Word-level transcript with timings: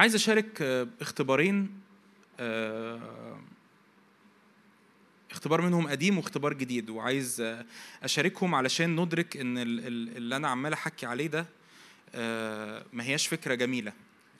عايز 0.00 0.14
أشارك 0.14 0.62
آه، 0.62 0.88
اختبارين 1.00 1.80
آه، 2.40 3.40
اختبار 5.30 5.60
منهم 5.60 5.88
قديم 5.88 6.18
واختبار 6.18 6.52
جديد 6.52 6.90
وعايز 6.90 7.40
آه، 7.40 7.64
أشاركهم 8.02 8.54
علشان 8.54 9.00
ندرك 9.00 9.36
إن 9.36 9.58
ال- 9.58 9.86
ال- 9.86 10.16
اللي 10.16 10.36
أنا 10.36 10.48
عمال 10.48 10.72
أحكي 10.72 11.06
عليه 11.06 11.26
ده 11.26 11.46
ما 12.92 13.04
هياش 13.04 13.26
فكرة 13.26 13.54
جميلة. 13.54 13.92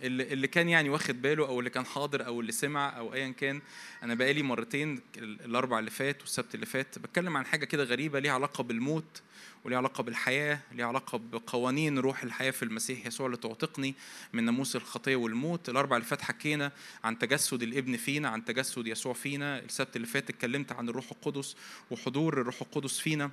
اللي 0.02 0.32
اللي 0.32 0.46
كان 0.48 0.68
يعني 0.68 0.88
واخد 0.88 1.22
باله 1.22 1.46
أو 1.48 1.58
اللي 1.58 1.70
كان 1.70 1.86
حاضر 1.86 2.26
أو 2.26 2.40
اللي 2.40 2.52
سمع 2.52 2.96
أو 2.98 3.14
ايا 3.14 3.28
كان 3.28 3.60
أنا 4.02 4.14
بقالي 4.14 4.42
مرتين 4.42 5.00
ال- 5.16 5.44
الأربع 5.44 5.78
اللي 5.78 5.90
فات 5.90 6.20
والسبت 6.20 6.54
اللي 6.54 6.66
فات 6.66 6.98
بتكلم 6.98 7.36
عن 7.36 7.46
حاجة 7.46 7.64
كده 7.64 7.84
غريبة 7.84 8.18
ليها 8.18 8.32
علاقة 8.32 8.62
بالموت 8.64 9.22
وليها 9.64 9.78
علاقة 9.78 10.02
بالحياة 10.02 10.60
ليها 10.72 10.86
علاقة 10.86 11.18
بقوانين 11.18 11.98
روح 11.98 12.22
الحياة 12.22 12.50
في 12.50 12.62
المسيح 12.62 13.06
يسوع 13.06 13.26
اللي 13.26 13.36
تعتقني 13.36 13.94
من 14.32 14.44
ناموس 14.44 14.76
الخطية 14.76 15.16
والموت. 15.16 15.68
الأربع 15.68 15.96
اللي 15.96 16.06
فات 16.08 16.22
حكينا 16.22 16.72
عن 17.04 17.18
تجسد 17.18 17.62
الابن 17.62 17.96
فينا 17.96 18.28
عن 18.28 18.44
تجسد 18.44 18.86
يسوع 18.86 19.12
فينا. 19.12 19.58
السبت 19.58 19.96
اللي 19.96 20.06
فات 20.06 20.30
اتكلمت 20.30 20.72
عن 20.72 20.88
الروح 20.88 21.10
القدس 21.12 21.56
وحضور 21.90 22.40
الروح 22.40 22.62
القدس 22.62 22.98
فينا. 22.98 23.30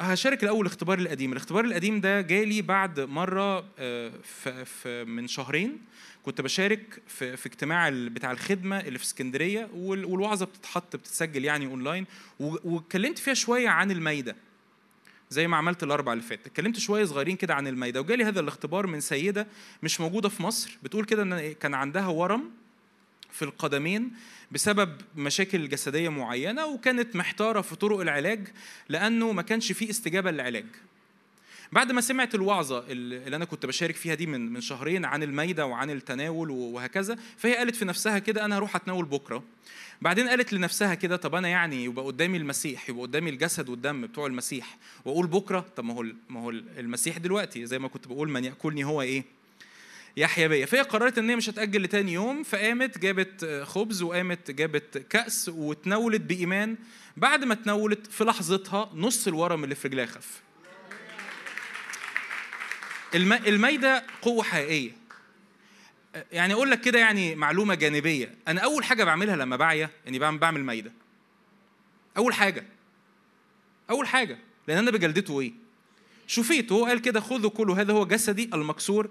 هشارك 0.00 0.42
الأول 0.42 0.60
الاختبار 0.66 0.98
القديم. 0.98 1.32
الاختبار 1.32 1.64
القديم 1.64 2.00
ده 2.00 2.20
جالي 2.20 2.62
بعد 2.62 3.00
مرة 3.00 3.64
آه، 3.78 4.12
في 4.24 4.64
في 4.64 5.04
من 5.04 5.28
شهرين 5.28 5.78
كنت 6.22 6.40
بشارك 6.40 7.02
في 7.06 7.36
في 7.36 7.46
اجتماع 7.46 7.90
بتاع 7.90 8.32
الخدمة 8.32 8.80
اللي 8.80 8.98
في 8.98 9.04
اسكندرية 9.04 9.68
وال- 9.74 10.04
والوعظة 10.04 10.46
بتتحط 10.46 10.96
بتتسجل 10.96 11.44
يعني 11.44 11.66
اونلاين 11.66 12.06
واتكلمت 12.40 13.18
فيها 13.18 13.34
شوية 13.34 13.68
عن 13.68 13.90
المايده 13.90 14.36
زي 15.30 15.46
ما 15.46 15.56
عملت 15.56 15.82
الأربع 15.82 16.12
اللي 16.12 16.24
فات 16.24 16.46
اتكلمت 16.46 16.78
شوية 16.78 17.04
صغيرين 17.04 17.36
كده 17.36 17.54
عن 17.54 17.66
المايده 17.66 18.00
وجالي 18.00 18.24
هذا 18.24 18.40
الاختبار 18.40 18.86
من 18.86 19.00
سيدة 19.00 19.46
مش 19.82 20.00
موجودة 20.00 20.28
في 20.28 20.42
مصر. 20.42 20.78
بتقول 20.82 21.04
كده 21.04 21.22
إن 21.22 21.52
كان 21.52 21.74
عندها 21.74 22.06
ورم 22.06 22.50
في 23.32 23.42
القدمين 23.42 24.10
بسبب 24.50 24.96
مشاكل 25.16 25.68
جسدية 25.68 26.08
معينة 26.08 26.66
وكانت 26.66 27.16
محتارة 27.16 27.60
في 27.60 27.76
طرق 27.76 28.00
العلاج 28.00 28.48
لأنه 28.88 29.32
ما 29.32 29.42
كانش 29.42 29.72
فيه 29.72 29.90
استجابة 29.90 30.30
للعلاج. 30.30 30.66
بعد 31.72 31.92
ما 31.92 32.00
سمعت 32.00 32.34
الوعظة 32.34 32.84
اللي 32.88 33.36
أنا 33.36 33.44
كنت 33.44 33.66
بشارك 33.66 33.96
فيها 33.96 34.14
دي 34.14 34.26
من 34.26 34.52
من 34.52 34.60
شهرين 34.60 35.04
عن 35.04 35.22
الميدة 35.22 35.66
وعن 35.66 35.90
التناول 35.90 36.50
وهكذا 36.50 37.18
فهي 37.36 37.56
قالت 37.56 37.76
في 37.76 37.84
نفسها 37.84 38.18
كده 38.18 38.44
أنا 38.44 38.58
هروح 38.58 38.76
أتناول 38.76 39.04
بكرة. 39.04 39.42
بعدين 40.02 40.28
قالت 40.28 40.52
لنفسها 40.52 40.94
كده 40.94 41.16
طب 41.16 41.34
أنا 41.34 41.48
يعني 41.48 41.84
يبقى 41.84 42.04
قدامي 42.04 42.38
المسيح 42.38 42.88
يبقى 42.88 43.02
قدامي 43.02 43.30
الجسد 43.30 43.68
والدم 43.68 44.06
بتوع 44.06 44.26
المسيح. 44.26 44.78
وأقول 45.04 45.26
بكرة 45.26 45.66
طب 45.76 45.84
ما 45.84 45.94
هو 45.94 46.06
ما 46.28 46.40
هو 46.40 46.50
المسيح 46.50 47.18
دلوقتي 47.18 47.66
زي 47.66 47.78
ما 47.78 47.88
كنت 47.88 48.08
بقول 48.08 48.28
من 48.30 48.44
يأكلني 48.44 48.84
هو 48.84 49.02
إيه؟ 49.02 49.24
يحيى 50.16 50.48
بيا 50.48 50.66
فهي 50.66 50.80
قررت 50.80 51.18
إن 51.18 51.30
هي 51.30 51.36
مش 51.36 51.50
هتأجل 51.50 51.82
لتاني 51.82 52.12
يوم 52.12 52.42
فقامت 52.42 52.98
جابت 52.98 53.62
خبز 53.64 54.02
وقامت 54.02 54.50
جابت 54.50 54.98
كأس 54.98 55.48
وتناولت 55.48 56.20
بإيمان. 56.20 56.76
بعد 57.16 57.44
ما 57.44 57.54
تناولت 57.54 58.06
في 58.06 58.24
لحظتها 58.24 58.90
نص 58.94 59.26
الورم 59.26 59.64
اللي 59.64 59.74
في 59.74 59.88
رجلها 59.88 60.06
خف. 60.06 60.42
الم... 63.14 63.32
المايده 63.32 64.04
قوة 64.22 64.42
حقيقية. 64.42 64.90
يعني 66.32 66.54
أقول 66.54 66.70
لك 66.70 66.80
كده 66.80 66.98
يعني 66.98 67.34
معلومة 67.34 67.74
جانبية. 67.74 68.34
أنا 68.48 68.60
أول 68.60 68.84
حاجة 68.84 69.04
بعملها 69.04 69.36
لما 69.36 69.56
بعيا 69.56 69.90
إني 70.08 70.18
بعمل 70.18 70.38
بعمل 70.38 70.64
مايده 70.64 70.92
أول 72.16 72.34
حاجة. 72.34 72.64
أول 73.90 74.08
حاجة. 74.08 74.38
لأن 74.68 74.78
أنا 74.78 74.90
بجلدته 74.90 75.40
إيه؟ 75.40 75.52
شوفيته 76.26 76.72
هو 76.72 76.84
قال 76.84 77.02
كده 77.02 77.20
خذوا 77.20 77.50
كله 77.50 77.80
هذا 77.80 77.92
هو 77.92 78.06
جسدي 78.06 78.50
المكسور. 78.54 79.10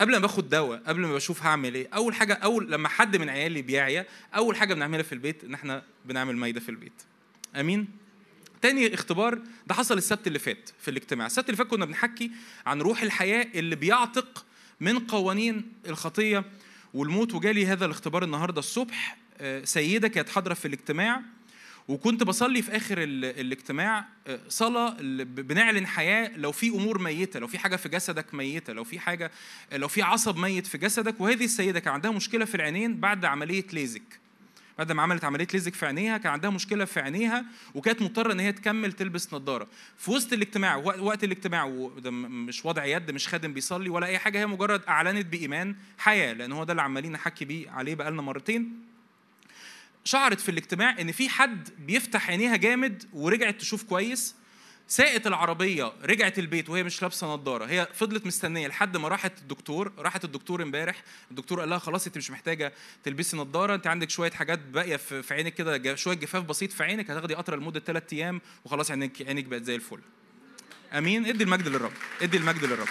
قبل 0.00 0.12
ما 0.12 0.18
باخد 0.18 0.48
دواء 0.48 0.82
قبل 0.86 1.00
ما 1.00 1.14
بشوف 1.14 1.42
هعمل 1.42 1.74
إيه 1.74 1.88
أول 1.94 2.14
حاجة 2.14 2.34
أول 2.34 2.72
لما 2.72 2.88
حد 2.88 3.16
من 3.16 3.28
عيالي 3.28 3.62
بيعيا 3.62 4.06
أول 4.36 4.56
حاجة 4.56 4.74
بنعملها 4.74 5.02
في 5.02 5.12
البيت 5.12 5.44
إن 5.44 5.54
إحنا 5.54 5.82
بنعمل 6.04 6.36
مايده 6.36 6.60
في 6.60 6.68
البيت. 6.68 7.02
أمين؟ 7.56 7.88
تاني 8.62 8.94
اختبار 8.94 9.38
ده 9.66 9.74
حصل 9.74 9.98
السبت 9.98 10.26
اللي 10.26 10.38
فات 10.38 10.70
في 10.80 10.90
الاجتماع. 10.90 11.26
السبت 11.26 11.46
اللي 11.46 11.56
فات 11.56 11.66
كنا 11.66 11.84
بنحكي 11.84 12.30
عن 12.66 12.80
روح 12.82 13.02
الحياة 13.02 13.46
اللي 13.54 13.76
بيعتق 13.76 14.46
من 14.80 14.98
قوانين 14.98 15.72
الخطية 15.86 16.44
والموت. 16.94 17.34
وجالي 17.34 17.66
هذا 17.66 17.84
الاختبار 17.84 18.24
النهارده 18.24 18.58
الصبح 18.58 19.18
آه، 19.38 19.64
سيدة 19.64 20.08
كانت 20.08 20.28
حاضرة 20.28 20.54
في 20.54 20.68
الاجتماع 20.68 21.22
وكنت 21.88 22.22
بصلي 22.22 22.62
في 22.62 22.76
آخر 22.76 23.02
ال- 23.02 23.24
الاجتماع 23.24 24.04
آه، 24.26 24.40
صلاة 24.48 24.96
بنعلن 25.24 25.86
حياه 25.86 26.36
لو 26.36 26.52
في 26.52 26.68
أمور 26.68 26.98
ميتة 26.98 27.40
لو 27.40 27.46
في 27.46 27.58
حاجة 27.58 27.76
في 27.76 27.88
جسدك 27.88 28.34
ميتة 28.34 28.72
لو 28.72 28.84
في 28.84 28.98
حاجة 28.98 29.30
لو 29.72 29.88
في 29.88 30.02
عصب 30.02 30.36
ميت 30.36 30.66
في 30.66 30.78
جسدك 30.78 31.20
وهذه 31.20 31.44
السيدة 31.44 31.80
كان 31.80 31.94
عندها 31.94 32.10
مشكلة 32.10 32.44
في 32.44 32.54
العينين 32.54 33.00
بعد 33.00 33.24
عملية 33.24 33.64
ليزك. 33.72 34.02
بعد 34.78 34.92
ما 34.92 35.02
عملت 35.02 35.24
عملية 35.24 35.46
ليزك 35.52 35.74
في 35.74 35.86
عينيها 35.86 36.18
كان 36.18 36.32
عندها 36.32 36.50
مشكلة 36.50 36.84
في 36.84 37.00
عينيها 37.00 37.44
وكانت 37.74 38.02
مضطرة 38.02 38.32
إن 38.32 38.40
هي 38.40 38.52
تكمل 38.52 38.92
تلبس 38.92 39.34
نظارة. 39.34 39.66
في 39.98 40.10
وسط 40.10 40.32
الاجتماع 40.32 40.76
وق- 40.76 41.02
وقت 41.02 41.24
الاجتماع 41.24 41.64
وده 41.64 42.10
مش 42.10 42.64
وضع 42.64 42.84
يد 42.84 43.10
مش 43.10 43.28
خادم 43.28 43.52
بيصلي 43.52 43.88
ولا 43.88 44.06
أي 44.06 44.18
حاجة 44.18 44.38
هي 44.38 44.46
مجرد 44.46 44.82
أعلنت 44.88 45.26
بإيمان 45.26 45.76
حياة 45.98 46.32
لأن 46.32 46.52
هو 46.52 46.64
ده 46.64 46.72
اللي 46.72 46.82
عمالين 46.82 47.12
نحكي 47.12 47.44
بيه 47.44 47.70
عليه 47.70 47.94
بقالنا 47.94 48.22
مرتين. 48.22 48.72
شعرت 50.04 50.40
في 50.40 50.48
الاجتماع 50.48 51.00
إن 51.00 51.12
في 51.12 51.28
حد 51.28 51.68
بيفتح 51.78 52.30
عينيها 52.30 52.56
جامد 52.56 53.04
ورجعت 53.12 53.60
تشوف 53.60 53.82
كويس. 53.82 54.34
ساقت 54.88 55.26
العربية 55.26 55.92
رجعت 56.02 56.38
البيت 56.38 56.70
وهي 56.70 56.82
مش 56.82 57.02
لابسة 57.02 57.26
نظارة. 57.34 57.64
هي 57.64 57.88
فضلت 57.94 58.26
مستنية 58.26 58.68
لحد 58.68 58.96
ما 58.96 59.08
راحت 59.08 59.38
الدكتور 59.38 59.92
راحت 59.98 60.24
الدكتور 60.24 60.62
امبارح. 60.62 61.02
الدكتور 61.30 61.60
قال 61.60 61.68
لها 61.68 61.78
خلاص 61.78 62.06
أنت 62.06 62.16
مش 62.18 62.30
محتاجة 62.30 62.72
تلبسي 63.04 63.36
نظارة 63.36 63.74
أنت 63.74 63.86
عندك 63.86 64.10
شوية 64.10 64.30
حاجات 64.30 64.58
باقية 64.58 64.96
في 64.96 65.34
عينك 65.34 65.54
كده 65.54 65.94
شوية 65.94 66.16
جفاف 66.16 66.44
بسيط 66.44 66.72
في 66.72 66.84
عينك 66.84 67.10
هتاخدي 67.10 67.34
قطرة 67.34 67.56
لمدة 67.56 67.80
ثلاث 67.80 68.12
أيام 68.12 68.40
وخلاص 68.64 68.90
عينك 68.90 69.22
عينك 69.22 69.44
بقت 69.44 69.62
زي 69.62 69.74
الفل. 69.74 70.00
أمين؟ 70.92 71.26
ادي 71.26 71.44
المجد 71.44 71.68
للرب 71.68 71.92
ادي 72.22 72.36
المجد 72.36 72.64
للرب. 72.64 72.88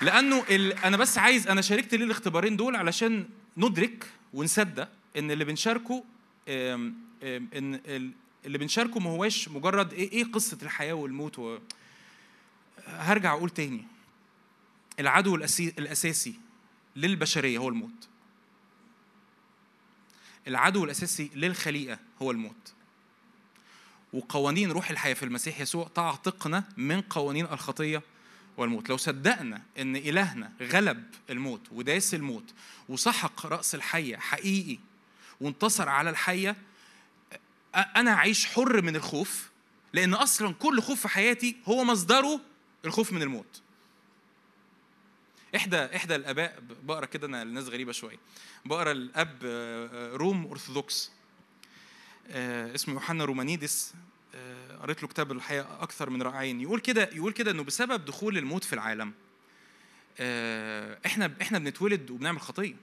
لأنه 0.00 0.44
ال... 0.50 0.72
أنا 0.72 0.96
بس 0.96 1.18
عايز 1.18 1.48
أنا 1.48 1.60
شاركت 1.60 1.94
ليه 1.94 2.04
الاختبارين 2.04 2.56
دول 2.56 2.76
علشان 2.76 3.28
ندرك 3.56 4.04
ونصدق 4.32 4.88
إن 5.16 5.30
اللي 5.30 5.44
بنشاركه 5.44 6.04
إن 6.48 6.94
ال- 7.22 8.12
اللي 8.46 8.58
بنشاركه 8.58 9.00
ما 9.00 9.10
هواش 9.10 9.48
مجرد 9.48 9.92
إيه 9.92 10.12
إيه 10.12 10.24
قصة 10.24 10.58
الحياة 10.62 10.92
والموت 10.92 11.38
و... 11.38 11.58
هرجع 12.86 13.32
أقول 13.32 13.50
تاني. 13.50 13.84
العدو. 15.00 15.34
الأساسي 15.34 16.34
للبشرية 16.96 17.58
هو 17.58 17.68
الموت. 17.68 18.08
العدو 20.48 20.84
الأساسي 20.84 21.30
للخليقة 21.34 21.98
هو 22.22 22.30
الموت. 22.30 22.72
وقوانين 24.12 24.70
روح 24.72 24.90
الحياة 24.90 25.14
في 25.14 25.22
المسيح 25.22 25.60
يسوع 25.60 25.88
تعتقنا 25.94 26.64
من 26.76 27.00
قوانين 27.00 27.44
الخطية 27.44 28.02
والموت. 28.56 28.88
لو 28.88 28.96
صدقنا 28.96 29.62
إن 29.78 29.96
إلهنا 29.96 30.52
غلب 30.62 31.04
الموت 31.30 31.60
وداس 31.72 32.14
الموت 32.14 32.54
وسحق 32.88 33.46
رأس 33.46 33.74
الحية 33.74 34.16
حقيقي 34.16 34.78
وانتصر 35.40 35.88
على 35.88 36.10
الحية 36.10 36.56
أ- 37.32 37.36
أنا 37.96 38.10
اعيش 38.10 38.46
حر 38.46 38.82
من 38.82 38.96
الخوف 38.96 39.50
لأن 39.92 40.14
أصلا 40.14 40.54
كل 40.54 40.80
خوف 40.82 41.00
في 41.00 41.08
حياتي 41.08 41.56
هو 41.68 41.84
مصدره 41.84 42.40
الخوف 42.84 43.12
من 43.12 43.22
الموت. 43.22 43.60
إحدى 45.56 46.14
الآباء 46.14 46.60
ب- 46.60 46.86
بقرأ 46.86 47.06
كده 47.06 47.26
أنا 47.26 47.42
الناس 47.42 47.64
غريبة 47.64 47.92
شوية. 47.92 48.16
بقرأ 48.64 48.92
الأب 48.92 49.38
آه، 49.44 50.16
روم 50.16 50.46
أرثوذكس. 50.46 51.10
آه، 52.30 52.74
اسمه 52.74 52.94
يوحنا 52.94 53.24
رومانيدس. 53.24 53.94
آه، 54.34 54.76
قريت 54.76 55.02
له 55.02 55.08
كتاب 55.08 55.32
الحقيقة 55.32 55.82
أكثر 55.82 56.10
من 56.10 56.22
رائعين 56.22 56.60
يقول 56.60 56.80
كده 56.80 57.10
يقول 57.12 57.32
كده 57.32 57.50
إنه 57.50 57.62
بسبب 57.64 58.04
دخول 58.04 58.38
الموت 58.38 58.64
في 58.64 58.72
العالم 58.72 59.12
إحنا 61.06 61.32
إحنا 61.42 61.58
بنتولد 61.58 62.10
وبنعمل 62.10 62.40
خطية. 62.40 62.74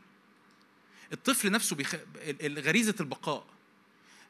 الطفل 1.13 1.51
نفسه 1.51 1.75
بيخ... 1.75 1.95
غريزة 2.43 2.95
البقاء 2.99 3.45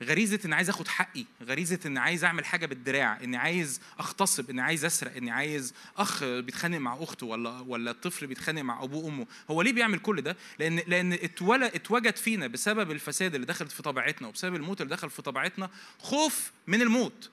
غريزة 0.03 0.39
إني 0.45 0.55
عايز 0.55 0.69
آخد 0.69 0.87
حقي 0.87 1.25
غريزة 1.43 1.79
إني 1.85 1.99
عايز 1.99 2.23
أعمل 2.23 2.45
حاجة 2.45 2.65
بالدراع 2.65 3.23
إني 3.23 3.37
عايز 3.37 3.81
أغتصب 3.99 4.49
إني 4.49 4.61
عايز 4.61 4.85
أسرق 4.85 5.15
إني 5.15 5.31
عايز 5.31 5.73
أخ 5.97 6.23
بيتخانق 6.23 6.77
مع 6.77 6.97
أخته 7.03 7.25
ولا 7.25 7.59
ولا 7.59 7.91
الطفل 7.91 8.27
بيتخانق 8.27 8.61
مع 8.61 8.83
أبوه 8.83 9.05
وأمه. 9.05 9.27
هو 9.51 9.61
ليه 9.61 9.73
بيعمل 9.73 9.99
كل 9.99 10.21
ده؟ 10.21 10.37
لأن 10.59 10.81
لأن 10.87 11.13
اتولد 11.13 11.75
اتوجد 11.75 12.15
فينا 12.15 12.47
بسبب 12.47 12.91
الفساد 12.91 13.35
اللي 13.35 13.47
دخلت 13.47 13.71
في 13.71 13.83
طبيعتنا 13.83 14.27
وبسبب 14.27 14.55
الموت 14.55 14.81
اللي 14.81 14.95
دخل 14.95 15.09
في 15.09 15.21
طبيعتنا 15.21 15.69
خوف 15.99 16.51
من 16.67 16.81
الموت. 16.81 17.29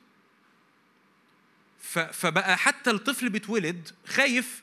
فبقى 2.12 2.58
حتى 2.58 2.90
الطفل 2.90 3.28
بيتولد 3.28 3.88
خايف 4.06 4.62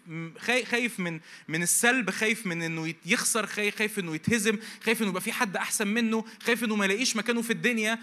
خايف 0.65 0.99
من 0.99 1.19
من 1.47 1.63
السلب 1.63 2.09
خايف 2.09 2.45
من 2.45 2.61
إنه 2.61 2.93
يخسر 3.05 3.45
خايف 3.45 3.99
إنه 3.99 4.15
يتهزم 4.15 4.57
خايف 4.83 5.01
إنه 5.01 5.09
يبقى 5.09 5.21
في 5.21 5.31
حد 5.31 5.57
أحسن 5.57 5.87
منه 5.87 6.25
خايف 6.43 6.63
إنه 6.63 6.75
ما 6.75 6.85
يلاقيش 6.85 7.15
مكانه 7.15 7.41
في 7.41 7.53
الدنيا. 7.53 7.99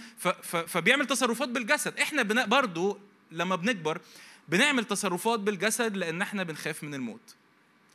فبيعمل 0.67 1.07
تصرفات 1.07 1.49
بالجسد. 1.49 1.99
إحنا 1.99 2.23
برضو 2.45 2.99
لما 3.31 3.57
بنكبر 3.57 4.01
بنعمل 4.49 4.85
تصرفات 4.85 5.41
بالجسد 5.41 5.97
لأن 5.97 6.23
إحنا 6.23 6.43
بنخاف 6.43 6.85
من 6.85 6.95
الموت. 6.95 7.35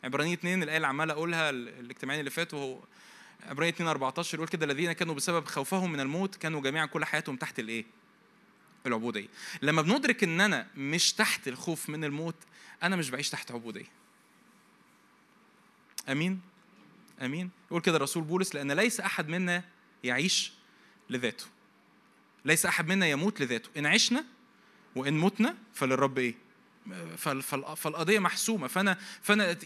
عبرانية 0.03 0.33
2 0.33 0.63
الآية 0.63 0.77
اللي 0.77 0.87
عمال 0.87 1.11
أقولها 1.11 1.49
الاجتماعين 1.49 2.19
اللي 2.19 2.31
فاتوا 2.31 2.59
هو 2.59 2.79
عبرانية 3.49 3.71
2 3.73 3.89
14 3.89 4.35
يقول 4.35 4.47
كده 4.47 4.65
الذين 4.65 4.91
كانوا 4.91 5.15
بسبب 5.15 5.45
خوفهم 5.45 5.91
من 5.91 5.99
الموت 5.99 6.35
كانوا 6.35 6.61
جميعا 6.61 6.85
كل 6.85 7.05
حياتهم 7.05 7.35
تحت 7.35 7.59
الإيه؟ 7.59 7.85
العبودية 8.85 9.27
لما 9.61 9.81
بندرك 9.81 10.23
إن 10.23 10.41
أنا 10.41 10.67
مش 10.77 11.13
تحت 11.13 11.47
الخوف 11.47 11.89
من 11.89 12.03
الموت 12.03 12.35
أنا 12.83 12.95
مش 12.95 13.09
بعيش 13.09 13.29
تحت 13.29 13.51
عبودية 13.51 13.85
أمين؟ 16.09 16.41
أمين؟ 17.21 17.49
يقول 17.71 17.81
كده 17.81 17.97
الرسول 17.97 18.23
بولس 18.23 18.55
لأن 18.55 18.71
ليس 18.71 18.99
أحد 18.99 19.27
منا 19.27 19.63
يعيش 20.03 20.51
لذاته 21.09 21.45
ليس 22.45 22.65
أحد 22.65 22.87
منا 22.87 23.07
يموت 23.07 23.41
لذاته 23.41 23.69
إن 23.77 23.85
عشنا 23.85 24.25
وإن 24.95 25.13
متنا 25.13 25.55
فللرب 25.73 26.17
إيه؟ 26.17 26.35
فالقضية 27.75 28.19
محسومة 28.19 28.67
فأنا 28.67 28.97
فأنا 29.21 29.57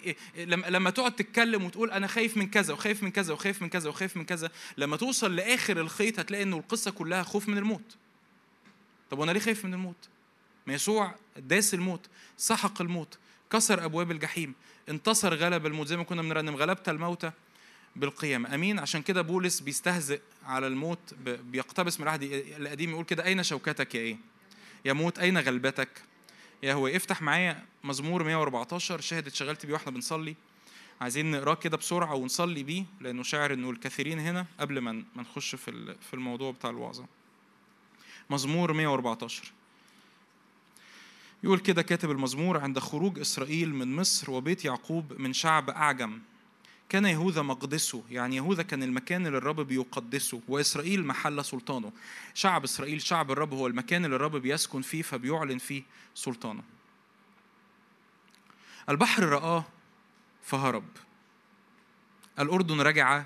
لما 0.46 0.90
تقعد 0.90 1.16
تتكلم 1.16 1.64
وتقول 1.64 1.92
أنا 1.92 2.08
خايف 2.08 2.38
من 2.38 2.50
كذا 2.50 2.74
وخايف 2.74 3.04
من 3.04 3.12
كذا 3.12 3.34
وخايف 3.34 3.62
من 3.62 3.70
كذا 3.70 3.90
وخايف 3.90 4.18
من 4.18 4.26
كذا 4.26 4.52
لما 4.78 4.98
توصل 4.98 5.36
لآخر 5.36 5.82
الخيط 5.82 6.20
هتلاقي 6.20 6.44
إنه 6.44 6.58
القصة 6.58 6.92
كلها 6.92 7.24
خوف 7.24 7.50
من 7.50 7.58
الموت 7.58 7.98
طب 9.12 9.20
وأنا 9.20 9.32
ليه 9.32 9.40
خايف 9.40 9.66
من 9.66 9.74
الموت؟ 9.74 10.10
ما 10.68 10.74
يسوع 10.74 11.16
داس 11.38 11.74
الموت 11.74 12.08
سحق 12.38 12.82
الموت 12.82 13.18
كسر 13.52 13.86
أبواب 13.86 14.12
الجحيم 14.12 14.54
انتصر 14.90 15.36
غلب 15.36 15.66
الموت 15.66 15.88
زي 15.88 15.98
ما 15.98 16.04
كنا 16.04 16.22
بنرنم 16.22 16.56
غلبت 16.56 16.90
الموتى 16.90 17.32
بالقيامة. 17.96 18.56
أمين. 18.56 18.80
عشان 18.80 19.02
كده 19.02 19.22
بولس 19.22 19.60
بيستهزئ 19.60 20.22
على 20.46 20.68
الموت 20.68 21.14
بيقتبس 21.26 22.00
من 22.00 22.04
العهد 22.04 22.24
القديم 22.60 22.90
يقول 22.90 23.06
كده 23.06 23.26
أين 23.26 23.44
شوكتك 23.44 23.96
يا 23.96 24.00
إيه؟ 24.00 24.18
يا 24.86 24.94
موت 24.94 25.20
أين 25.20 25.38
غلبتك؟ 25.38 25.90
يا 26.64 26.74
هو 26.74 26.88
افتح 26.88 27.22
معايا 27.22 27.66
مزمور 27.84 28.24
114 28.24 29.02
شاهد 29.02 29.28
اتشغلت 29.28 29.66
بيه 29.66 29.74
وإحنا 29.74 29.92
بنصلي. 29.92 30.36
عايزين 31.02 31.32
نقراه 31.32 31.54
كده 31.54 31.78
بسرعة 31.78 32.16
ونصلي 32.16 32.64
بيه 32.64 32.84
لأنه 33.02 33.24
شاعر 33.24 33.54
إنه 33.54 33.70
الكثيرين 33.70 34.20
هنا 34.20 34.46
قبل 34.60 34.80
ما 34.80 35.04
نخش 35.16 35.56
في 35.56 35.96
في 36.10 36.14
الموضوع 36.14 36.52
بتاع 36.52 36.70
الوعظة. 36.70 37.06
مزمور 38.30 38.74
114 38.74 39.52
يقول 41.44 41.60
كده 41.60 41.82
كاتب 41.82 42.12
المزمور 42.12 42.58
عند 42.58 42.80
خروج 42.80 43.20
إسرائيل 43.20 43.74
من 43.74 43.96
مصر 43.96 44.32
وبيت 44.32 44.66
يعقوب 44.66 45.14
من 45.20 45.34
شعب 45.34 45.70
أعجم. 45.70 46.20
كان 46.90 47.06
يهوذا 47.06 47.42
مقدسه 47.42 48.04
يعني 48.12 48.36
يهوذا 48.36 48.64
كان 48.64 48.84
المكان 48.84 49.28
اللي 49.28 49.38
الرب 49.38 49.62
بيقدسه 49.62 50.42
وإسرائيل 50.48 51.06
محل 51.06 51.46
سلطانه. 51.46 51.92
شعب 52.34 52.64
إسرائيل 52.64 53.02
شعب 53.02 53.32
الرب 53.32 53.54
هو 53.54 53.68
المكان 53.68 54.06
اللي 54.06 54.16
الرب 54.16 54.36
بيسكن 54.36 54.82
فيه 54.82 55.02
فبيعلن 55.02 55.58
فيه 55.58 55.84
سلطانه. 56.16 56.64
البحر 58.90 59.24
رآه 59.24 59.66
فهرب. 60.44 60.84
الأردن 62.40 62.82
رجع 62.82 63.24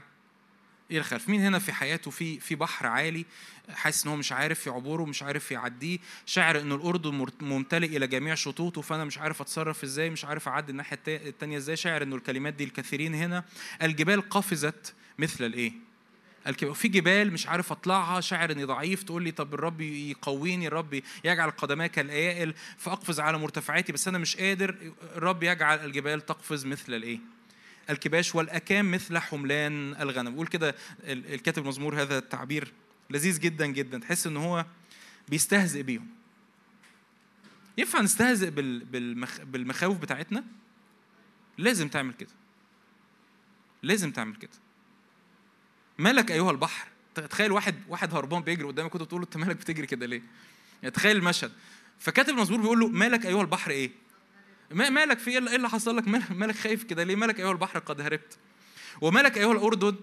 إيه 0.91 0.97
الخلف 0.97 1.29
مين 1.29 1.41
هنا 1.41 1.59
في 1.59 1.73
حياته 1.73 2.11
في 2.11 2.39
في 2.39 2.55
بحر 2.55 2.87
عالي 2.87 3.25
حاسس 3.69 4.03
إن 4.03 4.09
هو 4.11 4.17
مش 4.17 4.31
عارف 4.31 4.67
يعبره 4.67 5.05
مش 5.05 5.23
عارف 5.23 5.51
يعديه 5.51 5.97
شاعر 6.25 6.59
إن 6.59 6.71
الأردن 6.71 7.25
ممتلئ 7.41 7.97
إلى 7.97 8.07
جميع 8.07 8.35
شطوطه 8.35 8.81
فأنا 8.81 9.03
مش 9.03 9.17
عارف 9.17 9.41
أتصرف 9.41 9.83
إزاي 9.83 10.09
مش 10.09 10.25
عارف 10.25 10.47
أعدي 10.47 10.71
الناحية 10.71 10.99
الثانية 11.07 11.57
إزاي 11.57 11.75
شاعر 11.75 12.03
إنه 12.03 12.15
الكلمات 12.15 12.53
دي 12.53 12.63
الكثيرين 12.63 13.15
هنا. 13.15 13.43
الجبال 13.81 14.29
قفزت 14.29 14.93
مثل 15.19 15.43
الإيه؟ 15.45 15.71
في 16.73 16.87
جبال 16.87 17.33
مش 17.33 17.47
عارف 17.47 17.71
أطلعها 17.71 18.21
شاعر 18.21 18.51
إني 18.51 18.63
ضعيف 18.63 19.03
تقول 19.03 19.23
لي 19.23 19.31
طب 19.31 19.53
الرب 19.53 19.81
يقويني 19.81 20.67
الرب 20.67 21.01
يجعل 21.23 21.49
قدماك 21.51 21.91
كالايائل 21.91 22.53
فأقفز 22.77 23.19
على 23.19 23.37
مرتفعاتي 23.37 23.91
بس 23.91 24.07
أنا 24.07 24.17
مش 24.17 24.37
قادر 24.37 24.75
الرب 25.15 25.43
يجعل 25.43 25.85
الجبال 25.85 26.25
تقفز 26.25 26.65
مثل 26.65 26.93
الإيه؟ 26.93 27.34
الكباش 27.89 28.35
والأكام 28.35 28.91
مثل 28.91 29.17
حملان 29.17 29.95
الغنم. 30.01 30.31
بيقول 30.31 30.47
كده 30.47 30.75
الكاتب 31.03 31.63
المزمور 31.63 32.01
هذا 32.01 32.17
التعبير 32.17 32.73
لذيذ 33.09 33.39
جدا 33.39 33.65
جدا. 33.65 33.99
تحس 33.99 34.27
إن 34.27 34.37
هو 34.37 34.65
بيستهزئ 35.29 35.83
بيهم. 35.83 36.07
ينفع 37.77 38.01
نستهزئ 38.01 38.49
بالمخاوف 39.45 39.97
بتاعتنا؟ 39.97 40.43
لازم 41.57 41.87
تعمل 41.87 42.13
كده. 42.13 42.29
لازم 43.83 44.11
تعمل 44.11 44.35
كده. 44.35 44.51
مالك 45.97 46.31
أيها 46.31 46.51
البحر؟ 46.51 46.87
تخيل 47.29 47.51
واحد 47.51 47.75
واحد 47.87 48.13
هربان 48.13 48.41
بيجري 48.41 48.67
قدامك 48.67 48.91
كنت 48.91 49.03
تقول 49.03 49.21
له 49.21 49.25
أنت 49.25 49.37
مالك 49.37 49.55
بتجري 49.55 49.87
كده 49.87 50.05
ليه؟ 50.05 50.21
يعني 50.83 50.95
تخيل 50.95 51.17
المشهد. 51.17 51.51
فكاتب 51.99 52.29
المزمور 52.29 52.61
بيقول 52.61 52.79
له 52.79 52.87
مالك 52.87 53.25
أيها 53.25 53.41
البحر 53.41 53.71
إيه؟ 53.71 53.91
مالك 54.71 55.19
في 55.19 55.31
إيه 55.31 55.37
اللي 55.37 55.69
حصل 55.69 55.97
لك؟ 55.97 56.07
مالك 56.31 56.55
خايف 56.55 56.83
كده؟ 56.83 57.03
ليه 57.03 57.15
مالك 57.15 57.39
أيها 57.39 57.51
البحر 57.51 57.79
قد 57.79 58.01
هربت؟ 58.01 58.37
ومالك 59.01 59.37
أيها 59.37 59.51
الأردن 59.51 59.95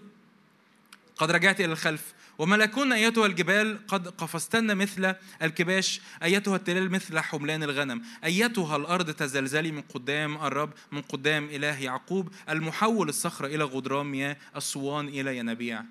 قد 1.17 1.31
رجعت 1.31 1.59
إلى 1.61 1.71
الخلف؟ 1.71 2.13
وملكون 2.37 2.93
أيتها 2.93 3.25
الجبال 3.25 3.87
قد 3.87 4.07
قفزتن 4.07 4.77
مثل 4.77 5.15
الكباش؟ 5.41 6.01
أيتها 6.23 6.55
التلال 6.55 6.91
مثل 6.91 7.19
حملان 7.19 7.63
الغنم؟ 7.63 8.01
أيتها 8.23 8.75
الأرض 8.75 9.11
تزلزلي 9.11 9.71
من 9.71 9.81
قدام 9.81 10.37
الرب 10.37 10.73
من 10.91 11.01
قدام 11.01 11.45
إله 11.45 11.83
يعقوب؟ 11.83 12.29
المحول 12.49 13.09
الصخره 13.09 13.47
إلى 13.47 13.63
غدران 13.63 14.05
مياه 14.05 14.37
الصوان 14.55 15.07
إلى 15.07 15.37
ينابيع 15.37 15.83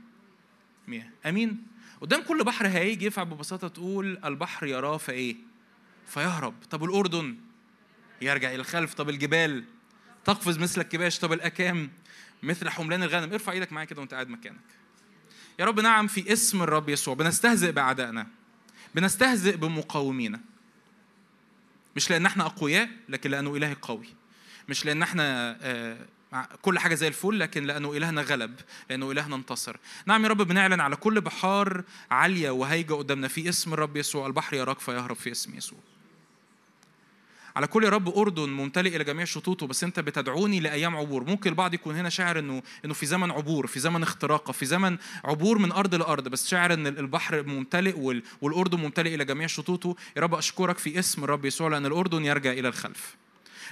مياه. 0.88 1.10
أمين؟ 1.26 1.66
قدام 2.00 2.22
كل 2.22 2.44
بحر 2.44 2.66
هيجي 2.66 3.04
ينفع 3.04 3.22
ببساطة 3.22 3.68
تقول 3.68 4.20
البحر 4.24 4.66
يراه 4.66 4.96
فإيه؟ 4.96 5.36
فيهرب. 6.06 6.54
طب 6.70 6.84
الاردن 6.84 7.36
يرجع 8.22 8.48
إلى 8.48 8.60
الخلف. 8.60 8.94
طب 8.94 9.08
الجبال 9.08 9.64
تقفز 10.24 10.58
مثل 10.58 10.80
الكباش. 10.80 11.18
طب 11.18 11.32
الأكام 11.32 11.90
مثل 12.42 12.68
حملان 12.68 13.02
الغنم. 13.02 13.32
ارفع 13.32 13.52
إيدك 13.52 13.72
معايا 13.72 13.86
كده 13.86 14.00
وأنت 14.00 14.14
قاعد 14.14 14.28
مكانك. 14.28 14.60
يا 15.58 15.64
رب 15.64 15.80
نعم 15.80 16.06
في 16.06 16.32
اسم 16.32 16.62
الرب 16.62 16.88
يسوع 16.88 17.14
بنستهزئ 17.14 17.72
بأعدائنا 17.72 18.26
بنستهزئ 18.94 19.56
بمقاومينا. 19.56 20.40
مش 21.96 22.10
لأن 22.10 22.26
إحنا 22.26 22.46
أقوياء 22.46 22.88
لكن 23.08 23.30
لأنه 23.30 23.56
إلهي 23.56 23.76
قوي. 23.82 24.06
مش 24.68 24.86
لأن 24.86 25.02
إحنا 25.02 25.58
آه، 25.62 25.98
كل 26.62 26.78
حاجة 26.78 26.94
زي 26.94 27.08
الفل 27.08 27.38
لكن 27.38 27.64
لأنه 27.64 27.92
إلهنا 27.92 28.22
غلب 28.22 28.60
لأنه 28.90 29.10
إلهنا 29.10 29.36
انتصر. 29.36 29.76
نعم 30.06 30.24
يا 30.24 30.28
رب 30.28 30.42
بنعلن 30.42 30.80
على 30.80 30.96
كل 30.96 31.20
بحار 31.20 31.84
عالية 32.10 32.50
وهيجة 32.50 32.94
قدامنا 32.94 33.28
في 33.28 33.48
اسم 33.48 33.72
الرب 33.72 33.96
يسوع. 33.96 34.26
البحر 34.26 34.56
يراك 34.56 34.78
فيهرب 34.78 35.16
في 35.16 35.30
اسم 35.30 35.56
يسوع. 35.56 35.78
على 37.56 37.66
كل 37.66 37.84
يا 37.84 37.88
رب 37.88 38.18
أردن 38.18 38.48
ممتلئ 38.48 38.96
إلى 38.96 39.04
جميع 39.04 39.24
شطوطه 39.24 39.66
بس 39.66 39.84
أنت 39.84 40.00
بتدعوني 40.00 40.60
لأيام 40.60 40.96
عبور. 40.96 41.24
ممكن 41.24 41.50
البعض 41.50 41.74
يكون 41.74 41.96
هنا 41.96 42.08
شاعر 42.08 42.38
إنه 42.38 42.62
إنه 42.84 42.94
في 42.94 43.06
زمن 43.06 43.30
عبور 43.30 43.66
في 43.66 43.80
زمن 43.80 44.02
اختراقه 44.02 44.52
في 44.52 44.66
زمن 44.66 44.98
عبور 45.24 45.58
من 45.58 45.72
أرض 45.72 45.94
لأرض 45.94 46.28
بس 46.28 46.48
شاعر 46.48 46.72
إن 46.72 46.86
البحر 46.86 47.42
ممتلئ 47.42 48.20
والأردن 48.40 48.78
ممتلئ 48.78 49.14
إلى 49.14 49.24
جميع 49.24 49.46
شطوطه. 49.46 49.96
يا 50.16 50.22
رب 50.22 50.34
أشكرك 50.34 50.78
في 50.78 50.98
اسم 50.98 51.24
الرب 51.24 51.44
يسوع 51.44 51.68
لأن 51.68 51.86
الأردن 51.86 52.24
يرجع 52.24 52.52
إلى 52.52 52.68
الخلف. 52.68 53.16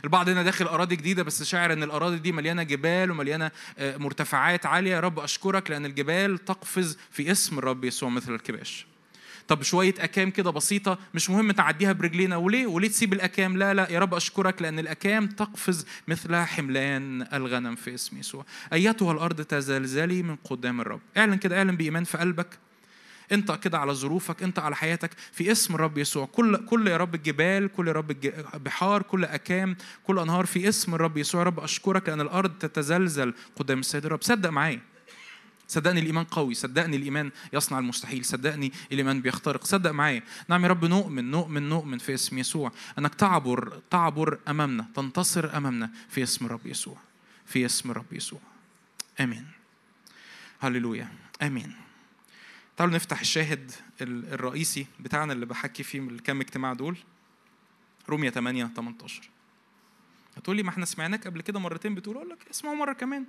البعض 0.04 0.28
هنا 0.28 0.42
داخل 0.42 0.64
أراضي 0.64 0.96
جديدة 0.96 1.22
بس 1.22 1.42
شاعر 1.42 1.72
إن 1.72 1.82
الأراضي 1.82 2.18
دي 2.18 2.32
مليانة 2.32 2.62
جبال 2.62 3.10
ومليانة 3.10 3.50
آه، 3.78 3.96
مرتفعات 3.96 4.66
عالية. 4.66 4.90
يا 4.90 5.00
رب 5.00 5.18
أشكرك 5.18 5.70
لأن 5.70 5.86
الجبال 5.86 6.44
تقفز 6.44 6.98
في 7.10 7.30
اسم 7.30 7.58
الرب 7.58 7.84
يسوع 7.84 8.08
مثل 8.08 8.34
الكباش. 8.34 8.89
طب 9.50 9.62
شوية 9.62 9.94
أكام 9.98 10.30
كده 10.30 10.50
بسيطة 10.50 10.98
مش 11.14 11.30
مهم 11.30 11.52
تعديها 11.52 11.92
برجلينا. 11.92 12.36
وليه؟ 12.36 12.66
وليه 12.66 12.88
تسيب 12.88 13.12
الأكام؟ 13.12 13.56
لا 13.56 13.74
لا 13.74 13.90
يا 13.90 13.98
رب 13.98 14.14
أشكرك 14.14 14.62
لأن 14.62 14.78
الأكام 14.78 15.26
تقفز 15.26 15.86
مثل 16.08 16.36
حملان 16.36 17.26
الغنم 17.32 17.74
في 17.74 17.94
اسم 17.94 18.18
يسوع. 18.18 18.44
أيتها 18.72 19.12
الأرض 19.12 19.40
تزلزلي 19.42 20.22
من 20.22 20.36
قدام 20.36 20.80
الرب. 20.80 21.00
اعلن 21.16 21.34
كده 21.34 21.58
اعلن 21.58 21.76
بإيمان 21.76 22.04
في 22.04 22.18
قلبك. 22.18 22.58
انت 23.32 23.52
كده 23.52 23.78
على 23.78 23.92
ظروفك 23.92 24.42
انت 24.42 24.58
على 24.58 24.76
حياتك 24.76 25.10
في 25.32 25.52
اسم 25.52 25.74
الرب 25.74 25.98
يسوع. 25.98 26.26
كل 26.26 26.56
كل 26.66 26.88
يا 26.88 26.96
رب 26.96 27.14
الجبال 27.14 27.68
كل 27.72 27.88
يا 27.88 27.92
رب 27.92 28.16
بحار 28.54 29.02
كل 29.02 29.24
أكام 29.24 29.76
كل 30.04 30.18
أنهار 30.18 30.46
في 30.46 30.68
اسم 30.68 30.94
الرب 30.94 31.16
يسوع. 31.16 31.42
رب 31.42 31.60
أشكرك 31.60 32.08
لأن 32.08 32.20
الأرض 32.20 32.50
تتزلزل 32.50 33.34
قدام 33.56 33.80
السيد 33.80 34.06
الرب. 34.06 34.22
صدق 34.22 34.50
معايا. 34.50 34.89
صدقني 35.70 36.00
الإيمان 36.00 36.24
قوي 36.24 36.54
صدقني 36.54 36.96
الإيمان 36.96 37.30
يصنع 37.52 37.78
المستحيل 37.78 38.24
صدقني 38.24 38.72
الإيمان 38.92 39.20
بيخترق. 39.20 39.64
صدق 39.64 39.90
معايا. 39.90 40.22
نعم 40.48 40.62
يا 40.64 40.68
رب 40.68 40.84
نؤمن 40.84 41.30
نؤمن 41.30 41.68
نؤمن 41.68 41.98
في 41.98 42.14
اسم 42.14 42.38
يسوع. 42.38 42.72
أنك 42.98 43.14
تعبر 43.14 43.80
تعبر 43.90 44.38
أمامنا 44.48 44.86
تنتصر 44.94 45.56
أمامنا 45.56 45.90
في 46.08 46.22
اسم 46.22 46.46
الرب 46.46 46.66
يسوع 46.66 46.96
في 47.46 47.66
اسم 47.66 47.90
الرب 47.90 48.12
يسوع. 48.12 48.40
آمين. 49.20 49.46
هللويا. 50.60 51.08
آمين. 51.42 51.74
تعالوا 52.76 52.94
نفتح 52.94 53.20
الشاهد 53.20 53.72
الرئيسي 54.02 54.86
بتاعنا 55.00 55.32
اللي 55.32 55.46
بحكي 55.46 55.82
فيه 55.82 56.00
من 56.00 56.10
الكام 56.14 56.40
اجتماع 56.40 56.72
دول. 56.72 56.96
رومية 58.08 58.30
8 58.30 58.70
18 58.76 59.30
هتقولي 60.36 60.62
ما 60.62 60.70
إحنا 60.70 60.84
سمعناك 60.84 61.26
قبل 61.26 61.40
كده 61.40 61.60
مرتين 61.60 61.94
بتقول 61.94 62.16
أقول 62.16 62.30
لك 62.30 62.38
اسمعوا 62.50 62.76
مرة 62.76 62.92
كمان. 62.92 63.24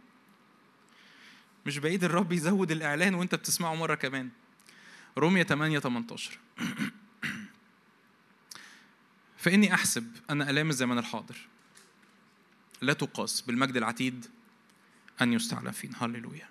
مش 1.66 1.78
بعيد 1.78 2.04
الرب 2.04 2.32
يزود 2.32 2.72
الإعلان 2.72 3.16
وأنت 3.16 3.36
بتسمعه 3.36 3.76
مرة 3.76 3.96
كمان. 3.96 4.30
رومية 5.18 5.44
8 5.44 5.80
18 5.80 6.40
فإني 9.38 9.74
أحسب 9.74 10.12
أن 10.30 10.42
آلام 10.42 10.70
الزمن 10.70 10.98
الحاضر 10.98 11.38
لا 12.82 12.94
تقاس 12.94 13.42
بالمجد 13.42 13.78
العتيد 13.78 14.26
أن 15.22 15.34
يستعلى 15.34 15.74
فينا 15.74 16.06
هللويا. 16.06 16.48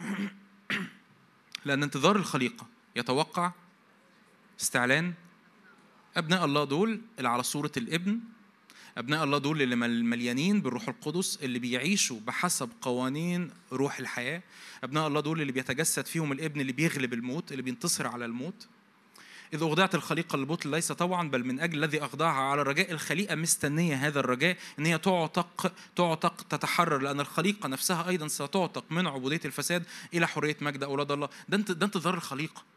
لأن 1.64 1.82
انتظار 1.82 2.16
الخليقة 2.16 2.66
يتوقع 2.96 3.52
استعلان 4.60 5.14
أبناء 6.16 6.44
الله 6.44 6.64
دول 6.64 7.00
اللي 7.18 7.28
على 7.28 7.42
صورة 7.42 7.72
الابن 7.76 8.20
أبناء 8.98 9.24
الله 9.24 9.38
دول 9.38 9.62
اللي 9.62 9.76
مليانين 9.76 10.60
بالروح 10.60 10.88
القدس 10.88 11.38
اللي 11.42 11.58
بيعيشوا 11.58 12.20
بحسب 12.26 12.70
قوانين 12.80 13.50
روح 13.72 13.98
الحياة. 13.98 14.42
أبناء 14.84 15.08
الله 15.08 15.20
دول 15.20 15.40
اللي 15.40 15.52
بيتجسد 15.52 16.06
فيهم 16.06 16.32
الابن 16.32 16.60
اللي 16.60 16.72
بيغلب 16.72 17.12
الموت 17.12 17.52
اللي 17.52 17.62
بينتصر 17.62 18.06
على 18.06 18.24
الموت. 18.24 18.66
إذ 19.54 19.62
أخضعت 19.62 19.94
الخليقة 19.94 20.36
للبطل 20.36 20.70
ليس 20.70 20.92
طوعا 20.92 21.24
بل 21.24 21.44
من 21.44 21.60
أجل 21.60 21.78
الذي 21.78 22.04
أخضعها 22.04 22.42
على 22.42 22.62
الرجاء. 22.62 22.90
الخليقة 22.92 23.34
مستنية 23.34 23.94
هذا 23.94 24.20
الرجاء 24.20 24.56
إن 24.78 24.86
هي 24.86 24.98
تعتق 24.98 25.72
تعتق 25.96 26.42
تتحرر 26.42 26.98
لأن 26.98 27.20
الخليقة 27.20 27.68
نفسها 27.68 28.08
أيضا 28.08 28.28
ستعتق 28.28 28.84
من 28.90 29.06
عبودية 29.06 29.40
الفساد 29.44 29.84
إلى 30.14 30.28
حرية 30.28 30.56
مجد 30.60 30.82
أولاد 30.82 31.12
الله. 31.12 31.28
ده 31.48 31.86
انتظار 31.86 32.14
الخليقة. 32.14 32.73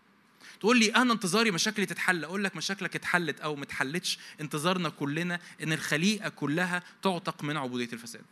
تقول 0.59 0.79
لي 0.79 0.95
أنا 0.95 1.13
انتظاري 1.13 1.51
مشاكلي 1.51 1.85
تتحل 1.85 2.23
أقول 2.23 2.43
لك 2.43 2.55
مشاكلك 2.55 2.95
اتحلت 2.95 3.39
أو 3.39 3.55
ما 3.55 3.63
اتحلتش 3.63 4.19
انتظارنا 4.41 4.89
كلنا 4.89 5.39
إن 5.63 5.73
الخليقة 5.73 6.29
كلها 6.29 6.83
تعتق 7.03 7.43
من 7.43 7.57
عبودية 7.57 7.93
الفساد. 7.93 8.25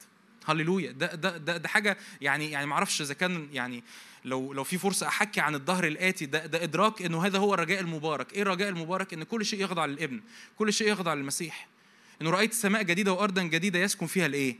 هللويا. 0.45 0.91
ده 0.91 1.15
ده 1.15 1.37
ده, 1.37 1.57
ده 1.57 1.67
حاجة 1.67 1.97
يعني 2.21 2.51
يعني 2.51 2.65
ما 2.65 2.73
أعرفش 2.73 3.01
إذا 3.01 3.13
كان 3.13 3.47
يعني 3.53 3.83
لو 4.25 4.53
لو 4.53 4.63
في 4.63 4.77
فرصة 4.77 5.07
أحكي 5.07 5.41
عن 5.41 5.55
الظهر 5.55 5.87
الآتي 5.87 6.25
ده 6.25 6.45
ده 6.45 6.63
إدراك 6.63 7.01
إنه 7.01 7.25
هذا 7.25 7.39
هو 7.39 7.53
الرجاء 7.53 7.79
المبارك. 7.79 8.33
إيه 8.33 8.41
الرجاء 8.41 8.69
المبارك؟ 8.69 9.13
إن 9.13 9.23
كل 9.23 9.45
شيء 9.45 9.63
يخضع 9.63 9.85
للإبن 9.85 10.21
كل 10.57 10.73
شيء 10.73 10.91
يخضع 10.91 11.13
للمسيح. 11.13 11.67
إنه 12.21 12.29
رأيت 12.29 12.53
سماء 12.53 12.83
جديدة 12.83 13.13
وارضا 13.13 13.43
جديدة 13.43 13.79
يسكن 13.79 14.05
فيها 14.05 14.25
الإيه؟ 14.25 14.57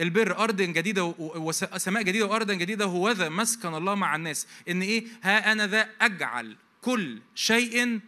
البر. 0.00 0.38
أرض 0.38 0.62
جديدة 0.62 1.04
وسماء 1.18 2.02
جديدة 2.02 2.26
وأرضا 2.26 2.54
جديدة 2.54 2.84
هو 2.84 3.10
ذا 3.10 3.28
مسكن 3.28 3.74
الله 3.74 3.94
مع 3.94 4.16
الناس. 4.16 4.46
إن 4.68 4.82
إيه؟ 4.82 5.04
ها 5.22 5.52
أنا 5.52 5.66
ذا 5.66 5.88
أجعل. 6.00 6.56
كل 6.82 7.20
شيء 7.34 8.00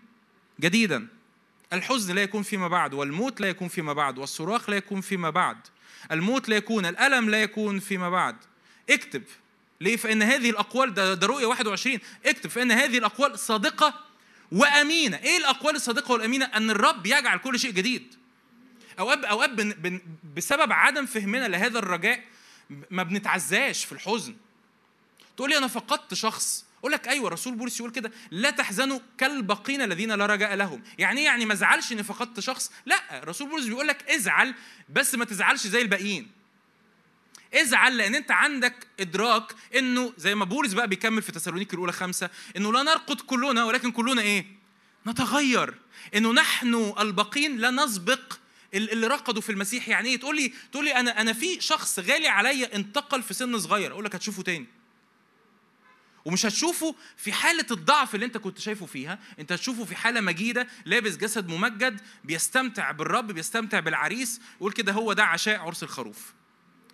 جديدا. 0.61 1.09
الحزن 1.73 2.15
لا 2.15 2.23
يكون 2.23 2.43
فيما 2.43 2.69
بعد 2.69 2.95
والموت 2.95 3.41
لا 3.41 3.49
يكون 3.49 3.69
فيما 3.69 3.93
بعد 3.93 4.19
والصراخ 4.19 4.71
لا 4.71 4.77
يكون 4.77 5.01
فيما 5.01 5.31
بعد. 5.31 5.57
الموت 6.13 6.49
لا 6.49 6.57
يكون 6.57 6.87
الألم 6.87 7.31
لا 7.31 7.43
يكون 7.43 7.81
فيما 7.81 8.11
بعد. 8.11 8.37
اكتب 8.91 9.23
ليه؟ 9.81 9.97
فإن 9.97 10.23
هذه 10.23 10.51
الأقوال 10.51 10.95
ده, 10.95 11.15
ده 11.15 11.27
رؤية 11.27 11.47
21 11.47 11.99
اكتب 12.27 12.51
فإن 12.51 12.73
هذه 12.73 12.99
الأقوال 12.99 13.39
صادقة 13.39 13.95
وأمينة. 14.53 15.17
إيه 15.17 15.39
الأقوال 15.39 15.77
الصادقة 15.77 16.13
والأمينة؟ 16.13 16.45
أن 16.45 16.71
الرب 16.71 17.07
يجعل 17.07 17.39
كل 17.39 17.59
شيء 17.59 17.71
جديد. 17.71 18.15
أوقات 18.99 19.25
أوقات 19.25 19.51
بسبب 20.37 20.73
عدم 20.73 21.07
فهمنا 21.07 21.49
لهذا 21.49 21.79
الرجاء 21.79 22.25
ما 22.91 23.03
بنتعزاش 23.03 23.85
في 23.85 23.93
الحزن. 23.93 24.37
تقول 25.37 25.51
لي 25.51 25.59
أنا 25.59 25.67
فقدت 25.67 26.15
شخص 26.15 26.65
أقول 26.85 26.93
لك 26.93 27.09
أيوه 27.09 27.29
الرسول 27.29 27.55
بولس 27.55 27.81
يقول 27.81 27.93
كده 27.93 28.13
لا 28.31 28.51
تحزنوا 28.51 29.01
كالباقين 29.19 29.83
الذين 29.83 30.13
لا 30.13 30.27
رجاء 30.27 30.55
لهم. 30.55 30.83
يعني 30.99 31.21
إيه؟ 31.21 31.27
يعني 31.27 31.45
ما 31.45 31.53
ازعلش 31.53 31.93
إني 31.93 32.03
فقدت 32.03 32.41
شخص. 32.41 32.71
لا 32.87 33.19
الرسول 33.19 33.49
بولس 33.49 33.67
بيقول 33.67 33.89
لك 33.89 34.11
ازعل 34.11 34.55
بس 34.89 35.15
ما 35.15 35.25
تزعلش 35.25 35.67
زي 35.67 35.83
الباقيين. 35.83 36.31
ازعل 37.55 37.97
لأن 37.97 38.15
أنت 38.15 38.31
عندك 38.31 38.87
إدراك 39.01 39.55
إنه 39.77 40.13
زي 40.17 40.35
ما 40.35 40.45
بولس 40.45 40.73
بقى 40.73 40.89
بيكمل 40.89 41.23
في 41.23 41.33
تسالونيك 41.33 41.75
الأولى 41.75 41.93
خمسة 41.93 42.31
إنه 42.57 42.73
لا 42.73 42.83
نرقد 42.83 43.21
كلنا 43.21 43.65
ولكن 43.65 43.91
كلنا 43.91 44.23
إيه؟ 44.23 44.47
نتغير. 45.07 45.75
إنه 46.15 46.33
نحن 46.33 46.93
الباقين 46.99 47.57
لا 47.57 47.71
نسبق 47.71 48.33
اللي 48.75 49.07
رقدوا 49.07 49.43
في 49.43 49.51
المسيح. 49.51 49.89
يعني 49.89 50.09
إيه؟ 50.09 50.17
تقول 50.17 50.37
لي 50.37 50.53
تقول 50.73 50.85
لي 50.85 50.95
أنا 50.97 51.21
أنا 51.21 51.33
في 51.33 51.61
شخص 51.61 51.99
غالي 51.99 52.29
عليا 52.29 52.77
انتقل 52.77 53.23
في 53.23 53.35
سن 53.35 53.59
صغير. 53.59 53.93
أقول 53.93 54.05
لك 54.05 54.15
هتشوفه 54.15 54.43
تاني. 54.43 54.67
ومش 56.25 56.47
هتشوفه 56.47 56.95
في 57.17 57.33
حالة 57.33 57.67
الضعف 57.71 58.15
اللي 58.15 58.27
انت 58.27 58.37
كنت 58.37 58.59
شايفه 58.59 58.87
فيها. 58.87 59.19
انت 59.39 59.53
هتشوفه 59.53 59.85
في 59.85 59.97
حالة 59.97 60.21
مجيدة 60.21 60.67
لابس 60.85 61.17
جسد 61.17 61.49
ممجد 61.49 62.01
بيستمتع 62.25 62.91
بالرب 62.91 63.27
بيستمتع 63.27 63.81
بالعريس. 63.81 64.41
يقول 64.57 64.73
كده 64.73 64.93
هو 64.93 65.13
ده 65.13 65.25
عشاء 65.25 65.61
عرس 65.61 65.83
الخروف. 65.83 66.33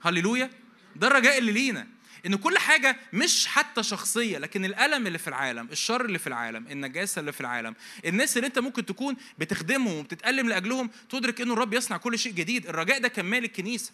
هللويا. 0.02 0.50
ده 0.96 1.06
الرجاء 1.06 1.38
اللي 1.38 1.52
لينا. 1.52 1.86
إن 2.26 2.34
كل 2.34 2.58
حاجة 2.58 2.96
مش 3.12 3.46
حتى 3.46 3.82
شخصية 3.82 4.38
لكن 4.38 4.64
الألم 4.64 5.06
اللي 5.06 5.18
في 5.18 5.28
العالم 5.28 5.68
الشر 5.72 6.04
اللي 6.04 6.18
في 6.18 6.26
العالم 6.26 6.66
النجاسة 6.66 7.20
اللي 7.20 7.32
في 7.32 7.40
العالم 7.40 7.74
الناس 8.06 8.36
اللي 8.36 8.46
انت 8.46 8.58
ممكن 8.58 8.86
تكون 8.86 9.16
بتخدمهم 9.38 9.98
وبتتألم 9.98 10.48
لأجلهم 10.48 10.90
تدرك 11.10 11.40
إنه 11.40 11.52
الرب 11.52 11.74
يصنع 11.74 11.96
كل 11.96 12.18
شيء 12.18 12.32
جديد. 12.32 12.66
الرجاء 12.66 13.00
ده 13.00 13.08
كان 13.08 13.24
مال 13.24 13.44
الكنيسة. 13.44 13.92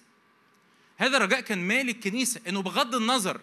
هذا 0.97 1.16
الرجاء 1.16 1.40
كان 1.40 1.59
مال 1.59 1.88
الكنيسة. 1.88 2.40
إنه 2.49 2.62
بغض 2.62 2.95
النظر 2.95 3.40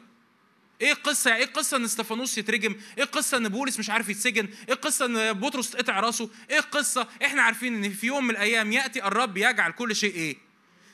إيه 0.84 0.92
القصة 0.92 1.36
إيه 1.36 1.44
القصة 1.44 1.78
إن 1.78 1.84
استفانوس 1.84 2.38
يترجم؟ 2.38 2.76
إيه 2.98 3.04
القصة 3.04 3.38
إن 3.38 3.50
بولس 3.50 3.80
مش 3.80 3.90
عارف 3.90 4.10
يتسجن؟ 4.10 4.48
إيه 4.68 4.74
القصة 4.74 5.06
إن 5.06 5.34
بطرس 5.34 5.70
تقطع 5.72 6.00
راسه؟ 6.00 6.30
إيه 6.50 6.60
القصة 6.60 7.08
إحنا 7.26 7.42
عارفين 7.42 7.84
إن 7.84 7.94
في 7.94 8.08
يوم 8.08 8.24
من 8.24 8.30
الأيام 8.30 8.72
يأتي 8.72 9.04
الرب 9.06 9.38
يجعل 9.38 9.72
كل 9.72 9.96
شيء 9.96 10.16
إيه؟ 10.16 10.38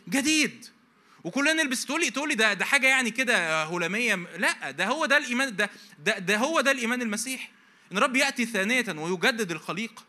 جديد. 0.09 0.65
وكلنا 1.23 1.53
نلبس 1.53 1.85
تقول 1.85 2.01
لي 2.01 2.09
تقول 2.09 2.29
لي 2.29 2.35
ده 2.35 2.53
ده 2.53 2.65
حاجة 2.65 2.87
يعني 2.87 3.11
كده 3.11 3.63
هلاميه 3.63 4.15
لا 4.15 4.71
ده 4.71 4.85
هو 4.85 5.05
ده 5.05 5.17
الايمان 5.17 5.55
ده 5.55 5.69
ده, 6.03 6.17
ده 6.19 6.37
هو 6.37 6.61
ده 6.61 6.71
الإيمان 6.71 7.01
المسيحي 7.01 7.49
إن 7.91 7.97
الرب 7.97 8.15
يأتي 8.15 8.45
ثانية 8.45 8.85
ويجدد 8.97 9.51
الخليقه 9.51 10.03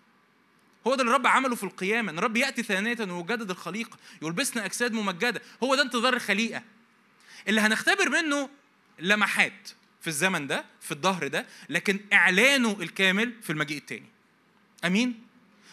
هو 0.87 0.95
ده 0.95 1.03
اللي 1.03 1.11
الرب 1.11 1.27
عمله 1.27 1.55
في 1.57 1.65
القيامة. 1.65 2.13
إن 2.13 2.19
الرب 2.19 2.37
يأتي 2.37 2.63
ثانية 2.63 2.97
ويجدد 3.13 3.51
الخليقه 3.51 3.99
يلبسنا 4.23 4.65
أجساد 4.65 4.93
ممجدة. 4.93 5.43
هو 5.63 5.75
ده 5.75 5.83
انتظار 5.83 6.15
الخليقة. 6.15 6.63
اللي 7.49 7.61
هنختبر 7.61 8.09
منه 8.09 8.49
لمحات 9.01 9.71
في 10.01 10.07
الزمن 10.09 10.47
ده 10.47 10.65
في 10.81 10.93
الظهر 10.93 11.27
ده 11.29 11.47
لكن 11.69 12.01
إعلانه 12.13 12.77
الكامل 12.81 13.33
في 13.43 13.51
المجيء 13.51 13.79
الثاني 13.79 14.07
أمين؟ 14.85 15.23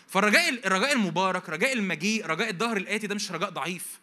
فالرجاء 0.07 0.67
الرجاء 0.67 0.93
المبارك 0.93 1.49
رجاء 1.49 1.73
المجيء 1.73 2.25
رجاء 2.25 2.49
الظهر 2.49 2.77
الآتي 2.77 3.07
ده 3.07 3.15
مش 3.15 3.31
رجاء 3.31 3.49
ضعيف. 3.49 3.99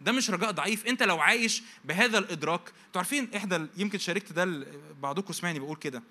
ده 0.00 0.12
مش 0.12 0.30
رجاء 0.30 0.50
ضعيف. 0.50 0.86
أنت 0.86 1.02
لو 1.02 1.20
عايش 1.20 1.62
بهذا 1.84 2.18
الإدراك 2.18 2.60
أنتوا 2.86 3.00
عارفين 3.00 3.34
احدى 3.36 3.66
يمكن 3.76 3.98
شاركت 3.98 4.32
ده 4.32 4.66
بعضكم 5.00 5.32
سمعني 5.32 5.58
بقول 5.58 5.76
كده. 5.76 6.02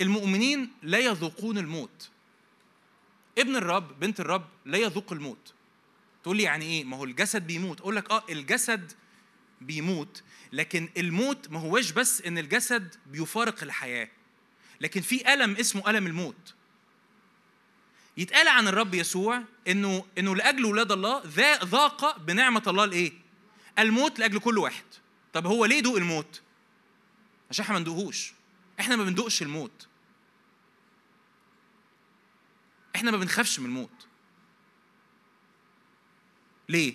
المؤمنين 0.00 0.70
لا 0.82 0.98
يذوقون 0.98 1.58
الموت. 1.58 2.10
ابن 3.38 3.56
الرب 3.56 4.00
بنت 4.00 4.20
الرب 4.20 4.44
لا 4.64 4.78
يذوق 4.78 5.12
الموت. 5.12 5.52
تقول 6.22 6.36
لي 6.36 6.42
يعني 6.42 6.64
إيه؟ 6.64 6.84
ما 6.84 6.96
هو 6.96 7.04
الجسد 7.04 7.46
بيموت. 7.46 7.80
أقول 7.80 7.96
لك 7.96 8.10
آه 8.10 8.24
الجسد 8.30 8.92
بيموت 9.66 10.22
لكن 10.52 10.88
الموت 10.96 11.50
ما 11.50 11.60
هوش 11.60 11.90
بس 11.90 12.22
إن 12.22 12.38
الجسد 12.38 12.94
بيفارق 13.06 13.62
الحياة 13.62 14.08
لكن 14.80 15.00
في 15.00 15.34
ألم 15.34 15.56
اسمه 15.56 15.90
ألم 15.90 16.06
الموت. 16.06 16.54
يتقال 18.16 18.48
عن 18.48 18.68
الرب 18.68 18.94
يسوع 18.94 19.42
إنه 19.68 20.06
إنه 20.18 20.36
لأجل 20.36 20.64
ولاد 20.64 20.92
الله 20.92 21.22
ذا 21.26 21.58
ذاق 21.58 22.18
بنعمة 22.18 22.62
الله 22.66 22.84
الايه 22.84 23.12
الموت 23.78 24.18
لأجل 24.18 24.38
كل 24.38 24.58
واحد. 24.58 24.84
طب 25.32 25.46
هو 25.46 25.64
ليه 25.64 25.80
دوق 25.80 25.96
الموت؟ 25.96 26.42
عشان 27.50 27.62
إحنا 27.62 27.74
ما 27.74 27.80
ندوقهوش. 27.80 28.32
إحنا 28.80 28.96
ما 28.96 29.04
بندوقش 29.04 29.42
الموت. 29.42 29.88
إحنا 32.96 33.10
ما 33.10 33.16
بنخافش 33.16 33.58
من 33.58 33.66
الموت. 33.66 34.06
ليه؟ 36.68 36.94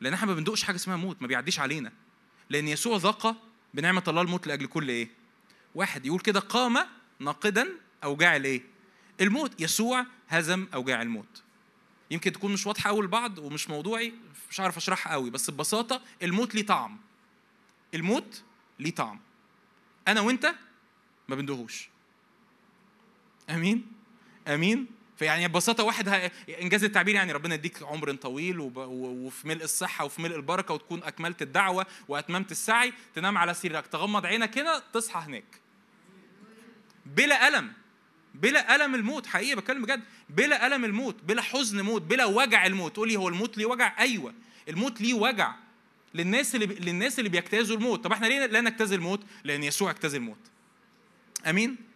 لأن 0.00 0.12
إحنا 0.12 0.26
ما 0.26 0.34
بندوقش 0.34 0.62
حاجة 0.62 0.76
اسمها 0.76 0.96
موت 0.96 1.22
ما 1.22 1.26
بيعديش 1.26 1.60
علينا. 1.60 1.92
لأن 2.50 2.68
يسوع 2.68 2.96
ذاق 2.96 3.36
بنعمة 3.74 4.02
الله 4.08 4.22
الموت 4.22 4.46
لأجل 4.46 4.66
كل 4.66 4.88
إيه؟ 4.88 5.08
واحد. 5.74 6.06
يقول 6.06 6.20
كده 6.20 6.40
قام 6.40 6.78
ناقدا 7.20 7.68
أوجاع 8.04 8.36
الإيه؟ 8.36 8.62
الموت. 9.20 9.60
يسوع 9.60 10.06
هزم 10.28 10.66
أوجاع 10.74 11.02
الموت. 11.02 11.42
يمكن 12.10 12.32
تكون 12.32 12.52
مش 12.52 12.66
واضحة 12.66 12.88
قوي 12.90 13.04
لبعض 13.04 13.38
ومش 13.38 13.70
موضوعي 13.70 14.12
مش 14.50 14.60
عارف 14.60 14.76
أشرحها 14.76 15.12
قوي 15.12 15.30
بس 15.30 15.50
ببساطة 15.50 16.02
الموت 16.22 16.54
ليه 16.54 16.66
طعم. 16.66 16.98
الموت 17.94 18.42
ليه 18.78 18.90
طعم. 18.90 19.20
أنا 20.08 20.20
وأنت 20.20 20.54
ما 21.28 21.36
بندوهوش 21.36 21.88
آمين؟ 23.50 23.86
آمين؟ 24.48 24.86
فيعني 25.20 25.48
ببساطة 25.48 25.84
واحد 25.84 26.30
إنجاز 26.62 26.84
التعبير 26.84 27.14
يعني 27.14 27.32
ربنا 27.32 27.54
يديك 27.54 27.82
عمر 27.82 28.14
طويل 28.14 28.60
وفي 28.60 29.48
ملء 29.48 29.64
الصحة 29.64 30.04
وفي 30.04 30.22
ملء 30.22 30.36
البركة 30.36 30.74
وتكون 30.74 31.02
أكملت 31.02 31.42
الدعوة 31.42 31.86
وأتممت 32.08 32.50
السعي. 32.50 32.92
تنام 33.14 33.38
على 33.38 33.54
سريرك. 33.54 33.86
تغمض 33.86 34.26
عينك 34.26 34.58
هنا 34.58 34.82
تصحى 34.92 35.20
هناك. 35.20 35.44
بلا 37.06 37.48
ألم. 37.48 37.72
بلا 38.34 38.74
ألم 38.74 38.94
الموت. 38.94 39.26
حقيقي 39.26 39.56
بتكلم 39.56 39.82
بجد. 39.82 40.02
بلا 40.30 40.66
ألم 40.66 40.84
الموت. 40.84 41.16
بلا 41.22 41.42
حزن 41.42 41.80
موت. 41.80 42.02
بلا 42.02 42.24
وجع 42.24 42.66
الموت. 42.66 42.92
تقول 42.92 43.08
لي 43.08 43.16
هو 43.16 43.28
الموت 43.28 43.58
ليه 43.58 43.66
وجع؟ 43.66 43.98
أيوه. 43.98 44.34
الموت 44.68 45.00
ليه 45.00 45.14
وجع. 45.14 45.54
للناس 46.14 46.54
اللي 46.54 46.66
للناس 46.66 47.18
اللي 47.18 47.30
بيجتازوا 47.30 47.76
الموت. 47.76 48.04
طب 48.04 48.12
إحنا 48.12 48.26
ليه 48.26 48.46
لا 48.46 48.60
نجتاز 48.60 48.92
الموت؟ 48.92 49.20
لأن 49.44 49.64
يسوع 49.64 49.90
اجتاز 49.90 50.14
الموت. 50.14 50.50
آمين؟ 51.46 51.89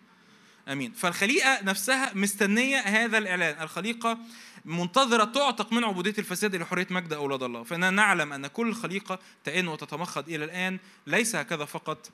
آمين. 0.69 0.93
فالخليقة 0.93 1.59
نفسها 1.63 2.13
مستنية 2.15 2.79
هذا 2.79 3.19
الإعلان. 3.19 3.63
الخليقة 3.63 4.19
منتظرة 4.65 5.25
تعتق 5.25 5.73
من 5.73 5.85
عبودية 5.85 6.15
الفساد 6.19 6.55
إلى 6.55 6.67
حرية 6.67 6.87
مجد 6.91 7.13
أولاد 7.13 7.43
الله. 7.43 7.63
فإننا 7.63 7.91
نعلم 7.91 8.33
أن 8.33 8.47
كل 8.47 8.69
الخليقة 8.69 9.19
تئن 9.45 9.69
وتتمخض 9.69 10.29
إلى 10.29 10.45
الآن. 10.45 10.79
ليس 11.07 11.37
هكذا 11.37 11.65
فقط 11.65 12.11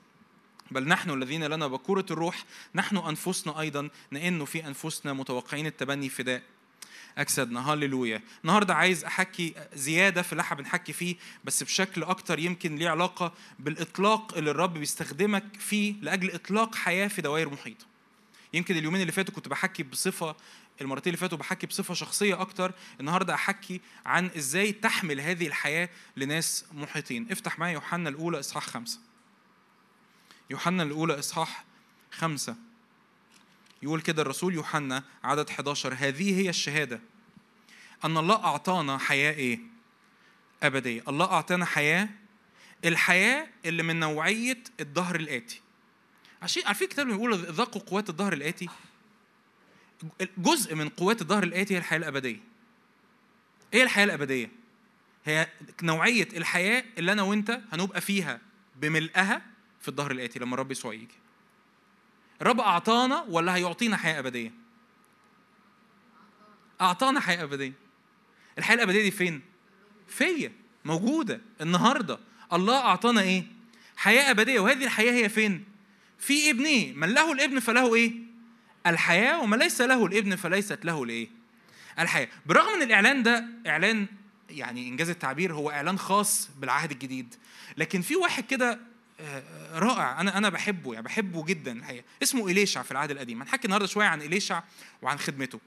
بل 0.71 0.87
نحن 0.87 1.09
الذين 1.09 1.43
لنا 1.43 1.67
بكورة 1.67 2.05
الروح 2.11 2.45
نحن 2.75 2.97
أنفسنا 2.97 3.59
أيضا 3.59 3.89
نئن 4.11 4.45
في 4.45 4.67
أنفسنا 4.67 5.13
متوقعين 5.13 5.65
التبني 5.65 6.09
فداء 6.09 6.41
أجسادنا 7.17 7.73
هللويا. 7.73 8.21
النهاردة 8.43 8.75
عايز 8.75 9.03
أحكي 9.03 9.53
زيادة 9.73 10.21
في 10.21 10.31
اللي 10.33 10.43
بنحكي 10.57 10.93
فيه 10.93 11.15
بس 11.43 11.63
بشكل 11.63 12.03
أكتر 12.03 12.39
يمكن 12.39 12.75
ليه 12.75 12.89
علاقة 12.89 13.33
بالإطلاق 13.59 14.37
اللي 14.37 14.51
الرب 14.51 14.73
بيستخدمك 14.73 15.43
فيه 15.59 15.95
لأجل 16.01 16.31
إطلاق 16.31 16.75
حياة 16.75 17.07
في 17.07 17.21
دوائر 17.21 17.49
محيطة 17.49 17.90
يمكن 18.53 18.77
اليومين 18.77 19.01
اللي 19.01 19.11
فاتوا 19.11 19.33
كنت 19.33 19.47
بحكي 19.47 19.83
بصفة 19.83 20.35
المرتين 20.81 21.13
اللي 21.13 21.21
فاتوا 21.21 21.37
بحكي 21.37 21.67
بصفة 21.67 21.93
شخصية 21.93 22.41
أكتر 22.41 22.73
النهاردة 22.99 23.33
أحكي 23.33 23.81
عن 24.05 24.31
إزاي 24.37 24.71
تحمل 24.71 25.21
هذه 25.21 25.47
الحياة 25.47 25.89
لناس 26.17 26.65
محيطين. 26.73 27.31
افتح 27.31 27.59
معايا 27.59 27.73
يوحنا 27.73 28.09
الأولى 28.09 28.39
إصحاح 28.39 28.67
خمسة. 28.67 28.99
يوحنا 30.49 30.83
الأولى 30.83 31.19
إصحاح 31.19 31.65
خمسة. 32.11 32.55
يقول 33.83 34.01
كده 34.01 34.21
الرسول 34.21 34.53
يوحنا 34.53 35.03
عدد 35.23 35.49
11 35.49 35.93
هذه 35.93 36.41
هي 36.41 36.49
الشهادة. 36.49 37.01
أن 38.05 38.17
الله 38.17 38.35
أعطانا 38.35 38.97
حياة 38.97 39.33
إيه؟ 39.33 39.59
أبدية. 40.63 41.03
الله 41.07 41.25
أعطانا 41.25 41.65
حياة 41.65 42.09
الحياة 42.85 43.47
اللي 43.65 43.83
من 43.83 43.99
نوعية 43.99 44.63
الظهر 44.79 45.15
الآتي. 45.15 45.61
عشان 46.41 46.63
عارفين 46.65 46.87
الكتاب 46.87 47.05
اللي 47.05 47.17
بيقول 47.17 47.35
ذاقوا 47.35 47.81
قوات 47.81 48.09
الظهر 48.09 48.33
الآتي 48.33 48.69
جزء 50.37 50.75
من 50.75 50.89
قوات 50.89 51.21
الظهر 51.21 51.43
الآتي 51.43 51.73
هي 51.73 51.77
الحياة 51.77 51.97
الأبدية 51.99 52.39
إيه 53.73 53.83
الحياة 53.83 54.05
الأبدية؟ 54.05 54.51
هي 55.25 55.47
نوعية 55.83 56.27
الحياة 56.33 56.83
اللي 56.97 57.11
أنا 57.11 57.21
وأنت 57.21 57.61
هنبقى 57.73 58.01
فيها 58.01 58.39
بملئها 58.75 59.41
في 59.81 59.87
الظهر 59.87 60.11
الآتي 60.11 60.39
لما 60.39 60.53
الرب 60.53 60.71
يسوع 60.71 60.93
يجي 60.93 61.07
الرب 62.41 62.59
أعطانا 62.59 63.21
ولا 63.29 63.55
هيعطينا 63.55 63.97
حياة 63.97 64.19
أبدية؟ 64.19 64.51
أعطانا 66.81 67.19
حياة 67.19 67.43
أبدية 67.43 67.73
الحياة 68.57 68.75
الأبدية 68.75 69.01
دي 69.01 69.11
فين؟ 69.11 69.41
فيا 70.07 70.51
موجودة 70.85 71.41
النهاردة 71.61 72.19
الله 72.53 72.77
أعطانا 72.79 73.21
إيه؟ 73.21 73.45
حياة 73.97 74.31
أبدية 74.31 74.59
وهذه 74.59 74.83
الحياة 74.83 75.11
هي 75.11 75.29
فين؟ 75.29 75.70
في 76.21 76.49
ابنه 76.49 76.93
من 76.95 77.09
له 77.13 77.31
الابن 77.31 77.59
فله 77.59 77.95
إيه؟ 77.95 78.11
الحياة 78.87 79.41
وما 79.41 79.55
ليس 79.55 79.81
له 79.81 80.05
الابن 80.05 80.35
فليست 80.35 80.85
له 80.85 81.03
الإيه؟ 81.03 81.27
الحياة. 81.99 82.27
برغم 82.45 82.73
أن 82.73 82.81
الإعلان 82.81 83.23
ده 83.23 83.45
إعلان 83.67 84.07
يعني 84.49 84.87
إنجاز 84.87 85.09
التعبير 85.09 85.53
هو 85.53 85.71
إعلان 85.71 85.99
خاص 85.99 86.49
بالعهد 86.59 86.91
الجديد 86.91 87.35
لكن 87.77 88.01
في 88.01 88.15
واحد 88.15 88.45
كده 88.45 88.79
رائع 89.73 90.21
أنا 90.21 90.37
أنا 90.37 90.49
بحبه 90.49 90.93
يعني 90.93 91.05
بحبه 91.05 91.45
جدا 91.45 91.71
الحقيقة. 91.71 92.03
اسمه 92.23 92.47
إليشع 92.47 92.81
في 92.81 92.91
العهد 92.91 93.11
القديم. 93.11 93.41
هنحكي 93.41 93.65
النهارده 93.65 93.87
شوية 93.87 94.05
عن 94.05 94.21
إليشع 94.21 94.63
وعن 95.01 95.19
خدمته. 95.19 95.59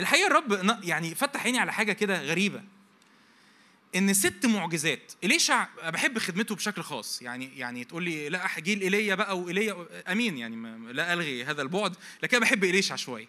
الحقيقة 0.00 0.26
الرب 0.26 0.78
يعني 0.84 1.14
فتح 1.14 1.44
عيني 1.44 1.58
على 1.58 1.72
حاجة 1.72 1.92
كده 1.92 2.20
غريبة. 2.22 2.62
إن 3.96 4.14
ست 4.14 4.46
معجزات 4.46 5.12
إليشع 5.24 5.66
بحب 5.84 6.18
خدمته 6.18 6.54
بشكل 6.54 6.82
خاص. 6.82 7.22
يعني 7.22 7.58
يعني 7.58 7.84
تقول 7.84 8.02
لي 8.02 8.28
لا 8.28 8.48
جيل 8.58 8.80
ايليا 8.80 9.14
بقى 9.14 9.38
وايليا 9.38 9.86
أمين 10.12 10.38
يعني 10.38 10.92
لا 10.92 11.12
ألغي 11.12 11.44
هذا 11.44 11.62
البعد. 11.62 11.96
لكن 12.22 12.38
بحب 12.38 12.64
إليشع 12.64 12.96
شوية 12.96 13.28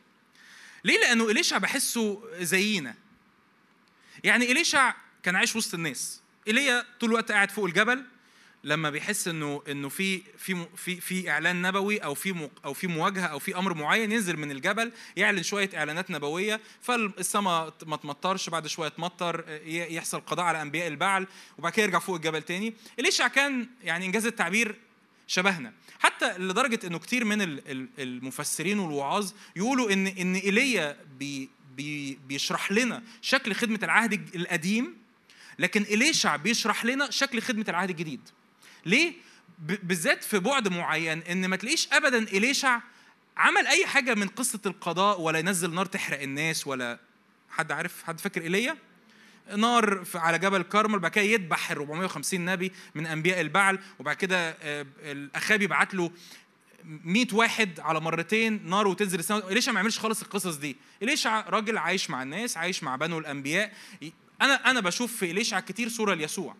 ليه؟ 0.83 0.99
لأنه 0.99 1.29
إليشع 1.31 1.57
بحسه 1.57 2.23
زينا. 2.39 2.95
يعني 4.23 4.51
إليشع 4.51 4.93
كان 5.23 5.35
عايش 5.35 5.55
وسط 5.55 5.73
الناس. 5.73 6.21
ايليا 6.47 6.85
طول 6.99 7.09
الوقت 7.09 7.31
قاعد 7.31 7.51
فوق 7.51 7.65
الجبل 7.65 8.05
لما 8.65 8.89
بيحس 8.89 9.27
إنه 9.27 9.61
إنه 9.67 9.89
في 9.89 10.21
في 10.37 10.65
في 10.75 11.01
في 11.01 11.29
إعلان 11.29 11.61
نبوي 11.61 11.97
أو 11.97 12.13
في 12.13 12.49
أو 12.65 12.73
في 12.73 12.87
مواجهة 12.87 13.25
أو 13.25 13.39
في 13.39 13.57
أمر 13.57 13.73
معين 13.73 14.11
ينزل 14.11 14.37
من 14.37 14.51
الجبل 14.51 14.91
يعلن 15.15 15.43
شوية 15.43 15.69
إعلانات 15.75 16.11
نبوية 16.11 16.61
فالسماء 16.81 17.73
ما 17.85 17.95
تمطرش 17.95 18.49
بعد 18.49 18.67
شوية 18.67 18.89
تمطر 18.89 19.45
يحصل 19.65 20.19
قضاء 20.19 20.45
على 20.45 20.61
أنبياء 20.61 20.87
البعل 20.87 21.27
وبعد 21.57 21.71
كده 21.71 21.83
يرجع 21.83 21.99
فوق 21.99 22.15
الجبل 22.15 22.41
تاني. 22.41 22.73
اليشع 22.99 23.27
كان 23.27 23.67
يعني 23.83 24.05
إنجاز 24.05 24.25
التعبير 24.25 24.75
شبهنا. 25.27 25.73
حتى 25.99 26.37
لدرجة 26.37 26.87
إنه 26.87 26.99
كتير 26.99 27.25
من 27.25 27.59
المفسرين 27.99 28.79
والوعاظ 28.79 29.31
يقولوا 29.55 29.93
إن 29.93 30.07
إن 30.07 30.35
إيليا 30.35 30.97
بي 31.19 31.49
بي 31.75 32.19
بيشرح 32.27 32.71
لنا 32.71 33.03
شكل 33.21 33.53
خدمة 33.53 33.79
العهد 33.83 34.35
القديم 34.35 34.97
لكن 35.59 35.81
إليشع 35.81 36.35
بيشرح 36.35 36.85
لنا 36.85 37.11
شكل 37.11 37.41
خدمة 37.41 37.65
العهد 37.69 37.89
الجديد. 37.89 38.21
ليه؟ 38.85 39.13
بالذات 39.59 40.23
في 40.23 40.39
بعد 40.39 40.67
معين 40.67 41.21
إن 41.23 41.45
ما 41.45 41.55
تلاقيش 41.55 41.87
ابدا 41.93 42.17
إليشع 42.17 42.79
عمل 43.37 43.67
أي 43.67 43.85
حاجة 43.85 44.13
من 44.15 44.27
قصة 44.27 44.59
القضاء 44.65 45.21
ولا 45.21 45.39
ينزل 45.39 45.73
نار 45.73 45.85
تحرق 45.85 46.21
الناس 46.21 46.67
ولا 46.67 46.99
حد 47.49 47.71
عارف؟ 47.71 48.03
حد 48.03 48.19
فاكر 48.19 48.41
إيليا؟ 48.41 48.77
نار 49.57 50.03
على 50.15 50.39
جبل 50.39 50.61
كارمل 50.61 50.99
بعد 50.99 51.11
كده 51.11 51.23
يذبح 51.23 51.71
ال 51.71 51.77
450 51.77 52.45
نبي 52.45 52.71
من 52.95 53.05
أنبياء 53.05 53.41
البعل 53.41 53.79
وبعد 53.99 54.15
كده 54.15 54.49
آه، 54.61 54.85
الأخاب 54.99 55.61
يبعت 55.61 55.93
له 55.93 56.11
100 56.83 57.27
واحد 57.33 57.79
على 57.79 57.99
مرتين 57.99 58.69
نار 58.69 58.87
وتنزل 58.87 59.19
السماء. 59.19 59.51
إليشع 59.51 59.71
ما 59.71 59.79
يعملش 59.79 59.99
خالص 59.99 60.21
القصص 60.21 60.55
دي. 60.55 60.75
إليشع 61.03 61.49
راجل 61.49 61.77
عايش 61.77 62.09
مع 62.09 62.23
الناس 62.23 62.57
عايش 62.57 62.83
مع 62.83 62.95
بنو 62.95 63.19
الأنبياء. 63.19 63.73
أنا 64.41 64.69
أنا 64.71 64.79
بشوف 64.79 65.15
في 65.15 65.31
إليشع 65.31 65.59
كتير 65.59 65.89
صورة 65.89 66.13
ليسوع 66.13 66.55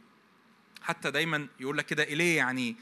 حتى 0.86 1.12
دايما 1.12 1.48
يقول 1.60 1.78
لك 1.78 1.86
كده 1.86 2.04
إليه 2.04 2.38
يعني 2.38 2.76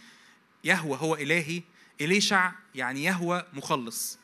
يهوى 0.64 0.98
هو 1.02 1.16
إلهي 1.16 1.62
إليشع 2.02 2.52
يعني 2.76 3.04
يهوى 3.04 3.46
مخلص. 3.54 4.20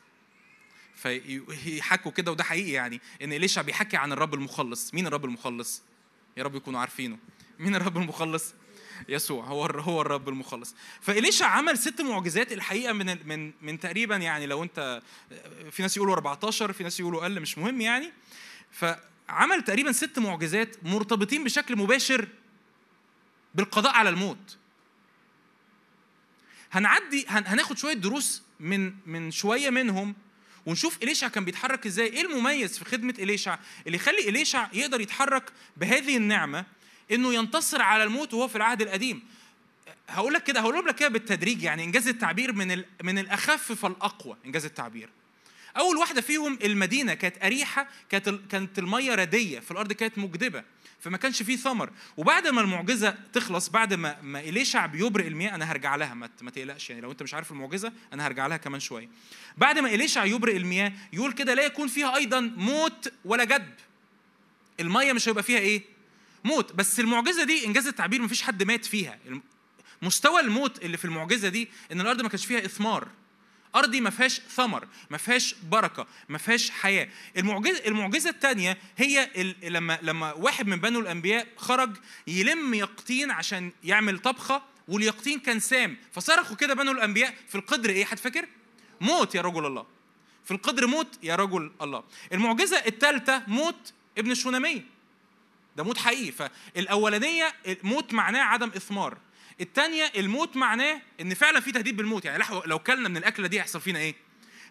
فيحكوا 0.95 2.11
كده 2.11 2.31
وده 2.31 2.43
حقيقي 2.43 2.71
يعني 2.71 3.01
إن 3.21 3.33
إليشع 3.33 3.61
بيحكي 3.61 3.97
عن 3.97 4.11
الرب 4.11 4.33
المخلص. 4.33 4.93
مين 4.93 5.07
الرب 5.07 5.25
المخلص؟ 5.25 5.83
يا 6.37 6.43
رب 6.43 6.55
يكونوا 6.55 6.79
عارفينه. 6.79 7.17
مين 7.59 7.75
الرب 7.75 7.97
المخلص؟ 7.97 8.53
يسوع 9.09 9.45
هو 9.45 9.65
هو 9.65 10.01
الرب 10.01 10.29
المخلص. 10.29 10.75
فإليشع 11.01 11.45
عمل 11.45 11.77
ست 11.77 12.01
معجزات 12.01 12.51
الحقيقة 12.51 12.93
من 12.93 13.27
من 13.27 13.51
من 13.61 13.79
تقريبا 13.79 14.15
يعني 14.15 14.45
لو 14.45 14.63
أنت 14.63 15.01
في 15.71 15.81
ناس 15.81 15.97
يقولوا 15.97 16.13
14 16.13 16.73
في 16.73 16.83
ناس 16.83 16.99
يقولوا 16.99 17.21
أقل 17.21 17.39
مش 17.39 17.57
مهم 17.57 17.81
يعني. 17.81 18.11
فعمل 18.71 19.63
تقريبا 19.65 19.91
ست 19.91 20.19
معجزات 20.19 20.75
مرتبطين 20.83 21.43
بشكل 21.43 21.75
مباشر 21.75 22.27
بالقضاء 23.55 23.93
على 23.93 24.09
الموت. 24.09 24.57
هنعدي 26.71 27.25
هناخد 27.27 27.77
شوية 27.77 27.93
دروس 27.93 28.43
من 28.59 28.93
من 29.05 29.31
شوية 29.31 29.69
منهم 29.69 30.15
ونشوف 30.65 31.03
إليشع 31.03 31.27
كان 31.27 31.45
بيتحرك 31.45 31.85
إزاي. 31.85 32.07
إيه 32.07 32.21
المميز 32.21 32.77
في 32.79 32.85
خدمة 32.85 33.13
إليشع؟ 33.19 33.57
اللي 33.87 33.97
يخلي 33.97 34.29
إليشع 34.29 34.67
يقدر 34.73 35.01
يتحرك 35.01 35.51
بهذه 35.77 36.17
النعمة 36.17 36.65
إنه 37.11 37.33
ينتصر 37.33 37.81
على 37.81 38.03
الموت 38.03 38.33
وهو 38.33 38.47
في 38.47 38.55
العهد 38.55 38.81
القديم. 38.81 39.23
هقول 40.09 40.33
لك 40.33 40.43
كده 40.43 40.59
هقول 40.59 40.85
لك 40.85 40.95
كده 40.95 41.09
بالتدريج 41.09 41.63
يعني 41.63 41.83
إنجاز 41.83 42.07
التعبير 42.07 42.53
من 42.53 42.83
من 43.03 43.19
الأخف 43.19 43.71
فالأقوى 43.71 44.37
إنجاز 44.45 44.65
التعبير. 44.65 45.09
أول 45.79 45.97
واحدة 45.97 46.21
فيهم 46.21 46.59
المدينة 46.63 47.13
كانت 47.13 47.43
أريحة 47.43 47.87
كانت 48.09 48.29
كانت 48.49 48.79
المية 48.79 49.15
رديه 49.15 49.59
في 49.59 49.71
الأرض 49.71 49.93
كانت 49.93 50.17
مجدبة 50.17 50.63
فما 50.99 51.17
كانش 51.17 51.43
فيه 51.43 51.55
ثمر. 51.55 51.89
وبعد 52.17 52.47
ما 52.47 52.61
المعجزة 52.61 53.15
تخلص 53.33 53.69
بعد 53.69 53.93
ما 53.93 54.21
ما 54.21 54.39
إليشع 54.39 54.85
بيبرئ 54.85 55.27
المياه 55.27 55.55
أنا 55.55 55.71
هرجع 55.71 55.95
لها. 55.95 56.13
ما, 56.13 56.27
تقلقش 56.27 56.89
يعني 56.89 57.01
لو 57.01 57.11
أنت 57.11 57.23
مش 57.23 57.33
عارف 57.33 57.51
المعجزة 57.51 57.93
أنا 58.13 58.27
هرجع 58.27 58.47
لها 58.47 58.57
كمان 58.57 58.79
شوية. 58.79 59.09
بعد 59.57 59.79
ما 59.79 59.89
إليشع 59.89 60.25
يبرئ 60.25 60.57
المياه 60.57 60.93
يقول 61.13 61.31
كده 61.31 61.53
لا 61.53 61.65
يكون 61.65 61.87
فيها 61.87 62.15
أيضا 62.15 62.39
موت 62.39 63.13
ولا 63.25 63.43
جدب. 63.43 63.73
المية 64.79 65.13
مش 65.13 65.29
هيبقى 65.29 65.43
فيها 65.43 65.59
إيه؟ 65.59 65.81
موت. 66.43 66.73
بس 66.73 66.99
المعجزة 66.99 67.43
دي 67.43 67.65
إنجاز 67.65 67.87
التعبير 67.87 68.21
مفيش 68.21 68.41
حد 68.41 68.63
مات 68.63 68.85
فيها. 68.85 69.19
مستوى 70.01 70.41
الموت 70.41 70.83
اللي 70.85 70.97
في 70.97 71.05
المعجزة 71.05 71.49
دي 71.49 71.69
إن 71.91 72.01
الأرض 72.01 72.21
ما 72.21 72.29
كانش 72.29 72.45
فيها 72.45 72.65
إثمار. 72.65 73.07
أرضي 73.75 74.01
ما 74.01 74.09
فيهاش 74.09 74.41
ثمر 74.55 74.87
ما 75.09 75.17
فيهاش 75.17 75.55
بركة 75.63 76.07
ما 76.29 76.37
فيهاش 76.37 76.69
حياة. 76.69 77.09
المعجزه 77.37 77.87
المعجزة 77.87 78.29
الثانية 78.29 78.77
هي 78.97 79.29
لما 79.63 79.99
لما 80.01 80.33
واحد 80.33 80.67
من 80.67 80.79
بنو 80.79 80.99
الأنبياء 80.99 81.47
خرج 81.57 81.97
يلم 82.27 82.73
يقطين 82.73 83.31
عشان 83.31 83.71
يعمل 83.83 84.19
طبخة 84.19 84.61
واليقطين 84.87 85.39
كان 85.39 85.59
سام. 85.59 85.97
فصرخوا 86.11 86.55
كده 86.55 86.73
بنو 86.73 86.91
الأنبياء 86.91 87.35
في 87.47 87.55
القدر 87.55 87.89
إيه؟ 87.89 88.05
حد 88.05 88.19
فاكر؟ 88.19 88.45
موت 89.01 89.35
يا 89.35 89.41
رجل 89.41 89.65
الله. 89.65 89.85
في 90.45 90.51
القدر 90.51 90.87
موت 90.87 91.19
يا 91.23 91.35
رجل 91.35 91.71
الله. 91.81 92.03
المعجزة 92.33 92.77
الثالثه 92.77 93.43
موت 93.47 93.93
ابن 94.17 94.31
الشونامية. 94.31 94.85
ده 95.77 95.83
موت 95.83 95.97
حقيقي. 95.97 96.31
فالأولانية 96.31 97.53
موت 97.83 98.13
معناه 98.13 98.41
عدم 98.41 98.69
إثمار. 98.69 99.17
الثانية 99.61 100.11
الموت 100.17 100.57
معناه 100.57 101.01
إن 101.21 101.33
فعلا 101.33 101.59
في 101.59 101.71
تهديد 101.71 101.97
بالموت. 101.97 102.25
يعني 102.25 102.43
لو 102.65 102.79
كلنا 102.79 103.09
من 103.09 103.17
الأكلة 103.17 103.47
دي 103.47 103.57
هيحصل 103.57 103.81
فينا 103.81 103.99
إيه؟ 103.99 104.15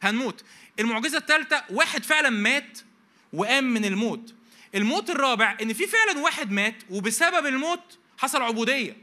هنموت. 0.03 0.45
المعجزة 0.81 1.19
الثالثه 1.19 1.65
واحد 1.71 2.05
فعلا 2.05 2.31
مات 2.31 2.79
وقام 3.33 3.65
من 3.65 3.85
الموت. 3.85 4.35
الموت 4.75 5.11
الرابع 5.11 5.57
إن 5.63 5.73
في 5.73 5.87
فعلا 5.87 6.19
واحد 6.19 6.51
مات 6.51 6.75
وبسبب 6.91 7.47
الموت 7.47 7.99
حصل 8.19 8.43
عبودية. 8.43 8.97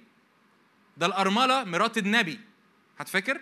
ده 0.97 1.05
الأرملة 1.05 1.63
مرات 1.63 1.97
النبي. 1.97 2.39
هتفكر؟ 2.99 3.41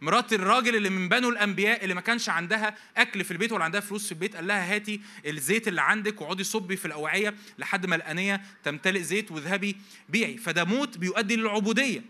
مرات 0.00 0.32
الراجل 0.32 0.76
اللي 0.76 0.90
من 0.90 1.08
بنو 1.08 1.28
الأنبياء 1.28 1.82
اللي 1.84 1.94
ما 1.94 2.00
كانش 2.00 2.28
عندها 2.28 2.76
أكل 2.96 3.24
في 3.24 3.30
البيت 3.30 3.52
ولا 3.52 3.64
عندها 3.64 3.80
فلوس 3.80 4.06
في 4.06 4.12
البيت 4.12 4.36
قال 4.36 4.46
لها 4.46 4.74
هاتي 4.74 5.00
الزيت 5.26 5.68
اللي 5.68 5.82
عندك 5.82 6.20
واقعدي 6.20 6.44
صبي 6.44 6.76
في 6.76 6.84
الأوعية 6.84 7.34
لحد 7.58 7.86
ما 7.86 7.96
الأنية 7.96 8.42
تمتلئ 8.64 9.02
زيت 9.02 9.30
واذهبي 9.30 9.76
بيعي. 10.08 10.36
فده 10.36 10.64
موت 10.64 10.98
بيؤدي 10.98 11.36
للعبودية. 11.36 12.02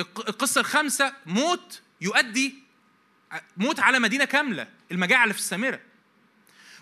القصة 0.00 0.60
الخامسة 0.60 1.12
موت 1.26 1.80
يؤدي 2.00 2.54
موت 3.56 3.80
على 3.80 3.98
مدينة 3.98 4.24
كاملة 4.24 4.68
المجاعة 4.92 5.22
اللي 5.22 5.34
في 5.34 5.40
السامرة. 5.40 5.80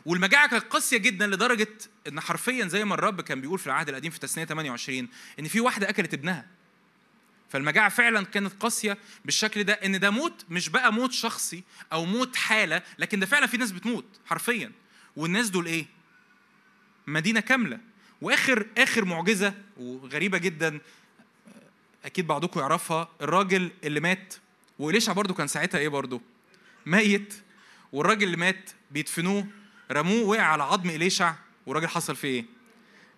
والمجاعة 0.06 0.48
كانت 0.48 0.64
قاسية 0.64 0.96
جدا 0.98 1.26
لدرجة 1.26 1.68
إن 2.08 2.20
حرفيا 2.20 2.66
زي 2.66 2.84
ما 2.84 2.94
الرب 2.94 3.20
كان 3.20 3.40
بيقول 3.40 3.58
في 3.58 3.66
العهد 3.66 3.88
القديم 3.88 4.10
في 4.10 4.18
تسنية 4.18 4.44
28 4.44 5.08
إن 5.38 5.48
في 5.48 5.60
واحدة 5.60 5.88
أكلت 5.88 6.14
ابنها. 6.14 6.57
فالمجاعة 7.50 7.88
فعلا 7.88 8.24
كانت 8.24 8.52
قاسية 8.60 8.98
بالشكل 9.24 9.64
ده 9.64 9.72
إن 9.72 10.00
ده 10.00 10.10
موت 10.10 10.44
مش 10.50 10.68
بقى 10.68 10.92
موت 10.92 11.12
شخصي 11.12 11.62
أو 11.92 12.04
موت 12.04 12.36
حالة 12.36 12.82
لكن 12.98 13.20
ده 13.20 13.26
فعلا 13.26 13.46
في 13.46 13.56
ناس 13.56 13.72
بتموت 13.72 14.04
حرفيا 14.26 14.72
والناس 15.16 15.50
دول 15.50 15.66
إيه؟ 15.66 15.86
مدينة 17.06 17.40
كاملة 17.40 17.78
وآخر 18.22 18.66
آخر 18.78 19.04
معجزة 19.04 19.54
وغريبة 19.76 20.38
جدا 20.38 20.80
أكيد 22.04 22.26
بعضكم 22.26 22.60
يعرفها 22.60 23.08
الراجل 23.20 23.70
اللي 23.84 24.00
مات 24.00 24.34
وإليشع 24.78 25.12
برضو 25.12 25.34
كان 25.34 25.46
ساعتها 25.46 25.78
إيه 25.78 25.88
برضو؟ 25.88 26.22
ميت 26.86 27.34
والراجل 27.92 28.26
اللي 28.26 28.36
مات 28.36 28.70
بيدفنوه 28.90 29.46
رموه 29.92 30.22
وقع 30.28 30.42
على 30.42 30.62
عظم 30.62 30.90
إليشع 30.90 31.34
والراجل 31.66 31.88
حصل 31.88 32.16
فيه 32.16 32.44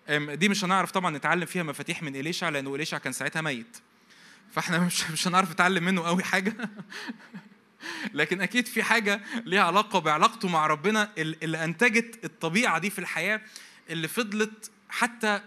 إيه؟ 0.09 0.35
دي 0.35 0.49
مش 0.49 0.63
هنعرف 0.63 0.91
طبعا 0.91 1.17
نتعلم 1.17 1.45
فيها 1.45 1.63
مفاتيح 1.63 2.03
من 2.03 2.15
إليشع 2.15 2.49
لأنه 2.49 2.75
إليشع 2.75 2.97
كان 2.97 3.13
ساعتها 3.13 3.41
ميت 3.41 3.77
فاحنا 4.51 4.79
مش 4.79 5.03
مش 5.11 5.27
هنعرف 5.27 5.51
نتعلم 5.51 5.83
منه 5.83 6.01
قوي 6.01 6.23
حاجة. 6.23 6.53
لكن 8.13 8.41
أكيد 8.41 8.67
في 8.67 8.83
حاجة 8.83 9.21
ليها 9.45 9.63
علاقة 9.63 9.99
بعلاقته 9.99 10.47
مع 10.47 10.67
ربنا 10.67 11.11
اللي 11.17 11.63
أنتجت 11.63 12.25
الطبيعة 12.25 12.79
دي 12.79 12.89
في 12.89 12.99
الحياة 12.99 13.41
اللي 13.89 14.07
فضلت 14.07 14.71
حتى 14.89 15.41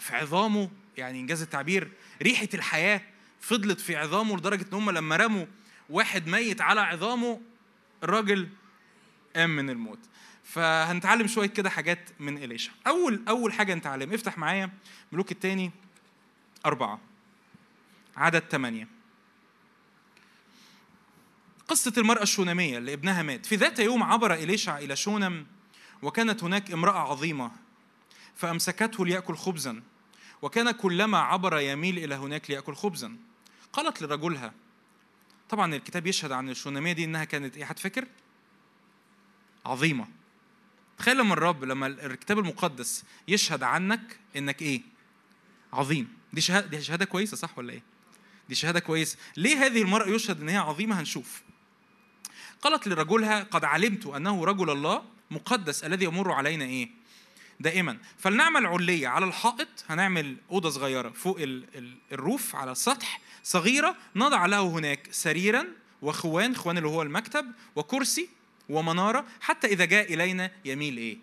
في 0.00 0.16
عظامه 0.16 0.70
يعني 0.96 1.20
إنجاز 1.20 1.42
التعبير 1.42 1.90
ريحة 2.22 2.48
الحياة 2.54 3.00
فضلت 3.40 3.80
في 3.80 3.96
عظامه 3.96 4.36
لدرجة 4.36 4.62
إن 4.62 4.74
هم 4.74 4.90
لما 4.90 5.16
رموا 5.16 5.46
واحد 5.90 6.26
ميت 6.26 6.60
على 6.60 6.80
عظامه 6.80 7.40
الراجل 8.02 8.48
قام 9.36 9.56
من 9.56 9.70
الموت. 9.70 9.98
فهنتعلم 10.44 11.26
شوية 11.26 11.48
كده 11.48 11.70
حاجات 11.70 12.10
من 12.20 12.38
إليشا 12.38 12.72
أول 12.86 13.22
أول 13.28 13.52
حاجة 13.52 13.74
نتعلم. 13.74 14.12
افتح 14.12 14.38
معايا 14.38 14.70
ملوك 15.12 15.32
الثاني 15.32 15.70
أربعة. 16.66 17.11
عدد 18.16 18.42
ثمانية 18.50 18.88
قصة 21.68 21.92
المرأة 21.98 22.22
الشونامية 22.22 22.78
اللي 22.78 22.92
ابنها 22.92 23.22
مات 23.22 23.46
في 23.46 23.56
ذات 23.56 23.78
يوم 23.78 24.02
عبر 24.02 24.34
إليشع 24.34 24.78
إلى 24.78 24.96
شونم 24.96 25.46
وكانت 26.02 26.44
هناك 26.44 26.70
امرأة 26.70 26.98
عظيمة 26.98 27.50
فأمسكته 28.36 29.06
ليأكل 29.06 29.36
خبزا 29.36 29.82
وكان 30.42 30.70
كلما 30.70 31.18
عبر 31.18 31.58
يميل 31.58 31.98
إلى 31.98 32.14
هناك 32.14 32.50
ليأكل 32.50 32.74
خبزا 32.74 33.16
قالت 33.72 34.02
لرجلها 34.02 34.52
طبعا 35.48 35.74
الكتاب 35.74 36.06
يشهد 36.06 36.32
عن 36.32 36.50
الشونامية 36.50 36.92
دي 36.92 37.04
إنها 37.04 37.24
كانت 37.24 37.56
إيه 37.56 37.64
هتفكر؟ 37.64 38.06
عظيمة 39.66 40.08
تخيل 40.98 41.18
لما 41.18 41.34
الرب 41.34 41.64
لما 41.64 41.86
الكتاب 41.86 42.38
المقدس 42.38 43.04
يشهد 43.28 43.62
عنك 43.62 44.18
إنك 44.36 44.62
إيه؟ 44.62 44.82
عظيم 45.72 46.08
دي 46.32 46.40
شهادة 46.40 46.66
دي 46.66 46.82
شهادة 46.82 47.04
كويسة 47.04 47.36
صح 47.36 47.58
ولا 47.58 47.72
إيه؟ 47.72 47.82
دي 48.52 48.56
شهادة 48.56 48.80
كويسة. 48.80 49.16
ليه 49.36 49.66
هذه 49.66 49.82
المرأة 49.82 50.06
يشهد 50.06 50.40
أن 50.40 50.48
هي 50.48 50.56
عظيمة؟ 50.56 51.00
هنشوف. 51.00 51.42
قالت 52.62 52.88
لرجلها 52.88 53.42
قد 53.42 53.64
علمت 53.64 54.06
أنه 54.06 54.44
رجل 54.44 54.70
الله 54.70 55.02
مقدس 55.30 55.84
الذي 55.84 56.04
يمر 56.04 56.32
علينا 56.32 56.64
إيه؟ 56.64 56.90
دائما. 57.60 57.98
فلنعمل 58.18 58.66
علية 58.66 59.08
على 59.08 59.26
الحائط. 59.26 59.68
هنعمل 59.88 60.36
أوضة 60.50 60.70
صغيرة 60.70 61.10
فوق 61.10 61.38
الروف 62.12 62.56
على 62.56 62.72
السطح 62.72 63.20
صغيرة 63.44 63.96
نضع 64.16 64.46
له 64.46 64.60
هناك 64.60 65.08
سريرا 65.10 65.66
وخوان 66.02 66.56
خوان 66.56 66.78
اللي 66.78 66.88
هو 66.88 67.02
المكتب 67.02 67.46
وكرسي 67.76 68.28
ومنارة 68.68 69.24
حتى 69.40 69.66
إذا 69.66 69.84
جاء 69.84 70.14
إلينا 70.14 70.50
يميل 70.64 70.96
إيه؟ 70.96 71.18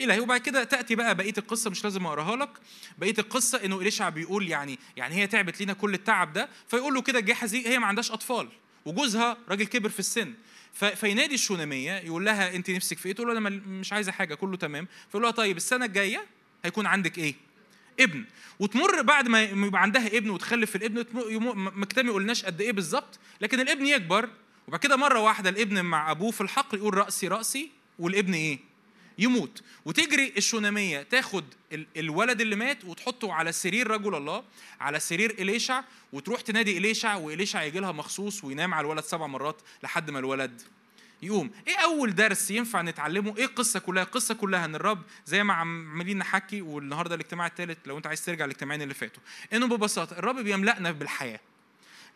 الهي 0.00 0.20
وبعد 0.20 0.40
كده 0.40 0.64
تأتي 0.64 0.94
بقى 0.94 1.14
بقية 1.14 1.34
القصة 1.38 1.70
مش 1.70 1.84
لازم 1.84 2.06
أقراها 2.06 2.36
لك 2.36 2.50
بقية 2.98 3.14
القصة 3.18 3.64
إنه 3.64 3.80
إليشع 3.80 4.08
بيقول 4.08 4.48
يعني 4.48 4.78
يعني 4.96 5.14
هي 5.14 5.26
تعبت 5.26 5.60
لينا 5.60 5.72
كل 5.72 5.94
التعب 5.94 6.32
ده 6.32 6.48
فيقول 6.68 6.94
له 6.94 7.02
كده 7.02 7.20
جحزي 7.20 7.68
هي 7.68 7.78
ما 7.78 7.86
عندهاش 7.86 8.10
أطفال 8.10 8.48
وجوزها 8.84 9.36
راجل 9.48 9.66
كبر 9.66 9.88
في 9.88 9.98
السن 9.98 10.34
فينادي 10.94 11.34
الشونامية 11.34 11.92
يقول 11.92 12.24
لها 12.24 12.56
أنت 12.56 12.70
نفسك 12.70 12.98
في 12.98 13.06
إيه؟ 13.08 13.14
تقول 13.14 13.28
له 13.28 13.38
أنا 13.38 13.50
مش 13.50 13.92
عايزة 13.92 14.12
حاجة 14.12 14.34
كله 14.34 14.56
تمام 14.56 14.88
فيقول 15.08 15.22
لها 15.22 15.30
طيب 15.30 15.56
السنة 15.56 15.84
الجاية 15.84 16.26
هيكون 16.64 16.86
عندك 16.86 17.18
إيه؟ 17.18 17.34
ابن 18.00 18.24
وتمر 18.58 19.02
بعد 19.02 19.28
ما 19.28 19.42
يبقى 19.42 19.82
عندها 19.82 20.06
ابن 20.06 20.30
وتخلف 20.30 20.76
الابن 20.76 21.04
مكتمي 21.56 22.10
قلناش 22.10 22.44
قد 22.44 22.60
إيه 22.60 22.72
بالظبط 22.72 23.18
لكن 23.40 23.60
الابن 23.60 23.86
يكبر 23.86 24.28
وبعد 24.68 24.80
كده 24.80 24.96
مرة 24.96 25.20
واحدة 25.20 25.50
الابن 25.50 25.84
مع 25.84 26.10
أبوه 26.10 26.30
في 26.30 26.40
الحقل 26.40 26.78
يقول 26.78 26.94
رأسي 26.94 27.28
رأسي 27.28 27.70
والابن 27.98 28.34
إيه؟ 28.34 28.58
يموت. 29.18 29.62
وتجري 29.84 30.32
الشونامية 30.36 31.02
تاخد 31.02 31.44
الولد 31.96 32.40
اللي 32.40 32.56
مات 32.56 32.84
وتحطه 32.84 33.32
على 33.32 33.52
سرير 33.52 33.90
رجل 33.90 34.14
الله 34.14 34.44
على 34.80 35.00
سرير 35.00 35.30
إليشع 35.30 35.82
وتروح 36.12 36.40
تنادي 36.40 36.78
إليشع 36.78 37.14
وإليشع 37.14 37.62
يجي 37.62 37.80
لها 37.80 37.92
مخصوص 37.92 38.44
وينام 38.44 38.74
على 38.74 38.84
الولد 38.84 39.04
سبع 39.04 39.26
مرات 39.26 39.56
لحد 39.82 40.10
ما 40.10 40.18
الولد 40.18 40.62
يقوم. 41.22 41.50
إيه 41.68 41.76
أول 41.76 42.14
درس 42.14 42.50
ينفع 42.50 42.82
نتعلمه؟ 42.82 43.36
إيه 43.36 43.44
القصة 43.44 43.80
كلها؟ 43.80 44.02
القصة 44.02 44.34
كلها 44.34 44.64
إن 44.64 44.74
الرب 44.74 45.02
زي 45.26 45.44
ما 45.44 45.54
عمالين 45.54 46.18
نحكي 46.18 46.62
والنهاردة 46.62 47.14
الاجتماع 47.14 47.46
الثالث 47.46 47.78
لو 47.86 47.96
أنت 47.96 48.06
عايز 48.06 48.24
ترجع 48.24 48.44
الاجتماعين 48.44 48.82
اللي 48.82 48.94
فاتوا. 48.94 49.22
إنه 49.52 49.66
ببساطة 49.66 50.18
الرب 50.18 50.36
بيملأنا 50.36 50.90
بالحياة 50.90 51.40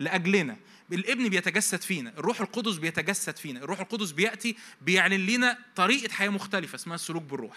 لأجلنا. 0.00 0.56
الابن 0.92 1.28
بيتجسد 1.28 1.82
فينا 1.82 2.12
الروح 2.18 2.40
القدس 2.40 2.76
بيتجسد 2.76 3.36
فينا 3.36 3.60
الروح 3.60 3.80
القدس 3.80 4.10
بيأتي 4.10 4.56
بيعلن 4.80 5.26
لنا 5.26 5.58
طريقة 5.76 6.12
حياة 6.12 6.28
مختلفة 6.28 6.76
اسمها 6.76 6.94
السلوك 6.94 7.22
بالروح. 7.22 7.56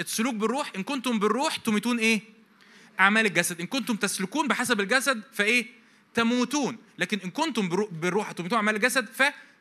السلوك 0.00 0.34
بالروح 0.34 0.72
إن 0.76 0.82
كنتم 0.82 1.18
بالروح 1.18 1.56
تميتون 1.56 1.98
إيه؟ 1.98 2.20
أعمال 3.00 3.26
الجسد. 3.26 3.60
إن 3.60 3.66
كنتم 3.66 3.96
تسلكون 3.96 4.48
بحسب 4.48 4.80
الجسد 4.80 5.22
فإيه؟ 5.32 5.66
تموتون. 6.14 6.78
لكن 6.98 7.18
إن 7.24 7.30
كنتم 7.30 7.68
بالروح 7.90 8.32
تميتون 8.32 8.56
أعمال 8.56 8.76
الجسد 8.76 9.08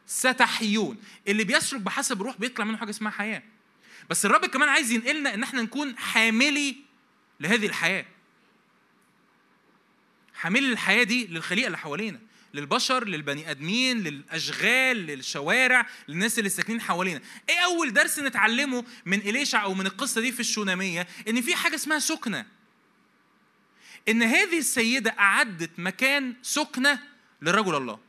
فستحيون. 0.07 0.97
اللي 1.27 1.43
بيسلك 1.43 1.81
بحسب 1.81 2.21
الروح 2.21 2.37
بيطلع 2.37 2.65
منه 2.65 2.77
حاجة 2.77 2.89
اسمها 2.89 3.11
حياة. 3.11 3.43
بس 4.09 4.25
الرب 4.25 4.45
كمان 4.45 4.69
عايز 4.69 4.91
ينقلنا 4.91 5.33
إن 5.33 5.43
إحنا 5.43 5.61
نكون 5.61 5.97
حاملي 5.97 6.75
لهذه 7.39 7.65
الحياة. 7.65 8.05
حاملي 10.33 10.71
الحياة 10.71 11.03
دي 11.03 11.27
للخليقة 11.27 11.67
اللي 11.67 11.77
حوالينا. 11.77 12.19
للبشر 12.55 13.07
للبني 13.07 13.51
آدمين 13.51 14.03
للأشغال 14.03 14.97
للشوارع 14.97 15.87
للناس 16.07 16.39
اللي 16.39 16.49
ساكنين 16.49 16.81
حوالينا. 16.81 17.21
إيه 17.49 17.59
أول 17.59 17.93
درس 17.93 18.19
نتعلمه 18.19 18.85
من 19.05 19.19
إليشع 19.19 19.63
أو 19.63 19.73
من 19.73 19.85
القصة 19.85 20.21
دي 20.21 20.31
في 20.31 20.39
الشونامية؟ 20.39 21.07
إن 21.27 21.41
في 21.41 21.55
حاجة 21.55 21.75
اسمها 21.75 21.99
سكنة. 21.99 22.45
إن 24.07 24.23
هذه 24.23 24.57
السيدة 24.57 25.15
أعدت 25.19 25.71
مكان 25.77 26.33
سكنة 26.41 26.99
لرجل 27.41 27.75
الله. 27.75 27.99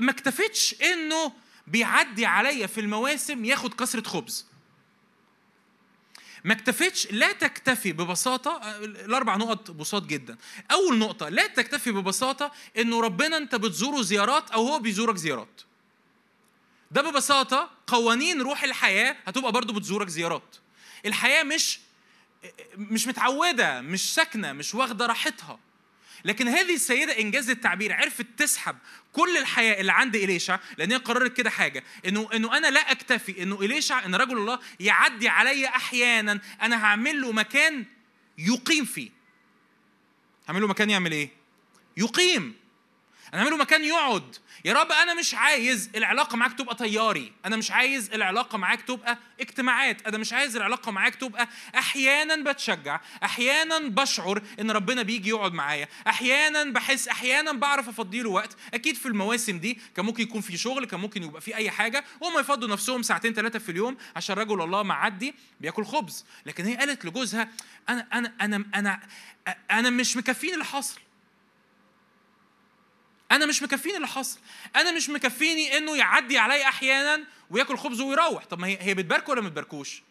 ما 0.00 0.10
اكتفتش 0.10 0.74
إنه 0.82 1.32
بيعدي 1.66 2.26
عليا 2.26 2.66
في 2.66 2.80
المواسم 2.80 3.44
ياخد 3.44 3.74
كسرة 3.74 4.08
خبز. 4.08 4.46
ما 6.46 6.52
اكتفتش 6.52 7.08
لا 7.12 7.32
تكتفي 7.32 7.92
ببساطة 7.92 8.60
الأربع 8.84 9.36
نقط 9.36 9.70
بساط 9.70 10.02
جدا. 10.02 10.36
أول 10.72 10.98
نقطة 10.98 11.28
لا 11.28 11.46
تكتفي 11.46 11.92
ببساطة 11.92 12.52
إنه 12.78 13.00
ربنا 13.00 13.36
أنت 13.36 13.54
بتزوره 13.54 14.02
زيارات 14.02 14.50
أو 14.50 14.66
هو 14.68 14.78
بيزورك 14.78 15.16
زيارات. 15.16 15.60
ده 16.90 17.02
ببساطة 17.10 17.70
قوانين 17.86 18.42
روح 18.42 18.64
الحياة 18.64 19.16
هتبقى 19.26 19.52
برضو 19.52 19.72
بتزورك 19.72 20.08
زيارات. 20.08 20.56
الحياة 21.06 21.42
مش 21.42 21.80
مش 22.76 23.06
متعودة 23.06 23.80
مش 23.80 24.14
ساكنة 24.14 24.52
مش 24.52 24.74
واخدة 24.74 25.06
راحتها. 25.06 25.58
لكن 26.26 26.48
هذه 26.48 26.74
السيدة 26.74 27.20
إنجاز 27.20 27.50
التعبير 27.50 27.92
عرفت 27.92 28.26
تسحب 28.36 28.76
كل 29.12 29.36
الحياة 29.36 29.80
اللي 29.80 29.92
عند 29.92 30.16
إليشع 30.16 30.58
لأن 30.78 30.92
هي 30.92 30.98
قررت 30.98 31.36
كده 31.36 31.50
حاجة 31.50 31.84
إنه 32.06 32.28
إنه 32.34 32.56
أنا 32.56 32.66
لا 32.66 32.92
أكتفي 32.92 33.42
إنه 33.42 33.60
إليشع 33.60 34.04
إن 34.04 34.14
رجل 34.14 34.38
الله 34.38 34.58
يعدي 34.80 35.28
علي 35.28 35.66
أحيانا 35.66 36.40
أنا 36.62 36.84
هعمل 36.84 37.20
له 37.20 37.32
مكان 37.32 37.84
يقيم 38.38 38.84
فيه. 38.84 39.10
هعمل 40.48 40.60
له 40.60 40.66
مكان 40.66 40.90
يعمل 40.90 41.12
إيه؟ 41.12 41.30
يقيم. 41.96 42.54
أنا 43.36 43.44
اعمله 43.44 43.56
مكان 43.56 43.84
يقعد. 43.84 44.36
يا 44.64 44.72
رب 44.72 44.92
أنا 44.92 45.14
مش 45.14 45.34
عايز 45.34 45.90
العلاقة 45.96 46.36
معاك 46.36 46.52
تبقى 46.52 46.74
طياري. 46.74 47.32
أنا 47.44 47.56
مش 47.56 47.70
عايز 47.70 48.12
العلاقة 48.12 48.58
معاك 48.58 48.82
تبقى 48.82 49.18
اجتماعات. 49.40 50.06
أنا 50.06 50.18
مش 50.18 50.32
عايز 50.32 50.56
العلاقة 50.56 50.92
معاك 50.92 51.14
تبقى 51.14 51.48
أحيانا 51.78 52.52
بتشجع 52.52 53.00
أحيانا 53.24 53.78
بشعر 53.78 54.42
إن 54.60 54.70
ربنا 54.70 55.02
بيجي 55.02 55.28
يقعد 55.28 55.52
معايا. 55.52 55.88
أحيانا 56.06 56.64
بحس 56.64 57.08
أحيانا 57.08 57.52
بعرف 57.52 57.88
افضي 57.88 58.22
له 58.22 58.30
وقت. 58.30 58.56
أكيد 58.74 58.96
في 58.96 59.06
المواسم 59.06 59.58
دي 59.58 59.78
كان 59.96 60.04
ممكن 60.04 60.22
يكون 60.22 60.40
في 60.40 60.56
شغل 60.56 60.84
كان 60.84 61.00
ممكن 61.00 61.22
يبقى 61.22 61.40
في 61.40 61.56
أي 61.56 61.70
حاجة. 61.70 62.04
وهم 62.20 62.38
يفضوا 62.38 62.68
نفسهم 62.68 63.02
ساعتين 63.02 63.34
ثلاثة 63.34 63.58
في 63.58 63.68
اليوم 63.68 63.96
عشان 64.16 64.36
رجل 64.36 64.62
الله 64.62 64.82
معدي 64.82 65.34
بياكل 65.60 65.84
خبز. 65.84 66.24
لكن 66.46 66.64
هي 66.64 66.76
قالت 66.76 67.04
لجوزها 67.04 67.48
أنا 67.88 68.06
أنا 68.12 68.32
أنا 68.40 68.64
أنا 68.74 69.00
أنا 69.70 69.90
مش 69.90 70.16
مكفيني 70.16 70.52
اللي 70.52 70.64
حاصل 70.64 71.00
أنا 73.32 73.46
مش 73.46 73.62
مكفيني 73.62 73.96
اللي 73.96 74.06
حصل. 74.06 74.38
أنا 74.76 74.92
مش 74.92 75.10
مكفيني 75.10 75.76
إنه 75.78 75.96
يعدي 75.96 76.38
عليا 76.38 76.68
أحيانا 76.68 77.24
وياكل 77.50 77.76
خبز 77.76 78.00
ويروح. 78.00 78.44
طب 78.44 78.58
ما 78.58 78.66
هي 78.66 78.78
هي 78.80 78.94
بتباركه 78.94 79.30
ولا 79.30 79.40
ما 79.40 79.48
بتباركوش؟ 79.48 80.02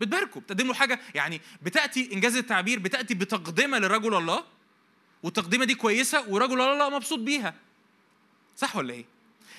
بتباركه. 0.00 0.40
بتقدم 0.40 0.66
له 0.66 0.74
حاجة. 0.74 1.00
يعني 1.14 1.40
بتأتي 1.62 2.12
إنجاز 2.12 2.36
التعبير 2.36 2.78
بتأتي 2.78 3.14
بتقدمة 3.14 3.78
لرجل 3.78 4.14
الله 4.14 4.44
والتقديمه 5.22 5.64
دي 5.64 5.74
كويسة 5.74 6.28
ورجل 6.28 6.60
الله 6.60 6.88
مبسوط 6.88 7.18
بيها. 7.18 7.54
صح 8.56 8.76
ولا 8.76 8.94
إيه؟ 8.94 9.04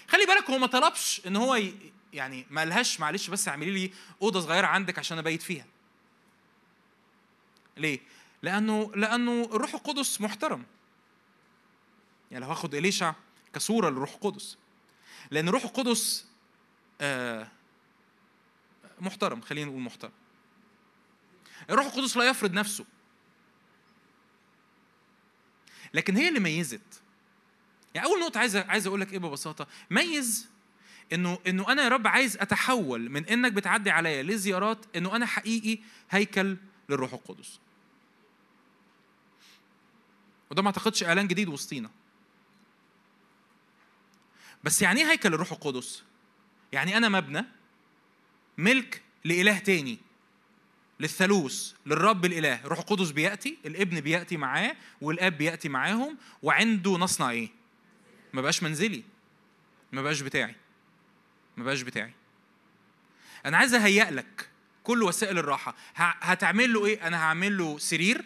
خلي 0.08 0.26
بالك 0.26 0.50
هو 0.50 0.58
ما 0.58 0.68
طلبش 0.68 1.22
إن 1.28 1.36
هو 1.36 1.56
ي... 1.56 1.74
يعني 2.14 2.46
ما 2.50 2.62
قالهاش 2.62 3.00
معلش 3.00 3.30
بس 3.30 3.48
اعملي 3.48 3.72
لي 3.72 3.92
أوضة 4.22 4.40
صغيرة 4.40 4.68
عندك 4.68 5.00
عشان 5.00 5.18
أبيت 5.18 5.42
فيها. 5.42 5.66
ليه؟ 7.78 8.00
لأنه 8.42 8.92
لأنه 8.96 9.50
الروح 9.54 9.74
القدس 9.74 10.22
محترم. 10.22 10.64
يعني 12.34 12.46
لو 12.46 12.52
هاخد 12.52 12.76
إليشع 12.76 13.14
كصورة 13.54 13.90
للروح 13.90 14.14
القدس. 14.14 14.58
لأن 15.32 15.48
الروح 15.48 15.64
القدس 15.64 16.26
آه، 17.02 17.48
محترم 19.02 19.42
خلينا 19.42 19.70
نقول 19.70 19.82
محترم. 19.82 20.12
الروح 21.70 21.86
القدس 21.86 22.18
لا 22.18 22.24
يفرض 22.24 22.54
نفسه. 22.54 22.86
لكن 25.94 26.18
هي 26.18 26.30
اللي 26.30 26.40
ميزت. 26.40 27.02
يعني 27.96 28.08
أول 28.08 28.20
نقطة 28.20 28.40
عايز 28.40 28.56
عايز 28.56 28.88
أقول 28.88 29.02
لك 29.02 29.14
إيه 29.14 29.20
ببساطة؟ 29.20 29.68
ميز 29.92 30.48
إنه 31.14 31.40
إنه 31.48 31.72
أنا 31.72 31.84
يا 31.84 31.90
رب 31.90 32.08
عايز 32.08 32.38
أتحول 32.38 33.10
من 33.10 33.26
إنك 33.26 33.52
بتعدي 33.52 33.90
عليا 33.92 34.24
لزيارات 34.24 34.86
إنه 34.96 35.16
أنا 35.16 35.26
حقيقي 35.26 35.80
هيكل 36.10 36.58
للروح 36.90 37.14
القدس. 37.14 37.60
وده 40.52 40.62
ما 40.62 40.68
أعتقدش 40.68 41.04
إعلان 41.04 41.28
جديد 41.28 41.50
وسطينا. 41.50 41.90
بس 44.64 44.82
يعني 44.82 45.02
إيه 45.02 45.12
هيكل 45.12 45.34
الروح 45.34 45.52
القدس؟ 45.52 46.04
يعني 46.72 46.98
أنا 46.98 47.10
مبنى 47.10 47.46
ملك 48.58 49.02
لإله 49.26 49.60
تاني 49.60 50.00
للثالوث 51.00 51.74
للرب 51.86 52.26
الإله. 52.26 52.66
الروح 52.66 52.80
القدس 52.80 53.12
بيأتي 53.12 53.58
الابن 53.66 54.00
بيأتي 54.00 54.38
معاه 54.38 54.76
والآب 55.02 55.38
بيأتي 55.38 55.70
معاهم 55.70 56.18
وعنده 56.42 56.92
نصنع 56.92 57.30
إيه؟ 57.30 57.50
ما 58.34 58.42
بقاش 58.42 58.64
منزلي. 58.64 59.04
ما 59.92 60.02
بقاش 60.02 60.22
بتاعي. 60.22 60.56
ما 61.58 61.64
بقاش 61.64 61.82
بتاعي. 61.82 62.14
أنا 63.46 63.58
عايز 63.58 63.74
أهيئ 63.74 64.10
لك 64.10 64.50
كل 64.84 65.04
وسائل 65.04 65.38
الراحة. 65.38 65.76
هتعمل 65.96 66.74
له 66.74 66.86
إيه؟ 66.86 67.08
أنا 67.08 67.18
هعمل 67.18 67.58
له 67.58 67.78
سرير 67.78 68.26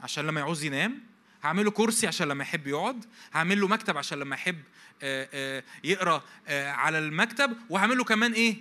عشان 0.00 0.26
لما 0.26 0.40
يعوز 0.40 0.64
ينام 0.64 1.00
هعمل 1.42 1.64
له 1.64 1.70
كرسي 1.70 2.06
عشان 2.06 2.28
لما 2.28 2.42
يحب 2.42 2.66
يقعد 2.66 3.04
هعمل 3.32 3.60
له 3.60 3.68
مكتب 3.68 3.96
عشان 3.98 4.18
لما 4.18 4.34
يحب 4.34 4.62
آه، 5.02 5.28
آه، 5.32 5.64
يقرأ 5.84 6.22
آه، 6.48 6.70
على 6.70 6.98
المكتب 6.98 7.56
وهعمل 7.70 7.98
له 7.98 8.04
كمان 8.04 8.32
إيه؟ 8.32 8.56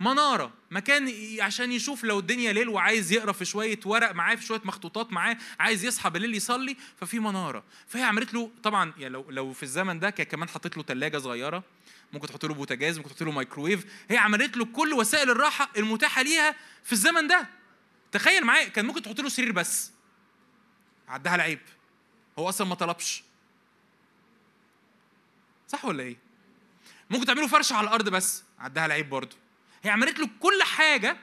منارة. 0.00 0.52
مكان 0.70 1.12
عشان 1.40 1.72
يشوف 1.72 2.04
لو 2.04 2.18
الدنيا 2.18 2.52
ليل 2.52 2.68
وعايز 2.68 3.12
يقرأ 3.12 3.32
في 3.32 3.44
شوية 3.44 3.80
ورق 3.84 4.12
معاه 4.12 4.34
في 4.34 4.44
شوية 4.44 4.60
مخطوطات 4.64 5.12
معاه 5.12 5.36
عايز 5.60 5.84
يصحى 5.84 6.10
بالليل 6.10 6.34
يصلي 6.34 6.76
ففي 7.00 7.18
منارة. 7.18 7.64
فهي 7.86 8.02
عملت 8.02 8.34
له 8.34 8.50
طبعا 8.62 8.92
يعني 8.98 9.12
لو 9.12 9.30
لو 9.30 9.52
في 9.52 9.62
الزمن 9.62 10.00
ده 10.00 10.10
كمان 10.10 10.48
حطيت 10.48 10.76
له 10.76 10.82
ثلاجه 10.82 11.18
صغيرة 11.18 11.64
ممكن 12.12 12.26
تحط 12.26 12.44
له 12.44 12.54
بوتاجاز 12.54 12.98
ممكن 12.98 13.10
تحط 13.10 13.22
له 13.22 13.30
مايكرويف. 13.30 13.84
هي 14.10 14.16
عملت 14.16 14.56
له 14.56 14.64
كل 14.64 14.92
وسائل 14.92 15.30
الراحة 15.30 15.70
المتاحة 15.76 16.22
ليها 16.22 16.54
في 16.84 16.92
الزمن 16.92 17.26
ده. 17.26 17.48
تخيل 18.12 18.44
معايا 18.44 18.68
كان 18.68 18.86
ممكن 18.86 19.02
تحط 19.02 19.20
له 19.20 19.28
سرير 19.28 19.52
بس. 19.52 19.92
عداها 21.08 21.34
العيب. 21.34 21.60
هو 22.38 22.48
أصلا 22.48 22.66
ما 22.66 22.74
طلبش. 22.74 23.22
صح 25.68 25.84
ولا 25.84 26.02
إيه؟ 26.02 26.16
ممكن 27.10 27.26
تعمله 27.26 27.48
فرشة 27.48 27.74
على 27.76 27.88
الأرض 27.88 28.08
بس 28.08 28.42
عداها 28.58 28.86
العيب 28.86 29.10
برضه. 29.10 29.36
هي 29.82 29.90
عملت 29.90 30.18
له 30.18 30.28
كل 30.40 30.62
حاجة 30.62 31.16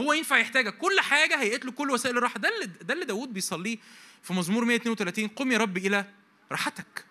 هو 0.00 0.12
ينفع 0.12 0.38
يحتاجها. 0.38 0.70
كل 0.70 1.00
حاجة 1.00 1.40
هيئت 1.40 1.64
له 1.64 1.72
كل 1.72 1.90
وسائل 1.90 2.16
الراحة. 2.18 2.38
ده 2.38 2.48
اللي 2.48 2.66
ده 2.66 2.94
اللي 2.94 3.04
داوود 3.04 3.32
بيصليه 3.32 3.78
في 4.22 4.32
مزمور 4.32 4.64
132 4.64 5.28
قم 5.28 5.52
يا 5.52 5.58
رب 5.58 5.76
إلى 5.76 6.04
راحتك. 6.52 7.04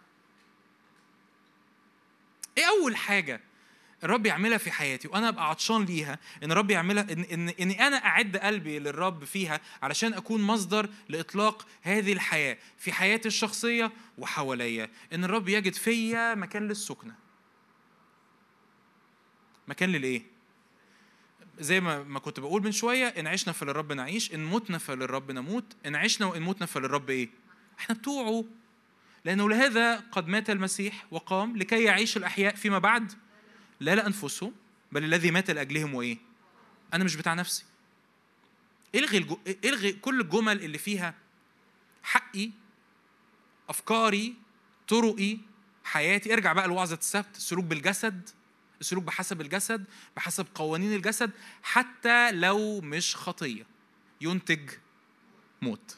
إيه 2.57 2.65
أول 2.67 2.95
حاجة 2.95 3.41
الرب 4.03 4.25
يعملها 4.25 4.57
في 4.57 4.71
حياتي 4.71 5.07
وأنا 5.07 5.29
أبقى 5.29 5.49
عطشان 5.49 5.85
ليها 5.85 6.19
إن 6.43 6.51
الرب 6.51 6.71
يعملها 6.71 7.03
إن 7.13 7.23
إن 7.23 7.49
إني 7.49 7.87
أنا 7.87 8.05
أعد 8.05 8.37
قلبي 8.37 8.79
للرب 8.79 9.23
فيها 9.23 9.59
علشان 9.81 10.13
أكون 10.13 10.41
مصدر 10.41 10.89
لإطلاق 11.09 11.67
هذه 11.81 12.13
الحياة 12.13 12.57
في 12.77 12.91
حياتي 12.91 13.27
الشخصية 13.27 13.91
وحواليا. 14.17 14.89
إن 15.13 15.23
الرب 15.23 15.49
يجد 15.49 15.73
فيا 15.73 16.35
مكان 16.35 16.67
للسكنة. 16.67 17.15
مكان 19.67 19.89
للإيه؟ 19.89 20.21
زي 21.59 21.79
ما 21.79 22.03
ما 22.03 22.19
كنت 22.19 22.39
بقول 22.39 22.63
من 22.63 22.71
شوية 22.71 23.07
إن 23.07 23.27
عشنا 23.27 23.53
فللرب 23.53 23.91
نعيش 23.91 24.33
إن 24.33 24.45
متنا 24.45 24.77
فللرب 24.77 25.31
نموت 25.31 25.75
إن 25.85 25.95
عشنا 25.95 26.27
وإن 26.27 26.41
متنا 26.41 26.65
فللرب 26.65 27.09
إيه؟ 27.09 27.29
إحنا 27.79 27.95
بتوعه. 27.95 28.45
لأنه 29.25 29.49
لهذا 29.49 29.95
قد 29.95 30.27
مات 30.27 30.49
المسيح 30.49 31.05
وقام 31.11 31.57
لكي 31.57 31.83
يعيش 31.83 32.17
الأحياء 32.17 32.55
فيما 32.55 32.79
بعد. 32.79 33.13
لا 33.81 33.95
لأنفسهم 33.95 34.53
بل 34.91 35.03
الذي 35.03 35.31
مات 35.31 35.49
لأجلهم 35.51 35.95
وإيه؟ 35.95 36.17
أنا 36.93 37.03
مش 37.03 37.15
بتاع 37.15 37.33
نفسي. 37.33 37.65
إلغي 38.95 39.17
الجو... 39.17 39.37
إلغي 39.65 39.93
كل 39.93 40.21
الجمل 40.21 40.63
اللي 40.63 40.77
فيها 40.77 41.13
حقي 42.03 42.51
أفكاري 43.69 44.35
طرقي 44.87 45.37
حياتي. 45.83 46.33
ارجع 46.33 46.53
بقى 46.53 46.67
لوعظة 46.67 46.95
السبت. 46.95 47.35
السلوك 47.35 47.65
بالجسد 47.65 48.29
السلوك 48.81 49.03
بحسب 49.03 49.41
الجسد 49.41 49.85
بحسب 50.15 50.47
قوانين 50.55 50.93
الجسد 50.93 51.31
حتى 51.63 52.31
لو 52.31 52.81
مش 52.81 53.15
خطية. 53.15 53.65
ينتج 54.21 54.69
موت. 55.61 55.97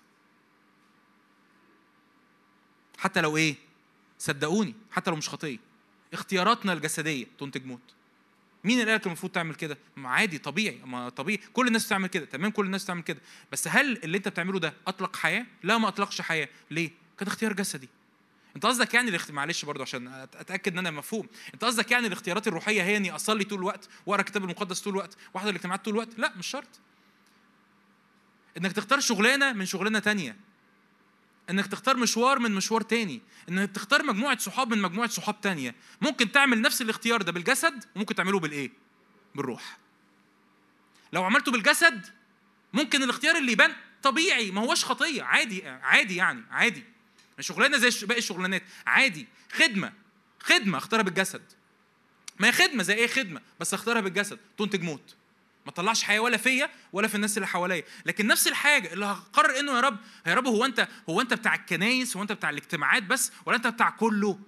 حتى 2.97 3.21
لو 3.21 3.37
إيه؟ 3.37 3.55
صدقوني 4.19 4.75
حتى 4.91 5.11
لو 5.11 5.17
مش 5.17 5.29
خطية. 5.29 5.72
اختياراتنا 6.13 6.73
الجسدية. 6.73 7.25
تنتج 7.39 7.65
موت. 7.65 7.81
مين 8.63 8.79
اللي 8.79 8.91
قالك 8.91 9.05
المفروض 9.05 9.31
تعمل 9.31 9.55
كده؟ 9.55 9.77
عادي 9.97 10.37
طبيعي. 10.37 10.79
ما 10.85 11.09
طبيعي. 11.09 11.39
كل 11.53 11.67
الناس 11.67 11.85
بتعمل 11.85 12.07
كده. 12.07 12.25
تمام 12.25 12.51
كل 12.51 12.65
الناس 12.65 12.83
بتعمل 12.83 13.01
كده. 13.01 13.19
بس 13.51 13.67
هل 13.67 13.97
اللي 14.03 14.17
انت 14.17 14.27
بتعمله 14.27 14.59
ده 14.59 14.73
أطلق 14.87 15.15
حياة؟ 15.15 15.45
لا 15.63 15.77
ما 15.77 15.87
أطلقش 15.87 16.21
حياة. 16.21 16.49
ليه؟ 16.71 16.91
كان 17.19 17.27
اختيار 17.27 17.53
جسدي. 17.53 17.89
انت 18.55 18.65
قصدك 18.65 18.93
يعني 18.93 19.09
الاخت... 19.09 19.31
معلش 19.31 19.65
برضو 19.65 19.81
عشان 19.81 20.07
أتأكد 20.07 20.71
إن 20.71 20.77
أنا 20.77 20.91
مفهوم. 20.91 21.27
انت 21.53 21.63
قصدك 21.63 21.91
يعني 21.91 22.07
الاختيارات 22.07 22.47
الروحية 22.47 22.83
هي 22.83 22.97
إني 22.97 23.11
أصلي 23.11 23.43
طول 23.43 23.59
الوقت 23.59 23.89
وأقرأ 24.05 24.21
الكتاب 24.21 24.43
المقدس 24.43 24.81
طول 24.81 24.93
الوقت 24.93 25.17
وأحضر 25.33 25.49
الاجتماعات 25.49 25.85
طول 25.85 25.93
الوقت؟ 25.93 26.09
لا 26.17 26.33
مش 26.37 26.47
شرط. 26.47 26.79
إنك 28.57 28.71
تختار 28.71 28.99
شغلانة 28.99 29.53
من 29.53 29.65
شغلانة 29.65 29.99
تانية. 29.99 30.35
إنك 31.49 31.67
تختار 31.67 31.97
مشوار 31.97 32.39
من 32.39 32.51
مشوار 32.51 32.81
تاني. 32.81 33.21
إنك 33.49 33.71
تختار 33.71 34.03
مجموعة 34.03 34.37
صحاب 34.37 34.73
من 34.73 34.81
مجموعة 34.81 35.09
صحاب 35.09 35.41
تانية. 35.41 35.75
ممكن 36.01 36.31
تعمل 36.31 36.61
نفس 36.61 36.81
الاختيار 36.81 37.21
ده 37.21 37.31
بالجسد 37.31 37.83
وممكن 37.95 38.15
تعمله 38.15 38.39
بالإيه؟ 38.39 38.71
بالروح. 39.35 39.77
لو 41.13 41.23
عملته 41.23 41.51
بالجسد 41.51 42.05
ممكن 42.73 43.03
الاختيار 43.03 43.37
اللي 43.37 43.51
يبان 43.51 43.75
طبيعي. 44.03 44.51
ما 44.51 44.61
هوش 44.61 44.85
خطية. 44.85 45.23
عادي 45.23 45.67
عادي 45.67 46.15
يعني 46.15 46.43
عادي. 46.51 46.83
شغلانة 47.39 47.77
زي 47.77 48.05
باقي 48.07 48.19
الشغلانات. 48.19 48.63
عادي. 48.87 49.27
خدمة. 49.51 49.93
خدمة 50.39 50.77
اختارها 50.77 51.03
بالجسد. 51.03 51.43
ما 52.39 52.47
هي 52.47 52.51
خدمة 52.51 52.83
زي 52.83 52.93
إيه 52.93 53.07
خدمة؟ 53.07 53.41
بس 53.59 53.73
اختارها 53.73 54.01
بالجسد. 54.01 54.39
تنتج 54.57 54.83
موت. 54.83 55.15
ما 55.65 55.71
طلعش 55.71 56.03
حياة 56.03 56.19
ولا 56.19 56.37
فيا 56.37 56.69
ولا 56.93 57.07
في 57.07 57.15
الناس 57.15 57.37
اللي 57.37 57.47
حواليا. 57.47 57.83
لكن 58.05 58.27
نفس 58.27 58.47
الحاجة 58.47 58.93
اللي 58.93 59.05
هقرر 59.05 59.59
إنه 59.59 59.71
يا 59.71 59.79
رب 59.79 59.97
يا 60.27 60.33
رب 60.33 60.47
هو 60.47 60.65
أنت 60.65 60.87
هو 61.09 61.21
أنت 61.21 61.33
بتاع 61.33 61.55
الكنايس 61.55 62.17
هو 62.17 62.23
أنت 62.23 62.31
بتاع 62.31 62.49
الاجتماعات 62.49 63.03
بس 63.03 63.31
ولا 63.45 63.57
أنت 63.57 63.67
بتاع 63.67 63.89
كله؟ 63.89 64.39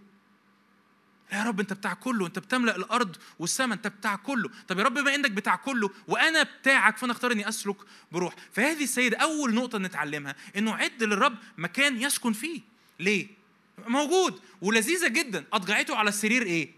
يا 1.33 1.43
رب 1.43 1.59
أنت 1.59 1.73
بتاع 1.73 1.93
كله. 1.93 2.27
أنت 2.27 2.39
بتملأ 2.39 2.75
الأرض 2.75 3.15
والسماء 3.39 3.77
أنت 3.77 3.87
بتاع 3.87 4.15
كله. 4.15 4.49
طب 4.67 4.79
يا 4.79 4.83
رب 4.83 4.93
بما 4.93 5.15
إنك 5.15 5.31
بتاع 5.31 5.55
كله 5.55 5.89
وأنا 6.07 6.43
بتاعك 6.43 6.97
فأنا 6.97 7.11
أختار 7.13 7.31
إني 7.31 7.49
أسلك 7.49 7.75
بروح. 8.11 8.35
فهذه 8.53 8.83
السيدة 8.83 9.17
أول 9.17 9.53
نقطة 9.53 9.77
نتعلمها 9.77 10.35
إنه 10.57 10.75
عد 10.75 11.03
للرب 11.03 11.35
مكان 11.57 12.01
يسكن 12.01 12.33
فيه. 12.33 12.61
ليه؟ 12.99 13.27
موجود 13.87 14.39
ولذيذة 14.61 15.07
جدا. 15.07 15.45
اضجعته 15.53 15.95
على 15.95 16.09
السرير 16.09 16.41
إيه؟ 16.41 16.71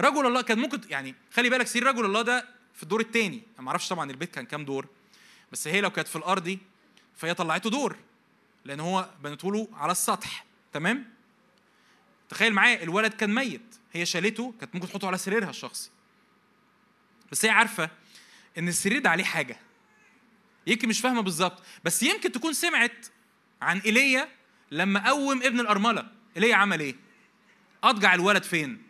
رجل 0.00 0.26
الله 0.26 0.42
كان 0.42 0.58
ممكن 0.58 0.80
يعني 0.88 1.14
خلي 1.34 1.50
بالك 1.50 1.66
سرير 1.66 1.86
رجل 1.86 2.04
الله 2.04 2.22
ده 2.22 2.48
في 2.74 2.82
الدور 2.82 3.00
الثاني 3.00 3.42
ما 3.58 3.68
أعرفش 3.68 3.88
طبعا 3.88 4.10
البيت 4.10 4.34
كان 4.34 4.46
كام 4.46 4.64
دور 4.64 4.86
بس 5.52 5.68
هي 5.68 5.80
لو 5.80 5.90
كانت 5.90 6.08
في 6.08 6.16
الارضي 6.16 6.58
فهي 7.16 7.34
طلعته 7.34 7.70
دور 7.70 7.96
لأن 8.64 8.80
هو 8.80 9.08
بنته 9.22 9.52
له 9.52 9.68
على 9.72 9.92
السطح. 9.92 10.44
تمام؟ 10.72 11.10
تخيل 12.28 12.52
معايا 12.52 12.82
الولد 12.82 13.14
كان 13.14 13.34
ميت. 13.34 13.74
هي 13.92 14.06
شالته 14.06 14.54
كانت 14.60 14.74
ممكن 14.74 14.88
تحطه 14.88 15.06
على 15.06 15.18
سريرها 15.18 15.50
الشخصي. 15.50 15.90
بس 17.32 17.44
هي 17.44 17.50
عارفة 17.50 17.90
إن 18.58 18.68
السرير 18.68 18.98
ده 18.98 19.10
عليه 19.10 19.24
حاجة. 19.24 19.56
يمكن 20.66 20.88
مش 20.88 21.00
فاهمة 21.00 21.20
بالظبط 21.20 21.62
بس 21.84 22.02
يمكن 22.02 22.32
تكون 22.32 22.52
سمعت 22.52 23.06
عن 23.62 23.78
إيليا 23.78 24.28
لما 24.70 25.08
قوم 25.08 25.42
ابن 25.42 25.60
الأرملة. 25.60 26.10
إيليا 26.36 26.56
عمل 26.56 26.80
إيه؟ 26.80 26.94
أضجع 27.84 28.14
الولد 28.14 28.42
فين؟ 28.42 28.82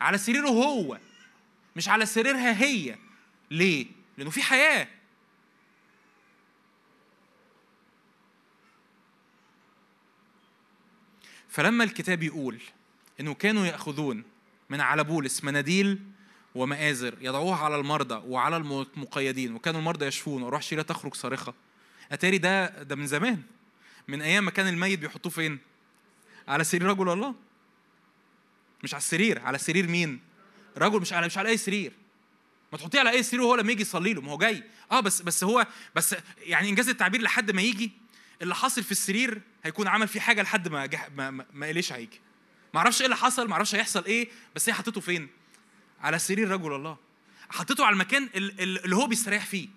على 0.00 0.18
سريره 0.18 0.48
هو 0.48 0.98
مش 1.76 1.88
على 1.88 2.06
سريرها 2.06 2.62
هي. 2.62 2.96
ليه؟ 3.50 3.86
لأنه 4.18 4.30
في 4.30 4.42
حياة. 4.42 4.88
فلما 11.48 11.84
الكتاب 11.84 12.22
يقول 12.22 12.60
إنه 13.20 13.34
كانوا 13.34 13.66
يأخذون 13.66 14.24
من 14.70 14.80
على 14.80 15.04
بولس 15.04 15.44
مناديل 15.44 15.98
ومآزر 16.54 17.14
يضعوها 17.20 17.56
على 17.56 17.76
المرضى 17.76 18.22
وعلى 18.26 18.56
المقيدين 18.56 19.54
وكانوا 19.54 19.80
المرضى 19.80 20.06
يشفون 20.06 20.42
وروح 20.42 20.62
شيرة 20.62 20.82
تخرج 20.82 21.14
صارخة 21.14 21.54
أتاري 22.12 22.38
ده 22.38 22.82
ده 22.82 22.96
من 22.96 23.06
زمان. 23.06 23.42
من 24.08 24.22
أيام 24.22 24.44
ما 24.44 24.50
كان 24.50 24.68
الميت 24.68 24.98
بيحطوه 24.98 25.32
فين؟ 25.32 25.58
على 26.48 26.64
سرير 26.64 26.88
رجل 26.88 27.08
الله. 27.08 27.34
مش 28.84 28.94
على 28.94 29.00
السرير 29.00 29.38
على 29.38 29.58
سرير 29.58 29.86
مين؟ 29.88 30.20
رجل 30.76 31.00
مش 31.00 31.12
على 31.12 31.26
مش 31.26 31.38
على 31.38 31.48
أي 31.48 31.56
سرير. 31.56 31.92
ما 32.76 32.82
تحطيه 32.82 32.98
على 32.98 33.10
أي 33.10 33.22
سرير 33.22 33.42
وهو 33.42 33.54
لما 33.54 33.72
يجي 33.72 33.82
يصلي 33.82 34.14
له. 34.14 34.22
ما 34.22 34.32
هو 34.32 34.38
جاي. 34.38 34.62
آه 34.92 35.00
بس 35.00 35.22
بس 35.22 35.44
هو 35.44 35.66
بس 35.94 36.16
يعني 36.38 36.68
إنجاز 36.68 36.88
التعبير 36.88 37.22
لحد 37.22 37.50
ما 37.50 37.62
يجي 37.62 37.92
اللي 38.42 38.54
حاصل 38.54 38.82
في 38.82 38.92
السرير 38.92 39.40
هيكون 39.64 39.88
عمل 39.88 40.08
فيه 40.08 40.20
حاجة 40.20 40.42
لحد 40.42 40.68
ما 40.68 40.86
جح 40.86 41.08
ما, 41.16 41.30
ما, 41.30 41.46
ما 41.52 41.70
إليش 41.70 41.92
هيجي. 41.92 42.20
ما 42.74 42.80
أعرفش 42.80 43.00
إيه 43.00 43.06
اللي 43.06 43.16
حصل 43.16 43.48
ما 43.48 43.52
أعرفش 43.52 43.74
هيحصل 43.74 44.04
إيه 44.04 44.28
بس 44.54 44.68
هي 44.68 44.74
حطيته 44.74 45.00
فين؟ 45.00 45.28
على 46.00 46.18
سرير 46.18 46.50
رجل 46.50 46.72
الله. 46.72 46.96
حطيته 47.50 47.84
على 47.84 47.92
المكان 47.92 48.28
اللي 48.34 48.96
هو 48.96 49.06
بيستريح 49.06 49.46
فيه. 49.46 49.68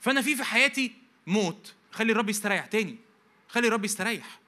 فأنا 0.00 0.22
في 0.22 0.36
في 0.36 0.44
حياتي 0.44 0.92
موت. 1.26 1.74
خلي 1.92 2.12
الرب 2.12 2.28
يستريح 2.28 2.66
تاني. 2.66 2.98
خلي 3.48 3.68
الرب 3.68 3.84
يستريح. 3.84 4.40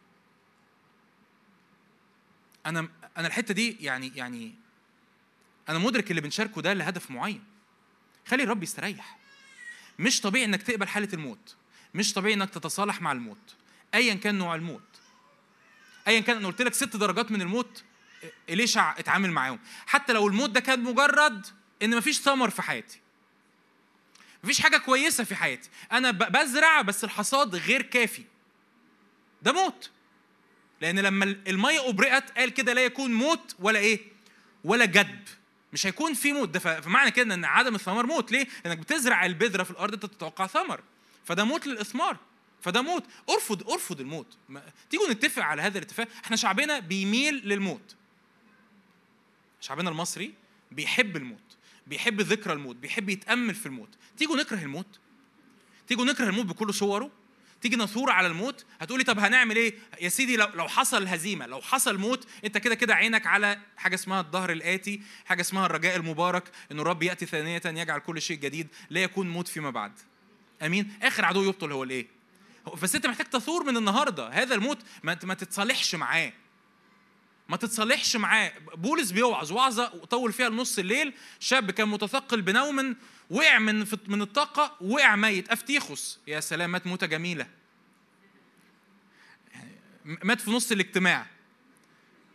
أنا 2.66 2.88
أنا 3.16 3.26
الحتة 3.26 3.54
دي 3.54 3.76
يعني 3.80 4.12
يعني 4.14 4.54
أنا 5.68 5.78
مدرك 5.78 6.10
اللي 6.10 6.20
بنشاركه 6.20 6.62
ده 6.62 6.72
لهدف 6.72 7.10
معين. 7.10 7.44
خلي 8.26 8.42
الرب 8.42 8.62
يستريح. 8.62 9.18
مش 9.98 10.20
طبيعي 10.20 10.44
إنك 10.44 10.62
تقبل 10.62 10.88
حالة 10.88 11.08
الموت. 11.12 11.56
مش 11.94 12.12
طبيعي 12.12 12.34
إنك 12.34 12.50
تتصالح 12.50 13.02
مع 13.02 13.12
الموت. 13.12 13.54
ايا 13.94 14.14
كان 14.14 14.34
نوع 14.34 14.54
الموت. 14.54 14.82
ايا 16.08 16.20
كان 16.20 16.36
أنا 16.36 16.46
قلت 16.46 16.62
لك 16.62 16.74
ست 16.74 16.96
درجات 16.96 17.30
من 17.30 17.42
الموت 17.42 17.84
إليشع 18.48 18.98
أتعامل 18.98 19.30
معاهم؟ 19.30 19.58
حتى 19.86 20.12
لو 20.12 20.28
الموت 20.28 20.50
ده 20.50 20.60
كان 20.60 20.82
مجرد 20.82 21.46
إن 21.82 21.96
مفيش 21.96 22.20
ثمر 22.20 22.50
في 22.50 22.62
حياتي. 22.62 23.00
مفيش 24.44 24.60
حاجة 24.60 24.76
كويسة 24.76 25.24
في 25.24 25.34
حياتي. 25.34 25.70
أنا 25.92 26.10
بزرع 26.10 26.82
بس 26.82 27.04
الحصاد 27.04 27.54
غير 27.54 27.82
كافي. 27.82 28.24
ده 29.42 29.52
موت. 29.52 29.90
لأن 30.80 30.98
لما 30.98 31.24
المية 31.24 31.88
أبرئت 31.88 32.30
قال 32.30 32.50
كده 32.50 32.72
لا 32.72 32.84
يكون 32.84 33.12
موت 33.14 33.56
ولا 33.58 33.78
إيه؟ 33.78 34.00
ولا 34.64 34.84
جدب. 34.84 35.28
مش 35.72 35.86
هيكون 35.86 36.14
في 36.14 36.32
موت. 36.32 36.48
ده 36.48 36.58
فمعنى 36.58 37.10
كده 37.10 37.34
إن 37.34 37.44
عدم 37.44 37.74
الثمر 37.74 38.06
موت. 38.06 38.32
ليه؟ 38.32 38.46
لأنك 38.64 38.78
بتزرع 38.78 39.26
البذرة 39.26 39.62
في 39.62 39.70
الأرض 39.70 39.92
أنت 39.92 40.06
تتوقع 40.06 40.46
ثمر. 40.46 40.80
فده 41.24 41.44
موت 41.44 41.66
للإثمار. 41.66 42.16
فده 42.60 42.82
موت. 42.82 43.04
أرفض 43.30 43.70
أرفض 43.70 44.00
الموت. 44.00 44.36
تيجوا 44.90 45.10
نتفق 45.10 45.42
على 45.42 45.62
هذا 45.62 45.78
الاتفاق. 45.78 46.08
إحنا 46.24 46.36
شعبنا 46.36 46.78
بيميل 46.78 47.48
للموت. 47.48 47.96
شعبنا 49.60 49.90
المصري 49.90 50.34
بيحب 50.70 51.16
الموت. 51.16 51.56
بيحب 51.86 52.20
ذكرى 52.20 52.52
الموت. 52.52 52.76
بيحب 52.76 53.08
يتأمل 53.08 53.54
في 53.54 53.66
الموت. 53.66 53.90
تيجوا 54.16 54.36
نكره 54.36 54.62
الموت. 54.62 54.98
تيجوا 55.86 56.04
نكره 56.04 56.28
الموت 56.28 56.46
بكل 56.46 56.74
صوره. 56.74 57.10
تيجي 57.60 57.76
نثور 57.76 58.10
على 58.10 58.26
الموت 58.26 58.64
هتقولي 58.80 59.04
طب 59.04 59.18
هنعمل 59.18 59.56
إيه؟ 59.56 59.74
يا 60.00 60.08
سيدي 60.08 60.36
لو 60.36 60.48
لو 60.54 60.68
حصل 60.68 61.06
هزيمة 61.06 61.46
لو 61.46 61.60
حصل 61.60 61.98
موت 61.98 62.26
أنت 62.44 62.58
كده 62.58 62.74
كده 62.74 62.94
عينك 62.94 63.26
على 63.26 63.58
حاجة 63.76 63.94
اسمها 63.94 64.20
الظهر 64.20 64.52
الآتي 64.52 65.00
حاجة 65.26 65.40
اسمها 65.40 65.66
الرجاء 65.66 65.96
المبارك 65.96 66.44
إن 66.72 66.80
الرب 66.80 67.02
يأتي 67.02 67.26
ثانية 67.26 67.62
يجعل 67.66 67.98
كل 67.98 68.22
شيء 68.22 68.36
جديد 68.36 68.68
لا 68.90 69.02
يكون 69.02 69.30
موت 69.30 69.48
فيما 69.48 69.70
بعد. 69.70 69.92
آمين؟ 70.62 70.92
آخر 71.02 71.24
عدو 71.24 71.42
يبطل 71.42 71.72
هو 71.72 71.82
الإيه؟ 71.82 72.06
بس 72.82 72.94
أنت 72.94 73.06
محتاج 73.06 73.26
تثور 73.26 73.64
من 73.64 73.76
النهارده. 73.76 74.28
هذا 74.28 74.54
الموت 74.54 74.78
ما 75.02 75.34
تتصالحش 75.34 75.94
معاه. 75.94 76.32
ما 77.48 77.56
تتصالحش 77.56 78.16
معاه. 78.16 78.52
بولس 78.74 79.10
بيوعظ 79.10 79.52
وعظة 79.52 79.94
وطول 79.94 80.32
فيها 80.32 80.48
لنص 80.48 80.78
الليل 80.78 81.12
شاب 81.40 81.70
كان 81.70 81.88
متثقل 81.88 82.42
بنوم 82.42 82.96
وقع 83.30 83.58
من 83.58 83.86
من 84.08 84.22
الطاقة 84.22 84.76
وقع 84.80 85.16
ميت. 85.16 85.48
أفتيخوس. 85.50 86.18
يا 86.26 86.40
سلام 86.40 86.72
مات 86.72 86.86
موتة 86.86 87.06
جميلة. 87.06 87.46
يعني 89.54 89.70
مات 90.04 90.40
في 90.40 90.50
نص 90.50 90.72
الاجتماع. 90.72 91.26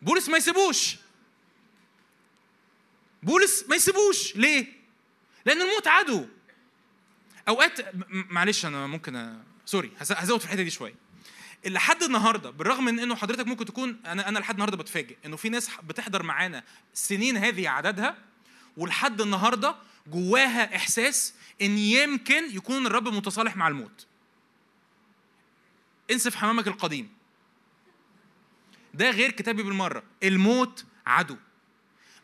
بولس 0.02 0.30
ما 0.30 0.38
يسيبوش. 0.38 0.98
بولس 3.24 3.66
ما 3.70 3.76
يسيبوش. 3.76 4.36
ليه؟ 4.36 4.68
لأن 5.46 5.62
الموت 5.62 5.88
عدو. 5.88 6.26
أوقات 7.48 7.96
معلش 8.10 8.66
أنا 8.66 8.88
ممكن 8.88 9.40
سوري 9.66 9.92
هزود 10.00 10.40
في 10.40 10.46
الحتة 10.46 10.64
دي 10.64 10.70
شوية. 10.70 10.96
لحد 11.66 12.04
النهارده 12.04 12.50
بالرغم 12.50 12.86
من 12.86 13.00
إنه 13.00 13.16
حضرتك 13.16 13.48
ممكن 13.48 13.66
تكون 13.66 14.00
أنا 14.06 14.30
أنا 14.30 14.40
لحد 14.40 14.54
النهارده 14.54 14.78
بتفاجئ 14.78 15.18
إنه 15.26 15.36
في 15.36 15.50
ناس 15.50 15.70
بتحضر 15.84 16.24
معانا 16.24 16.64
سنين 16.94 17.38
هذه 17.38 17.70
عددها 17.70 18.18
ولحد 18.78 19.22
النهارده 19.22 19.76
جواها 20.08 20.76
إحساس 20.76 21.34
إن 21.62 21.78
يمكن 21.78 22.56
يكون 22.56 22.88
الرب 22.88 23.08
متصالح 23.08 23.56
مع 23.56 23.68
الموت. 23.68 24.06
انسف 26.12 26.36
حمامك 26.36 26.68
القديم. 26.68 27.10
ده 28.94 29.10
غير 29.10 29.32
كتابي 29.32 29.64
بالمرة. 29.64 30.04
الموت 30.24 30.86
عدو. 31.06 31.38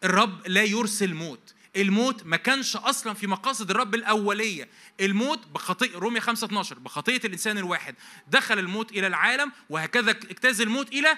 الرب 0.04 0.48
لا 0.48 0.64
يرسل 0.64 1.14
موت. 1.14 1.54
الموت 1.76 2.26
ما 2.26 2.38
كانش 2.38 2.76
أصلا 2.76 3.14
في 3.14 3.28
مقاصد 3.28 3.70
الرب 3.70 3.96
الأولية. 3.96 4.70
الموت 5.00 5.48
بخطيئة 5.48 5.98
رومية 5.98 6.20
5 6.20 6.46
12 6.46 6.80
بخطيئة 6.80 7.26
الإنسان 7.26 7.58
الواحد. 7.58 7.96
دخل 8.28 8.60
الموت 8.60 8.92
إلى 8.92 9.08
العالم 9.08 9.52
وهكذا 9.70 10.12
اجتاز 10.12 10.62
الموت 10.62 10.94
إلى 10.94 11.18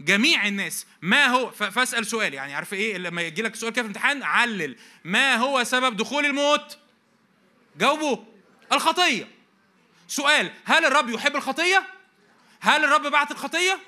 جميع 0.00 0.48
الناس 0.48 0.86
ما 1.02 1.26
هو 1.26 1.50
فاسأل 1.50 2.06
سؤال 2.06 2.34
يعني 2.34 2.54
عارف 2.54 2.74
إيه 2.74 2.98
لما 2.98 3.22
يجي 3.22 3.42
لك 3.42 3.54
سؤال 3.54 3.72
كده 3.72 3.82
في 3.82 3.88
امتحان 3.88 4.22
علل. 4.22 4.76
ما 5.04 5.36
هو 5.36 5.64
سبب 5.64 5.96
دخول 5.96 6.26
الموت؟ 6.26 6.78
جاوبوا 7.76 8.16
الخطية. 8.72 9.28
سؤال 10.08 10.50
هل 10.64 10.84
الرب 10.84 11.08
يحب 11.08 11.36
الخطية؟ 11.36 11.86
هل 12.60 12.84
الرب 12.84 13.06
بعت 13.06 13.30
الخطية؟ 13.30 13.78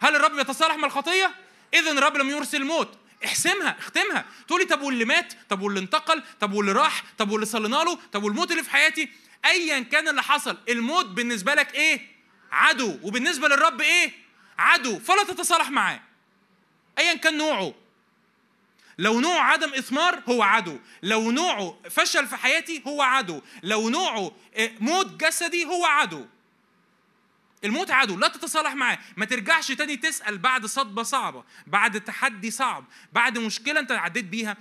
هل 0.00 0.16
الرب 0.16 0.38
يتصالح 0.38 0.74
مع 0.74 0.86
الخطية؟ 0.86 1.34
اذا 1.74 1.90
الرب 1.90 2.16
لم 2.16 2.30
يرسل 2.30 2.62
الموت. 2.62 2.98
احسمها 3.24 3.76
اختمها. 3.78 4.24
تقولي 4.48 4.64
طب 4.64 4.82
واللي 4.82 5.04
مات؟ 5.04 5.34
طب 5.48 5.60
واللي 5.62 5.80
انتقل؟ 5.80 6.22
طب 6.40 6.52
واللي 6.52 6.72
راح؟ 6.72 7.04
طب 7.18 7.30
واللي 7.30 7.46
صلينا 7.46 7.76
له؟ 7.76 7.98
طب 8.12 8.22
والموت 8.24 8.50
اللي 8.50 8.62
في 8.62 8.70
حياتي؟ 8.70 9.08
ايا 9.44 9.80
كان 9.80 10.08
اللي 10.08 10.22
حصل 10.22 10.58
الموت 10.68 11.06
بالنسبة 11.06 11.54
لك 11.54 11.74
إيه؟ 11.74 12.00
عدو. 12.52 12.98
وبالنسبة 13.02 13.48
للرب 13.48 13.80
إيه؟ 13.80 14.23
عدو 14.58 14.98
فلا 14.98 15.22
تتصالح 15.22 15.70
معاه. 15.70 16.00
ايا 16.98 17.14
كان 17.14 17.38
نوعه. 17.38 17.74
لو 18.98 19.20
نوع 19.20 19.40
عدم 19.40 19.74
إثمار 19.74 20.22
هو 20.28 20.42
عدو. 20.42 20.78
لو 21.02 21.30
نوعه 21.30 21.78
فشل 21.90 22.26
في 22.26 22.36
حياتي 22.36 22.82
هو 22.86 23.02
عدو. 23.02 23.40
لو 23.62 23.88
نوعه 23.88 24.32
آه، 24.56 24.70
موت 24.80 25.06
جسدي 25.24 25.64
هو 25.64 25.84
عدو. 25.84 26.26
الموت 27.64 27.90
عدو. 27.90 28.18
لا 28.18 28.28
تتصالح 28.28 28.74
معاه. 28.74 28.98
ما 29.16 29.24
ترجعش 29.24 29.72
تاني 29.72 29.96
تسأل 29.96 30.38
بعد 30.38 30.66
صدمة 30.66 31.02
صعبة 31.02 31.44
بعد 31.66 32.00
تحدي 32.00 32.50
صعب 32.50 32.84
بعد 33.12 33.38
مشكلة 33.38 33.80
أنت 33.80 33.92
عديت 33.92 34.24
بيها. 34.24 34.56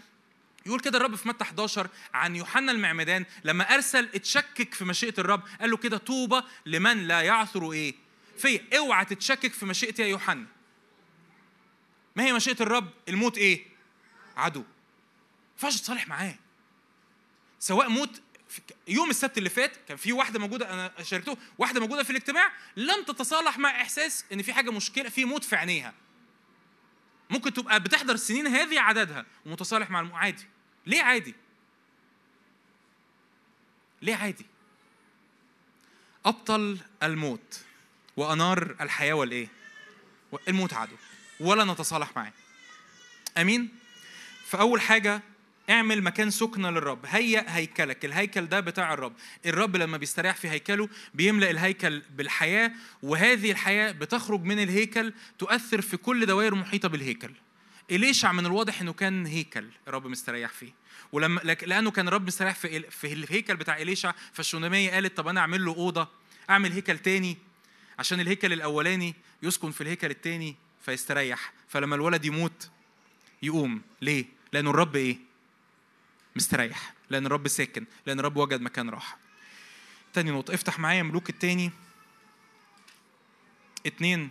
يقول 0.66 0.80
كده 0.80 0.98
الرب 0.98 1.16
في 1.16 1.28
متى 1.28 1.44
11 1.44 1.88
عن 2.14 2.36
يوحنا 2.36 2.72
المعمدان 2.72 3.26
لما 3.44 3.74
أرسل 3.74 4.10
اتشكك 4.16 4.74
في 4.74 4.86
مشيئة 4.86 5.14
الرب 5.18 5.42
قال 5.62 5.72
له 5.72 5.78
كده 5.78 5.98
طوبى 5.98 6.42
لمن 6.66 7.08
لا 7.08 7.22
يعثر 7.22 7.72
إيه؟ 7.72 8.03
في 8.38 8.78
اوعى 8.78 9.06
تتشكك 9.06 9.54
في 9.54 9.66
مشيئتي 9.66 10.02
يا 10.02 10.08
يوحنا. 10.08 10.46
ما 12.16 12.24
هي 12.24 12.34
مشيئة 12.34 12.62
الرب؟ 12.62 12.90
الموت 13.10 13.38
إيه؟ 13.38 13.66
عدو. 14.38 14.60
ما 14.60 14.68
ينفعش 15.54 15.82
تصالح 15.82 16.08
معاه. 16.08 16.36
سواء 17.60 17.90
موت 17.90 18.22
يوم 18.88 19.10
السبت 19.10 19.38
اللي 19.38 19.50
فات 19.50 19.78
كان 19.88 19.98
في 19.98 20.14
واحدة 20.14 20.40
موجودة 20.40 20.74
أنا 20.74 21.04
شاركته 21.04 21.38
واحدة 21.58 21.80
موجودة 21.80 22.04
في 22.04 22.10
الاجتماع 22.10 22.52
لم 22.78 23.04
تتصالح 23.04 23.58
مع 23.58 23.82
إحساس 23.82 24.26
إن 24.34 24.42
في 24.42 24.54
حاجة 24.54 24.72
مشكلة 24.72 25.10
في 25.10 25.26
موت 25.26 25.44
في 25.44 25.56
عينيها. 25.56 25.94
ممكن 27.30 27.54
تبقى 27.54 27.80
بتحضر 27.80 28.14
السنين 28.14 28.48
هذه 28.48 28.80
عددها 28.80 29.26
ومتصالح 29.46 29.90
مع 29.90 30.00
الم... 30.00 30.14
عادي. 30.14 30.46
ليه 30.86 31.02
عادي؟ 31.02 31.36
ليه 34.02 34.16
عادي؟ 34.16 34.46
أبطل 36.26 36.78
الموت. 37.04 37.66
وأنار 38.18 38.76
الحياة 38.82 39.14
والإيه؟ 39.14 39.48
الموت 40.48 40.74
عدو. 40.74 40.96
ولا 41.40 41.64
نتصالح 41.74 42.12
معاه. 42.16 42.34
أمين؟ 43.38 43.70
فأول 44.46 44.82
حاجة 44.82 45.22
اعمل 45.70 46.04
مكان 46.04 46.30
سكنة 46.30 46.70
للرب. 46.70 47.06
هيا 47.06 47.56
هيكلك. 47.56 48.06
الهيكل 48.06 48.46
ده 48.46 48.60
بتاع 48.60 48.94
الرب. 48.94 49.14
الرب 49.46 49.76
لما 49.76 49.98
بيستريح 49.98 50.36
في 50.36 50.50
هيكله 50.50 50.90
بيملأ 51.14 51.52
الهيكل 51.52 52.02
بالحياة 52.16 52.72
وهذه 53.04 53.52
الحياة 53.52 53.92
بتخرج 53.92 54.44
من 54.44 54.64
الهيكل 54.64 55.14
تؤثر 55.40 55.82
في 55.82 55.98
كل 55.98 56.26
دوائر 56.26 56.56
محيطة 56.56 56.90
بالهيكل. 56.90 57.32
إليشع 57.92 58.32
من 58.32 58.46
الواضح 58.46 58.82
إنه 58.82 58.94
كان 58.94 59.26
هيكل 59.26 59.70
الرب 59.88 60.08
مستريح 60.08 60.52
فيه. 60.52 60.72
ولما 61.12 61.40
لأنه 61.42 61.92
كان 61.92 62.08
الرب 62.08 62.28
مستريح 62.28 62.56
في 62.56 62.80
في 62.90 63.14
الهيكل 63.14 63.56
بتاع 63.56 63.82
إليشع 63.82 64.14
فالشوناميه 64.34 64.92
قالت 64.92 65.18
طب 65.18 65.28
أنا 65.28 65.40
أعمل 65.40 65.66
له 65.66 65.72
أوضة 65.76 66.08
أعمل 66.50 66.72
هيكل 66.72 66.98
تاني. 66.98 67.38
عشان 68.00 68.20
الهيكل 68.20 68.54
الأولاني 68.54 69.16
يسكن 69.44 69.72
في 69.72 69.82
الهيكل 69.82 70.10
التاني 70.10 70.56
فيستريح 70.86 71.54
فلما 71.68 71.96
الولد 71.96 72.26
يموت 72.26 72.70
يقوم. 73.44 73.82
ليه؟ 74.02 74.26
لأنه 74.54 74.70
الرب 74.70 74.96
إيه؟ 74.96 75.18
مستريح 76.36 76.94
لأن 77.10 77.26
الرب 77.26 77.48
ساكن 77.48 77.86
لأن 78.06 78.20
الرب 78.20 78.38
وجد 78.38 78.62
مكان 78.62 78.90
راحة. 78.90 79.18
تاني 80.14 80.32
نقطة 80.32 80.54
افتح 80.54 80.80
معايا 80.80 81.04
ملوك 81.04 81.30
التاني. 81.30 81.72
اتنين 83.86 84.30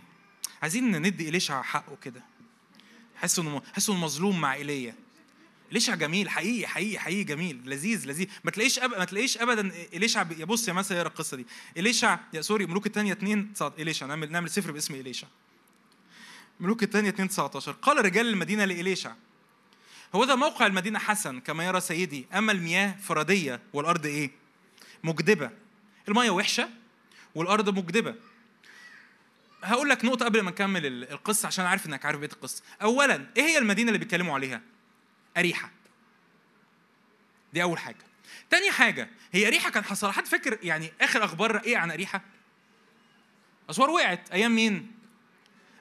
عايزين 0.61 1.01
ندي 1.01 1.29
إليشع 1.29 1.61
حقه 1.61 1.97
كده؟ 2.01 2.21
حس 3.15 3.39
إنه 3.39 3.61
حس 3.73 3.89
إنه 3.89 3.99
مظلوم 3.99 4.41
مع 4.41 4.53
إيليا. 4.53 4.95
إليشع 5.73 5.95
جميل؟ 5.95 6.29
حقيقي 6.29 6.67
حقيقي 6.67 6.99
حقيقي 6.99 7.23
جميل. 7.23 7.61
لذيذ 7.65 8.07
لذيذ. 8.07 8.27
ما 8.43 8.51
تلاقيش 8.51 8.79
أب... 8.79 8.89
ما 8.89 9.05
تلاقيش 9.05 9.37
ابدا 9.37 9.71
إليشع 9.93 10.25
يا 10.37 10.45
بص 10.45 10.67
يا 10.67 10.73
مثلا 10.73 10.97
يقرا 10.97 11.09
القصة 11.09 11.37
دي. 11.37 11.45
إليشع 11.77 12.19
يا 12.33 12.41
سوري 12.41 12.65
ملوك 12.65 12.85
الثانية 12.87 13.11
2 13.11 13.53
إليشع 13.79 14.05
نعمل 14.05 14.31
نعمل 14.31 14.49
سفر 14.49 14.71
باسم 14.71 14.93
إليشع. 14.95 15.27
ملوك 16.59 16.83
الثانية 16.83 17.09
2 17.09 17.29
19 17.29 17.71
قال 17.71 18.05
رجال 18.05 18.27
المدينة 18.27 18.65
لإليشع 18.65 19.13
هو 20.15 20.23
ذا 20.23 20.35
موقع 20.35 20.65
المدينة 20.65 20.99
حسن 20.99 21.39
كما 21.39 21.65
يرى 21.65 21.81
سيدي. 21.81 22.27
أما 22.33 22.51
المياه 22.51 22.95
فردية 23.03 23.59
والأرض 23.73 24.05
إيه؟ 24.05 24.31
مجدبة. 25.03 25.49
المياه 26.07 26.31
وحشة 26.31 26.69
والأرض 27.35 27.69
مجدبة. 27.77 28.15
هقول 29.63 29.89
لك 29.89 30.05
نقطة 30.05 30.25
قبل 30.25 30.41
ما 30.41 30.51
نكمل 30.51 30.85
القصة 30.85 31.47
عشان 31.47 31.65
عارف 31.65 31.85
إنك 31.85 32.05
عارف 32.05 32.19
بقية 32.19 32.31
القصة. 32.33 32.63
أولا 32.81 33.27
إيه 33.37 33.43
هي 33.43 33.57
المدينة 33.57 33.87
اللي 33.87 33.99
بيتكلموا 33.99 34.33
عليها؟ 34.33 34.61
أريحة 35.37 35.71
دي 37.53 37.63
أول 37.63 37.79
حاجة. 37.79 38.05
تاني 38.49 38.71
حاجة 38.71 39.09
هي 39.31 39.47
أريحة 39.47 39.69
كان 39.69 39.83
حصل. 39.83 40.11
حد 40.11 40.25
فاكر 40.25 40.59
يعني 40.63 40.93
آخر 41.01 41.23
أخبار 41.23 41.57
إيه 41.57 41.77
عن 41.77 41.91
أريحة؟ 41.91 42.21
أسوار 43.69 43.89
وقعت. 43.89 44.31
أيام 44.31 44.55
مين؟ 44.55 44.91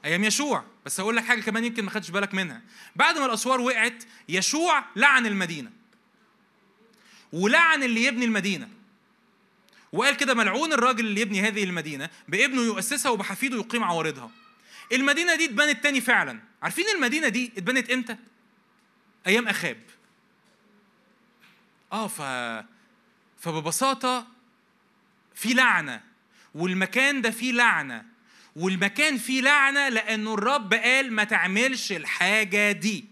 أيام 0.05 0.25
يشوع. 0.25 0.65
بس 0.87 1.01
أقول 1.01 1.17
لك 1.17 1.25
حاجة 1.25 1.41
كمان 1.41 1.65
يمكن 1.65 1.85
ما 1.85 1.91
خدتش 1.91 2.11
بالك 2.11 2.35
منها. 2.35 2.63
بعد 2.97 3.19
ما 3.19 3.27
الأسوار 3.27 3.61
وقعت 3.61 4.05
يشوع 4.29 4.85
لعن 4.97 5.27
المدينة. 5.27 5.71
ولعن 7.33 7.83
اللي 7.83 8.05
يبني 8.05 8.25
المدينة. 8.25 8.69
وقال 9.93 10.17
كده 10.17 10.35
ملعون 10.35 10.73
الراجل 10.73 11.07
اللي 11.07 11.21
يبني 11.21 11.41
هذه 11.41 11.65
المدينة 11.65 12.11
بابنه 12.29 12.63
يؤسسها 12.63 13.11
وبحفيده 13.11 13.57
يقيم 13.57 13.85
عوارضها. 13.85 14.31
المدينة 14.93 15.35
دي 15.35 15.45
اتبنت 15.45 15.83
تاني 15.83 16.01
فعلا. 16.01 16.41
عارفين 16.63 16.85
المدينة 16.95 17.29
دي 17.29 17.53
اتبنت 17.57 17.91
إمتى؟ 17.91 18.17
أيام 19.27 19.49
آخاب. 19.49 19.77
آه 21.93 22.07
ف 22.09 22.23
فببساطة 23.41 24.27
في 25.35 25.55
لعنة 25.55 26.01
والمكان 26.55 27.23
ده 27.23 27.31
فيه 27.31 27.53
لعنة 27.53 28.05
والمكان 28.57 29.19
فيه 29.19 29.41
لعنة 29.41 29.89
لأنه 29.89 30.35
الرب 30.35 30.75
قال 30.75 31.13
ما 31.13 31.25
تعملش 31.25 31.93
الحاجة 31.93 32.73
دي. 32.73 33.05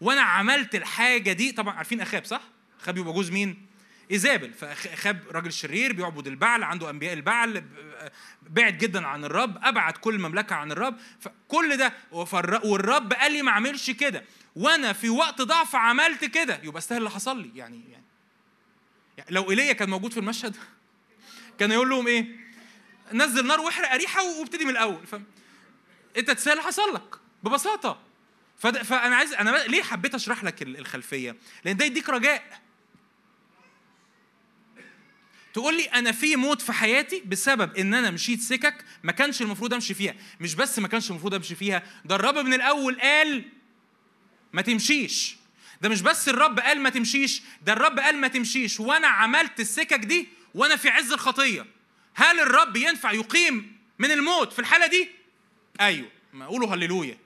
وأنا 0.00 0.20
عملت 0.20 0.74
الحاجة 0.74 1.32
دي 1.32 1.52
طبعا 1.52 1.74
عارفين 1.74 2.00
أخاب 2.00 2.24
صح؟ 2.24 2.42
أخاب 2.80 2.98
يبقى 2.98 3.12
جوز 3.12 3.30
مين؟ 3.30 3.66
إيزابل. 4.10 4.52
فأخاب 4.52 5.20
راجل 5.30 5.52
شرير 5.52 5.92
بيعبد 5.92 6.26
البعل 6.26 6.62
عنده 6.62 6.90
أنبياء 6.90 7.12
البعل 7.12 7.64
بعد 8.42 8.78
جدا 8.78 9.06
عن 9.06 9.24
الرب 9.24 9.58
أبعد 9.64 9.92
كل 9.92 10.14
المملكة 10.14 10.54
عن 10.56 10.72
الرب. 10.72 10.96
فكل 11.20 11.76
ده 11.76 11.92
والرب 12.64 13.12
قال 13.12 13.32
لي 13.32 13.42
ما 13.42 13.50
أعملش 13.50 13.90
كده. 13.90 14.24
وأنا 14.56 14.92
في 14.92 15.08
وقت 15.10 15.42
ضعف 15.42 15.76
عملت 15.76 16.24
كده 16.24 16.60
يبقى 16.62 16.78
استاهل 16.78 16.98
اللي 16.98 17.10
حصل 17.10 17.42
لي. 17.42 17.50
يعني 17.54 17.82
يعني 17.90 19.30
لو 19.30 19.50
ايليا 19.50 19.72
كان 19.72 19.90
موجود 19.90 20.12
في 20.12 20.20
المشهد 20.20 20.56
كان 21.58 21.72
يقول 21.72 21.88
لهم 21.90 22.06
إيه؟ 22.06 22.26
نزل 23.12 23.46
نار 23.46 23.60
واحرق 23.60 23.92
اريحه 23.92 24.22
وابتدي 24.22 24.64
من 24.64 24.70
الأول. 24.70 25.06
ف... 25.06 25.14
أنت 26.16 26.30
تسال 26.30 26.60
حصل 26.60 26.94
لك 26.94 27.16
ببساطة. 27.42 28.00
فأنا 28.58 29.16
عايز 29.16 29.32
أنا 29.32 29.50
ليه 29.50 29.82
حبيت 29.82 30.14
أشرح 30.14 30.44
لك 30.44 30.62
الخلفية؟ 30.62 31.36
لأن 31.64 31.76
ده 31.76 31.84
يديك 31.84 32.08
رجاء. 32.08 32.60
تقول 35.52 35.76
لي 35.76 35.84
أنا 35.84 36.12
في 36.12 36.36
موت 36.36 36.62
في 36.62 36.72
حياتي 36.72 37.20
بسبب 37.26 37.76
إن 37.76 37.94
أنا 37.94 38.10
مشيت 38.10 38.40
سكك 38.40 38.84
ما 39.02 39.12
كانش 39.12 39.42
المفروض 39.42 39.74
أمشي 39.74 39.94
فيها. 39.94 40.14
مش 40.40 40.54
بس 40.54 40.78
ما 40.78 40.88
كانش 40.88 41.10
المفروض 41.10 41.34
أمشي 41.34 41.54
فيها 41.54 41.82
ده 42.04 42.14
الرب 42.14 42.38
من 42.38 42.54
الأول 42.54 43.00
قال 43.00 43.44
ما 44.52 44.62
تمشيش. 44.62 45.36
ده 45.82 45.88
مش 45.88 46.02
بس 46.02 46.28
الرب 46.28 46.60
قال 46.60 46.80
ما 46.80 46.90
تمشيش 46.90 47.42
ده 47.62 47.72
الرب 47.72 47.98
قال 47.98 48.16
ما 48.16 48.28
تمشيش. 48.28 48.80
وأنا 48.80 49.06
عملت 49.08 49.60
السكك 49.60 49.98
دي 50.04 50.28
وأنا 50.54 50.76
في 50.76 50.88
عز 50.88 51.12
الخطية. 51.12 51.66
هل 52.14 52.40
الرب 52.40 52.76
ينفع 52.76 53.12
يقيم 53.12 53.76
من 53.98 54.10
الموت 54.10 54.52
في 54.52 54.58
الحالة 54.58 54.86
دي؟ 54.86 55.08
أيوه. 55.80 56.08
ما 56.32 56.46
قولوا 56.46 56.74
هللويا. 56.74 57.18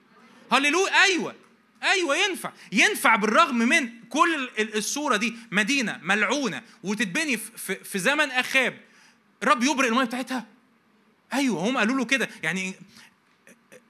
هللويا. 0.52 1.02
أيوه. 1.02 1.34
أيوه 1.82 2.16
ينفع. 2.16 2.52
ينفع 2.72 3.16
بالرغم 3.16 3.58
من 3.58 3.90
كل 4.08 4.50
الصورة 4.58 5.16
دي. 5.16 5.36
مدينة 5.50 6.00
ملعونة 6.02 6.62
وتتبني 6.82 7.36
في, 7.84 7.98
زمن 7.98 8.30
أخاب. 8.30 8.80
الرب 9.42 9.62
يبرئ 9.62 9.88
المية 9.88 10.04
بتاعتها. 10.04 10.46
أيوه. 11.32 11.68
هم 11.68 11.78
قالوا 11.78 11.96
له 11.96 12.04
كده. 12.04 12.28
يعني 12.42 12.74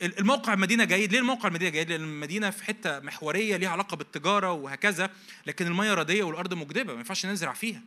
الموقع 0.03 0.53
المدينة 0.53 0.85
جيد. 0.85 1.13
ليه 1.13 1.19
الموقع 1.19 1.49
المدينة 1.49 1.71
جيد؟ 1.71 1.91
لأن 1.91 2.01
المدينة 2.01 2.51
في 2.51 2.65
حتة 2.65 3.01
محورية 3.01 3.57
ليها 3.57 3.69
علاقة 3.69 3.97
بالتجارة 3.97 4.53
وهكذا 4.53 5.11
لكن 5.47 5.67
المية 5.67 5.95
ردية 5.95 6.23
والأرض 6.23 6.55
مجدبة 6.55 6.93
ما 6.93 6.99
ينفعش 6.99 7.27
نزرع 7.27 7.53
فيها. 7.53 7.83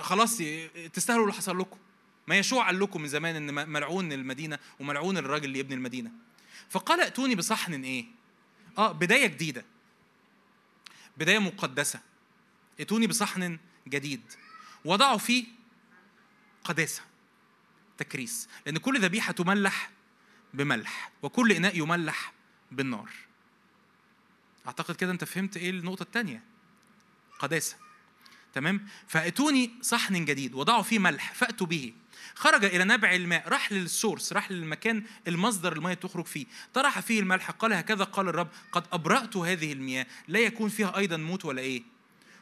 خلاص 0.00 0.42
تستاهلوا 0.92 1.22
اللي 1.22 1.34
حصل 1.34 1.58
لكم. 1.58 1.78
ما 2.26 2.38
يشوع 2.38 2.66
قال 2.66 2.80
لكم 2.80 3.02
من 3.02 3.08
زمان 3.08 3.36
إن 3.36 3.68
ملعون 3.68 4.12
المدينة 4.12 4.58
وملعون 4.80 5.16
الراجل 5.16 5.44
اللي 5.44 5.58
يبني 5.58 5.74
المدينة. 5.74 6.10
فقال 6.70 7.00
ائتوني 7.00 7.34
بصحن 7.34 7.84
إيه؟ 7.84 8.04
آه 8.78 8.92
بداية 8.92 9.26
جديدة. 9.26 9.64
بداية 11.16 11.38
مقدسة. 11.38 12.00
ائتوني 12.80 13.06
بصحن 13.06 13.58
جديد. 13.88 14.22
وضعوا 14.84 15.18
فيه 15.18 15.44
قداسة 16.64 17.02
تكريس. 17.98 18.48
لأن 18.66 18.78
كل 18.78 19.00
ذبيحة 19.00 19.32
تملح 19.32 19.90
بملح 20.54 21.10
وكل 21.22 21.52
إناء 21.52 21.78
يملح 21.78 22.32
بالنار. 22.72 23.10
أعتقد 24.66 24.96
كده 24.96 25.12
أنت 25.12 25.24
فهمت 25.24 25.56
إيه 25.56 25.70
النقطة 25.70 26.02
الثانية 26.02 26.42
قداسة. 27.38 27.76
تمام؟ 28.54 28.86
فأتوني 29.08 29.70
صحن 29.82 30.24
جديد 30.24 30.54
وضعوا 30.54 30.82
فيه 30.82 30.98
ملح 30.98 31.34
فأتوا 31.34 31.66
به. 31.66 31.92
خرج 32.34 32.64
إلى 32.64 32.84
نبع 32.84 33.14
الماء 33.14 33.48
راح 33.48 33.72
للسورس 33.72 34.32
راح 34.32 34.50
للمكان 34.50 35.02
المصدر 35.28 35.72
المياه 35.72 35.94
تخرج 35.94 36.24
فيه. 36.24 36.46
طرح 36.74 37.00
فيه 37.00 37.20
الملح 37.20 37.50
قال 37.50 37.72
هكذا 37.72 38.04
قال 38.04 38.28
الرب 38.28 38.48
قد 38.72 38.84
أبرأت 38.92 39.36
هذه 39.36 39.72
المياه 39.72 40.06
لا 40.28 40.38
يكون 40.38 40.68
فيها 40.68 40.98
أيضا 40.98 41.16
موت 41.16 41.44
ولا 41.44 41.62
إيه؟ 41.62 41.82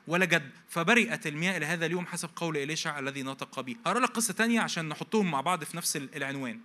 ولا 0.07 0.25
جد. 0.25 0.51
فبرئت 0.69 1.27
المياه 1.27 1.57
إلى 1.57 1.67
هذا 1.67 1.87
اليوم 1.87 2.07
حسب 2.07 2.31
قول 2.37 2.57
إليشع 2.57 2.99
الذي 2.99 3.23
نطق 3.23 3.61
به 3.61 3.77
هقرا 3.87 4.01
لك 4.01 4.11
قصة 4.11 4.35
ثانية 4.35 4.61
عشان 4.61 4.89
نحطهم 4.89 5.31
مع 5.31 5.41
بعض 5.41 5.65
في 5.65 5.77
نفس 5.77 5.97
العنوان. 5.97 6.61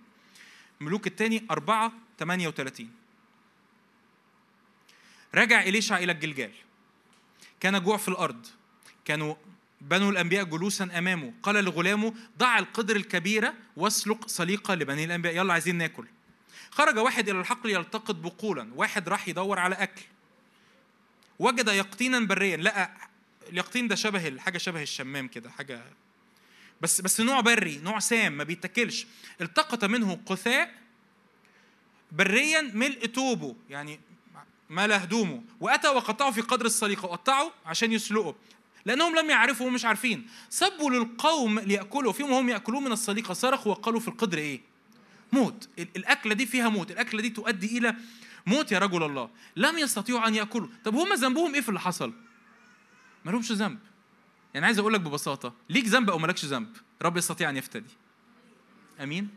ملوك 0.80 1.06
الثاني 1.06 1.46
4 1.50 1.92
38 2.18 2.90
رجع 5.34 5.62
إليشع 5.62 5.98
إلى 5.98 6.12
الجلجال. 6.12 6.52
كان 7.60 7.82
جوع 7.82 7.96
في 7.96 8.08
الأرض. 8.08 8.46
كانوا 9.04 9.34
بنو 9.80 10.10
الأنبياء 10.10 10.44
جلوسا 10.44 10.84
أمامه. 10.98 11.32
قال 11.42 11.64
لغلامه 11.64 12.14
ضع 12.38 12.58
القدر 12.58 12.96
الكبيرة 12.96 13.54
واسلق 13.76 14.28
سليقة 14.28 14.74
لبني 14.74 15.04
الأنبياء. 15.04 15.36
يلا 15.36 15.52
عايزين 15.52 15.76
ناكل. 15.76 16.06
خرج 16.70 16.98
واحد 16.98 17.28
إلى 17.28 17.40
الحقل 17.40 17.70
يلتقط 17.70 18.14
بقولا. 18.14 18.70
واحد 18.74 19.08
راح 19.08 19.28
يدور 19.28 19.58
على 19.58 19.74
أكل. 19.74 20.02
وجد 21.38 21.68
يقطينا 21.68 22.20
بريا. 22.20 22.56
لقى 22.56 22.90
اليقطين 23.48 23.88
ده 23.88 23.94
شبه 23.94 24.38
حاجة 24.38 24.58
شبه 24.58 24.82
الشمام 24.82 25.28
كده 25.28 25.50
حاجة 25.50 25.84
بس 26.80 27.00
بس 27.00 27.20
نوع 27.20 27.40
بري 27.40 27.78
نوع 27.78 27.98
سام 27.98 28.32
ما 28.36 28.44
بيتاكلش. 28.44 29.06
التقط 29.40 29.84
منه 29.84 30.20
قثاء 30.26 30.74
بريا 32.12 32.60
ملء 32.74 33.06
توبه 33.06 33.56
يعني 33.70 34.00
مال 34.70 34.92
هدومه 34.92 35.42
وأتى 35.60 35.88
وقطعه 35.88 36.30
في 36.30 36.40
قدر 36.40 36.66
السليقه 36.66 37.06
وقطعه 37.06 37.52
عشان 37.66 37.92
يسلقه. 37.92 38.34
لأنهم 38.84 39.16
لم 39.16 39.30
يعرفوا 39.30 39.66
ومش 39.66 39.84
عارفين. 39.84 40.26
صبوا 40.50 40.90
للقوم 40.90 41.58
ليأكلوا. 41.58 42.12
فيهم 42.12 42.32
هم 42.32 42.48
يأكلون 42.48 42.84
من 42.84 42.92
السليقه 42.92 43.34
صرخوا 43.34 43.72
وقالوا 43.72 44.00
في 44.00 44.08
القدر 44.08 44.38
إيه؟ 44.38 44.60
موت. 45.32 45.68
الأكلة 45.78 46.34
دي 46.34 46.46
فيها 46.46 46.68
موت. 46.68 46.90
الأكلة 46.90 47.22
دي 47.22 47.30
تؤدي 47.30 47.78
إلى 47.78 47.94
موت 48.46 48.72
يا 48.72 48.78
رجل 48.78 49.02
الله. 49.02 49.30
لم 49.56 49.78
يستطيعوا 49.78 50.28
أن 50.28 50.34
يأكلوا. 50.34 50.68
طب 50.84 50.94
هم 50.94 51.12
ذنبهم 51.12 51.54
إيه 51.54 51.60
في 51.60 51.68
اللي 51.68 51.80
حصل؟ 51.80 52.12
ما 53.24 53.30
لهمش 53.30 53.52
ذنب. 53.52 53.78
يعني 54.54 54.66
عايز 54.66 54.78
أقول 54.78 54.94
لك 54.94 55.00
ببساطة 55.00 55.54
ليك 55.70 55.86
ذنب 55.86 56.10
أو 56.10 56.18
مالكش 56.18 56.44
ذنب 56.44 56.76
رب 57.02 57.16
يستطيع 57.16 57.50
أن 57.50 57.56
يفتدي. 57.56 57.90
آمين؟ 59.00 59.28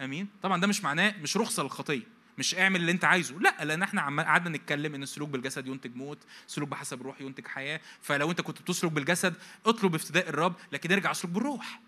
آمين؟ 0.00 0.28
طبعا 0.42 0.60
ده 0.60 0.66
مش 0.66 0.84
معناه 0.84 1.14
مش 1.22 1.36
رخصة 1.36 1.62
للخطية 1.62 2.18
مش 2.38 2.54
اعمل 2.54 2.80
اللي 2.80 2.92
أنت 2.92 3.04
عايزه 3.04 3.38
لأ 3.38 3.64
لأن 3.64 3.82
إحنا 3.82 4.22
قعدنا 4.22 4.58
نتكلم 4.58 4.94
إن 4.94 5.02
السلوك 5.02 5.28
بالجسد 5.28 5.66
ينتج 5.66 5.96
موت 5.96 6.18
السلوك 6.46 6.68
بحسب 6.68 7.00
الروح 7.00 7.20
ينتج 7.20 7.46
حياة 7.46 7.80
فلو 8.02 8.30
أنت 8.30 8.40
كنت 8.40 8.62
بتسلك 8.62 8.92
بالجسد 8.92 9.34
اطلب 9.66 9.94
افتداء 9.94 10.28
الرب 10.28 10.54
لكن 10.72 10.92
ارجع 10.92 11.10
اسلك 11.10 11.30
بالروح. 11.32 11.80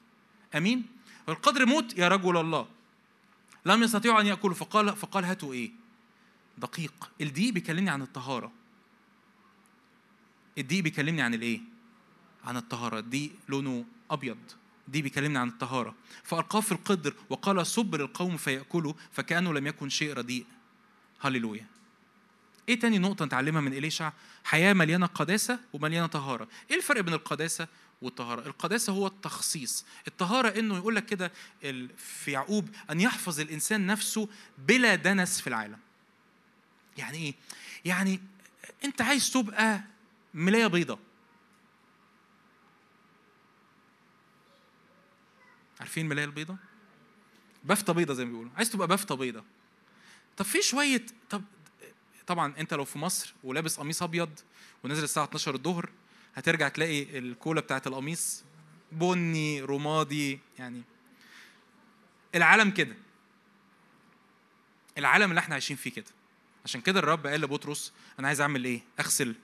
آمين؟ 0.57 0.87
والقدر 1.27 1.67
موت 1.67 1.99
يا 1.99 2.09
رجل 2.09 2.37
الله. 2.37 2.69
لم 3.67 3.83
يستطيعوا 3.83 4.21
أن 4.21 4.27
يأكلوا 4.27 4.55
فقال 4.55 4.97
فقال 4.97 5.25
هاتوا 5.25 5.53
إيه؟ 5.53 5.71
دقيق. 6.59 7.11
الدقيق 7.21 7.53
بيكلمني 7.53 7.91
عن 7.91 8.03
الطهارة. 8.03 8.53
الدقيق 10.59 10.83
بيكلمني 10.83 11.23
عن 11.23 11.35
الإيه؟ 11.35 11.61
عن 12.45 12.57
الطهارة 12.57 12.99
الدقيق 12.99 13.33
لونه 13.49 13.85
أبيض 14.11 14.39
دي 14.89 15.03
بيكلمنا 15.03 15.41
عن 15.41 15.49
الطهارة 15.49 15.95
فألقاه 16.25 16.61
في 16.61 16.73
القدر 16.73 17.15
وقال 17.31 17.67
صب 17.67 17.95
للقوم 17.95 18.37
فيأكلوا 18.37 18.93
فكأنه 19.13 19.55
لم 19.55 19.67
يكن 19.67 19.89
شيء 19.89 20.13
رديء 20.13 20.47
هللويا 21.21 21.67
إيه 22.69 22.81
تاني 22.81 22.99
نقطة 22.99 23.25
نتعلمها 23.25 23.61
من 23.61 23.73
إليشع؟ 23.73 24.13
حياة 24.45 24.73
مليانة 24.73 25.07
قداسة 25.07 25.59
ومليانة 25.73 26.07
طهارة. 26.07 26.49
إيه 26.71 26.77
الفرق 26.77 27.01
بين 27.01 27.15
القداسة 27.15 27.69
والطهارة؟ 28.03 28.47
القداسة 28.47 28.93
هو 28.93 29.07
التخصيص، 29.07 29.85
الطهارة 30.09 30.49
إنه 30.49 30.77
يقول 30.77 30.97
لك 30.97 31.07
كده 31.07 31.33
في 31.97 32.31
يعقوب 32.33 32.69
أن 32.91 33.01
يحفظ 33.01 33.41
الإنسان 33.41 33.87
نفسه 33.87 34.29
بلا 34.59 34.95
دنس 34.95 35.41
في 35.41 35.47
العالم. 35.47 35.79
يعني 36.99 37.19
إيه؟ 37.19 37.35
يعني 37.85 38.21
أنت 38.85 39.03
عايز 39.03 39.31
تبقى 39.31 39.81
ملاية 40.35 40.67
بيضة 40.67 40.99
عارفين 45.81 46.05
الملايه 46.05 46.25
البيضاء 46.25 46.57
بفتة 47.65 47.93
بيضة 47.93 48.15
زي 48.15 48.25
ما 48.25 48.31
بيقولوا. 48.31 48.53
عايز 48.57 48.71
تبقى 48.71 48.89
بفتة 48.89 49.15
بيضة. 49.15 49.45
طب 50.37 50.45
في 50.45 50.63
شوية 50.63 51.07
طب 51.31 51.43
طبعا 52.27 52.55
أنت 52.59 52.75
لو 52.75 52.85
في 52.85 52.99
مصر 52.99 53.35
ولابس 53.45 53.77
قميص 53.81 54.03
أبيض 54.03 54.31
ونازل 54.85 55.05
الساعة 55.05 55.25
12 55.25 55.55
الظهر 55.55 55.91
هترجع 56.35 56.69
تلاقي 56.69 57.19
الكولا 57.19 57.61
بتاعت 57.61 57.87
القميص 57.87 58.45
بني 58.93 59.61
رمادي 59.63 60.39
يعني. 60.59 60.83
العالم 62.35 62.71
كده. 62.71 62.97
العالم 64.99 65.31
اللي 65.31 65.39
إحنا 65.39 65.55
عايشين 65.55 65.77
فيه 65.77 65.91
كده. 65.91 66.11
عشان 66.65 66.81
كده 66.81 66.99
الرب 66.99 67.27
قال 67.27 67.41
لبطرس 67.41 67.93
أنا 68.19 68.29
عايز 68.29 68.41
أعمل 68.41 68.65
إيه؟ 68.65 68.81
أغسل 69.01 69.35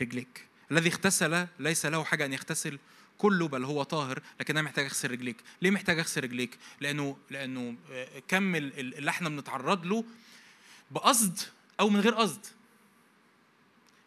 رجليك. 0.00 0.46
الذي 0.70 0.88
اغتسل 0.88 1.46
ليس 1.58 1.86
له 1.86 2.04
حاجة 2.04 2.24
أن 2.26 2.32
يغتسل 2.32 2.78
كله 3.18 3.48
بل 3.48 3.64
هو 3.64 3.82
طاهر 3.82 4.22
لكن 4.40 4.56
أنا 4.56 4.66
محتاج 4.66 4.84
أغسل 4.84 5.10
رجليك. 5.10 5.36
ليه 5.62 5.70
محتاج 5.70 5.98
أغسل 5.98 6.24
رجليك؟ 6.24 6.58
لأنه 6.80 7.16
لأنه 7.30 7.76
آه، 7.92 8.22
كم 8.28 8.54
اللي 8.54 9.10
إحنا 9.10 9.28
بنتعرض 9.28 9.86
له 9.86 10.04
بقصد 10.90 11.38
أو 11.80 11.88
من 11.88 12.00
غير 12.00 12.14
قصد. 12.14 12.46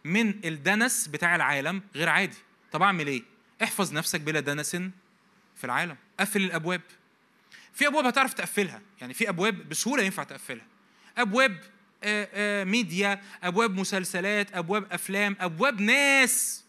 من 0.03 0.45
الدنس 0.45 1.07
بتاع 1.07 1.35
العالم 1.35 1.81
غير 1.95 2.09
عادي. 2.09 2.37
طب 2.71 2.81
أعمل 2.81 3.07
إيه؟ 3.07 3.23
احفظ 3.63 3.93
نفسك 3.93 4.21
بلا 4.21 4.39
دنس 4.39 4.75
في 5.55 5.63
العالم. 5.63 5.97
قفل 6.19 6.41
الأبواب. 6.41 6.81
في 7.73 7.87
أبواب 7.87 8.05
هتعرف 8.05 8.33
تقفلها. 8.33 8.81
يعني 9.01 9.13
في 9.13 9.29
أبواب 9.29 9.69
بسهولة 9.69 10.03
ينفع 10.03 10.23
تقفلها. 10.23 10.65
أبواب 11.17 11.63
آه، 12.03 12.29
آه، 12.33 12.63
ميديا 12.63 13.21
أبواب 13.43 13.79
مسلسلات 13.79 14.53
أبواب 14.53 14.93
أفلام 14.93 15.35
أبواب 15.39 15.81
ناس. 15.81 16.63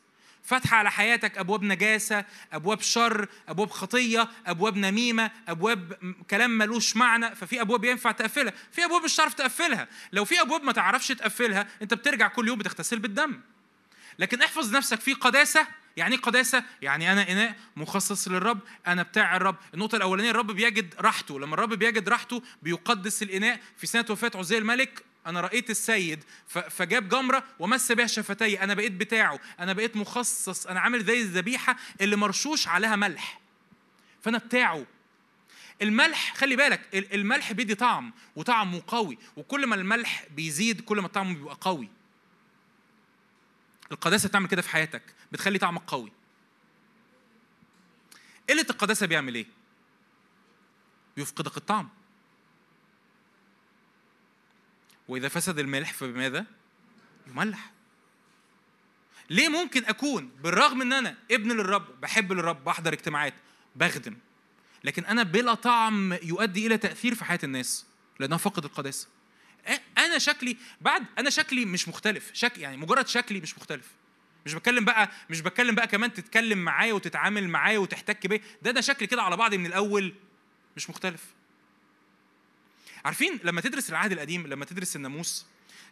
فاتحة 0.45 0.77
على 0.77 0.91
حياتك 0.91 1.39
أبواب 1.39 1.63
نجاسة 1.63 2.25
أبواب 2.53 2.81
شر 2.81 3.29
أبواب 3.49 3.71
خطية 3.71 4.29
أبواب 4.47 4.77
نميمة 4.77 5.31
أبواب 5.49 6.15
كلام 6.31 6.59
ملوش 6.59 6.97
معنى. 6.97 7.35
ففي 7.35 7.61
أبواب 7.61 7.85
ينفع 7.85 8.13
تقفلها 8.13 8.53
في 8.73 8.85
أبواب 8.85 9.03
مش 9.03 9.15
هتعرف 9.15 9.35
تقفلها. 9.35 9.89
لو 10.13 10.25
في 10.25 10.41
أبواب 10.41 10.63
ما 10.63 10.73
تعرفش 10.73 11.09
تقفلها 11.09 11.69
أنت 11.83 11.95
بترجع 11.95 12.29
كل 12.29 12.49
يوم 12.49 12.59
بتغتسل 12.59 12.99
بالدم. 12.99 13.41
لكن 14.19 14.43
احفظ 14.43 14.77
نفسك 14.77 15.01
في 15.01 15.13
قداسة. 15.13 15.67
يعني 15.97 16.15
إيه 16.15 16.21
قداسة؟ 16.21 16.65
يعني 16.83 17.13
أنا 17.13 17.33
إناء 17.33 17.57
مخصص 17.77 18.29
للرب، 18.29 18.59
أنا 18.87 19.03
بتاع 19.03 19.37
الرب، 19.37 19.57
النقطة 19.75 19.97
الأولانية 19.97 20.31
الرب 20.31 20.51
بيجد 20.51 20.95
راحته، 21.01 21.41
لما 21.41 21.55
الرب 21.55 21.75
بيجد 21.75 22.09
راحته 22.09 22.43
بيقدس 22.63 23.23
الإناء، 23.23 23.61
في 23.77 23.87
سنة 23.87 24.05
وفاة 24.11 24.31
عزية 24.35 24.59
الملك 24.59 25.05
أنا 25.27 25.41
رأيت 25.41 25.71
السيد 25.71 26.25
فجاب 26.47 27.09
جمرة 27.09 27.45
ومس 27.59 27.93
بها 27.93 28.07
شفتي 28.07 28.63
أنا 28.63 28.75
بقيت 28.75 28.93
بتاعه. 28.93 29.41
أنا 29.61 29.73
بقيت 29.73 29.97
مخصص. 29.97 30.67
أنا 30.67 30.81
عامل 30.81 31.05
زي 31.05 31.21
الذبيحة 31.21 31.77
اللي 32.01 32.17
مرشوش 32.17 32.69
عليها 32.69 32.97
ملح. 32.97 33.41
فأنا 34.23 34.39
بتاعه. 34.39 34.87
الملح 35.83 36.35
خلي 36.37 36.57
بالك 36.57 36.95
الملح 36.95 37.53
بيدي 37.53 37.75
طعم 37.75 38.13
وطعمه 38.37 38.83
قوي 38.87 39.19
وكل 39.37 39.67
ما 39.67 39.75
الملح 39.75 40.25
بيزيد 40.31 40.81
كل 40.81 41.01
ما 41.01 41.07
الطعم 41.07 41.35
بيبقى 41.35 41.59
قوي. 41.61 41.89
القداسة 43.93 44.29
بتعمل 44.29 44.49
كده 44.49 44.63
في 44.63 44.69
حياتك 44.69 45.03
بتخلي 45.33 45.59
طعمك 45.59 45.83
قوي. 45.87 46.13
قلة 48.51 48.67
القداسة 48.71 49.07
بيعمل 49.07 49.35
إيه؟ 49.35 49.47
بيفقدك 51.17 51.57
الطعم. 51.57 51.89
وإذا 55.11 55.29
فسد 55.29 55.59
الملح 55.59 55.93
فبماذا؟ 55.93 56.47
يملح 57.27 57.71
ليه 59.31 59.49
ممكن 59.49 59.85
أكون 59.85 60.31
بالرغم 60.43 60.83
إن 60.83 60.93
أنا 60.93 61.17
ابن 61.31 61.53
للرب 61.53 62.01
بحب 62.01 62.33
للرب 62.33 62.65
بحضر 62.65 62.93
اجتماعات 62.93 63.35
بخدم 63.77 64.17
لكن 64.85 65.05
أنا 65.05 65.23
بلا 65.23 65.55
طعم 65.55 66.13
يؤدي 66.13 66.67
إلى 66.67 66.79
تأثير 66.79 67.15
في 67.15 67.25
حياة 67.25 67.39
الناس؟ 67.45 67.87
لأنها 68.21 68.39
فقد 68.39 68.65
القداسة. 68.65 69.09
أنا 69.99 70.19
شكلي 70.19 70.57
بعد 70.81 71.03
أنا 71.19 71.31
شكلي 71.31 71.65
مش 71.65 71.89
مختلف. 71.89 72.31
شكل 72.33 72.61
يعني 72.61 72.77
مجرد 72.77 73.09
شكلي 73.09 73.41
مش 73.41 73.59
مختلف. 73.59 73.87
مش 74.47 74.55
بتكلم 74.55 74.85
بقى 74.85 75.11
مش 75.31 75.41
بتكلم 75.41 75.75
بقى 75.75 75.87
كمان 75.87 76.13
تتكلم 76.13 76.59
معايا 76.59 76.93
وتتعامل 76.93 77.49
معايا 77.49 77.79
وتحتك 77.79 78.27
بيا. 78.27 78.41
ده 78.63 78.71
ده 78.71 78.81
شكلي 78.81 79.07
كده 79.07 79.23
على 79.23 79.37
بعضي 79.37 79.59
من 79.59 79.67
الأول 79.67 80.15
مش 80.77 80.91
مختلف. 80.91 81.25
عارفين 83.05 83.41
لما 83.45 83.61
تدرس 83.61 83.91
العهد 83.91 84.13
القديم 84.13 84.47
لما 84.47 84.65
تدرس 84.65 84.97
الناموس 84.97 85.47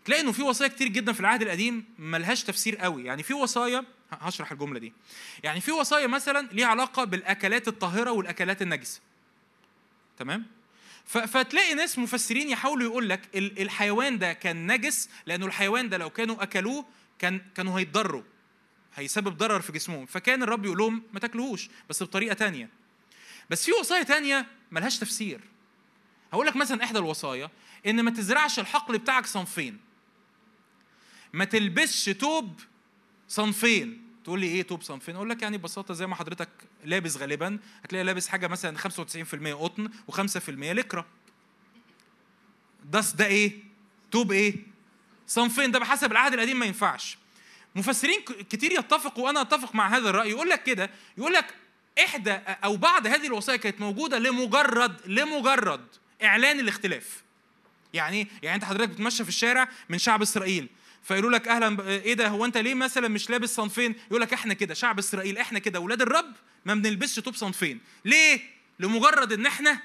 تلاقي 0.04 0.22
إنه 0.22 0.32
في 0.32 0.42
وصايا 0.42 0.68
كتير 0.68 0.88
جدا 0.88 1.12
في 1.12 1.20
العهد 1.20 1.42
القديم 1.42 1.84
ملهاش 1.98 2.44
تفسير 2.44 2.76
قوي. 2.76 3.04
يعني 3.04 3.22
في 3.22 3.34
وصايا 3.34 3.84
هشرح 4.12 4.52
الجملة 4.52 4.78
دي. 4.78 4.92
يعني 5.42 5.60
في 5.60 5.72
وصايا 5.72 6.06
مثلا 6.06 6.48
ليها 6.52 6.66
علاقة 6.66 7.04
بالأكلات 7.04 7.68
الطاهرة 7.68 8.10
والأكلات 8.10 8.62
النجسة. 8.62 9.00
تمام؟ 10.18 10.46
فتلاقي 11.06 11.74
ناس 11.74 11.98
مفسرين 11.98 12.48
يحاولوا 12.48 12.84
يقول 12.84 13.08
لك 13.08 13.20
الحيوان 13.34 14.18
ده 14.18 14.32
كان 14.32 14.72
نجس 14.72 15.08
لأنه 15.26 15.46
الحيوان 15.46 15.88
ده 15.88 15.96
لو 15.98 16.10
كانوا 16.10 16.42
أكلوه 16.42 16.84
كان 17.18 17.40
كانوا 17.54 17.78
هيتضروا 17.80 18.22
هيسبب 18.94 19.36
ضرر 19.36 19.60
في 19.60 19.72
جسمهم. 19.72 20.06
فكان 20.06 20.42
الرب 20.42 20.64
يقول 20.64 20.78
لهم 20.78 21.02
ما 21.12 21.20
تاكلوهوش 21.20 21.68
بس 21.88 22.02
بطريقة 22.02 22.34
تانية. 22.34 22.68
بس 23.50 23.64
في 23.64 23.72
وصايا 23.72 24.02
تانية 24.02 24.46
ملهاش 24.72 24.98
تفسير. 24.98 25.40
هقول 26.32 26.46
لك 26.46 26.56
مثلا 26.56 26.84
إحدى 26.84 26.98
الوصايا 26.98 27.50
إن 27.86 28.02
ما 28.02 28.10
تزرعش 28.10 28.58
الحقل 28.58 28.98
بتاعك 28.98 29.26
صنفين. 29.26 29.80
ما 31.32 31.44
تلبسش 31.44 32.04
توب 32.04 32.60
صنفين. 33.28 34.02
تقول 34.24 34.40
لي 34.40 34.46
إيه 34.46 34.62
توب 34.62 34.82
صنفين؟ 34.82 35.16
أقول 35.16 35.30
لك 35.30 35.42
يعني 35.42 35.58
ببساطة 35.58 35.94
زي 35.94 36.06
ما 36.06 36.14
حضرتك 36.14 36.48
لابس 36.84 37.16
غالبا 37.16 37.58
هتلاقي 37.84 38.04
لابس 38.04 38.28
حاجة 38.28 38.46
مثلا 38.46 38.78
95% 38.78 39.54
قطن 39.54 39.88
و5% 40.12 40.48
لكرة. 40.48 41.06
ده 42.84 43.04
ده 43.14 43.26
إيه؟ 43.26 43.62
توب 44.10 44.32
إيه؟ 44.32 44.56
صنفين. 45.26 45.70
ده 45.70 45.78
بحسب 45.78 46.12
العهد 46.12 46.34
القديم 46.34 46.58
ما 46.58 46.66
ينفعش. 46.66 47.18
مفسرين 47.74 48.20
كتير 48.50 48.72
يتفقوا 48.72 49.24
وأنا 49.24 49.40
أتفق 49.40 49.74
مع 49.74 49.88
هذا 49.96 50.10
الرأي. 50.10 50.30
يقول 50.30 50.48
لك 50.48 50.62
كده 50.62 50.90
يقول 51.18 51.32
لك 51.32 51.54
إحدى 52.04 52.32
أو 52.32 52.76
بعض 52.76 53.06
هذه 53.06 53.26
الوصايا 53.26 53.56
كانت 53.56 53.80
موجودة 53.80 54.18
لمجرد 54.18 55.00
لمجرد 55.06 55.86
إعلان 56.22 56.60
الاختلاف. 56.60 57.22
يعني 57.94 58.28
يعني 58.42 58.54
أنت 58.56 58.64
حضرتك 58.64 58.88
بتمشى 58.88 59.22
في 59.22 59.28
الشارع 59.28 59.68
من 59.88 59.98
شعب 59.98 60.22
إسرائيل 60.22 60.68
فيقولوا 61.02 61.30
لك 61.30 61.48
أهلا. 61.48 61.88
إيه 61.88 62.14
ده؟ 62.14 62.28
هو 62.28 62.44
أنت 62.44 62.56
ليه 62.56 62.74
مثلا 62.74 63.08
مش 63.08 63.30
لابس 63.30 63.54
صنفين؟ 63.54 63.94
يقول 64.10 64.20
لك 64.20 64.32
إحنا 64.32 64.54
كده 64.54 64.74
شعب 64.74 64.98
إسرائيل 64.98 65.38
إحنا 65.38 65.58
كده 65.58 65.78
أولاد 65.78 66.02
الرب 66.02 66.32
ما 66.64 66.74
بنلبسش 66.74 67.14
توب 67.16 67.34
صنفين. 67.34 67.80
ليه؟ 68.04 68.40
لمجرد 68.78 69.32
إن 69.32 69.46
إحنا 69.46 69.80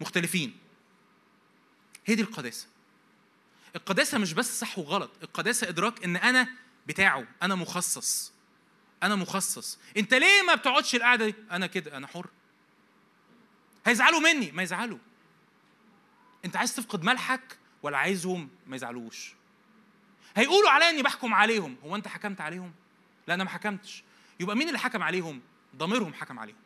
مختلفين. 0.00 0.56
هي 2.06 2.14
دي 2.14 2.22
القداسة. 2.22 2.66
القداسة 3.76 4.18
مش 4.18 4.32
بس 4.32 4.60
صح 4.60 4.78
وغلط 4.78 5.10
القداسة 5.22 5.68
إدراك 5.68 6.04
إن 6.04 6.16
أنا 6.16 6.48
بتاعه 6.86 7.26
أنا 7.42 7.54
مخصص. 7.54 8.32
أنا 9.02 9.16
مخصص. 9.16 9.78
أنت 9.96 10.14
ليه 10.14 10.42
ما 10.46 10.54
بتقعدش 10.54 10.94
القعدة 10.94 11.26
دي؟ 11.26 11.34
أنا 11.50 11.66
كده 11.66 11.96
أنا 11.96 12.06
حر. 12.06 12.26
هيزعلوا 13.86 14.20
مني 14.20 14.52
ما 14.52 14.62
يزعلوا. 14.62 14.98
انت 16.44 16.56
عايز 16.56 16.76
تفقد 16.76 17.04
ملحك 17.04 17.58
ولا 17.82 17.98
عايزهم 17.98 18.48
ما 18.66 18.76
يزعلوش؟ 18.76 19.34
هيقولوا 20.36 20.70
عليا 20.70 20.90
اني 20.90 21.02
بحكم 21.02 21.34
عليهم. 21.34 21.76
هو 21.84 21.96
انت 21.96 22.08
حكمت 22.08 22.40
عليهم؟ 22.40 22.72
لا 23.26 23.34
أنا 23.34 23.44
ما 23.44 23.50
حكمتش. 23.50 24.04
يبقى 24.40 24.56
مين 24.56 24.68
اللي 24.68 24.78
حكم 24.78 25.02
عليهم؟ 25.02 25.40
ضميرهم 25.76 26.14
حكم 26.14 26.38
عليهم. 26.38 26.56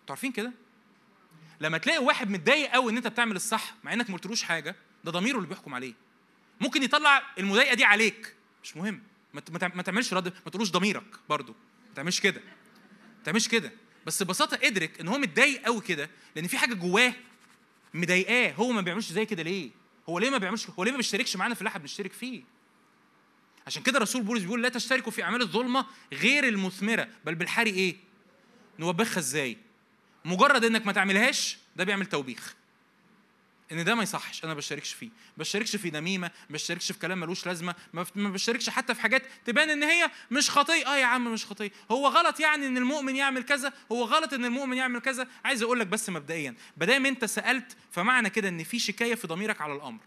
أنتوا 0.00 0.14
عارفين 0.14 0.32
كده؟ 0.32 0.52
لما 1.60 1.78
تلاقي 1.78 1.98
واحد 1.98 2.30
متضايق 2.30 2.70
قوي 2.70 2.92
ان 2.92 2.96
انت 2.96 3.06
بتعمل 3.06 3.36
الصح 3.36 3.74
مع 3.84 3.92
انك 3.92 4.10
ما 4.10 4.16
قلتلوش 4.16 4.42
حاجة 4.42 4.76
ده 5.04 5.10
ضميره 5.10 5.36
اللي 5.36 5.48
بيحكم 5.48 5.74
عليه. 5.74 5.94
ممكن 6.60 6.82
يطلع 6.82 7.22
المضايقة 7.38 7.74
دي 7.74 7.84
عليك. 7.84 8.34
مش 8.62 8.76
مهم. 8.76 9.02
ما 9.34 9.82
تعملش 9.82 10.14
رد 10.14 10.28
ما 10.28 10.50
تقولوش 10.50 10.70
ضميرك 10.70 11.16
برضو. 11.28 11.52
ما 11.88 11.94
تعملش 11.94 12.20
كده. 12.20 12.40
ما 13.18 13.24
تعملش 13.24 13.48
كده. 13.48 13.72
بس 14.06 14.22
ببساطة 14.22 14.58
ادرك 14.62 15.00
إن 15.00 15.08
هو 15.08 15.18
متضايق 15.18 15.62
قوي 15.62 15.80
كده 15.80 16.10
لأن 16.36 16.46
في 16.46 16.58
حاجة 16.58 16.74
جواه 16.74 17.12
مضايقاه. 17.94 18.52
هو 18.52 18.72
ما 18.72 18.80
بيعملش 18.80 19.12
زي 19.12 19.26
كده 19.26 19.42
ليه؟ 19.42 19.70
هو 20.08 20.18
ليه 20.18 20.30
ما 20.30 20.38
بيعملش 20.38 20.66
هو 20.70 20.84
ليه 20.84 20.90
ما 20.90 20.96
بيشتركش 20.96 21.36
معانا 21.36 21.54
في 21.54 21.60
اللي 21.60 21.68
إحنا 21.68 21.80
بنشترك 21.80 22.12
فيه؟ 22.12 22.42
عشان 23.66 23.82
كده 23.82 23.98
رسول 23.98 24.22
بولس 24.22 24.42
بيقول 24.42 24.62
لا 24.62 24.68
تشتركوا 24.68 25.12
في 25.12 25.22
أعمال 25.22 25.42
الظلمة 25.42 25.86
غير 26.12 26.48
المثمرة 26.48 27.08
بل 27.24 27.34
بالحري 27.34 27.70
إيه؟ 27.70 27.96
نوبخها 28.78 29.18
إزاي؟ 29.18 29.56
مجرد 30.24 30.64
إنك 30.64 30.86
ما 30.86 30.92
تعملهاش 30.92 31.58
ده 31.76 31.84
بيعمل 31.84 32.06
توبيخ. 32.06 32.54
إن 33.72 33.84
ده 33.84 33.94
ما 33.94 34.02
يصحش 34.02 34.44
أنا 34.44 34.54
بشاركش 34.54 34.92
فيه. 34.92 35.08
بشاركش 35.36 35.76
في 35.76 35.90
نميمة 35.90 36.30
بشاركش 36.50 36.92
في 36.92 36.98
كلام 36.98 37.20
ملوش 37.20 37.46
لازمة 37.46 37.74
ما 37.92 38.06
بشاركش 38.16 38.70
حتى 38.70 38.94
في 38.94 39.00
حاجات 39.00 39.22
تبان 39.44 39.70
إن 39.70 39.82
هي 39.82 40.10
مش 40.30 40.50
خطيه 40.50 40.86
آه 40.86 40.96
يا 40.96 41.04
عم 41.04 41.32
مش 41.32 41.46
خطيه 41.46 41.70
هو 41.90 42.08
غلط 42.08 42.40
يعني 42.40 42.66
إن 42.66 42.76
المؤمن 42.76 43.16
يعمل 43.16 43.42
كذا؟ 43.42 43.72
هو 43.92 44.04
غلط 44.04 44.32
إن 44.32 44.44
المؤمن 44.44 44.76
يعمل 44.76 45.00
كذا؟ 45.00 45.28
عايز 45.44 45.62
أقول 45.62 45.80
لك 45.80 45.86
بس 45.86 46.10
مبدئيا 46.10 46.54
ما 46.76 46.86
دام 46.86 47.06
أنت 47.06 47.24
سألت 47.24 47.76
فمعنى 47.92 48.30
كده 48.30 48.48
إن 48.48 48.64
في 48.64 48.78
شكاية 48.78 49.14
في 49.14 49.26
ضميرك 49.26 49.60
على 49.60 49.72
الأمر. 49.72 50.00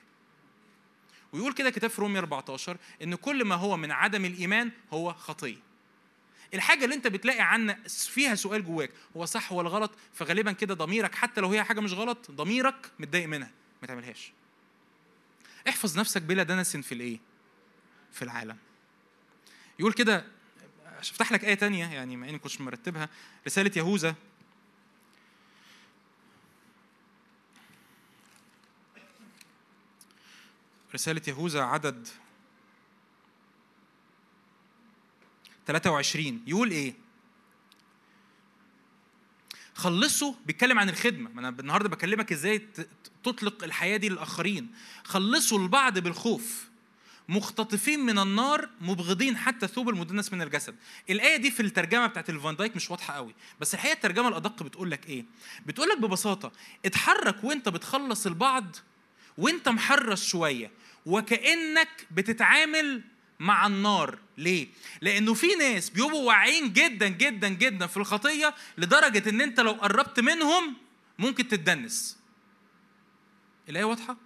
ويقول 1.34 1.54
كده 1.54 1.70
كتاب 1.70 1.90
في 1.90 2.02
رومية 2.02 2.20
14 2.20 2.78
إن 3.04 3.16
كل 3.16 3.46
ما 3.46 3.56
هو 3.56 3.78
من 3.78 3.92
عدم 3.92 4.26
الإيمان 4.26 4.72
هو 4.94 5.14
خطيه 5.14 5.69
الحاجة 6.54 6.84
اللي 6.84 6.96
انت 6.96 7.08
بتلاقي 7.08 7.42
عنها 7.42 7.80
فيها 7.88 8.36
سؤال 8.36 8.66
جواك 8.66 8.92
هو 9.18 9.26
صح 9.26 9.52
ولا 9.52 9.70
غلط؟ 9.70 9.92
فغالبا 10.14 10.52
كده 10.52 10.74
ضميرك 10.74 11.16
حتى 11.16 11.42
لو 11.42 11.50
هي 11.50 11.64
حاجة 11.64 11.80
مش 11.80 11.94
غلط 11.94 12.32
ضميرك 12.32 12.92
متضايق 13.00 13.28
منها 13.28 13.52
ما 13.82 13.88
تعملهاش. 13.88 14.32
احفظ 15.70 16.00
نفسك 16.00 16.22
بلا 16.22 16.44
دنس 16.44 16.78
في 16.78 16.92
الإيه؟ 16.92 17.20
في 18.12 18.22
العالم. 18.22 18.58
يقول 19.80 19.94
كده 19.94 20.26
افتح 21.00 21.32
لك 21.32 21.46
آية 21.46 21.54
تانية 21.54 21.86
يعني 21.86 22.18
ما 22.18 22.30
إني 22.30 22.40
كنتش 22.40 22.62
مرتبها 22.62 23.10
رسالة 23.48 23.72
يهوذا. 23.76 24.16
رسالة 30.94 31.22
يهوذا 31.28 31.62
عدد 31.62 32.08
23 35.70 36.44
يقول 36.48 36.72
إيه؟ 36.72 36.94
خلصوا 39.74 40.34
بيتكلم 40.46 40.80
عن 40.80 40.90
الخدمة. 40.90 41.30
ما 41.30 41.40
أنا 41.40 41.50
النهارده 41.50 41.90
بكلمك 41.90 42.32
إزاي 42.32 42.68
تطلق 43.24 43.64
الحياة 43.64 43.98
دي 43.98 44.10
للآخرين. 44.10 44.68
خلصوا 45.04 45.60
البعض 45.60 46.00
بالخوف. 46.00 46.70
مختطفين 47.30 48.00
من 48.00 48.20
النار 48.20 48.70
مبغضين 48.82 49.38
حتى 49.38 49.68
ثوب 49.68 49.90
المدنس 49.90 50.34
من 50.34 50.42
الجسد. 50.42 50.76
الآية 51.10 51.36
دي 51.38 51.52
في 51.52 51.60
الترجمة 51.60 52.08
بتاعت 52.08 52.30
الفان 52.30 52.56
دايك 52.56 52.76
مش 52.76 52.92
واضحة 52.92 53.14
قوي. 53.14 53.36
بس 53.60 53.74
الحقيقة 53.74 53.94
الترجمة 53.94 54.28
الأدق 54.28 54.64
بتقول 54.64 54.92
لك 54.92 55.10
إيه؟ 55.10 55.26
بتقول 55.66 55.90
لك 55.90 55.98
ببساطة 56.00 56.52
اتحرك 56.86 57.44
وأنت 57.44 57.70
بتخلص 57.70 58.26
البعض 58.26 58.76
وأنت 59.38 59.70
محرص 59.70 60.26
شوية 60.26 60.72
وكأنك 61.06 62.08
بتتعامل 62.12 63.02
مع 63.40 63.68
النار 63.68 64.18
ليه؟ 64.38 64.68
لأنه 65.02 65.34
في 65.34 65.56
ناس 65.56 65.90
بيبقوا 65.90 66.28
واعيين 66.28 66.74
جدا 66.74 67.08
جدا 67.08 67.48
جدا 67.48 67.88
في 67.88 67.98
الخطية 67.98 68.56
لدرجة 68.78 69.30
إن 69.30 69.42
أنت 69.42 69.60
لو 69.60 69.72
قربت 69.72 70.20
منهم 70.20 70.76
ممكن 71.20 71.48
تتدنس. 71.48 72.18
الآية 73.70 73.84
واضحة؟ 73.84 74.18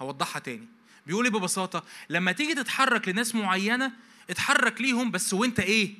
هوضحها 0.00 0.40
تاني. 0.40 0.68
بيقول 1.06 1.24
إيه 1.24 1.32
ببساطة؟ 1.32 1.84
لما 2.10 2.32
تيجي 2.32 2.54
تتحرك 2.54 3.08
لناس 3.08 3.34
معينة 3.34 3.92
اتحرك 4.30 4.80
ليهم 4.80 5.10
بس 5.10 5.34
وأنت 5.34 5.60
إيه؟ 5.60 5.94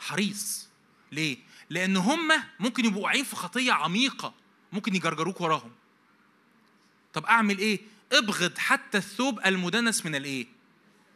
حريص. 0.00 0.68
ليه؟ 1.12 1.38
لأن 1.70 1.96
هم 1.96 2.28
ممكن 2.60 2.84
يبقوا 2.84 3.04
واعيين 3.04 3.24
في 3.24 3.36
خطية 3.36 3.72
عميقة 3.72 4.34
ممكن 4.72 4.94
يجرجروك 4.94 5.40
وراهم. 5.40 5.70
طب 7.12 7.24
أعمل 7.24 7.58
إيه؟ 7.58 7.80
ابغض 8.12 8.58
حتى 8.58 8.98
الثوب 8.98 9.40
المدنس 9.46 10.06
من 10.06 10.14
الإيه؟ 10.14 10.57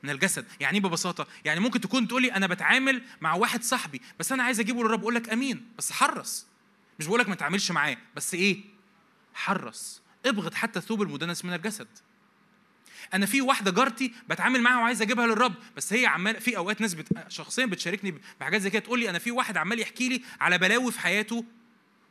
من 0.03 0.11
الجسد. 0.11 0.46
يعني 0.61 0.78
إيه 0.78 0.82
ببساطة؟ 0.84 1.26
يعني 1.44 1.61
ممكن 1.61 1.80
تكون 1.80 2.09
تقولي 2.09 2.32
أنا 2.32 2.46
بتعامل 2.46 3.03
مع 3.20 3.34
واحد 3.34 3.62
صاحبي 3.62 4.00
بس 4.18 4.32
أنا 4.32 4.42
عايز 4.42 4.61
أجيبه 4.61 4.82
للرب 4.82 5.00
أقول 5.00 5.14
لك 5.14 5.28
أمين 5.30 5.66
بس 5.78 5.92
حرص. 5.92 6.46
مش 6.98 7.07
بقول 7.07 7.20
لك 7.20 7.28
ما 7.28 7.34
تعاملش 7.34 7.70
معاه 7.70 7.96
بس 8.16 8.34
إيه؟ 8.34 8.64
حرص. 9.34 10.03
ابغض 10.26 10.55
حتى 10.55 10.78
الثوب 10.78 11.03
المدنس 11.03 11.44
من 11.44 11.55
الجسد. 11.55 11.88
أنا 13.14 13.26
في 13.26 13.40
واحدة 13.40 13.70
جارتي 13.70 14.12
بتعامل 14.28 14.61
معاها 14.62 14.78
وعايز 14.78 15.03
أجيبها 15.03 15.26
للرب 15.26 15.55
بس 15.76 15.92
هي 15.92 16.07
عمال 16.07 16.40
في 16.40 16.57
أوقات 16.57 16.80
ناس 16.80 16.94
بت... 16.94 17.09
شخصيا 17.28 17.66
بتشاركني 17.66 18.20
بحاجات 18.40 18.61
زي 18.61 18.70
كده 18.70 18.82
تقول 18.82 19.00
لي 19.00 19.11
أنا 19.11 19.18
في 19.18 19.30
واحد 19.30 19.57
عمال 19.57 19.80
يحكي 19.80 20.09
لي 20.09 20.22
على 20.40 20.59
بلاوي 20.59 20.92
في 20.92 21.00
حياته 21.00 21.44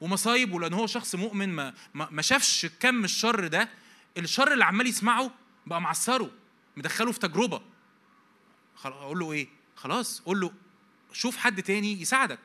ومصايب 0.02 0.54
ولأن 0.54 0.74
هو 0.74 0.88
شخص 0.88 1.16
مؤمن 1.16 1.50
ما, 1.50 1.74
ما 1.94 2.22
شافش 2.22 2.66
كم 2.80 3.04
الشر 3.04 3.48
ده. 3.48 3.70
الشر 4.18 4.54
اللي 4.54 4.66
عمال 4.66 4.88
يسمعه 4.88 5.32
بقى 5.66 5.82
معصره 5.82 6.32
مدخله 6.78 7.12
في 7.12 7.20
تجربة. 7.20 7.62
أقول 8.86 9.20
له 9.20 9.32
إيه؟ 9.32 9.48
خلاص 9.76 10.22
قول 10.22 10.40
له 10.40 10.52
شوف 11.14 11.38
حد 11.38 11.64
تاني 11.64 12.02
يساعدك. 12.02 12.40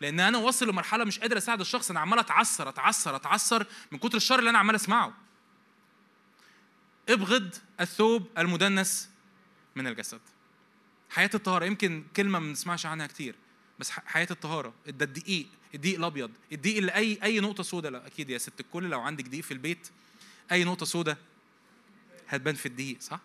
لأن 0.00 0.20
أنا 0.20 0.38
واصل 0.38 0.68
لمرحلة 0.68 1.04
مش 1.04 1.18
قادر 1.18 1.38
أساعد 1.38 1.60
الشخص 1.60 1.90
أنا 1.90 2.00
عمال 2.00 2.18
أتعثر 2.18 2.68
أتعثر 2.68 3.16
أتعثر 3.16 3.66
من 3.92 3.98
كتر 3.98 4.16
الشر 4.16 4.38
اللي 4.38 4.50
أنا 4.50 4.58
عمال 4.58 4.74
أسمعه. 4.74 5.14
ابغض 7.08 7.54
الثوب 7.80 8.28
المدنس 8.38 9.10
من 9.76 9.86
الجسد. 9.86 10.20
حياة 11.10 11.30
الطهارة 11.34 11.64
يمكن 11.64 12.04
كلمة 12.16 12.38
ما 12.38 12.46
بنسمعش 12.46 12.86
عنها 12.86 13.06
كتير 13.06 13.34
بس 13.78 13.90
حياة 13.90 14.28
الطهارة 14.30 14.74
ده 14.86 15.04
الدقيق 15.04 15.46
الدقيق 15.74 15.98
الأبيض 15.98 16.30
الدقيق 16.52 16.76
اللي 16.76 16.94
اي 16.94 17.18
أي 17.22 17.40
نقطة 17.40 17.62
سوداء 17.62 17.92
لا 17.92 18.06
أكيد 18.06 18.30
يا 18.30 18.38
ست 18.38 18.60
الكل 18.60 18.84
لو 18.84 19.00
عندك 19.00 19.24
دقيق 19.24 19.44
في 19.44 19.54
البيت 19.54 19.88
أي 20.52 20.64
نقطة 20.64 20.86
سوداء 20.86 21.16
هتبان 22.28 22.54
في 22.54 22.66
الدقيق 22.66 23.00
صح؟ 23.00 23.20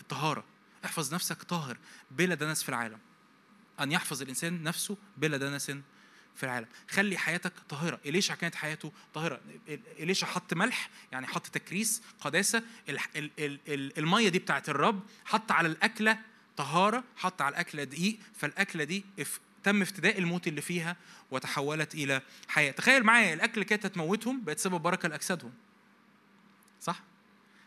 الطهارة. 0.00 0.44
احفظ 0.84 1.14
نفسك 1.14 1.42
طاهر 1.42 1.76
بلا 2.10 2.34
دنس 2.34 2.62
في 2.62 2.68
العالم. 2.68 2.98
أن 3.80 3.92
يحفظ 3.92 4.22
الإنسان 4.22 4.62
نفسه 4.62 4.96
بلا 5.16 5.36
دنس 5.36 5.70
في 6.34 6.42
العالم. 6.42 6.66
خلي 6.90 7.18
حياتك 7.18 7.52
طاهرة. 7.68 8.00
إليشع 8.06 8.34
كانت 8.34 8.54
حياته 8.54 8.92
طاهرة. 9.14 9.40
إليشع 9.98 10.26
حط 10.26 10.54
ملح 10.54 10.90
يعني 11.12 11.26
حط 11.26 11.46
تكريس 11.46 12.02
قداسة. 12.20 12.62
المية 13.98 14.28
دي 14.28 14.38
بتاعت 14.38 14.68
الرب 14.68 15.02
حط 15.24 15.52
على 15.52 15.68
الأكلة 15.68 16.18
طهارة 16.56 17.04
حط 17.16 17.42
على 17.42 17.52
الأكلة 17.52 17.84
دقيق. 17.84 18.18
فالأكلة 18.36 18.84
دي 18.84 19.04
تم 19.62 19.82
افتداء 19.82 20.18
الموت 20.18 20.48
اللي 20.48 20.60
فيها 20.60 20.96
وتحولت 21.30 21.94
إلى 21.94 22.22
حياة. 22.48 22.72
تخيل 22.72 23.02
معايا 23.02 23.34
الأكل 23.34 23.62
كانت 23.62 23.86
هتموتهم 23.86 24.44
بقت 24.44 24.58
سبب 24.58 24.80
بركة 24.80 25.08
لأجسادهم. 25.08 25.52
صح؟ 26.80 27.00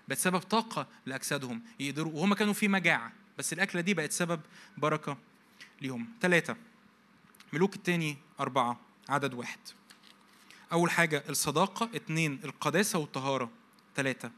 بقت 0.08 0.18
سبب 0.18 0.40
طاقة 0.40 0.88
لأجسادهم 1.06 1.62
يقدروا 1.80 2.14
وهم 2.14 2.34
كانوا 2.34 2.54
في 2.54 2.68
مجاعة 2.68 3.12
بس 3.38 3.54
الأكلة 3.54 3.82
دي 3.82 3.94
بقت 3.94 4.12
سبب 4.12 4.42
بركة 4.78 5.18
ليهم. 5.82 6.08
ثلاثة 6.22 6.56
ملوك 7.54 7.76
الثاني 7.76 8.18
أربعة 8.40 8.80
عدد 9.10 9.34
واحد. 9.34 9.60
أول 10.72 10.92
حاجة 10.92 11.24
الصداقة. 11.30 11.90
اثنين 11.96 12.40
القداسة 12.44 13.00
والطهارة. 13.00 13.52
ثلاثة 13.96 14.32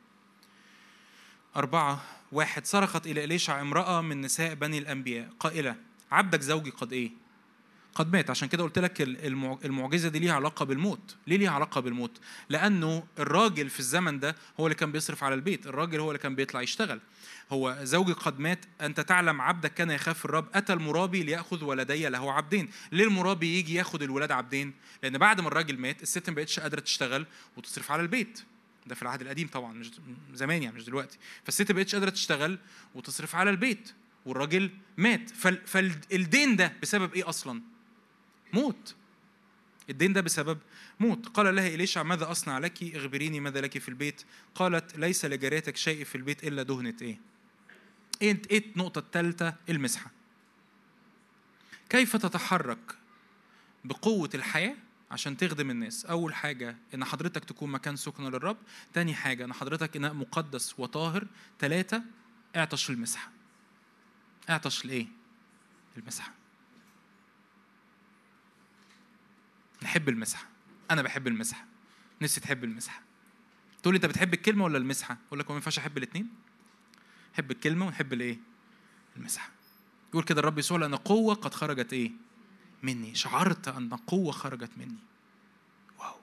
أربعة 1.55 2.03
واحد. 2.32 2.65
صرخت 2.65 3.07
إلى 3.07 3.24
إليشع 3.24 3.61
امرأة 3.61 4.01
من 4.01 4.22
نساء 4.22 4.53
بني 4.53 4.78
الأنبياء 4.78 5.30
قائلة 5.39 5.76
عبدك 6.11 6.41
زوجي 6.41 6.70
قد 6.70 6.93
إيه؟ 6.93 7.11
قد 7.98 8.14
مات. 8.14 8.30
عشان 8.30 8.48
كده 8.48 8.64
قلت 8.64 8.80
لك 8.80 9.02
المعجزة 9.66 10.10
دي 10.10 10.20
ليها 10.20 10.34
علاقة 10.34 10.66
بالموت. 10.66 11.16
ليه 11.28 11.38
ليها 11.38 11.52
علاقة 11.52 11.82
بالموت؟ 11.82 12.20
لأنه 12.50 13.04
الراجل 13.20 13.70
في 13.70 13.80
الزمن 13.80 14.20
ده 14.20 14.36
هو 14.60 14.68
اللي 14.68 14.76
كان 14.76 14.91
بيصرف 14.91 15.24
على 15.24 15.36
البيت. 15.36 15.68
الراجل 15.68 16.00
هو 16.00 16.12
اللي 16.12 16.20
كان 16.20 16.36
بيطلع 16.36 16.62
يشتغل. 16.62 17.00
هو 17.52 17.78
زوجي 17.82 18.14
قد 18.14 18.39
مات. 18.39 18.66
أنت 18.82 19.00
تعلم 19.00 19.41
عبدك 19.41 19.74
كان 19.74 19.91
يخاف 19.91 20.26
الرب. 20.26 20.48
أتى 20.54 20.74
المرابي 20.74 21.24
ليأخذ 21.24 21.64
ولدي 21.64 22.10
له 22.10 22.34
عبدين. 22.34 22.70
ليه 22.91 23.06
المرابي 23.06 23.60
يجي 23.60 23.74
ياخذ 23.74 24.02
الولاد 24.04 24.32
عبدين؟ 24.32 24.74
لأن 25.04 25.18
بعد 25.18 25.41
ما 25.41 25.48
الراجل 25.48 25.78
مات 25.78 26.04
الست 26.04 26.30
ما 26.30 26.36
بقتش 26.36 26.60
قادرة 26.60 26.80
تشتغل 26.80 27.26
وتصرف 27.58 27.91
على 27.91 28.02
البيت. 28.02 28.41
ده 28.88 28.95
في 28.95 29.02
العهد 29.02 29.22
القديم 29.22 29.48
طبعا 29.48 29.74
مش 29.74 29.91
زمان 30.34 30.64
يعني 30.64 30.76
مش 30.76 30.86
دلوقتي. 30.86 31.18
فالست 31.43 31.72
ما 31.72 31.78
بقتش 31.78 31.95
قادرة 31.95 32.10
تشتغل 32.10 32.60
وتصرف 32.95 33.36
على 33.36 33.50
البيت 33.50 33.91
والراجل 34.26 34.70
مات. 34.98 35.30
فالدين 35.66 36.56
ده 36.56 36.74
بسبب 36.82 37.14
إيه 37.14 37.30
أصلا؟ 37.30 37.62
موت. 38.54 38.95
الدين 39.89 40.14
ده 40.14 40.22
بسبب 40.22 40.60
موت. 41.00 41.28
قال 41.28 41.56
لها 41.56 41.68
إليشع 41.68 42.04
ماذا 42.04 42.32
أصنع 42.32 42.58
لك؟ 42.58 42.84
اخبريني 42.95 43.39
ماذا 43.39 43.62
لك 43.62 43.78
في 43.78 43.89
البيت. 43.89 44.22
قالت 44.56 44.98
ليس 44.98 45.26
لجاريتك 45.26 45.78
شيء 45.78 46.04
في 46.04 46.16
البيت 46.16 46.43
إلا 46.43 46.64
دهنة 46.64 46.95
إيه؟ 47.02 47.20
إيه, 48.22 48.41
النقطة 48.52 49.00
الثالثة 49.00 49.56
المسحة. 49.70 50.12
كيف 51.89 52.16
تتحرك 52.16 52.98
بقوة 53.86 54.30
الحياة 54.36 54.76
عشان 55.12 55.38
تخدم 55.38 55.70
الناس؟ 55.70 56.06
أول 56.06 56.36
حاجة 56.36 56.78
إن 56.93 57.06
حضرتك 57.06 57.45
تكون 57.45 57.72
مكان 57.72 57.95
سكن 57.95 58.24
للرب. 58.24 58.58
تاني 58.93 59.14
حاجة 59.14 59.45
إن 59.45 59.54
حضرتك 59.54 59.95
إناء 59.95 60.14
مقدس 60.14 60.80
وطاهر. 60.80 61.28
ثلاثة 61.60 62.04
اعطش 62.56 62.89
المسحة. 62.89 63.32
اعطش 64.50 64.86
لإيه؟ 64.86 65.08
المسحة. 65.98 66.34
نحب 69.84 70.10
المسحة. 70.10 70.46
أنا 70.92 71.02
بحب 71.02 71.28
المسحة. 71.28 71.66
نفسي 72.22 72.42
تحب 72.42 72.64
المسحة. 72.64 73.02
تقول 73.82 73.94
لي 73.94 73.98
أنت 73.98 74.06
بتحب 74.06 74.34
الكلمة 74.34 74.64
ولا 74.64 74.78
المسحة؟ 74.78 75.18
أقول 75.28 75.40
لك 75.40 75.50
ما 75.50 75.56
ينفعش 75.56 75.78
أحب 75.78 75.98
الاثنين 75.98 76.30
نحب 77.34 77.52
الكلمة 77.52 77.86
ونحب 77.86 78.14
الإيه؟ 78.14 78.40
المسحة. 79.18 79.50
يقول 80.10 80.24
كده 80.24 80.40
الرب 80.40 80.60
يسوع 80.60 80.78
لأن 80.78 80.96
قوة 80.96 81.36
قد 81.36 81.54
خرجت 81.54 81.94
إيه؟ 81.94 82.12
مني. 82.84 83.16
شعرت 83.16 83.68
أن 83.68 83.94
قوة 83.94 84.32
خرجت 84.32 84.72
مني. 84.78 85.00
واو. 86.00 86.16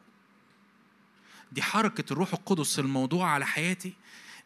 دي 1.53 1.63
حركة 1.63 2.13
الروح 2.13 2.33
القدس 2.33 2.79
الموضوع 2.79 3.31
على 3.31 3.47
حياتي 3.47 3.95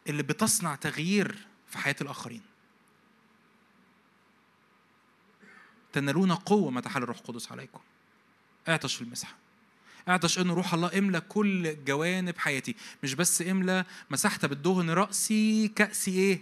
اللي 0.07 0.23
بتصنع 0.23 0.75
تغيير 0.75 1.47
في 1.67 1.77
حياة 1.77 1.95
الآخرين. 2.01 2.41
تنالون 5.93 6.31
قوة 6.31 6.71
ما 6.71 6.81
تحل 6.81 7.03
الروح 7.03 7.17
القدس 7.17 7.51
عليكم. 7.51 7.79
اعطش 8.69 8.95
في 8.95 9.01
المسحة 9.01 9.35
اعطش 10.09 10.39
ان 10.39 10.51
روح 10.51 10.73
الله 10.73 10.97
املى 10.97 11.21
كل 11.21 11.83
جوانب 11.85 12.37
حياتي. 12.37 12.75
مش 13.03 13.13
بس 13.13 13.41
املى 13.41 13.85
مسحت 14.09 14.45
بالدهن 14.45 14.89
رأسي 14.89 15.67
كأسي 15.67 16.11
إيه؟ 16.11 16.41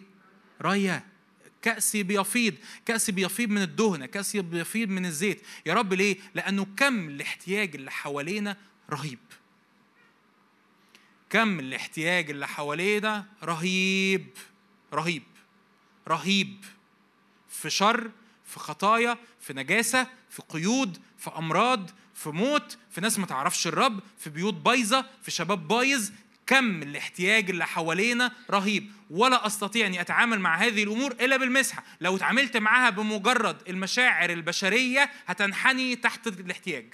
رايه 0.62 1.06
كأسي 1.62 2.04
بيفيض. 2.04 2.54
كأسي 2.86 3.12
بيفيض 3.12 3.50
من 3.50 3.62
الدهنة 3.62 4.06
كأسي 4.06 4.42
بيفيض 4.42 4.90
من 4.90 5.06
الزيت. 5.06 5.42
يا 5.66 5.74
رب 5.74 5.94
ليه؟ 5.94 6.18
لأنه 6.36 6.68
كم 6.78 7.10
الاحتياج 7.10 7.76
اللي 7.76 7.92
حوالينا 7.92 8.58
رهيب. 8.90 9.20
كم 11.30 11.60
الاحتياج 11.60 12.30
اللي 12.30 12.48
حوالينا 12.48 13.26
رهيب. 13.44 14.28
رهيب. 14.94 15.24
رهيب. 16.08 16.66
في 17.50 17.70
شر 17.70 18.12
في 18.46 18.60
خطايا 18.60 19.18
في 19.40 19.54
نجاسة 19.54 20.08
في 20.30 20.42
قيود 20.50 20.98
في 21.18 21.30
أمراض 21.30 21.90
في 22.18 22.30
موت 22.30 22.78
في 22.92 23.02
ناس 23.02 23.20
ما 23.20 23.26
تعرفش 23.26 23.68
الرب 23.68 24.00
في 24.20 24.30
بيوت 24.30 24.54
بايظة 24.54 25.06
في 25.24 25.32
شباب 25.32 25.68
بايظ. 25.68 26.10
كم 26.48 26.82
الاحتياج 26.82 27.50
اللي 27.50 27.66
حوالينا 27.66 28.32
رهيب. 28.50 28.92
ولا 29.10 29.48
أستطيع 29.48 29.88
أني 29.88 30.02
أتعامل 30.02 30.40
مع 30.40 30.58
هذه 30.58 30.84
الأمور 30.84 31.12
إلا 31.12 31.38
بالمسحة. 31.38 31.84
لو 32.02 32.16
اتعاملت 32.16 32.58
معاها 32.58 32.90
بمجرد 32.90 33.58
المشاعر 33.68 34.30
البشرية 34.30 35.10
هتنحني 35.28 35.96
تحت 35.96 36.28
الاحتياج. 36.28 36.94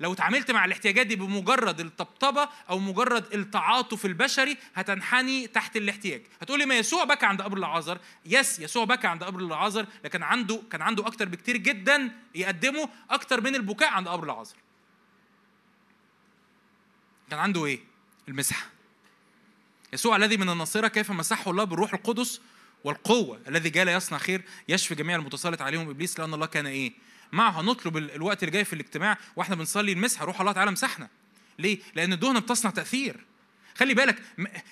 لو 0.00 0.12
اتعاملت 0.12 0.50
مع 0.50 0.64
الاحتياجات 0.64 1.06
دي 1.06 1.16
بمجرد 1.16 1.80
الطبطبة 1.80 2.48
أو 2.70 2.78
مجرد 2.78 3.34
التعاطف 3.34 4.06
البشري 4.06 4.56
هتنحني 4.74 5.46
تحت 5.46 5.76
الاحتياج 5.76 6.22
هتقولي 6.42 6.66
ما 6.66 6.78
يسوع 6.78 7.04
بكى 7.04 7.26
عند 7.26 7.42
قبر 7.42 7.56
العازر 7.58 7.98
يس 8.26 8.58
يسوع 8.58 8.84
بكى 8.84 9.06
عند 9.06 9.24
قبر 9.24 9.40
العازر 9.40 9.86
لكن 10.04 10.22
عنده 10.22 10.62
كان 10.70 10.82
عنده 10.82 11.06
أكتر 11.06 11.28
بكتير 11.28 11.56
جدا 11.56 12.10
يقدمه 12.34 12.88
أكتر 13.10 13.40
من 13.40 13.54
البكاء 13.54 13.88
عند 13.88 14.08
قبر 14.08 14.24
العازر 14.24 14.56
كان 17.30 17.38
عنده 17.38 17.66
إيه؟ 17.66 17.80
المسحة 18.28 18.66
يسوع 19.92 20.16
الذي 20.16 20.36
من 20.36 20.48
الناصرة 20.50 20.88
كيف 20.88 21.10
مسحه 21.10 21.50
الله 21.50 21.64
بالروح 21.64 21.94
القدس 21.94 22.40
والقوة 22.84 23.40
الذي 23.48 23.70
جاء 23.70 23.88
يصنع 23.88 24.18
خير 24.18 24.42
يشفي 24.68 24.94
جميع 24.94 25.16
المتسلط 25.16 25.62
عليهم 25.62 25.90
إبليس 25.90 26.20
لأن 26.20 26.34
الله 26.34 26.46
كان 26.46 26.66
إيه؟ 26.66 26.92
معها 27.32 27.62
نطلب 27.62 27.96
الوقت 27.96 28.42
اللي 28.42 28.52
جاي 28.52 28.64
في 28.64 28.72
الاجتماع 28.72 29.18
وإحنا 29.36 29.56
بنصلي 29.56 29.92
المسحه 29.92 30.24
روح 30.24 30.40
الله 30.40 30.52
تعالى 30.52 30.70
مسحنا. 30.70 31.08
ليه؟ 31.58 31.78
لأن 31.94 32.12
الدهنة 32.12 32.38
بتصنع 32.38 32.70
تأثير. 32.70 33.24
خلي 33.74 33.94
بالك 33.94 34.22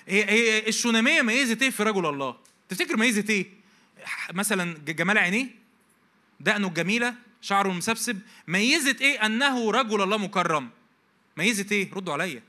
هي 0.07 0.25
هي 0.29 0.67
الشونامية 0.67 1.21
ميزت 1.21 1.61
إيه 1.61 1.69
في 1.69 1.83
رجل 1.83 2.05
الله؟ 2.05 2.37
تفتكر 2.69 2.97
ميزت 2.97 3.29
إيه؟ 3.29 3.47
مثلا 4.31 4.77
جمال 4.77 5.17
عينيه 5.17 5.47
دقنه 6.39 6.67
الجميلة 6.67 7.15
شعره 7.41 7.71
المسبسب 7.71 8.19
ميزت 8.47 9.01
إيه 9.01 9.25
أنه 9.25 9.71
رجل 9.71 10.01
الله 10.01 10.17
مكرم؟ 10.17 10.69
ميزت 11.37 11.71
إيه؟ 11.71 11.93
ردوا 11.93 12.13
عليا. 12.13 12.43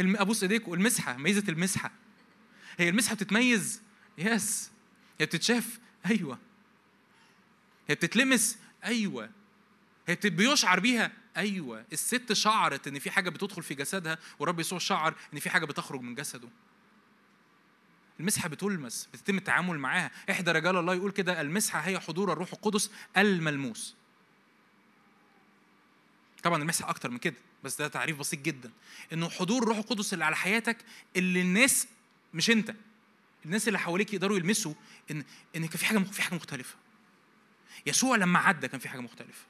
ابوس 0.00 0.42
ايديكم 0.42 0.74
المسحة 0.74 1.16
ميزة 1.16 1.44
المسحة. 1.48 1.90
هي 2.78 2.88
المسحة 2.88 3.14
بتتميز. 3.14 3.82
يس. 4.18 4.70
هي 5.20 5.26
بتتشاف. 5.26 5.78
أيوه. 6.06 6.38
هي 7.88 7.94
بتتلمس. 7.94 8.58
أيوه. 8.84 9.30
هي 10.10 10.30
بيشعر 10.30 10.80
بيها. 10.80 11.12
أيوه 11.36 11.84
الست 11.92 12.32
شعرت 12.32 12.88
إن 12.88 12.98
في 12.98 13.10
حاجة 13.10 13.30
بتدخل 13.30 13.62
في 13.62 13.74
جسدها 13.74 14.18
والرب 14.38 14.60
يسوع 14.60 14.78
شعر 14.78 15.14
إن 15.34 15.38
في 15.38 15.50
حاجة 15.50 15.64
بتخرج 15.64 16.00
من 16.00 16.14
جسده. 16.14 16.48
المسحة 18.20 18.48
بتلمس 18.48 19.08
بتتم 19.12 19.38
التعامل 19.38 19.78
معاها. 19.78 20.10
احدى 20.30 20.50
رجال 20.50 20.76
الله 20.76 20.94
يقول 20.94 21.10
كده 21.10 21.40
المسحة 21.40 21.80
هي 21.80 22.00
حضور 22.00 22.32
الروح 22.32 22.52
القدس 22.52 22.90
الملموس. 23.16 23.94
طبعا 26.42 26.62
المسحة 26.62 26.90
أكتر 26.90 27.10
من 27.10 27.18
كده 27.18 27.36
بس 27.64 27.78
ده 27.78 27.88
تعريف 27.88 28.18
بسيط 28.18 28.40
جدا. 28.40 28.70
إنه 29.12 29.28
حضور 29.28 29.62
الروح 29.62 29.78
القدس 29.78 30.12
اللي 30.12 30.24
على 30.24 30.36
حياتك 30.36 30.76
اللي 31.16 31.40
الناس 31.40 31.86
مش 32.34 32.50
أنت 32.50 32.74
الناس 33.44 33.68
اللي 33.68 33.78
حواليك 33.78 34.14
يقدروا 34.14 34.36
يلمسوا 34.36 34.74
إن 35.10 35.24
إن 35.56 35.66
كان 35.66 35.78
في 35.78 35.86
حاجة 35.86 35.98
في 35.98 36.22
حاجة 36.22 36.34
مختلفة. 36.34 36.76
يسوع 37.86 38.16
لما 38.16 38.38
عدى 38.38 38.68
كان 38.68 38.80
في 38.80 38.88
حاجة 38.88 39.00
مختلفة. 39.00 39.44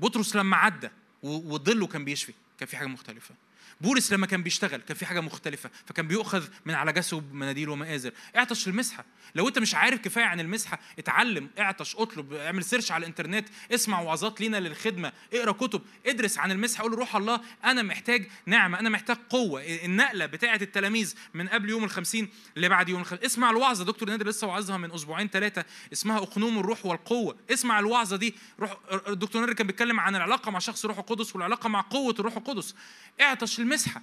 بطرس 0.00 0.36
لما 0.36 0.56
عدى 0.56 0.88
وظله 1.22 1.86
كان 1.86 2.04
بيشفي 2.04 2.32
كان 2.58 2.68
في 2.68 2.76
حاجة 2.76 2.86
مختلفة. 2.86 3.34
بولس 3.80 4.12
لما 4.12 4.26
كان 4.26 4.42
بيشتغل 4.42 4.80
كان 4.80 4.96
في 4.96 5.06
حاجة 5.06 5.20
مختلفة 5.20 5.70
فكان 5.86 6.08
بيؤخذ 6.08 6.48
من 6.64 6.74
على 6.74 6.92
جسده 6.92 7.20
بمناديل 7.20 7.68
ومآزر. 7.68 8.12
اعطش 8.36 8.68
المسحة. 8.68 9.04
لو 9.34 9.48
انت 9.48 9.58
مش 9.58 9.74
عارف 9.74 10.00
كفاية 10.00 10.24
عن 10.24 10.40
المسحة 10.40 10.80
اتعلم 10.98 11.50
اعطش 11.58 11.96
اطلب 11.96 12.32
اعمل 12.32 12.64
سيرش 12.64 12.92
على 12.92 13.00
الانترنت 13.02 13.48
اسمع 13.74 14.00
وعظات 14.00 14.40
لينا 14.40 14.56
للخدمة 14.60 15.12
اقرأ 15.32 15.52
كتب 15.52 15.82
ادرس 16.06 16.38
عن 16.38 16.52
المسحة 16.52 16.82
قول 16.82 16.94
روح 16.94 17.16
الله 17.16 17.40
أنا 17.64 17.82
محتاج 17.82 18.28
نعمة 18.46 18.80
أنا 18.80 18.88
محتاج 18.88 19.16
قوة. 19.30 19.62
النقلة 19.66 20.26
بتاعة 20.26 20.58
التلاميذ 20.62 21.14
من 21.34 21.48
قبل 21.48 21.70
يوم 21.70 21.84
الخمسين 21.84 22.28
اللي 22.56 22.68
بعد 22.68 22.88
يوم 22.88 23.00
الخمسين. 23.00 23.24
اسمع 23.24 23.50
الوعظة. 23.50 23.84
دكتور 23.84 24.08
نادر 24.10 24.26
لسه 24.26 24.46
وعظها 24.46 24.76
من 24.76 24.92
أسبوعين 24.92 25.28
ثلاثة 25.28 25.64
اسمها 25.92 26.18
أقنوم 26.18 26.58
الروح 26.58 26.86
والقوة. 26.86 27.36
اسمع 27.52 27.78
الوعظة 27.78 28.16
دي. 28.16 28.34
روح 28.60 28.76
الدكتور 29.08 29.40
نادر 29.40 29.52
كان 29.52 29.66
بيتكلم 29.66 30.00
عن 30.00 30.16
العلاقة 30.16 30.50
مع 30.50 30.58
شخص 30.58 30.84
الروح 30.84 30.98
القدس 30.98 31.34
والعلاقة 31.34 31.68
مع 31.68 31.80
قوة 31.80 32.14
الروح 32.18 32.36
القدس. 32.36 32.74
اعطش 33.20 33.60
المسحة. 33.70 34.02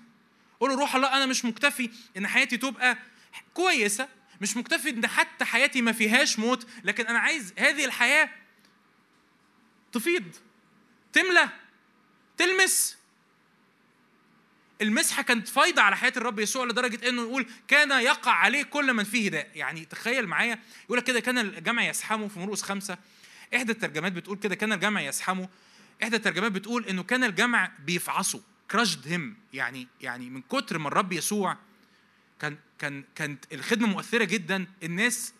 قول 0.59 0.71
روح 0.71 0.95
الله 0.95 1.17
أنا 1.17 1.25
مش 1.25 1.45
مكتفي 1.45 1.89
إن 2.17 2.27
حياتي 2.27 2.57
تبقى 2.57 2.97
كويسة 3.53 4.07
مش 4.41 4.57
مكتفي 4.57 4.89
إن 4.89 5.07
حتى 5.07 5.45
حياتي 5.45 5.81
ما 5.81 5.91
فيهاش 5.91 6.39
موت 6.39 6.67
لكن 6.83 7.07
أنا 7.07 7.19
عايز 7.19 7.53
هذه 7.57 7.85
الحياة 7.85 8.29
تفيض 9.91 10.23
تملى 11.13 11.49
تلمس. 12.37 12.97
المسحة 14.81 15.23
كانت 15.23 15.47
فايضة 15.47 15.81
على 15.81 15.97
حياة 15.97 16.13
الرب 16.17 16.39
يسوع 16.39 16.65
لدرجة 16.65 17.09
إنه 17.09 17.21
يقول 17.21 17.45
كان 17.67 17.91
يقع 17.91 18.31
عليه 18.31 18.63
كل 18.63 18.93
من 18.93 19.03
فيه 19.03 19.29
داء 19.29 19.51
يعني 19.55 19.85
تخيل 19.85 20.27
معايا 20.27 20.59
يقول 20.85 20.99
كده 20.99 21.19
كان 21.19 21.37
الجمع 21.37 21.83
يسحمه 21.83 22.27
في 22.27 22.39
مرقس 22.39 22.61
خمسة. 22.61 22.97
إحدى 23.55 23.71
الترجمات 23.71 24.11
بتقول 24.11 24.37
كده 24.37 24.55
كان 24.55 24.73
الجمع 24.73 25.01
يسحمه. 25.01 25.49
إحدى 26.03 26.15
الترجمات 26.15 26.51
بتقول 26.51 26.85
إنه 26.85 27.03
كان 27.03 27.23
الجمع 27.23 27.71
بيفعصوا 27.85 28.39
كراشد 28.71 29.07
هيم 29.07 29.37
يعني 29.53 29.87
يعني 30.01 30.29
من 30.29 30.41
كتر 30.41 30.77
ما 30.77 30.87
الرب 30.87 31.13
يسوع 31.13 31.57
كان 32.39 32.57
كان 32.79 33.03
كانت 33.15 33.53
الخدمة 33.53 33.87
مؤثرة 33.87 34.23
جدا. 34.23 34.67
الناس 34.83 35.33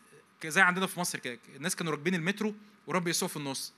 زي 0.46 0.62
عندنا 0.62 0.88
في 0.88 1.00
مصر 1.00 1.20
كده 1.20 1.40
الناس 1.56 1.76
كانوا 1.76 1.92
راكبين 1.92 2.16
المترو 2.16 2.56
ورب 2.88 3.08
يسوع 3.08 3.30
في 3.30 3.38
النص. 3.38 3.74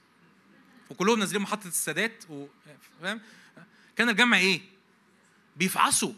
وكلهم 0.90 1.20
نازلين 1.20 1.42
محطة 1.42 1.68
السادات 1.68 2.24
و... 2.30 2.48
فاهم؟ 3.02 3.22
كان 3.96 4.10
الجمع 4.10 4.38
إيه؟ 4.38 4.62
بيفعصوا. 5.56 6.14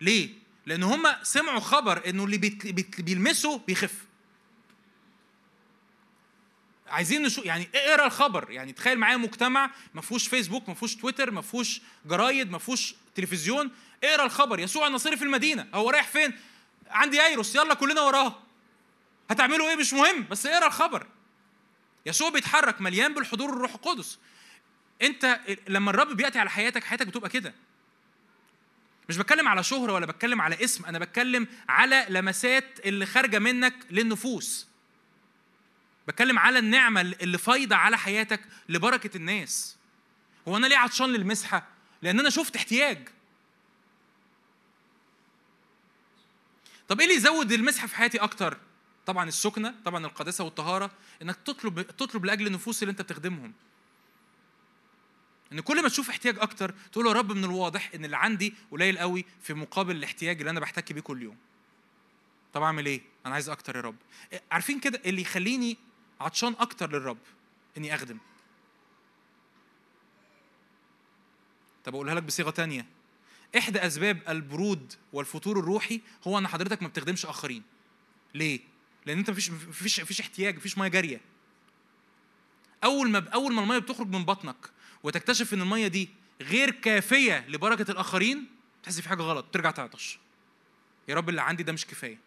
ليه؟ 0.00 0.30
لأن 0.66 0.82
هم 0.82 1.02
سمعوا 1.22 1.60
خبر 1.60 2.08
إنه 2.08 2.24
اللي. 2.24 2.38
بيلمسه 2.98 3.58
بيخف. 3.58 4.07
عايزين 6.90 7.22
نشوف 7.22 7.44
يعني 7.44 7.68
اقرا 7.74 8.06
الخبر؟ 8.06 8.50
يعني 8.50 8.72
تخيل 8.72 8.98
معايا 8.98 9.16
مجتمع 9.16 9.70
ما 9.94 10.02
فيهوش 10.02 10.28
فيسبوك 10.28 10.68
ما 10.68 10.74
فيهوش 10.74 10.96
تويتر 10.96 11.30
ما 11.30 11.42
فيهوش 11.42 11.80
جرايد 12.06 12.50
ما 12.50 12.58
فيهوش 12.58 12.94
تلفزيون. 13.14 13.70
اقرا 14.04 14.24
الخبر؟ 14.24 14.58
يسوع 14.60 14.86
النصيري 14.86 15.16
في 15.16 15.24
المدينة. 15.24 15.66
هو 15.74 15.90
رايح 15.90 16.06
فين؟ 16.06 16.32
عندي 16.90 17.26
ايروس 17.26 17.54
يلا 17.54 17.74
كلنا 17.74 18.00
وراه. 18.00 18.42
هتعملوا 19.30 19.68
إيه؟ 19.68 19.76
مش 19.76 19.92
مهم. 19.92 20.26
بس 20.30 20.46
اقرا 20.46 20.66
الخبر؟ 20.66 21.06
يسوع 22.06 22.28
بيتحرك 22.28 22.80
مليان 22.80 23.14
بالحضور 23.14 23.50
الروح 23.50 23.74
القدس. 23.74 24.18
أنت 25.02 25.40
لما 25.68 25.90
الرب 25.90 26.16
بيأتي 26.16 26.38
على 26.38 26.50
حياتك 26.50 26.84
حياتك 26.84 27.06
بتبقى 27.06 27.30
كده. 27.30 27.54
مش 29.08 29.16
بتكلم 29.16 29.48
على 29.48 29.62
شهرة 29.62 29.92
ولا 29.92 30.06
بتكلم 30.06 30.40
على 30.40 30.64
اسم 30.64 30.84
أنا 30.84 30.98
بتكلم 30.98 31.48
على 31.68 32.06
لمسات 32.08 32.80
اللي 32.84 33.06
خارجة 33.06 33.38
منك 33.38 33.74
للنفوس. 33.90 34.67
بتكلم 36.08 36.38
على 36.38 36.58
النعمة 36.58 37.00
اللي 37.00 37.38
فايضة 37.38 37.76
على 37.76 37.98
حياتك 37.98 38.40
لبركة 38.68 39.16
الناس. 39.16 39.76
هو 40.48 40.56
أنا 40.56 40.66
ليه 40.66 40.76
عطشان 40.76 41.12
للمسحة؟ 41.12 41.68
لأن 42.02 42.20
أنا 42.20 42.30
شفت 42.30 42.56
احتياج. 42.56 43.08
طب 46.88 47.00
إيه 47.00 47.06
اللي 47.06 47.16
يزود 47.16 47.52
المسحة 47.52 47.86
في 47.86 47.96
حياتي 47.96 48.18
أكتر؟ 48.18 48.58
طبعا 49.06 49.28
السكنة 49.28 49.74
طبعا 49.84 50.06
القداسة 50.06 50.44
والطهارة 50.44 50.90
إنك 51.22 51.36
تطلب 51.44 51.82
تطلب 51.82 52.24
لأجل 52.24 52.46
النفوس 52.46 52.82
اللي 52.82 52.92
أنت 52.92 53.02
بتخدمهم. 53.02 53.52
إن 55.52 55.60
كل 55.60 55.82
ما 55.82 55.88
تشوف 55.88 56.10
احتياج 56.10 56.38
أكتر 56.38 56.74
تقول 56.92 57.06
يا 57.06 57.12
رب 57.12 57.32
من 57.32 57.44
الواضح 57.44 57.90
إن 57.94 58.04
اللي 58.04 58.16
عندي 58.16 58.54
قليل 58.70 58.98
قوي 58.98 59.24
في 59.42 59.54
مقابل 59.54 59.96
الاحتياج 59.96 60.38
اللي 60.38 60.50
أنا 60.50 60.60
بحتك 60.60 60.92
بيه 60.92 61.00
كل 61.00 61.22
يوم. 61.22 61.36
طب 62.52 62.62
أعمل 62.62 62.86
إيه؟ 62.86 63.00
أنا 63.26 63.34
عايز 63.34 63.48
أكتر 63.48 63.76
يا 63.76 63.80
رب. 63.80 63.96
عارفين 64.52 64.80
كده 64.80 65.00
اللي 65.06 65.22
يخليني 65.22 65.87
عطشان 66.20 66.54
أكتر 66.58 66.90
للرب 66.92 67.18
إني 67.76 67.94
أخدم. 67.94 68.18
طب 71.84 71.94
أقولها 71.94 72.14
لك 72.14 72.22
بصيغة 72.22 72.50
تانية. 72.50 72.86
إحدى 73.58 73.78
أسباب 73.78 74.22
البرود 74.28 74.94
والفتور 75.12 75.58
الروحي 75.58 76.00
هو 76.26 76.38
أن 76.38 76.48
حضرتك 76.48 76.82
ما 76.82 76.88
بتخدمش 76.88 77.26
آخرين. 77.26 77.62
ليه؟ 78.34 78.60
لأن 79.06 79.18
أنت 79.18 79.30
مفيش 79.30 79.50
مفيش 79.50 80.00
مفيش 80.00 80.20
احتياج 80.20 80.56
مفيش 80.56 80.78
مية 80.78 80.88
جارية. 80.88 81.20
أول 82.84 83.10
ما 83.10 83.28
أول 83.28 83.52
ما 83.52 83.62
المية 83.62 83.78
بتخرج 83.78 84.06
من 84.08 84.24
بطنك 84.24 84.70
وتكتشف 85.02 85.54
إن 85.54 85.60
المية 85.62 85.88
دي 85.88 86.08
غير 86.40 86.70
كافية 86.70 87.48
لبركة 87.48 87.90
الآخرين 87.90 88.46
تحس 88.82 89.00
في 89.00 89.08
حاجة 89.08 89.22
غلط 89.22 89.46
ترجع 89.52 89.70
تعطش. 89.70 90.18
يا 91.08 91.14
رب 91.14 91.28
اللي 91.28 91.42
عندي 91.42 91.62
ده 91.62 91.72
مش 91.72 91.86
كفاية. 91.86 92.18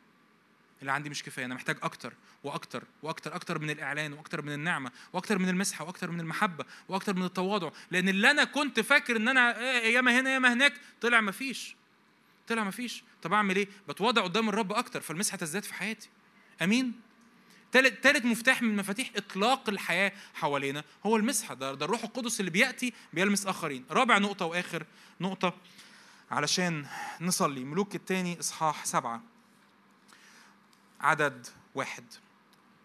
اللي 0.82 0.92
عندي 0.92 1.10
مش 1.10 1.24
كفاية 1.24 1.46
أنا 1.46 1.56
محتاج 1.56 1.78
أكتر 1.84 2.14
وأكتر 2.44 2.84
وأكتر 3.04 3.36
أكتر 3.36 3.60
من 3.60 3.70
الإعلان 3.70 4.14
وأكتر 4.14 4.42
من 4.42 4.54
النعمة 4.54 4.92
وأكتر 5.14 5.38
من 5.38 5.50
المسحة 5.50 5.86
وأكتر 5.86 6.12
من 6.12 6.20
المحبة 6.20 6.66
وأكتر 6.90 7.16
من 7.16 7.24
التواضع 7.24 7.72
لأن 7.92 8.10
اللي 8.10 8.32
أنا 8.32 8.44
كنت 8.44 8.80
فاكر 8.80 9.16
إن 9.16 9.28
أنا 9.28 9.60
إيه، 9.60 9.96
ياما 9.96 10.20
هنا 10.20 10.34
ياما 10.34 10.54
هناك 10.54 10.74
طلع 11.02 11.22
ما 11.22 11.32
فيش. 11.32 11.76
طلع 12.48 12.64
ما 12.64 12.72
فيش. 12.72 13.04
طب 13.22 13.34
أعمل 13.34 13.56
إيه؟ 13.56 13.68
بتواضع 13.90 14.22
قدام 14.22 14.50
الرب 14.50 14.74
أكتر 14.74 15.02
فالمسحة 15.02 15.38
تزداد 15.38 15.64
في 15.64 15.74
حياتي. 15.74 16.10
أمين؟ 16.62 16.94
تالت 17.72 18.26
مفتاح 18.26 18.62
من 18.62 18.76
مفاتيح 18.76 19.12
إطلاق 19.16 19.70
الحياة 19.70 20.12
حوالينا 20.34 20.84
هو 21.06 21.18
المسحة. 21.18 21.56
ده, 21.56 21.74
ده 21.74 21.86
الروح 21.86 22.04
القدس 22.04 22.40
اللي 22.40 22.52
بيأتي 22.52 22.94
بيلمس 23.14 23.48
آخرين. 23.48 23.86
رابع 23.92 24.18
نقطة 24.18 24.46
وآخر 24.46 24.86
نقطة 25.22 25.54
علشان 26.32 26.86
نصلي. 27.22 27.64
ملوك 27.64 27.96
الثاني 27.96 28.40
إصحاح 28.40 28.86
سبعة. 28.86 29.24
عدد 31.02 31.48
واحد. 31.76 32.04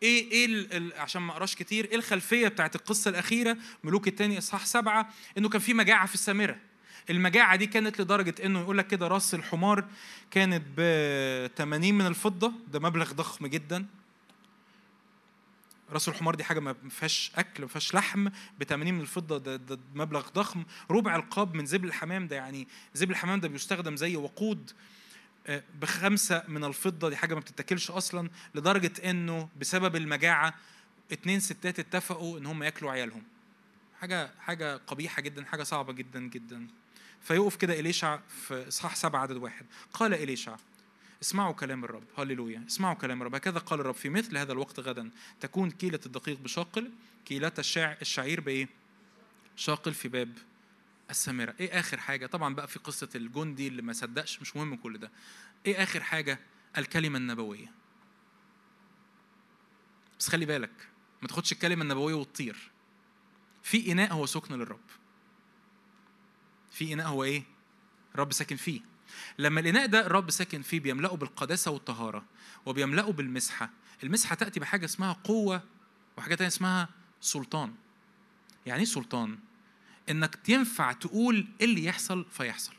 إيه 0.03 0.31
إيه 0.31 0.47
ال 0.47 0.93
عشان 0.97 1.23
ما 1.23 1.33
أقراش 1.33 1.55
كتير 1.55 1.85
إيه 1.85 1.97
الخلفية 1.97 2.49
بتاعت 2.49 2.77
القصة 2.77 3.09
الأخيرة؟ 3.09 3.57
ملوك 3.85 4.09
الثاني 4.09 4.39
إصحاح 4.39 4.67
سبعة 4.67 5.09
إنه 5.39 5.49
كان 5.49 5.61
في 5.61 5.75
مجاعة 5.75 6.07
في 6.07 6.15
السامرة. 6.15 6.57
المجاعة 7.11 7.57
دي 7.57 7.67
كانت 7.67 8.01
لدرجة 8.01 8.35
إنه 8.45 8.61
يقول 8.61 8.79
لك 8.79 8.87
كده 8.87 9.09
راس 9.09 9.35
الحمار 9.35 9.85
كانت 10.31 10.63
ب 10.77 11.51
80 11.57 11.95
من 11.95 12.07
الفضة 12.07 12.53
ده 12.73 12.81
مبلغ 12.81 13.13
ضخم 13.13 13.47
جدا. 13.47 13.87
راس 15.91 16.09
الحمار 16.09 16.35
دي 16.35 16.45
حاجة 16.45 16.61
ما 16.61 16.75
فيهاش 16.91 17.33
أكل 17.37 17.63
ما 17.63 17.69
فيهاش 17.69 17.95
لحم 17.95 18.29
ب 18.59 18.65
80 18.65 18.95
من 18.95 19.01
الفضة 19.01 19.39
ده, 19.39 19.57
ده 19.57 19.79
مبلغ 19.95 20.29
ضخم. 20.29 20.65
ربع 20.91 21.17
القاب 21.17 21.55
من 21.55 21.67
زبل 21.67 21.89
الحمام 21.89 22.29
ده 22.29 22.37
يعني 22.37 22.69
زبل 22.95 23.11
الحمام 23.11 23.41
ده 23.41 23.49
بيستخدم 23.49 23.97
زي 23.97 24.17
وقود. 24.17 24.71
بخمسة 25.81 26.43
من 26.49 26.65
الفضة 26.65 27.09
دي 27.09 27.17
حاجة 27.17 27.35
ما 27.35 27.41
بتتاكلش 27.41 27.91
أصلا 27.91 28.31
لدرجة 28.55 29.11
إنه 29.11 29.49
بسبب 29.61 29.97
المجاعة 29.97 30.55
اتنين 31.13 31.41
ستات 31.41 31.79
اتفقوا 31.79 32.39
إن 32.39 32.47
هم 32.47 32.63
ياكلوا 32.63 32.91
عيالهم. 32.91 33.23
حاجة 34.01 34.31
حاجة 34.41 34.77
قبيحة 34.77 35.23
جدا 35.23 35.45
حاجة 35.45 35.63
صعبة 35.63 35.93
جدا 35.93 36.21
جدا. 36.21 36.67
فيقف 37.21 37.57
كده 37.57 37.81
إليشع 37.81 38.19
في 38.47 38.69
إصحاح 38.69 38.97
سبعة 38.97 39.21
عدد 39.21 39.37
واحد. 39.37 39.67
قال 39.93 40.15
إليشع 40.15 40.57
اسمعوا 41.23 41.53
كلام 41.53 41.85
الرب. 41.85 42.05
هللويا. 42.19 42.65
اسمعوا 42.69 42.95
كلام 42.95 43.21
الرب. 43.23 43.35
هكذا 43.35 43.59
قال 43.59 43.81
الرب 43.81 43.95
في 43.95 44.09
مثل 44.09 44.39
هذا 44.39 44.53
الوقت 44.53 44.81
غدا. 44.81 45.11
تكون 45.41 45.71
كيلة 45.71 46.01
الدقيق 46.07 46.39
بشاقل 46.39 46.91
كيلة 47.25 47.53
الشع... 47.59 47.95
الشعير 48.03 48.41
بإيه؟ 48.41 48.69
شاقل 49.57 49.95
في 49.95 50.09
باب 50.09 50.39
السامرة. 51.11 51.55
إيه 51.61 51.79
آخر 51.81 52.01
حاجة؟ 52.01 52.27
طبعا 52.27 52.55
بقى 52.55 52.69
في 52.69 52.79
قصة 52.79 53.09
الجندي 53.15 53.69
اللي 53.69 53.83
ما 53.83 53.93
صدقش 53.93 54.41
مش 54.41 54.57
مهم 54.57 54.77
كل 54.77 54.99
ده. 54.99 55.11
إيه 55.67 55.83
آخر 55.83 56.03
حاجة؟ 56.03 56.39
الكلمة 56.79 57.19
النبوية. 57.19 57.73
بس 60.19 60.29
خلي 60.29 60.47
بالك 60.47 60.89
ما 61.23 61.29
تاخدش 61.29 61.53
الكلمة 61.53 61.83
النبوية 61.83 62.15
وتطير. 62.15 62.71
في 63.63 63.93
إناء 63.93 64.13
هو 64.13 64.27
سكن 64.27 64.55
للرب. 64.55 64.81
في 66.71 66.93
إناء 66.93 67.07
هو 67.07 67.25
إيه؟ 67.25 67.43
الرب 68.15 68.33
ساكن 68.33 68.57
فيه. 68.57 68.81
لما 69.39 69.61
الإناء 69.61 69.87
ده 69.87 70.07
الرب 70.07 70.31
ساكن 70.31 70.63
فيه 70.63 70.81
بيملأه 70.81 71.17
بالقداسة 71.17 71.71
والطهارة 71.71 72.25
وبيملأه 72.67 73.13
بالمسحة. 73.13 73.71
المسحة 74.03 74.35
تأتي 74.35 74.61
بحاجة 74.61 74.85
اسمها 74.85 75.13
قوة 75.13 75.63
وحاجة 76.17 76.35
تانية 76.35 76.49
اسمها 76.49 76.89
سلطان. 77.21 77.75
يعني 78.67 78.81
إيه 78.81 78.87
سلطان؟ 78.87 79.39
إنك 80.11 80.49
ينفع 80.49 80.93
تقول 80.93 81.47
إيه 81.61 81.67
اللي 81.67 81.85
يحصل 81.85 82.27
فيحصل. 82.31 82.73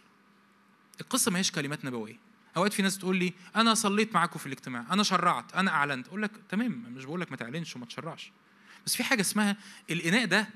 القصة 1.02 1.32
ما 1.32 1.40
هيش 1.40 1.52
كلمات 1.52 1.86
نبوية. 1.86 2.20
أوقات 2.58 2.74
في 2.74 2.82
ناس 2.82 2.98
تقول 2.98 3.18
لي 3.18 3.34
أنا 3.56 3.74
صليت 3.74 4.14
معاكم 4.14 4.40
في 4.40 4.46
الاجتماع 4.46 4.86
أنا 4.92 5.04
شرعت 5.04 5.56
أنا 5.56 5.72
أعلنت. 5.72 6.08
أقول 6.08 6.22
لك 6.22 6.32
تمام 6.50 6.72
مش 6.72 7.06
بقول 7.06 7.22
لك 7.22 7.32
ما 7.32 7.38
تعلنش 7.38 7.76
وما 7.76 7.86
تشرعش. 7.86 8.32
بس 8.86 8.96
في 8.96 9.04
حاجة 9.04 9.22
اسمها 9.22 9.58
الإناء 9.90 10.26
ده 10.26 10.50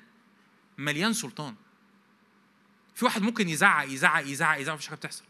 مليان 0.78 1.14
سلطان. 1.14 1.56
في 2.96 3.06
واحد 3.06 3.22
ممكن 3.22 3.50
يزعق 3.50 3.86
يزعق 3.90 4.26
يزعق 4.26 4.60
يزعق 4.60 4.76
مفيش 4.76 4.88
حاجة 4.88 4.98
بتحصل. 4.98 5.24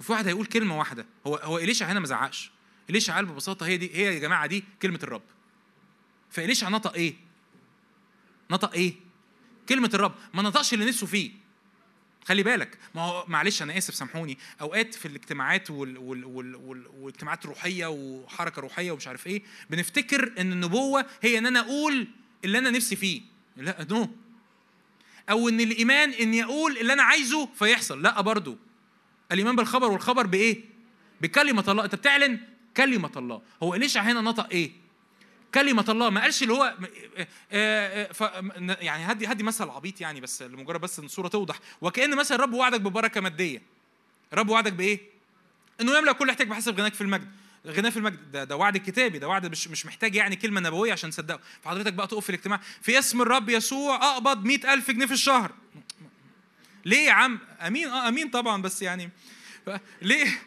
وفي 0.00 0.12
واحد 0.12 0.26
هيقول 0.26 0.46
كلمة 0.46 0.78
واحدة. 0.78 1.06
هو 1.26 1.36
هو 1.36 1.58
إليشع 1.58 1.86
هنا 1.86 2.00
ما 2.00 2.06
زعقش. 2.06 2.50
إليشع 2.90 3.14
قال 3.14 3.26
ببساطة 3.26 3.66
هي 3.66 3.76
دي 3.76 3.94
هي 3.94 4.14
يا 4.14 4.18
جماعة 4.18 4.46
دي 4.46 4.64
كلمة 4.82 4.98
الرب. 5.02 5.22
فإليشع 6.30 6.68
نطق 6.68 6.94
إيه؟ 6.94 7.14
نطق 8.50 8.72
إيه؟ 8.72 8.94
كلمة 9.68 9.90
الرب 9.94 10.14
ما 10.34 10.42
نطقش 10.42 10.74
اللي 10.74 10.84
نفسه 10.84 11.06
فيه. 11.06 11.30
خلي 12.24 12.42
بالك 12.42 12.78
ما 12.94 13.02
هو 13.02 13.24
معلش 13.28 13.62
أنا 13.62 13.78
آسف 13.78 13.94
سامحوني. 13.94 14.38
أوقات 14.60 14.94
في 14.94 15.08
الاجتماعات 15.08 15.70
وال 15.70 15.98
وال 15.98 16.24
وال 16.24 16.56
وال 16.56 16.86
والاجتماعات 16.86 17.44
الروحية 17.44 17.86
وحركة 17.86 18.60
روحية 18.60 18.92
ومش 18.92 19.08
عارف 19.08 19.26
إيه 19.26 19.42
بنفتكر 19.70 20.32
إن 20.38 20.52
النبوة 20.52 21.06
هي 21.22 21.38
إن 21.38 21.46
أنا 21.46 21.60
أقول 21.60 22.08
اللي 22.44 22.58
أنا 22.58 22.70
نفسي 22.70 22.96
فيه. 22.96 23.22
لا 23.56 23.86
نو 23.90 24.10
أو 25.30 25.48
إن 25.48 25.60
الإيمان 25.60 26.10
إني 26.10 26.44
أقول 26.44 26.78
اللي 26.78 26.92
أنا 26.92 27.02
عايزه 27.02 27.48
فيحصل. 27.54 28.02
لا 28.02 28.20
برضو. 28.20 28.58
الإيمان 29.32 29.56
بالخبر 29.56 29.90
والخبر 29.90 30.26
بإيه؟ 30.26 30.64
بكلمة 31.20 31.64
الله. 31.68 31.84
أنت 31.84 31.94
بتعلن 31.94 32.40
كلمة 32.76 33.12
الله. 33.16 33.42
هو 33.62 33.74
إليشع 33.74 34.00
هنا 34.00 34.20
نطق 34.20 34.48
إيه؟ 34.50 34.72
كلمة 35.54 35.84
الله 35.88 36.10
ما 36.10 36.20
قالش 36.20 36.42
اللي 36.42 36.54
هو 36.54 36.74
آه، 37.52 38.10
آه، 38.22 38.42
يعني 38.80 39.12
هدي 39.12 39.26
هدي 39.26 39.42
مثل 39.42 39.68
عبيط 39.68 40.00
يعني 40.00 40.20
بس 40.20 40.42
لمجرد 40.42 40.80
بس 40.80 40.98
إن 40.98 41.04
الصورة 41.04 41.28
توضح. 41.28 41.60
وكأن 41.80 42.16
مثلا 42.16 42.36
الرب 42.36 42.52
وعدك 42.52 42.80
ببركة 42.80 43.20
مادية. 43.20 43.62
الرب 44.32 44.48
وعدك 44.48 44.72
بإيه؟ 44.72 45.00
إنه 45.80 45.98
يملأ 45.98 46.12
كل 46.12 46.30
احتياج 46.30 46.48
بحسب 46.48 46.78
غناك 46.80 46.94
في 46.94 47.00
المجد. 47.00 47.30
غناه 47.66 47.90
في 47.90 47.96
المجد. 47.96 48.32
ده, 48.32 48.44
ده 48.44 48.56
وعد 48.56 48.76
كتابي 48.76 49.18
ده 49.18 49.28
وعد 49.28 49.46
مش 49.46 49.68
مش 49.68 49.86
محتاج 49.86 50.14
يعني 50.14 50.36
كلمة 50.36 50.60
نبوية 50.60 50.92
عشان 50.92 51.10
تصدقه. 51.10 51.40
فحضرتك 51.62 51.92
بقى 51.92 52.06
تقف 52.06 52.24
في 52.24 52.30
الاجتماع. 52.30 52.60
في 52.82 52.98
اسم 52.98 53.22
الرب 53.22 53.48
يسوع 53.48 53.96
أقبض 54.12 54.44
مئة 54.44 54.74
ألف 54.74 54.90
جنيه 54.90 55.06
في 55.06 55.12
الشهر. 55.12 55.52
ليه 56.84 57.06
يا 57.06 57.12
عم؟ 57.12 57.38
أمين 57.66 57.88
أه 57.88 58.08
أمين 58.08 58.30
طبعا 58.30 58.62
بس 58.62 58.82
يعني 58.82 59.10
ليه؟ 60.02 60.38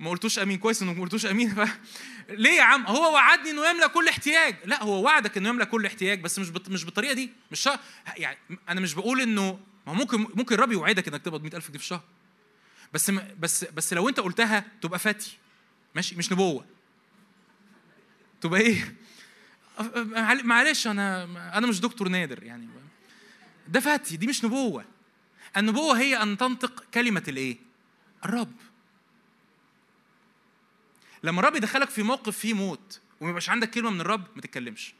ما 0.00 0.10
قلتوش 0.10 0.38
أمين. 0.38 0.58
كويس 0.58 0.82
انك 0.82 0.96
ما 0.96 1.02
قلتوش 1.02 1.26
أمين. 1.26 1.54
ف... 1.54 1.68
ليه 2.28 2.50
يا 2.50 2.62
عم؟ 2.62 2.86
هو 2.86 3.14
وعدني 3.14 3.50
إنه 3.50 3.66
يملى 3.70 3.88
كل 3.88 4.08
احتياج. 4.08 4.56
لا 4.64 4.82
هو 4.82 5.02
وعدك 5.04 5.36
إنه 5.36 5.48
يملى 5.48 5.66
كل 5.66 5.86
احتياج 5.86 6.20
بس 6.20 6.38
مش. 6.38 6.48
مش 6.68 6.84
بالطريقة 6.84 7.12
دي. 7.12 7.30
مش 7.50 7.60
شا... 7.60 7.78
يعني 8.16 8.38
أنا 8.68 8.80
مش 8.80 8.94
بقول 8.94 9.20
إنه 9.20 9.60
ما 9.86 9.92
ممكن 9.92 10.20
ممكن 10.34 10.54
الرب 10.54 10.72
يوعدك 10.72 11.08
إنك 11.08 11.22
تقبض 11.22 11.42
100000 11.42 11.68
جنيه 11.68 11.78
في 11.78 11.84
الشهر. 11.84 12.02
بس. 12.92 13.10
بس 13.10 13.64
بس 13.64 13.92
لو 13.92 14.08
أنت 14.08 14.20
قلتها 14.20 14.64
تبقى 14.82 14.98
فاتي. 14.98 15.36
ماشي؟ 15.94 16.16
مش 16.16 16.32
نبوة. 16.32 16.64
تبقى 18.40 18.60
إيه؟ 18.60 18.94
معلش 20.44 20.86
أنا 20.86 21.24
أنا 21.58 21.66
مش 21.66 21.80
دكتور 21.80 22.08
نادر 22.08 22.42
يعني. 22.42 22.68
ده 23.68 23.80
فاتي 23.80 24.16
دي 24.16 24.26
مش 24.26 24.44
نبوة. 24.44 24.84
النبوة 25.56 25.98
هي 25.98 26.22
أن 26.22 26.36
تنطق 26.38 26.84
كلمة 26.94 27.22
الإيه؟ 27.28 27.56
الرب. 28.24 28.52
لما 31.22 31.40
الرب 31.40 31.56
يدخلك 31.56 31.90
في 31.90 32.02
موقف 32.02 32.38
فيه 32.38 32.54
موت 32.54 33.00
وما 33.20 33.30
يبقاش 33.30 33.50
عندك 33.50 33.70
كلمة 33.70 33.90
من 33.90 34.00
الرب 34.00 34.26
ما 34.36 34.42
تتكلمش. 34.42 34.94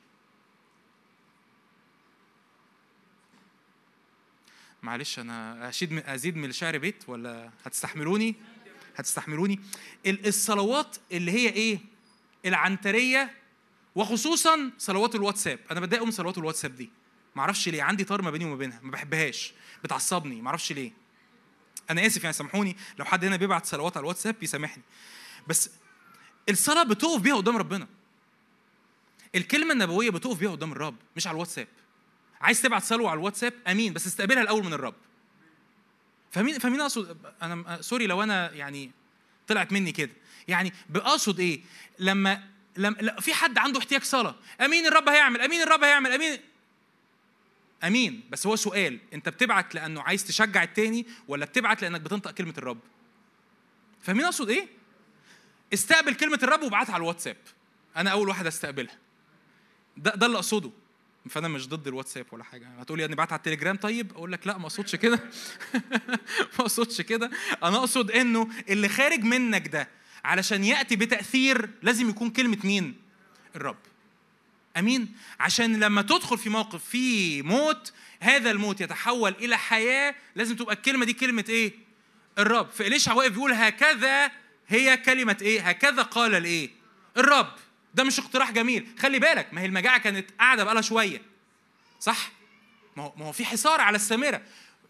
معلش 4.82 5.18
أنا 5.18 5.68
أشيد 5.68 5.92
أزيد 5.92 6.36
من 6.36 6.44
الشعر 6.44 6.78
بيت 6.78 7.04
ولا 7.08 7.50
هتستحملوني؟ 7.64 8.34
هتستحملوني. 8.96 9.60
الصلوات 10.06 10.96
اللي 11.12 11.32
هي 11.32 11.48
إيه؟ 11.48 11.78
العنترية 12.46 13.34
وخصوصا 13.94 14.70
صلوات 14.78 15.14
الواتساب. 15.14 15.58
أنا 15.70 15.80
بتضايق 15.80 16.02
من 16.02 16.10
صلوات 16.10 16.38
الواتساب 16.38 16.74
دي. 16.74 16.90
ما 17.36 17.42
أعرفش 17.42 17.68
ليه. 17.68 17.82
عندي 17.82 18.04
طار 18.04 18.22
ما 18.22 18.30
بيني 18.30 18.44
وما 18.44 18.56
بينها. 18.56 18.80
ما 18.82 18.90
بحبهاش. 18.90 19.52
بتعصبني. 19.84 20.42
ما 20.42 20.48
أعرفش 20.48 20.72
ليه. 20.72 20.92
أنا 21.90 22.06
آسف 22.06 22.24
يعني 22.24 22.32
سامحوني. 22.32 22.76
لو 22.98 23.04
حد 23.04 23.24
هنا 23.24 23.36
بيبعت 23.36 23.66
صلوات 23.66 23.96
على 23.96 24.04
الواتساب 24.04 24.42
يسامحني. 24.42 24.82
بس 25.46 25.70
الصلاة 26.48 26.82
بتقف 26.82 27.20
بيها 27.20 27.36
قدام 27.36 27.56
ربنا. 27.56 27.88
الكلمة 29.34 29.72
النبوية 29.72 30.10
بتقف 30.10 30.38
بيها 30.38 30.50
قدام 30.50 30.72
الرب 30.72 30.96
مش 31.16 31.26
على 31.26 31.34
الواتساب. 31.34 31.68
عايز 32.40 32.62
تبعت 32.62 32.82
صلوة 32.82 33.10
على 33.10 33.18
الواتساب؟ 33.18 33.52
أمين 33.66 33.92
بس 33.92 34.06
استقبلها 34.06 34.42
الأول 34.42 34.64
من 34.64 34.72
الرب. 34.72 34.94
فاهمين 36.30 36.58
فاهمين 36.58 36.80
أقصد؟ 36.80 37.18
أنا 37.42 37.82
سوري 37.82 38.06
لو 38.06 38.22
أنا 38.22 38.52
يعني 38.52 38.90
طلعت 39.46 39.72
مني 39.72 39.92
كده. 39.92 40.12
يعني 40.48 40.72
بقصد 40.88 41.40
إيه؟ 41.40 41.60
لما 41.98 42.48
لما 42.76 43.20
في 43.20 43.34
حد 43.34 43.58
عنده 43.58 43.78
احتياج 43.78 44.02
صلاة. 44.02 44.34
أمين 44.60 44.86
الرب 44.86 45.08
هيعمل. 45.08 45.40
أمين 45.40 45.62
الرب 45.62 45.84
هيعمل. 45.84 46.12
أمين. 46.12 46.40
أمين 47.84 48.22
بس 48.30 48.46
هو 48.46 48.56
سؤال. 48.56 48.98
أنت 49.12 49.28
بتبعت 49.28 49.74
لأنه 49.74 50.02
عايز 50.02 50.24
تشجع 50.24 50.62
التاني 50.62 51.06
ولا 51.28 51.46
بتبعت 51.46 51.82
لأنك 51.82 52.00
بتنطق 52.00 52.30
كلمة 52.30 52.54
الرب؟ 52.58 52.78
فاهمين 54.02 54.24
أقصد 54.24 54.50
إيه؟ 54.50 54.77
استقبل 55.74 56.14
كلمة 56.14 56.38
الرب 56.42 56.62
وابعتها 56.62 56.92
على 56.92 57.00
الواتساب. 57.00 57.36
أنا 57.96 58.10
أول 58.10 58.28
واحد 58.28 58.46
أستقبلها. 58.46 58.98
ده 59.96 60.14
ده 60.14 60.26
اللي 60.26 60.36
أقصده. 60.36 60.70
فأنا 61.30 61.48
مش 61.48 61.68
ضد 61.68 61.86
الواتساب 61.88 62.26
ولا 62.32 62.44
حاجة. 62.44 62.68
هتقولي 62.80 63.04
اني 63.04 63.14
بعت 63.14 63.32
على 63.32 63.38
التليجرام. 63.38 63.76
طيب 63.76 64.12
أقول 64.12 64.32
لك 64.32 64.46
لا 64.46 64.58
ما 64.58 64.64
أقصدش 64.64 64.96
كده. 64.96 65.16
ما 66.58 66.60
أقصدش 66.60 67.00
كده. 67.00 67.30
أنا 67.62 67.76
أقصد 67.76 68.10
إنه 68.10 68.48
اللي 68.68 68.88
خارج 68.88 69.20
منك 69.20 69.68
ده 69.68 69.88
علشان 70.24 70.64
يأتي 70.64 70.96
بتأثير 70.96 71.70
لازم 71.82 72.08
يكون 72.08 72.30
كلمة 72.30 72.58
مين؟ 72.64 72.96
الرب. 73.56 73.76
أمين؟ 74.76 75.14
عشان 75.40 75.80
لما 75.80 76.02
تدخل 76.02 76.38
في 76.38 76.48
موقف 76.48 76.84
فيه 76.84 77.42
موت 77.42 77.92
هذا 78.20 78.50
الموت 78.50 78.80
يتحول 78.80 79.32
إلى 79.32 79.58
حياة 79.58 80.14
لازم 80.36 80.56
تبقى 80.56 80.74
الكلمة 80.74 81.04
دي 81.04 81.12
كلمة 81.12 81.44
إيه؟ 81.48 81.72
الرب. 82.38 82.70
فإليشع 82.70 83.12
واقف 83.12 83.32
بيقول 83.32 83.52
هكذا 83.52 84.30
هي 84.68 84.96
كلمة 84.96 85.36
إيه؟ 85.42 85.68
هكذا 85.68 86.02
قال 86.02 86.34
الإيه؟ 86.34 86.70
الرب. 87.16 87.52
ده 87.94 88.04
مش 88.04 88.18
اقتراح 88.18 88.50
جميل. 88.50 88.88
خلي 88.98 89.18
بالك 89.18 89.54
ما 89.54 89.60
هي 89.60 89.66
المجاعة 89.66 89.98
كانت 89.98 90.30
قاعدة 90.38 90.64
بقالها 90.64 90.82
شوية. 90.82 91.22
صح؟ 92.00 92.30
ما 92.96 93.02
هو 93.02 93.12
ما 93.16 93.26
هو 93.26 93.32
في 93.32 93.44
حصار 93.44 93.80
على 93.80 93.96
السامرة. 93.96 94.42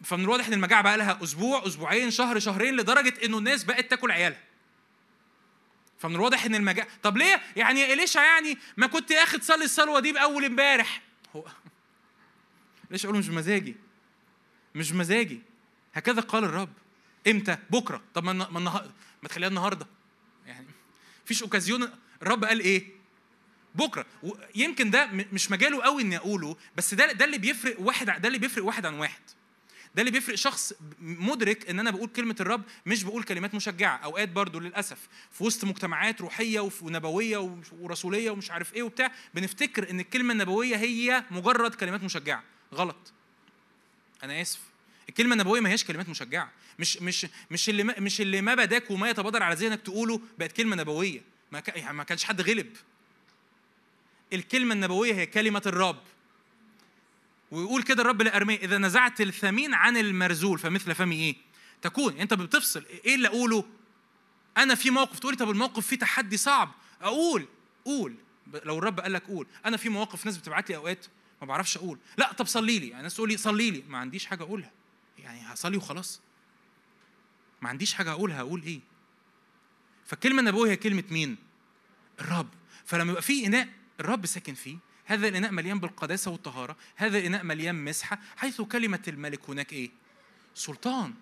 فمن 0.05 0.25
الواضح 0.25 0.47
إن 0.47 0.53
المجاعة 0.53 0.83
بقى 0.83 0.97
لها 0.97 1.19
أسبوع 1.23 1.67
أسبوعين 1.67 2.11
شهر 2.11 2.39
شهرين 2.39 2.77
لدرجة 2.77 3.15
إنه 3.25 3.39
الناس 3.39 3.65
بقت 3.65 3.91
تاكل 3.91 4.11
عيالها. 4.11 4.41
فمن 5.99 6.15
الواضح 6.15 6.45
إن 6.45 6.55
المجاعه 6.55 6.89
طب 7.03 7.17
ليه؟ 7.17 7.41
يعني 7.57 7.81
يا 7.81 8.07
يعني 8.17 8.59
ما 8.77 8.87
كنت 8.87 9.13
آخد 9.13 9.43
صلي 9.43 9.65
الصلوة 9.65 10.01
دي 10.01 10.13
بأول 10.13 10.45
امبارح. 10.45 11.03
هو 11.37 11.45
ليش 12.91 13.05
أقول 13.05 13.19
مش 13.19 13.29
مزاجي 13.29 13.77
مش 14.75 14.93
مزاجي 14.93 15.41
هكذا 15.95 16.21
قال 16.21 16.45
الرب. 16.45 16.73
إمتى؟ 17.27 17.59
بكرة. 17.71 18.03
طب 18.15 18.25
ما 18.25 18.33
ما 18.33 18.91
ما 19.23 19.29
تخليها 19.29 19.49
النهارده. 19.49 19.87
يعني 20.47 20.67
مفيش 21.25 21.43
أوكازيون. 21.43 21.91
الرب 22.23 22.45
قال 22.45 22.61
إيه؟ 22.61 22.99
بكرة. 23.75 24.07
يمكن 24.55 24.91
ده 24.91 25.07
مش 25.07 25.51
مجاله 25.51 25.83
قوي 25.83 26.03
إني 26.03 26.17
أقوله 26.17 26.57
بس 26.77 26.95
ده 26.95 27.13
ده 27.13 27.25
اللي 27.25 27.39
بيفرق 27.39 27.81
واحد 27.81 28.07
ده 28.07 28.29
اللي 28.29 28.39
بيفرق 28.39 28.65
واحد 28.65 28.87
عن 28.87 28.95
واحد. 28.95 29.21
ده 29.95 30.03
اللي 30.03 30.11
بيفرق 30.11 30.35
شخص 30.35 30.73
مدرك 31.01 31.71
إن 31.71 31.81
أنا 31.81 31.91
بقول 31.91 32.09
كلمة 32.09 32.37
الرب 32.41 32.63
مش 32.87 33.05
بقول 33.05 33.23
كلمات 33.23 33.55
مشجعة. 33.55 33.97
أوقات 33.97 34.29
برضو 34.29 34.59
للأسف 34.59 35.09
في 35.31 35.45
وسط 35.45 35.65
مجتمعات 35.65 36.21
روحية 36.21 36.71
ونبوية 36.83 37.59
ورسولية 37.81 38.31
ومش 38.31 38.51
عارف 38.51 38.75
إيه 38.75 38.83
وبتاع 38.83 39.13
بنفتكر 39.35 39.91
إن 39.91 40.01
الكلمة 40.01 40.33
النبوية 40.33 40.77
هي 40.77 41.25
مجرد 41.31 41.75
كلمات 41.75 42.03
مشجعة. 42.03 42.43
غلط. 42.75 43.13
أنا 44.23 44.43
آسف. 44.43 44.61
الكلمة 45.09 45.33
النبويه 45.33 45.61
ما 45.61 45.71
هيش 45.71 45.85
كلمات 45.85 46.09
مشجعة. 46.09 46.51
مش 46.79 47.03
مش 47.03 47.27
مش 47.51 47.69
اللي 47.69 47.83
ما 47.83 48.01
مش 48.01 48.21
اللي 48.21 48.41
ما 48.41 48.55
بداك 48.55 48.91
وما 48.91 49.11
يتبادر 49.11 49.43
على 49.43 49.55
ذهنك 49.55 49.81
تقوله 49.81 50.21
بقت 50.39 50.53
كلمة 50.53 50.77
نبوية. 50.77 51.23
ما 51.53 51.63
يعني 51.67 51.97
ما 51.97 52.05
كانش 52.05 52.25
حد 52.25 52.41
غلب. 52.41 52.77
الكلمة 54.33 54.75
النبوية 54.75 55.15
هي 55.15 55.27
كلمة 55.27 55.63
الرب. 55.67 56.03
ويقول 57.51 57.83
كده 57.83 58.03
الرب 58.03 58.23
لأرميا 58.23 58.57
إذا 58.57 58.79
نزعت 58.79 59.21
الثمين 59.21 59.75
عن 59.75 59.97
المرزول 59.97 60.59
فمثل 60.59 60.95
فمي 60.95 61.17
إيه؟ 61.17 61.37
تكون. 61.83 62.19
أنت 62.21 62.35
بتفصل. 62.35 62.85
إيه 63.05 63.15
اللي 63.15 63.29
أقوله؟ 63.29 63.65
أنا 64.57 64.75
في 64.75 64.91
موقف. 64.91 65.19
تقولي 65.19 65.37
طب 65.37 65.51
الموقف 65.51 65.87
فيه 65.87 65.99
تحدي 65.99 66.37
صعب. 66.37 66.73
أقول. 67.03 67.47
قول. 67.85 68.15
لو 68.65 68.79
الرب 68.79 69.01
قال 69.01 69.13
لك 69.13 69.23
قول. 69.23 69.47
أنا 69.67 69.77
في 69.77 69.89
مواقف 69.89 70.27
ناس 70.27 70.37
بتبعت 70.37 70.71
لي 70.71 70.77
أوقات 70.77 71.07
ما 71.41 71.47
بعرفش 71.47 71.77
أقول. 71.77 71.99
لا 72.19 72.33
طب 72.33 72.47
صلي 72.47 72.79
لي. 72.79 72.89
يعني 72.89 73.03
ناس 73.03 73.15
تقول 73.15 73.29
لي 73.29 73.37
صلي 73.37 73.71
لي. 73.71 73.85
ما 73.89 73.99
عنديش 73.99 74.27
حاجة 74.27 74.43
أقولها. 74.43 74.78
يعني 75.29 75.53
هصلي 75.53 75.77
وخلاص 75.77 76.21
ما 77.63 77.69
عنديش 77.69 77.95
حاجة 77.95 78.11
أقولها 78.11 78.41
أقول 78.41 78.63
إيه؟ 78.63 78.81
فالكلمة 80.07 80.41
النبوية 80.41 80.71
هي 80.71 80.77
كلمة 80.77 81.05
مين؟ 81.11 81.37
الرب 82.21 82.49
فلما 82.85 83.11
يبقى 83.11 83.23
في 83.23 83.47
إناء 83.47 83.69
الرب 84.01 84.27
ساكن 84.27 84.55
فيه 84.55 84.79
هذا 85.05 85.29
الإناء 85.29 85.51
مليان 85.51 85.81
بالقداسة 85.81 86.31
والطهارة 86.31 86.77
هذا 86.97 87.19
الإناء 87.19 87.45
مليان 87.45 87.85
مسحة 87.85 88.19
حيث 88.37 88.61
كلمة 88.61 89.03
الملك 89.09 89.51
هناك 89.51 89.73
إيه؟ 89.73 89.91
سلطان 90.55 91.15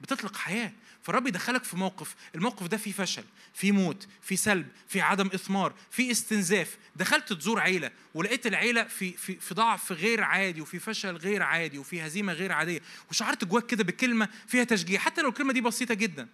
بتطلق 0.00 0.36
حياة. 0.36 0.72
فالرب 1.02 1.26
يدخلك 1.26 1.64
في 1.64 1.76
موقف 1.76 2.14
الموقف 2.34 2.66
ده 2.66 2.76
فيه 2.76 2.92
فشل 2.92 3.24
فيه 3.54 3.72
موت 3.72 4.08
فيه 4.22 4.36
سلب 4.36 4.68
فيه 4.88 5.02
عدم 5.02 5.26
إثمار 5.26 5.74
فيه 5.90 6.10
استنزاف. 6.10 6.78
دخلت 6.96 7.32
تزور 7.32 7.60
عيلة 7.60 7.90
ولقيت 8.14 8.46
العيلة 8.46 8.84
في 8.84 9.12
في 9.12 9.34
في 9.36 9.54
ضعف 9.54 9.92
غير 9.92 10.22
عادي 10.22 10.60
وفي 10.60 10.78
فشل 10.78 11.16
غير 11.16 11.42
عادي 11.42 11.78
وفي 11.78 12.06
هزيمة 12.06 12.32
غير 12.32 12.52
عادية. 12.52 12.80
وشعرت 13.10 13.44
جواك 13.44 13.66
كده 13.66 13.84
بكلمة 13.84 14.28
فيها 14.46 14.64
تشجيع. 14.64 15.00
حتى 15.00 15.22
لو 15.22 15.28
الكلمة 15.28 15.52
دي 15.52 15.60
بسيطة 15.60 15.94
جدا. 15.94 16.28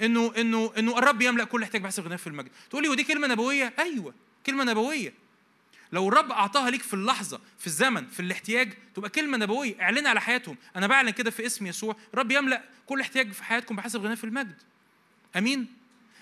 إنه 0.00 0.32
إنه 0.36 0.72
إنه 0.78 0.98
الرب 0.98 1.22
يملأ 1.22 1.44
كل 1.44 1.62
احتياج 1.62 1.82
بحسب 1.82 2.04
غناه 2.04 2.16
في 2.16 2.26
المجد. 2.26 2.50
تقول 2.70 2.82
لي 2.82 2.88
ودي 2.88 3.04
كلمة 3.04 3.26
نبوية؟ 3.26 3.74
أيوه 3.78 4.14
كلمة 4.46 4.64
نبوية. 4.64 5.14
لو 5.92 6.08
الرب 6.08 6.30
أعطاها 6.30 6.70
ليك 6.70 6.82
في 6.82 6.94
اللحظة 6.94 7.40
في 7.58 7.66
الزمن 7.66 8.06
في 8.06 8.20
الاحتياج 8.20 8.72
تبقى 8.94 9.10
كلمة 9.10 9.38
نبوية 9.38 9.82
اعلنها 9.82 10.10
على 10.10 10.20
حياتهم. 10.20 10.56
أنا 10.76 10.86
بعلن 10.86 11.10
كده 11.10 11.30
في 11.30 11.46
اسم 11.46 11.66
يسوع. 11.66 11.96
الرب 12.14 12.30
يملأ 12.30 12.62
كل 12.86 13.00
احتياج 13.00 13.32
في 13.32 13.44
حياتكم 13.44 13.76
بحسب 13.76 14.00
غناه 14.02 14.14
في 14.14 14.24
المجد. 14.24 14.56
آمين؟ 15.36 15.66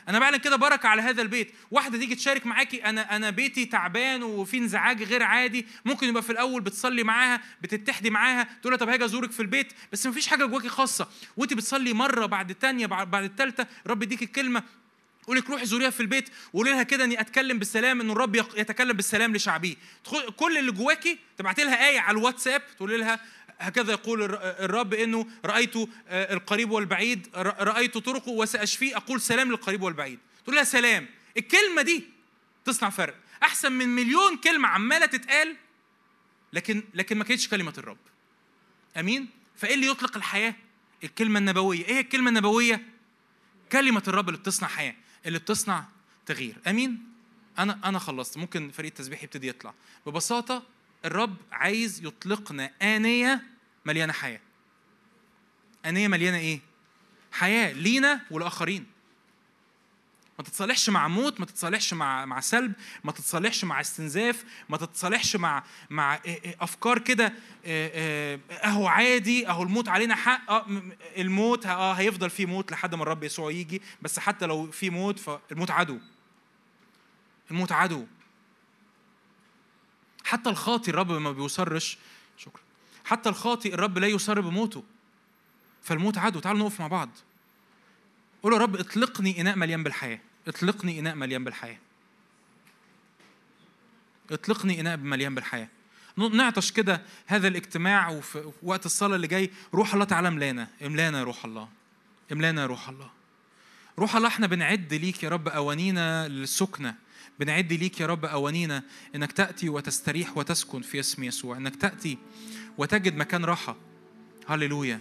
أنا 0.09 0.19
بعلن 0.19 0.37
كده 0.37 0.57
بركة 0.57 0.89
على 0.89 1.03
هذا 1.03 1.23
البيت. 1.23 1.53
واحدة 1.71 1.99
تيجي 1.99 2.15
تشارك 2.15 2.47
معاكي 2.47 2.85
أنا 2.85 3.17
أنا 3.17 3.31
بيتي 3.31 3.65
تعبان 3.65 4.23
وفي 4.23 4.59
انزعاج 4.59 5.03
غير 5.03 5.23
عادي. 5.23 5.67
ممكن 5.85 6.09
يبقى 6.09 6.23
في 6.23 6.31
الأول 6.31 6.61
بتصلي 6.63 7.03
معاها 7.03 7.41
بتتحدي 7.63 8.11
معاها 8.11 8.49
تقول 8.61 8.73
لها 8.73 8.79
طب 8.79 8.89
هاجي 8.89 9.05
أزورك 9.05 9.31
في 9.31 9.41
البيت. 9.41 9.73
بس 9.93 10.07
مفيش 10.07 10.27
حاجة 10.27 10.45
جواكي 10.45 10.69
خاصة. 10.69 11.09
وانت 11.37 11.55
بتصلي 11.55 11.93
مرة 11.93 12.27
بعد 12.27 12.51
الثانية 12.51 12.87
بعد 12.87 13.25
الثالثه 13.25 13.67
رب 13.87 14.03
يديك 14.03 14.23
الكلمة 14.23 14.63
يقول 15.27 15.39
لك 15.39 15.51
روحي 15.51 15.67
زوريها 15.67 15.91
في 15.91 16.01
البيت 16.01 16.29
وقولي 16.53 16.71
لها 16.71 16.83
كده 16.83 17.05
إني 17.05 17.21
أتكلم 17.21 17.59
بالسلام 17.59 18.01
إن 18.01 18.11
الرب 18.11 18.35
يتكلم 18.35 18.93
بالسلام 18.93 19.37
لشعبه 19.37 19.77
كل 20.37 20.59
اللي 20.59 20.73
جواكي 20.73 21.19
تبعتي 21.39 21.65
لها 21.65 21.89
آية 21.89 22.01
على 22.01 22.19
الواتساب 22.19 22.63
تقولي 22.77 22.97
لها 22.97 23.21
هكذا 23.59 23.93
يقول 23.93 24.23
الرب 24.43 24.95
إنه 24.95 25.27
رأيت 25.45 25.77
آه، 25.77 26.35
القريب 26.35 26.71
والبعيد 26.71 27.29
رأيت 27.37 27.99
طرقه 27.99 28.31
وسأشفيه 28.31 28.97
أقول 28.97 29.21
سلام 29.21 29.51
للقريب 29.51 29.83
والبعيد. 29.83 30.19
تقول 30.45 30.57
لها 30.57 30.65
سلام. 30.65 31.07
الكلمة 31.37 31.83
دي 31.83 32.05
تصنع 32.65 32.91
فرق. 32.91 33.15
أحسن 33.43 33.73
من 33.73 33.89
مليون 33.89 34.37
كلمة 34.37 34.69
عمالة 34.69 35.07
تتقال 35.07 35.57
لكن 36.53 36.83
لكن 36.95 37.19
ما 37.19 37.25
كانتش 37.25 37.49
كلمة 37.49 37.75
الرب. 37.79 37.99
أمين؟ 38.97 39.29
فإيه 39.57 39.75
اللي 39.75 39.87
يطلق 39.87 40.17
الحياة؟ 40.17 40.55
الكلمة 41.05 41.39
النبوية. 41.39 41.85
إيه 41.85 42.01
الكلمة 42.01 42.29
النبوية؟ 42.29 42.83
كلمة 43.73 44.03
الرب 44.09 44.29
اللي 44.29 44.41
بتصنع 44.41 44.69
حياة. 44.69 44.95
اللي 45.27 45.39
بتصنع 45.39 45.85
تغيير. 46.27 46.57
أمين؟ 46.67 47.13
أنا 47.59 47.81
أنا 47.85 47.99
خلصت. 47.99 48.37
ممكن 48.37 48.71
فريق 48.71 48.91
التسبيح 48.91 49.23
يبتدي 49.23 49.49
يطلع. 49.49 49.75
ببساطة 50.07 50.63
الرب 51.05 51.37
عايز 51.53 52.05
يطلقنا 52.05 52.71
آنية 52.83 53.43
مليانة 53.85 54.13
حياة. 54.13 54.41
آنية 55.87 56.09
مليانة 56.09 56.39
إيه؟ 56.39 56.61
حياة 57.33 57.73
لينا 57.73 58.21
والآخرين. 58.31 58.87
ما 60.39 60.45
تتصالحش 60.45 60.91
مع 60.91 61.09
موت 61.09 61.41
ما 61.41 61.47
تتصالحش 61.47 61.95
مع 61.95 62.25
مع 62.25 62.41
سلب 62.41 62.73
ما 63.05 63.13
تتصالحش 63.13 63.65
مع 63.65 63.81
استنزاف 63.81 64.45
ما 64.69 64.77
تتصالحش 64.77 65.37
مع 65.37 65.65
مع 65.91 66.21
أفكار 66.61 66.99
كده 66.99 67.33
أهو 68.65 68.87
عادي 68.87 69.49
أهو 69.49 69.63
الموت 69.63 69.89
علينا 69.89 70.15
حق 70.15 70.51
آه 70.51 70.67
الموت 71.17 71.67
آه 71.67 71.93
هيفضل 71.93 72.31
في 72.31 72.47
موت 72.47 72.73
لحد 72.73 72.95
ما 72.95 73.03
الرب 73.03 73.25
يسوع 73.25 73.51
يجي 73.51 73.83
بس 74.03 74.19
حتى 74.19 74.47
لو 74.47 74.71
في 74.71 74.91
موت 74.91 75.19
فالموت 75.19 75.71
عدو. 75.71 75.99
الموت 77.51 77.73
عدو. 77.73 78.07
حتى 80.25 80.51
الخاطي 80.51 80.91
الرب 80.91 81.13
ما 81.13 81.33
بيصرش 81.33 81.99
شكرا 82.37 82.63
حتى 83.05 83.29
الخاطي 83.29 83.75
الرب 83.75 83.99
لا 83.99 84.07
يصر 84.07 84.41
بموته 84.41 84.85
فالموت 85.83 86.19
عدو. 86.19 86.41
تعالوا 86.41 86.61
نقف 86.61 86.81
مع 86.81 86.87
بعض. 86.87 87.09
قول 88.43 88.53
يا 88.53 88.59
رب 88.59 88.77
اطلقني 88.77 89.41
إناء 89.41 89.57
مليان 89.57 89.83
بالحياة. 89.83 90.21
اطلقني 90.49 90.99
إناء 90.99 91.15
مليان 91.15 91.45
بالحياة. 91.45 91.79
اطلقني 94.31 94.81
إناء 94.81 94.97
مليان 94.97 95.35
بالحياة. 95.35 95.69
نعطش 96.17 96.73
كده 96.73 97.03
هذا 97.27 97.49
الاجتماع 97.49 98.09
وفي 98.09 98.53
وقت 98.63 98.87
الصلاة 98.87 99.17
اللي 99.17 99.27
جاي 99.27 99.51
روح 99.75 99.93
الله 99.95 100.05
تعالى 100.05 100.29
املانا. 100.29 100.69
املانا 100.87 101.19
يا 101.19 101.25
روح 101.25 101.45
الله. 101.45 101.69
املانا 102.33 102.63
يا 102.63 102.67
روح 102.67 102.89
الله. 102.89 103.11
روح 103.99 104.17
الله 104.17 104.29
إحنا 104.29 104.47
بنعد 104.47 104.95
ليك 104.95 105.23
يا 105.23 105.29
رب 105.29 105.49
أوانينا 105.49 106.29
للسكنة 106.29 106.95
بنعد 107.41 107.73
ليك 107.73 108.01
يا 108.01 108.07
رب 108.07 108.25
أوانينا 108.25 108.83
إنك 109.15 109.33
تأتي 109.33 109.69
وتستريح 109.69 110.37
وتسكن 110.37 110.83
في 110.83 111.01
اسم 111.01 111.25
يسوع. 111.25 111.57
إنك 111.57 111.77
تأتي 111.77 112.19
وتجد 112.79 113.17
مكان 113.17 113.45
راحة. 113.45 113.77
هللويا. 114.49 115.01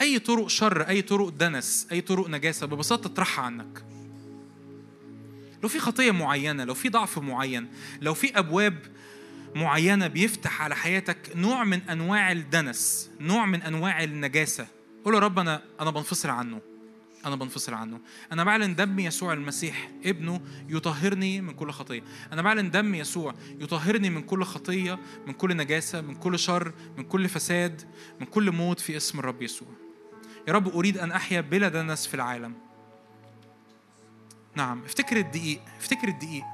أي 0.00 0.18
طرق 0.18 0.46
شر 0.46 0.82
أي 0.82 1.02
طرق 1.02 1.28
دنس 1.28 1.86
أي 1.92 2.00
طرق 2.00 2.28
نجاسة 2.28 2.66
ببساطة 2.66 3.08
تطرحها 3.08 3.44
عنك. 3.44 3.84
لو 5.62 5.68
في 5.68 5.78
خطية 5.78 6.10
معينة 6.10 6.64
لو 6.64 6.74
في 6.74 6.88
ضعف 6.88 7.18
معين 7.18 7.68
لو 8.00 8.14
في 8.14 8.38
أبواب 8.38 8.78
معينة 9.54 10.06
بيفتح 10.06 10.62
على 10.62 10.76
حياتك 10.76 11.18
نوع 11.34 11.64
من 11.64 11.80
أنواع 11.82 12.32
الدنس 12.32 13.10
نوع 13.20 13.46
من 13.46 13.62
أنواع 13.62 14.02
النجاسة 14.04 14.66
قول 15.04 15.14
يا 15.14 15.18
رب 15.18 15.38
أنا 15.38 15.62
أنا 15.80 15.90
بنفصل 15.90 16.28
عنه. 16.28 16.60
أنا 17.26 17.36
بنفصل 17.36 17.74
عنه. 17.74 18.00
أنا 18.32 18.44
بعلن 18.44 18.74
دم 18.74 18.98
يسوع 18.98 19.32
المسيح 19.32 19.90
ابنه 20.04 20.40
يطهرني 20.68 21.40
من 21.40 21.54
كل 21.54 21.70
خطية. 21.70 22.02
أنا 22.32 22.42
بعلن 22.42 22.70
دم 22.70 22.94
يسوع 22.94 23.34
يطهرني 23.60 24.10
من 24.10 24.22
كل 24.22 24.44
خطية 24.44 24.98
من 25.26 25.32
كل 25.32 25.56
نجاسة 25.56 26.00
من 26.00 26.14
كل 26.14 26.38
شر 26.38 26.72
من 26.96 27.04
كل 27.04 27.28
فساد 27.28 27.82
من 28.20 28.26
كل 28.26 28.52
موت 28.52 28.80
في 28.80 28.96
اسم 28.96 29.18
الرب 29.18 29.42
يسوع. 29.42 29.68
يا 30.48 30.52
رب 30.52 30.76
أريد 30.76 30.98
أن 30.98 31.12
أحيا 31.12 31.40
بلا 31.40 31.68
دنس 31.68 32.06
في 32.06 32.14
العالم. 32.14 32.54
نعم 34.54 34.84
افتكر 34.84 35.16
الدقيق 35.16 35.60
افتكر 35.78 36.08
الدقيق. 36.08 36.44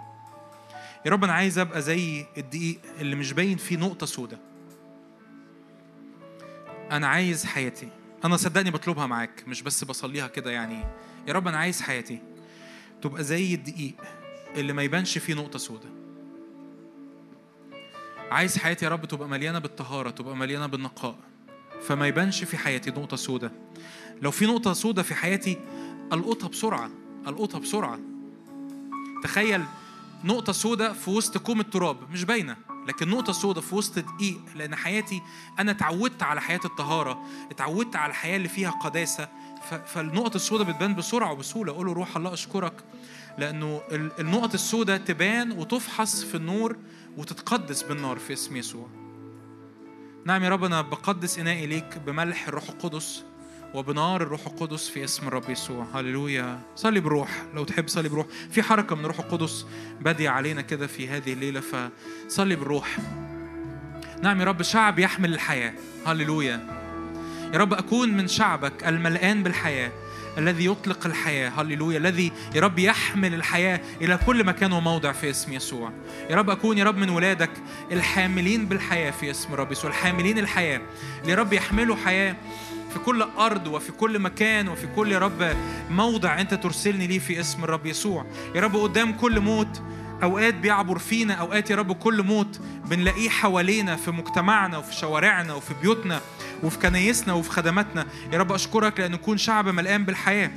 يا 1.06 1.10
رب 1.10 1.24
أنا 1.24 1.32
عايز 1.32 1.58
أبقى 1.58 1.82
زي 1.82 2.26
الدقيق 2.36 2.80
اللي 3.00 3.16
مش 3.16 3.32
باين 3.32 3.56
فيه 3.56 3.76
نقطة 3.76 4.06
سودة. 4.06 4.38
أنا 6.90 7.06
عايز 7.06 7.44
حياتي. 7.44 7.88
أنا 8.24 8.36
صدقني 8.36 8.70
بطلبها 8.70 9.06
معاك 9.06 9.44
مش 9.48 9.62
بس 9.62 9.84
بصليها 9.84 10.26
كده 10.26 10.50
يعني. 10.50 10.84
يا 11.28 11.32
رب 11.32 11.48
أنا 11.48 11.56
عايز 11.56 11.82
حياتي 11.82 12.18
تبقى 13.02 13.24
زي 13.24 13.54
الدقيق 13.54 13.94
اللي 14.56 14.72
ما 14.72 14.82
يبانش 14.82 15.18
فيه 15.18 15.34
نقطة 15.34 15.58
سودة. 15.58 15.88
عايز 18.30 18.58
حياتي 18.58 18.84
يا 18.84 18.90
رب 18.90 19.04
تبقى 19.04 19.28
مليانة 19.28 19.58
بالطهارة 19.58 20.10
تبقى 20.10 20.36
مليانة 20.36 20.66
بالنقاء. 20.66 21.16
فما 21.82 22.06
يبانش 22.06 22.44
في 22.44 22.58
حياتي 22.58 22.90
نقطة 22.90 23.16
سودة. 23.16 23.63
لو 24.22 24.30
في 24.30 24.46
نقطة 24.46 24.72
سودة 24.72 25.02
في 25.02 25.14
حياتي 25.14 25.58
ألقطها 26.12 26.48
بسرعة 26.48 26.90
ألقطها 27.26 27.58
بسرعة. 27.58 27.98
تخيل 29.22 29.64
نقطة 30.24 30.52
سودة 30.52 30.92
في 30.92 31.10
وسط 31.10 31.38
كوم 31.38 31.60
التراب 31.60 32.10
مش 32.10 32.24
باينة 32.24 32.56
لكن 32.88 33.08
نقطة 33.08 33.32
سودة 33.32 33.60
في 33.60 33.74
وسط 33.74 33.98
دقيق 33.98 34.40
لأن 34.56 34.74
حياتي 34.74 35.22
أنا 35.58 35.70
اتعودت 35.70 36.22
على 36.22 36.40
حياة 36.40 36.60
الطهارة 36.64 37.22
اتعودت 37.50 37.96
على 37.96 38.10
الحياة 38.10 38.36
اللي 38.36 38.48
فيها 38.48 38.70
قداسة. 38.70 39.28
فالنقط 39.86 40.34
السوداء 40.34 40.66
بتبان 40.66 40.94
بسرعة 40.94 41.32
وبسهولة. 41.32 41.72
قول 41.72 41.86
روح 41.86 42.16
الله 42.16 42.32
أشكرك. 42.32 42.84
لأنه 43.38 43.80
النقط 43.92 44.54
السوداء 44.54 44.98
تبان 44.98 45.52
وتفحص 45.52 46.24
في 46.24 46.34
النور 46.34 46.76
وتتقدس 47.16 47.82
بالنار 47.82 48.18
في 48.18 48.32
اسم 48.32 48.56
يسوع. 48.56 48.88
نعم 50.26 50.44
يا 50.44 50.48
رب 50.48 50.64
أنا 50.64 50.80
بقدس 50.82 51.38
إنائي 51.38 51.66
ليك 51.66 51.98
بملح 52.06 52.48
الروح 52.48 52.68
القدس. 52.68 53.24
وبنار 53.74 54.22
الروح 54.22 54.46
القدس 54.46 54.88
في 54.88 55.04
اسم 55.04 55.28
الرب 55.28 55.50
يسوع. 55.50 55.86
هللويا. 55.94 56.60
صلي 56.76 57.00
بروح. 57.00 57.28
لو 57.54 57.64
تحب 57.64 57.88
صلي 57.88 58.08
بروح. 58.08 58.26
في 58.50 58.62
حركة 58.62 58.96
من 58.96 59.04
الروح 59.04 59.18
القدس 59.18 59.66
بادية 60.00 60.30
علينا 60.30 60.62
كده 60.62 60.86
في 60.86 61.08
هذه 61.08 61.32
الليلة 61.32 61.60
فصلي 61.60 62.56
بالروح 62.56 62.98
نعم 64.22 64.40
يا 64.40 64.44
رب 64.44 64.62
شعب 64.62 64.98
يحمل 64.98 65.34
الحياة. 65.34 65.72
هللويا. 66.06 66.60
يا 67.54 67.58
رب 67.58 67.74
أكون 67.74 68.08
من 68.08 68.28
شعبك 68.28 68.88
الملآن 68.88 69.42
بالحياة 69.42 69.92
الذي 70.38 70.66
يطلق 70.66 71.06
الحياة. 71.06 71.48
هللويا. 71.48 71.98
الذي 71.98 72.32
يا 72.54 72.60
رب 72.60 72.78
يحمل 72.78 73.34
الحياة 73.34 73.80
إلى 74.00 74.18
كل 74.26 74.44
مكان 74.44 74.72
وموضع 74.72 75.12
في 75.12 75.30
اسم 75.30 75.52
يسوع. 75.52 75.92
يا 76.30 76.36
رب 76.36 76.50
أكون 76.50 76.78
يا 76.78 76.84
رب 76.84 76.96
من 76.96 77.08
ولادك 77.08 77.50
الحاملين 77.92 78.66
بالحياة 78.66 79.10
في 79.10 79.30
اسم 79.30 79.54
الرب 79.54 79.72
يسوع. 79.72 79.90
الحاملين 79.90 80.38
الحياة. 80.38 80.80
اللي 81.22 81.34
رب 81.34 81.52
يحملوا 81.52 81.96
حياة 81.96 82.36
في 82.94 83.00
كل 83.00 83.22
أرض 83.22 83.66
وفي 83.66 83.92
كل 83.92 84.18
مكان 84.18 84.68
وفي 84.68 84.86
كل 84.86 85.12
يا 85.12 85.18
رب 85.18 85.56
موضع 85.90 86.40
أنت 86.40 86.54
ترسلني 86.54 87.06
ليه 87.06 87.18
في 87.18 87.40
اسم 87.40 87.64
الرب 87.64 87.86
يسوع. 87.86 88.26
يا 88.54 88.60
رب 88.60 88.76
قدام 88.76 89.12
كل 89.12 89.40
موت 89.40 89.82
أوقات 90.22 90.54
بيعبر 90.54 90.98
فينا 90.98 91.34
أوقات 91.34 91.70
يا 91.70 91.76
رب 91.76 91.92
كل 91.92 92.22
موت 92.22 92.60
بنلاقيه 92.86 93.28
حوالينا 93.28 93.96
في 93.96 94.10
مجتمعنا 94.10 94.78
وفي 94.78 94.94
شوارعنا 94.94 95.54
وفي 95.54 95.74
بيوتنا 95.82 96.20
وفي 96.62 96.78
كنايسنا 96.78 97.32
وفي 97.32 97.50
خدماتنا. 97.50 98.06
يا 98.32 98.38
رب 98.38 98.52
أشكرك 98.52 99.00
لأن 99.00 99.12
نكون 99.12 99.38
شعب 99.38 99.68
ملآن 99.68 100.04
بالحياة. 100.04 100.50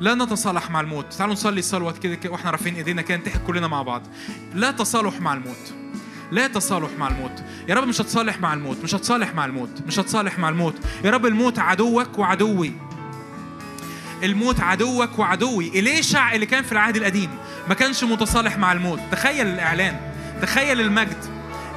لا 0.00 0.14
نتصالح 0.14 0.70
مع 0.70 0.80
الموت. 0.80 1.12
تعالوا 1.12 1.34
نصلي 1.34 1.62
صلوات 1.62 1.98
كده 1.98 2.30
وإحنا 2.30 2.50
رافعين 2.50 2.74
إيدينا 2.74 3.02
كده 3.02 3.16
نتحد 3.16 3.40
كلنا 3.46 3.68
مع 3.68 3.82
بعض. 3.82 4.02
لا 4.54 4.70
تصالح 4.70 5.20
مع 5.20 5.34
الموت. 5.34 5.74
لا 6.32 6.46
تصالح 6.46 6.90
مع 6.98 7.08
الموت. 7.08 7.42
يا 7.68 7.74
رب 7.74 7.88
مش 7.88 8.00
هتصالح 8.00 8.40
مع 8.40 8.54
الموت 8.54 8.76
مش 8.84 8.94
هتصالح 8.94 9.34
مع 9.34 9.44
الموت 9.44 9.70
مش 9.86 9.98
هتصالح 9.98 10.38
مع 10.38 10.48
الموت. 10.48 10.74
يا 11.04 11.10
رب 11.10 11.26
الموت 11.26 11.58
عدوك 11.58 12.18
وعدوي. 12.18 12.72
الموت 14.22 14.60
عدوك 14.60 15.18
وعدوي. 15.18 15.68
إليشع 15.68 16.34
اللي 16.34 16.46
كان 16.46 16.64
في 16.64 16.72
العهد 16.72 16.96
القديم 16.96 17.30
ما 17.68 17.74
كانش 17.74 18.04
متصالح 18.04 18.58
مع 18.58 18.72
الموت. 18.72 19.00
تخيل 19.12 19.46
الإعلان. 19.46 20.00
تخيل 20.42 20.80
المجد. 20.80 21.24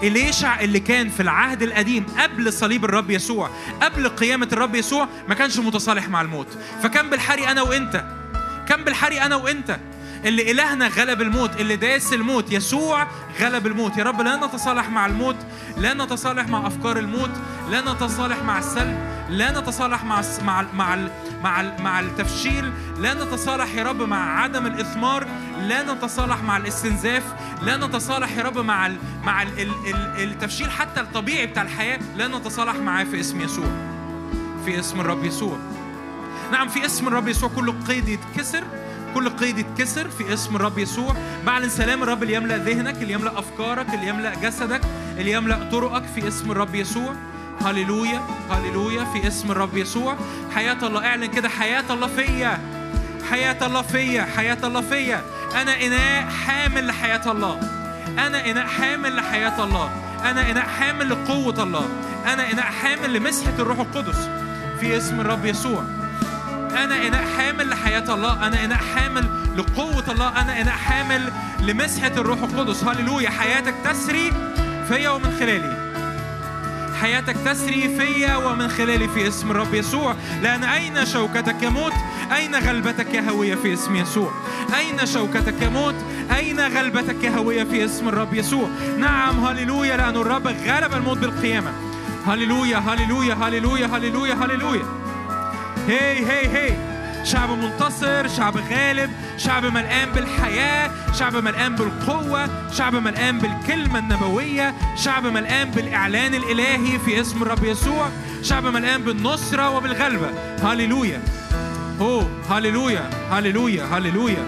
إليشع 0.04 0.60
اللي 0.60 0.80
كان 0.80 1.10
في 1.10 1.20
العهد 1.20 1.62
القديم 1.64 2.06
قبل 2.20 2.54
صليب 2.54 2.86
الرب 2.86 3.10
يسوع 3.10 3.50
قبل 3.82 4.08
قيامة 4.10 4.48
الرب 4.54 4.76
يسوع 4.76 5.08
ما 5.28 5.36
كانش 5.36 5.60
متصالح 5.60 6.10
مع 6.10 6.22
الموت. 6.22 6.48
فكان 6.84 7.10
بالحري 7.10 7.48
أنا 7.48 7.62
وإنت. 7.62 8.06
كان 8.68 8.84
بالحري 8.84 9.22
أنا 9.22 9.36
وإنت. 9.36 9.80
اللي 10.26 10.52
إلهنا 10.52 10.88
غلب 10.88 11.22
الموت 11.22 11.62
اللي 11.62 11.76
داس 11.76 12.14
الموت 12.14 12.52
يسوع 12.52 13.08
غلب 13.42 13.68
الموت. 13.68 13.98
يا 13.98 14.04
رب 14.04 14.22
لا 14.22 14.36
نتصالح 14.36 14.90
مع 14.90 15.06
الموت 15.06 15.36
لا 15.78 15.94
نتصالح 15.94 16.48
مع 16.48 16.68
أفكار 16.68 17.00
الموت 17.00 17.30
لا 17.70 17.82
نتصالح 17.82 18.44
مع 18.44 18.60
السلب 18.60 18.98
لا 19.30 19.60
نتصالح 19.60 20.04
مع 20.04 20.22
مع 20.46 20.66
مع 20.74 20.98
مع, 21.44 21.62
مع 21.80 22.00
التفشيل 22.00 22.72
لا 22.98 23.14
نتصالح 23.14 23.76
يا 23.76 23.84
رب 23.84 24.02
مع 24.02 24.42
عدم 24.42 24.66
الإثمار 24.66 25.28
لا 25.62 25.94
نتصالح 25.94 26.44
مع 26.44 26.58
الاستنزاف 26.58 27.24
لا 27.62 27.78
نتصالح 27.78 28.38
يا 28.38 28.44
رب 28.44 28.58
مع 28.58 28.88
ال 28.88 28.98
مع 29.24 29.42
ال 29.42 29.60
ال 29.60 29.72
ال 29.88 30.24
التفشيل 30.24 30.72
حتى 30.72 31.02
الطبيعي 31.02 31.46
بتاع 31.46 31.64
الحياة 31.64 32.00
لا 32.16 32.28
نتصالح 32.28 32.76
معاه 32.76 33.04
في 33.04 33.20
اسم 33.20 33.42
يسوع 33.42 33.68
في 34.66 34.80
اسم 34.80 35.00
الرب 35.00 35.24
يسوع. 35.26 35.58
نعم 36.52 36.68
في 36.68 36.86
اسم 36.86 37.08
الرب 37.08 37.28
يسوع 37.28 37.50
كل 37.56 37.74
قيد 37.88 38.08
يتكسر 38.08 38.64
كل 39.16 39.30
قيد 39.30 39.58
يتكسر 39.58 40.10
في 40.10 40.34
اسم 40.34 40.56
الرب 40.56 40.78
يسوع. 40.78 41.16
بعلن 41.46 41.70
سلام 41.70 42.04
الرب 42.04 42.24
اللي 42.24 42.34
يملأ 42.34 42.58
ذهنك 42.58 43.02
اللي 43.02 43.14
يملأ 43.14 43.40
أفكارك 43.40 43.94
اللي 43.94 44.08
يملأ 44.08 44.36
جسدك 44.36 44.82
اللي 45.18 45.32
يملأ 45.32 45.70
طرقك 45.72 46.04
في 46.16 46.28
اسم 46.28 46.52
الرب 46.52 46.76
يسوع. 46.76 47.16
هللويا 47.66 48.22
هللويا 48.50 49.04
في 49.04 49.28
اسم 49.28 49.52
الرب 49.52 49.78
يسوع. 49.78 50.16
حياة 50.56 50.88
الله 50.88 51.06
اعلن 51.06 51.26
كده 51.26 51.50
حياة 51.50 51.84
الله 51.90 52.08
فيا. 52.08 52.60
حياة 53.30 53.68
الله 53.68 53.82
فيا 53.82 54.24
حياة 54.24 54.58
الله 54.64 54.82
فيا. 54.82 55.22
أنا 55.62 55.86
إناء 55.86 56.30
حامل 56.30 56.88
لحياة 56.88 57.32
الله. 57.32 57.60
أنا 58.28 58.52
إناء 58.52 58.68
حامل 58.68 59.16
لحياة 59.16 59.64
الله. 59.64 59.90
أنا 60.24 60.52
إناء 60.52 60.66
حامل 60.66 61.10
لقوة 61.10 61.64
الله. 61.64 61.90
أنا 62.26 62.52
إناء 62.52 62.66
حامل 62.66 63.14
لمسحة 63.14 63.54
الروح 63.60 63.80
القدس 63.80 64.30
في 64.80 64.98
اسم 64.98 65.20
الرب 65.20 65.46
يسوع. 65.46 65.84
أنا 66.84 67.08
إناء 67.08 67.26
حامل 67.38 67.70
لحياة 67.70 68.14
الله 68.14 68.48
أنا 68.48 68.66
إناء 68.66 68.78
حامل 68.78 69.30
لقوة 69.58 70.04
الله 70.12 70.42
أنا 70.42 70.62
إناء 70.62 70.74
حامل 70.74 71.32
لمسحة 71.60 72.12
الروح 72.18 72.40
القدس. 72.42 72.84
هللويا. 72.84 73.30
حياتك 73.30 73.74
تسري 73.84 74.32
فيا 74.88 75.10
ومن 75.10 75.36
خلالي. 75.40 75.86
حياتك 77.02 77.36
تسري 77.46 77.98
فيا 78.00 78.36
ومن 78.36 78.68
خلالي 78.68 79.08
في 79.08 79.28
اسم 79.28 79.52
الرب 79.52 79.74
يسوع. 79.74 80.16
لأن 80.42 80.64
أين 80.64 81.06
شوكتك 81.06 81.64
يموت؟ 81.64 81.94
أين 82.36 82.56
غلبتك 82.56 83.14
يا 83.14 83.30
هوية 83.30 83.56
في 83.56 83.74
اسم 83.74 83.96
يسوع؟ 83.96 84.32
أين 84.78 85.06
شوكتك 85.06 85.62
يموت؟ 85.62 85.96
أين 86.36 86.60
غلبتك 86.60 87.24
يا 87.24 87.30
هوية 87.30 87.64
في 87.64 87.86
اسم 87.86 88.08
الرب 88.10 88.34
يسوع؟ 88.34 88.70
نعم 88.98 89.46
هللويا. 89.46 89.98
لأن 89.98 90.16
الرب 90.16 90.48
غلب 90.48 90.94
الموت 90.94 91.18
بالقيامة. 91.18 91.72
هللويا 92.28 92.78
هللويا 92.78 93.34
هللويا 93.34 93.86
هللويا 93.86 94.34
هللويا. 94.34 95.05
هي 95.88 96.26
هي 96.26 96.48
هي 96.58 96.76
شعب 97.24 97.50
منتصر 97.50 98.28
شعب 98.28 98.58
غالب 98.58 99.12
شعب 99.38 99.66
ملقان 99.66 100.10
بالحياة 100.12 100.92
شعب 101.14 101.36
ملقان 101.36 101.76
بالقوة 101.76 102.72
شعب 102.72 102.96
ملقان 102.96 103.40
بالكلمة 103.40 104.00
النبوية 104.00 104.76
شعب 104.96 105.26
ملقان 105.26 105.72
بالإعلان 105.72 106.34
الإلهي 106.36 107.00
في 107.00 107.22
اسم 107.22 107.42
الرب 107.42 107.64
يسوع 107.64 108.10
شعب 108.44 108.66
ملقان 108.66 109.04
بالنصرة 109.04 109.70
وبالغلبة. 109.78 110.30
هللويا 110.64 111.22
أوه 112.00 112.30
هللويا 112.50 113.10
هللويا 113.32 113.84
هللويا 113.84 114.46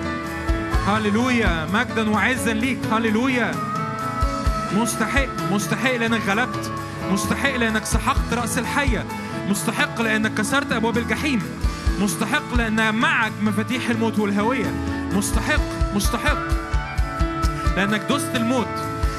هللويا 0.88 1.68
مجدا 1.74 2.10
وعزا 2.10 2.54
ليك. 2.54 2.80
هللويا 2.92 3.52
مستحق 4.74 5.28
مستحق 5.52 5.96
لأنك 5.96 6.22
غلبت. 6.28 6.72
مستحق 7.12 7.56
لأنك 7.56 7.86
سحقت 7.86 8.34
رأس 8.34 8.58
الحية. 8.58 9.06
مستحق 9.50 10.02
لأنك 10.02 10.34
كسرت 10.34 10.72
أبواب 10.72 10.98
الجحيم. 10.98 11.42
مستحق 12.00 12.54
لأن 12.58 12.96
معك 12.96 13.32
مفاتيح 13.42 13.90
الموت 13.90 14.20
والهوية. 14.20 14.74
مستحق 15.14 15.62
مستحق. 15.96 16.38
لأنك 17.78 18.02
دست 18.10 18.36
الموت. 18.36 18.68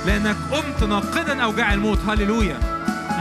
لأنك 0.07 0.37
قمت 0.53 0.85
ناقدا 0.89 1.43
أوجاع 1.43 1.73
الموت. 1.73 1.99
هللويا. 2.09 2.59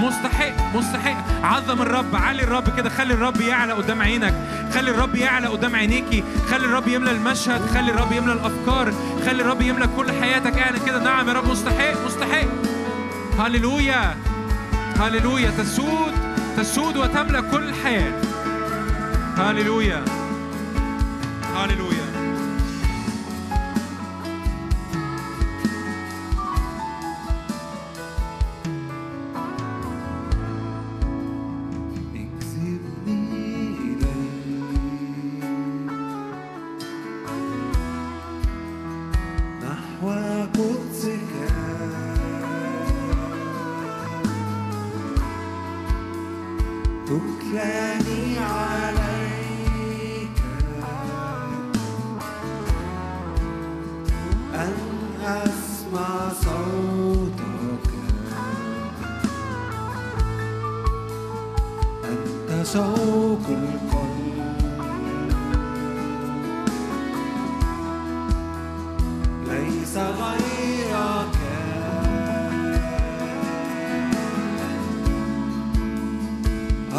مستحق 0.01 0.75
مستحق. 0.75 1.43
عظم 1.43 1.81
الرب 1.81 2.15
علي 2.15 2.43
الرب 2.43 2.77
كده. 2.77 2.89
خلي 2.89 3.13
الرب 3.13 3.41
يعلى 3.41 3.73
قدام 3.73 4.01
عينك. 4.01 4.33
خلي 4.73 4.91
الرب 4.91 5.15
يعلى 5.15 5.47
قدام 5.47 5.75
عينيكي. 5.75 6.23
خلي 6.51 6.65
الرب 6.65 6.87
يملى 6.87 7.11
المشهد. 7.11 7.61
خلي 7.73 7.91
الرب 7.91 8.11
يملى 8.11 8.33
الأفكار. 8.33 8.93
خلي 9.25 9.41
الرب 9.41 9.61
يملى 9.61 9.87
كل 9.97 10.11
حياتك. 10.11 10.57
اعلن 10.57 10.79
كده 10.85 11.03
نعم 11.03 11.27
يا 11.27 11.33
رب 11.33 11.47
مستحق 11.51 12.05
مستحق. 12.05 12.47
هللويا. 13.39 14.15
هللويا. 14.99 15.51
تسود. 15.51 16.26
تسود 16.57 16.97
وتملى 16.97 17.41
كل 17.51 17.63
الحياة 17.69 18.21
هللويا 19.37 20.05
هللويا 21.55 22.06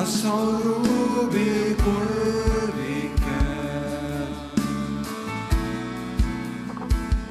أشعر 0.03 0.62
بقربك 1.33 3.23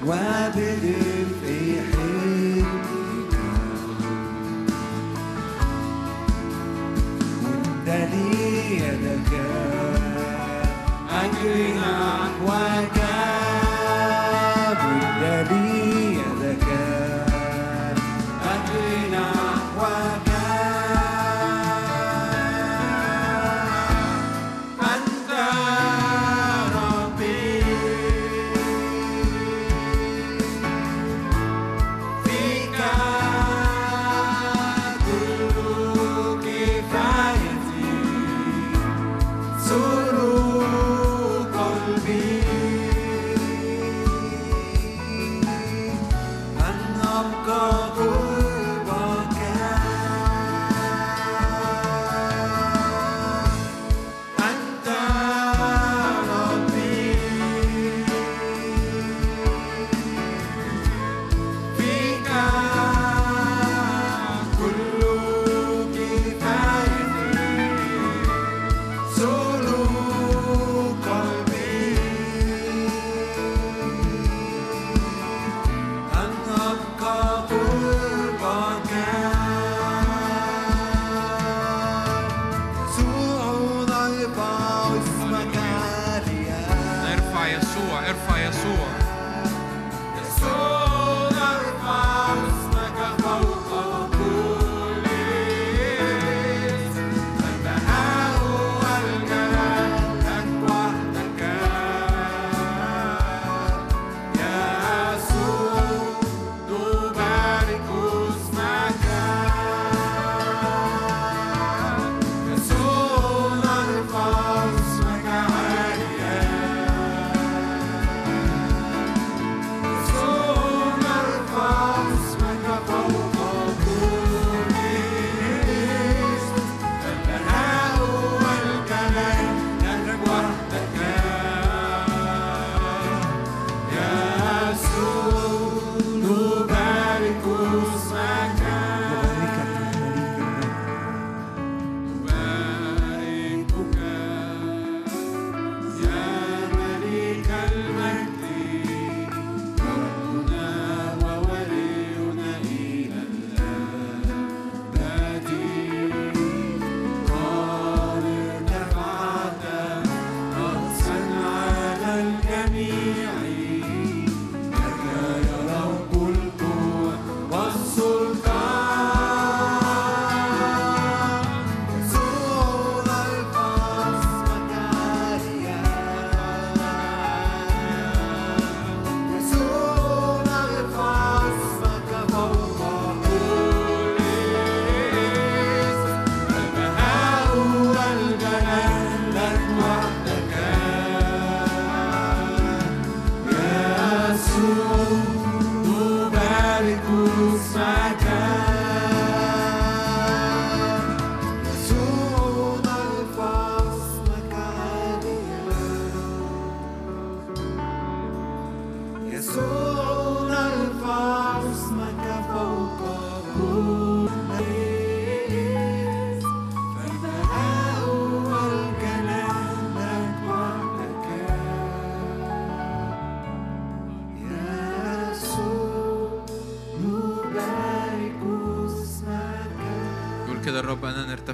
وبدفء 0.06 1.07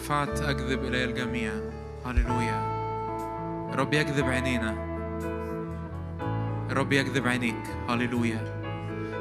ارتفعت 0.03 0.41
أجذب 0.41 0.83
إلي 0.83 1.03
الجميع. 1.03 1.51
هللويا. 2.05 2.59
الرب 3.73 3.93
يجذب 3.93 4.25
عينينا. 4.25 4.75
الرب 6.71 6.93
يجذب 6.93 7.27
عينيك. 7.27 7.63
هللويا. 7.89 8.41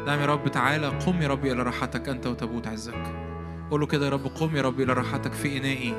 نعم 0.06 0.20
يا 0.20 0.26
رب 0.26 0.48
تعالى 0.48 0.86
قم 0.86 1.22
يا 1.22 1.28
رب 1.28 1.46
إلى 1.46 1.62
راحتك 1.62 2.09
أنت 2.09 2.26
وتابوت 2.26 2.66
عزك. 2.66 3.14
قول 3.70 3.80
له 3.80 3.86
كده 3.86 4.06
يا 4.06 4.10
رب 4.10 4.26
قم 4.26 4.56
يا 4.56 4.62
رب 4.62 4.80
إلى 4.80 4.92
راحتك 4.92 5.32
في 5.32 5.59
إنائي. 5.59 5.94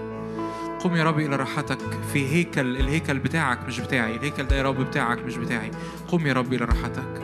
قم 0.80 0.96
يا 0.96 1.04
رب 1.04 1.20
إلى 1.20 1.36
راحتك 1.36 1.80
في 2.14 2.28
هيكل 2.36 2.78
الهيكل 2.78 3.20
بتاعك 3.20 3.68
مش 3.68 3.80
بتاعي. 3.80 4.16
الهيكل 4.16 4.44
ده 4.44 4.56
يا 4.56 4.64
رب 4.64 4.82
بتاعك 4.82 5.20
مش 5.20 5.38
بتاعي. 5.38 5.72
قم 6.08 6.28
يا 6.28 6.34
رب 6.34 6.54
إلى 6.54 6.66
راحتك. 6.66 7.22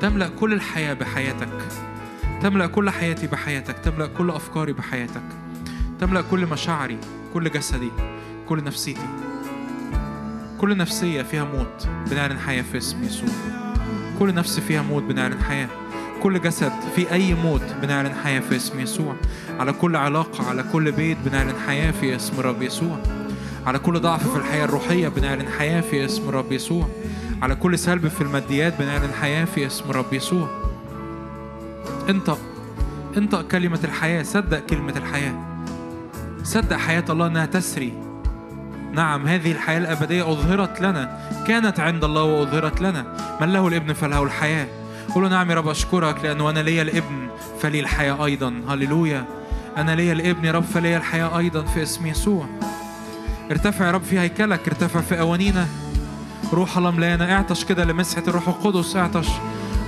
تملأ 0.00 0.28
كل 0.28 0.52
الحياة 0.52 0.94
بحياتك. 0.94 1.48
تملأ 2.42 2.66
كل 2.66 2.90
حياتي 2.90 3.26
بحياتك. 3.26 3.78
تملأ 3.78 4.06
كل 4.06 4.30
أفكاري 4.30 4.72
بحياتك. 4.72 5.41
تملأ 6.02 6.22
كل 6.30 6.46
مشاعري 6.46 6.98
كل 7.34 7.50
جسدي 7.50 7.90
كل 8.48 8.64
نفسيتي. 8.64 9.06
كل 10.58 10.76
نفسية 10.76 11.22
فيها 11.22 11.44
موت 11.44 11.88
بنعلن 12.10 12.38
حياة 12.38 12.62
في 12.62 12.78
اسم 12.78 13.04
يسوع. 13.04 13.28
كل 14.18 14.34
نفس 14.34 14.60
فيها 14.60 14.82
موت 14.82 15.02
بنعلن 15.02 15.42
حياة. 15.42 15.68
كل 16.22 16.40
جسد 16.40 16.72
في 16.96 17.12
أي 17.12 17.34
موت 17.34 17.62
بنعلن 17.82 18.14
حياة 18.14 18.40
في 18.40 18.56
اسم 18.56 18.80
يسوع. 18.80 19.16
على 19.58 19.72
كل 19.72 19.96
علاقة 19.96 20.48
على 20.48 20.64
كل 20.72 20.92
بيت 20.92 21.16
بنعلن 21.24 21.54
حياة 21.66 21.90
في 21.90 22.16
اسم 22.16 22.40
رب 22.40 22.62
يسوع. 22.62 22.98
على 23.66 23.78
كل 23.78 24.00
ضعف 24.00 24.28
في 24.28 24.38
الحياة 24.38 24.64
الروحية 24.64 25.08
بنعلن 25.08 25.48
حياة 25.58 25.80
في 25.80 26.04
اسم 26.04 26.28
رب 26.28 26.52
يسوع. 26.52 26.88
على 27.42 27.54
كل 27.54 27.78
سلب 27.78 28.08
في 28.08 28.20
الماديات 28.20 28.78
بنعلن 28.78 29.12
حياة 29.20 29.44
في 29.44 29.66
اسم 29.66 29.90
رب 29.90 30.12
يسوع. 30.12 30.48
انطق 32.08 32.38
انطق 33.16 33.48
كلمة 33.48 33.80
الحياة 33.84 34.22
صدق 34.22 34.58
كلمة 34.58 34.96
الحياة. 34.96 35.51
صدق 36.44 36.76
حياة 36.76 37.04
الله 37.10 37.26
إنها 37.26 37.46
تسري. 37.46 37.92
نعم 38.92 39.26
هذه 39.26 39.52
الحياة 39.52 39.78
الأبدية 39.78 40.32
أظهرت 40.32 40.80
لنا 40.80 41.18
كانت 41.46 41.80
عند 41.80 42.04
الله 42.04 42.22
وأظهرت 42.22 42.80
لنا. 42.80 43.16
من 43.40 43.52
له 43.52 43.68
الابن 43.68 43.92
فله 43.92 44.22
الحياة. 44.22 44.66
قولوا 45.14 45.28
نعم 45.28 45.50
يا 45.50 45.54
رب 45.54 45.68
أشكرك 45.68 46.24
لأنه 46.24 46.50
أنا 46.50 46.60
ليا 46.60 46.82
الابن 46.82 47.28
فلي 47.60 47.80
الحياة 47.80 48.24
أيضا. 48.24 48.54
هللويا. 48.68 49.24
أنا 49.76 49.94
ليا 49.94 50.12
الابن 50.12 50.44
يا 50.44 50.52
رب 50.52 50.64
فليا 50.64 50.96
الحياة 50.96 51.38
أيضا 51.38 51.62
في 51.62 51.82
اسم 51.82 52.06
يسوع. 52.06 52.46
ارتفع 53.50 53.86
يا 53.86 53.90
رب 53.90 54.02
في 54.02 54.18
هيكلك 54.18 54.68
ارتفع 54.68 55.00
في 55.00 55.20
أوانينا. 55.20 55.66
روح 56.52 56.76
الله 56.76 56.90
ملانا. 56.90 57.34
اعطش 57.36 57.64
كده 57.64 57.84
لمسحة 57.84 58.22
الروح 58.28 58.48
القدس 58.48 58.96
اعطش 58.96 59.28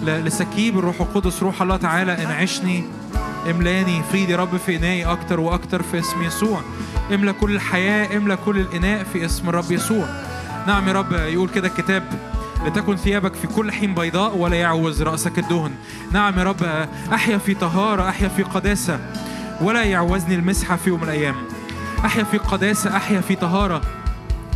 لسكيب 0.03 0.79
الروح 0.79 1.01
القدس. 1.01 1.43
روح 1.43 1.63
الله 1.63 1.77
تعالى 1.77 2.25
انعشني. 2.25 2.85
املاني 3.51 4.03
فيض 4.13 4.31
يا 4.31 4.37
رب 4.37 4.57
في 4.57 4.77
انائي 4.77 5.05
أكتر 5.05 5.41
وأكتر 5.41 5.83
في 5.83 5.99
اسم 5.99 6.23
يسوع. 6.23 6.61
املى 7.15 7.33
كل 7.33 7.55
الحياة 7.55 8.17
املى 8.17 8.37
كل 8.37 8.59
الإناء 8.59 9.05
في 9.05 9.25
اسم 9.25 9.49
الرب 9.49 9.73
يسوع. 9.73 10.07
نعم 10.67 10.89
يا 10.89 10.93
رب 10.93 11.13
يقول 11.13 11.49
كده 11.49 11.69
الكتاب 11.69 12.03
لتكن 12.67 12.97
ثيابك 12.97 13.35
في 13.35 13.47
كل 13.47 13.73
حين 13.73 13.95
بيضاء 13.95 14.37
ولا 14.37 14.57
يعوز 14.57 15.03
رأسك 15.03 15.39
الدهن. 15.39 15.71
نعم 16.13 16.39
يا 16.39 16.45
رب 16.45 16.89
أحيا 17.13 17.39
في 17.39 17.55
طهارة 17.55 18.09
أحيا 18.09 18.29
في 18.29 18.43
قداسة 18.43 19.01
ولا 19.61 19.83
يعوزني 19.83 20.35
المسحه 20.35 20.77
في 20.77 20.91
يوم 20.91 21.01
من 21.01 21.09
الأيام. 21.09 21.35
أحيا 22.05 22.25
في 22.25 22.39
قداسة 22.39 22.97
أحيا 22.97 23.21
في 23.21 23.35
طهارة 23.35 23.81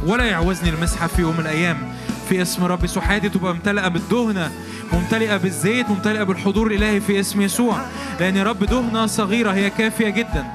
ولا 0.07 0.25
يعوزني 0.25 0.71
المسحة 0.71 1.07
في 1.07 1.23
يوم 1.23 1.35
من 1.35 1.41
الأيام. 1.41 1.95
في 2.29 2.43
اسم 2.43 2.65
رب 2.65 2.85
يسوع 2.85 3.03
حياتي 3.03 3.29
تبقى 3.29 3.55
ممتلئة 3.55 3.89
بالدهنة 3.89 4.51
ممتلئة 4.93 5.37
بالزيت 5.37 5.91
ممتلئة 5.91 6.23
بالحضور 6.23 6.67
الإلهي 6.67 7.01
في 7.01 7.21
اسم 7.21 7.41
يسوع. 7.41 7.81
لأن 8.21 8.37
يا 8.37 8.45
رب 8.45 8.65
دهنة 8.65 9.07
صغيرة 9.07 9.51
هي 9.51 9.71
كافية 9.71 10.09
جدا. 10.09 10.53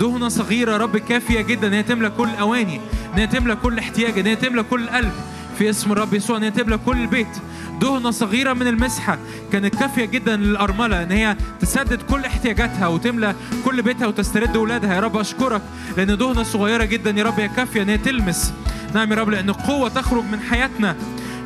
دهنة 0.00 0.28
صغيرة 0.28 0.76
رب 0.76 0.96
كافية 0.96 1.40
جدا. 1.40 1.68
إن 1.68 1.72
هي 1.72 1.82
تملى 1.82 2.10
كل 2.10 2.28
الأواني 2.28 2.80
إن 3.14 3.18
هي 3.18 3.26
تملى 3.26 3.56
كل 3.56 3.78
احتياج 3.78 4.18
إن 4.18 4.26
هي 4.26 4.36
تملى 4.36 4.62
كل 4.62 4.82
القلب 4.82 5.12
في 5.58 5.70
اسم 5.70 5.92
الرب 5.92 6.14
يسوع 6.14 6.36
إن 6.36 6.42
هي 6.42 6.50
تملى 6.50 6.78
كل 6.86 7.00
البيت 7.00 7.36
دهنة 7.80 8.10
صغيرة 8.10 8.52
من 8.52 8.66
المسحة. 8.66 9.18
كانت 9.52 9.74
كافية 9.74 10.04
جدا 10.04 10.36
للأرملة 10.36 11.02
إن 11.02 11.10
هي 11.10 11.36
تسدد 11.60 12.02
كل 12.02 12.24
احتياجاتها 12.24 12.86
وتملى 12.86 13.34
كل 13.64 13.82
بيتها 13.82 14.06
وتسترد 14.06 14.56
أولادها. 14.56 14.94
يا 14.94 15.00
رب 15.00 15.16
أشكرك 15.16 15.62
لأن 15.96 16.18
دهنة 16.18 16.42
صغيرة 16.42 16.84
جدا. 16.84 17.10
يا 17.10 17.24
رب 17.24 17.40
هي 17.40 17.48
كافية 17.48 17.82
إن 17.82 17.88
هي 17.88 17.98
تلمس. 17.98 18.52
نعم 18.94 19.12
يا 19.12 19.16
رب 19.16 19.30
لأن 19.30 19.48
القوة 19.48 19.88
تخرج 19.88 20.24
من 20.24 20.40
حياتنا. 20.40 20.96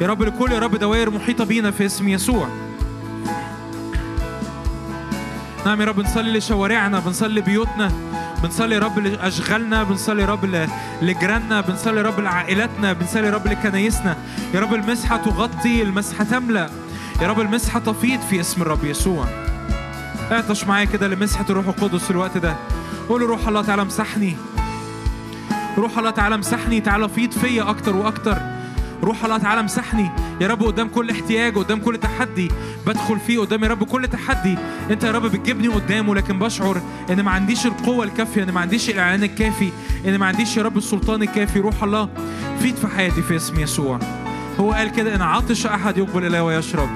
يا 0.01 0.07
رب 0.07 0.23
لكل 0.23 0.53
يا 0.53 0.59
رب 0.59 0.77
دوائر 0.77 1.11
محيطة 1.11 1.45
بينا 1.45 1.71
في 1.71 1.87
اسم 1.87 2.09
يسوع. 2.09 2.49
نعم 5.67 5.81
يا 5.81 5.87
رب 5.87 6.01
نصلي 6.01 6.39
لشوارعنا 6.39 6.99
بنصلي 6.99 7.41
بيوتنا. 7.41 7.93
بنصلي 8.43 8.75
يا 8.75 8.81
رب 8.81 8.99
لأشغالنا 8.99 9.85
بنصلي 9.85 10.23
يا 10.23 10.27
رب 10.27 10.69
لجيراننا 11.03 11.61
بنصلي 11.61 11.97
يا 11.97 12.03
رب 12.03 12.21
لعائلاتنا 12.21 12.93
بنصلي 12.93 13.27
يا 13.27 13.33
رب 13.33 13.47
لكنايسنا. 13.47 14.17
يا 14.55 14.61
رب 14.61 14.75
المسحة 14.75 15.17
تغطي 15.17 15.83
المسحة 15.83 16.25
تملأ. 16.25 16.71
يا 17.23 17.29
رب 17.29 17.41
المسحة 17.41 17.81
تفيض 17.81 18.21
في 18.21 18.41
اسم 18.41 18.63
الرب 18.63 18.85
يسوع. 18.85 19.27
اعطش 20.33 20.65
معايا 20.65 20.85
كده 20.85 21.09
لمسحة 21.09 21.45
الروح 21.51 21.67
القدس 21.67 22.05
في 22.05 22.11
الوقت 22.11 22.39
ده. 22.39 22.57
قول 23.09 23.23
روح 23.23 23.49
الله 23.49 23.63
تعالى 23.63 23.83
امسحني. 23.83 24.37
روح 25.79 25.99
الله 25.99 26.11
تعالى 26.11 26.35
امسحني 26.35 26.81
تعالى 26.81 27.09
فيض 27.09 27.33
فيا 27.33 27.71
أكتر 27.71 27.97
وأكتر. 27.97 28.39
روح 29.09 29.25
الله 29.25 29.39
تعالى 29.39 29.61
امسحني 29.61 30.11
يا 30.41 30.47
رب 30.47 30.63
قدام 30.63 30.89
كل 30.89 31.11
احتياج 31.11 31.59
قدام 31.59 31.81
كل 31.81 31.97
تحدي 31.97 32.51
بدخل 32.87 33.21
فيه 33.21 33.39
قدام 33.39 33.65
يا 33.65 33.69
رب 33.69 33.85
كل 33.85 34.09
تحدي. 34.09 34.59
انت 34.91 35.05
يا 35.05 35.11
رب 35.11 35.23
بتجيبني 35.23 35.69
قدامه 35.69 36.15
لكن 36.15 36.39
بشعر 36.39 36.81
ان 37.11 37.21
ما 37.21 37.31
عنديش 37.31 37.67
القوة 37.67 38.05
الكافية 38.05 38.43
ان 38.43 38.51
ما 38.51 38.61
عنديش 38.61 38.91
الإعلان 38.91 39.23
الكافي 39.23 39.71
ان 40.07 40.19
ما 40.19 40.27
عنديش 40.27 40.57
يا 40.57 40.63
رب 40.63 40.77
السلطان 40.77 41.23
الكافي. 41.23 41.61
روح 41.61 41.83
الله 41.83 42.09
فيض 42.61 42.75
في 42.75 42.87
حياتي 42.87 43.23
في 43.23 43.37
اسم 43.37 43.61
يسوع. 43.61 43.99
هو 44.61 44.73
قال 44.73 44.93
كده 44.93 45.15
إن 45.15 45.23
عطش 45.23 45.67
أحد 45.67 45.99
يقبل 45.99 46.27
اليه 46.27 46.41
ويشرب. 46.41 46.89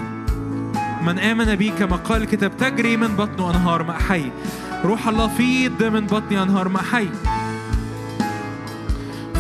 من 1.03 1.19
آمن 1.19 1.55
بي 1.55 1.71
كما 1.71 1.97
قال 1.97 2.23
الكتاب 2.23 2.57
تجري 2.57 2.97
من 2.97 3.17
بطنه 3.17 3.51
أنهار 3.51 3.83
ماء 3.83 3.97
حي 3.97 4.31
روح 4.85 5.09
الله 5.09 5.29
فيض 5.29 5.83
من 5.83 6.07
بطني 6.07 6.43
أنهار 6.43 6.69
ماء 6.69 6.83
حي 6.83 7.09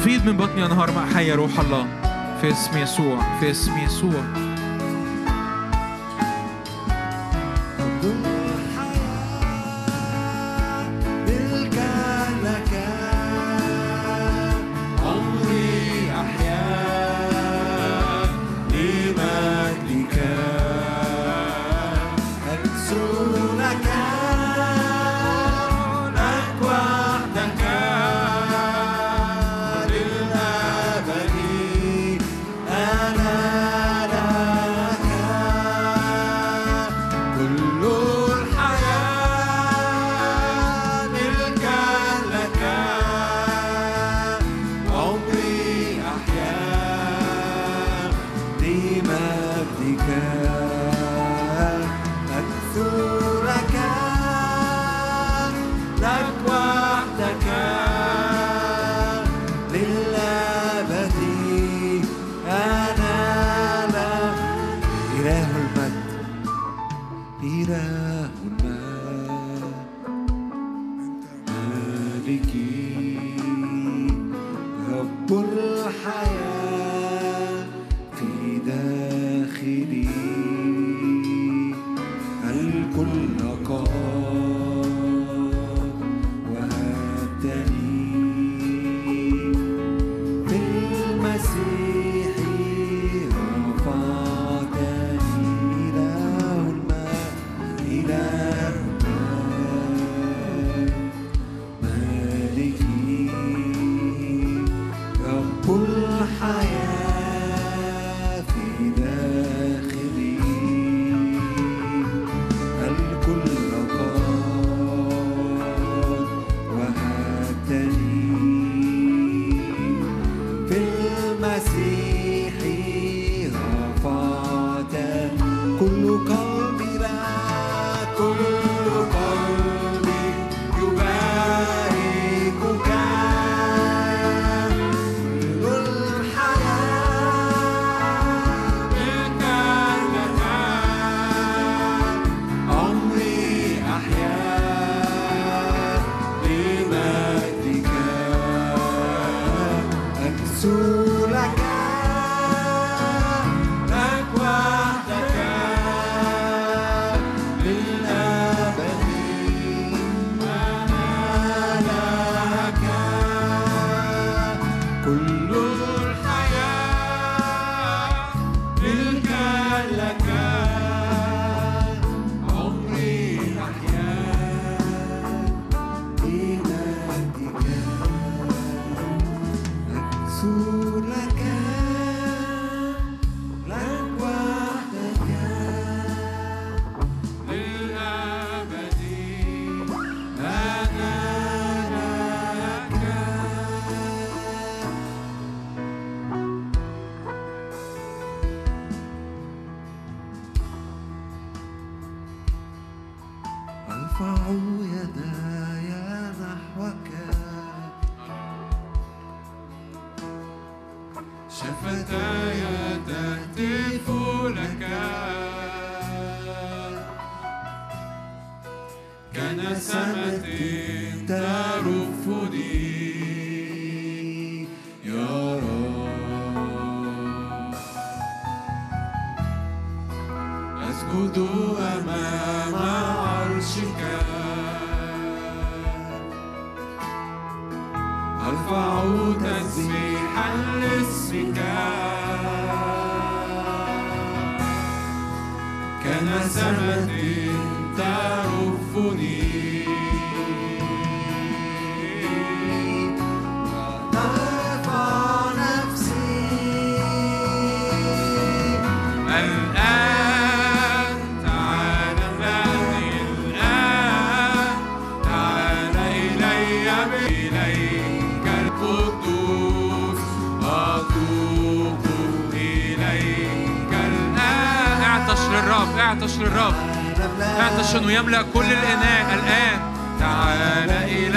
فيض 0.05 0.27
من 0.27 0.36
بطني 0.36 0.66
أنهار 0.66 0.90
ماء 0.90 1.07
حي 1.15 1.28
يا 1.28 1.35
روح 1.35 1.61
الله. 1.61 1.86
في 2.43 2.51
اسم 2.51 2.78
يسوع 2.78 3.39
في 3.40 3.51
اسم 3.51 3.78
يسوع. 3.78 4.24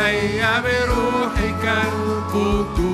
إلي 0.05 0.61
بروحك 0.63 1.65
القدوس 1.65 2.84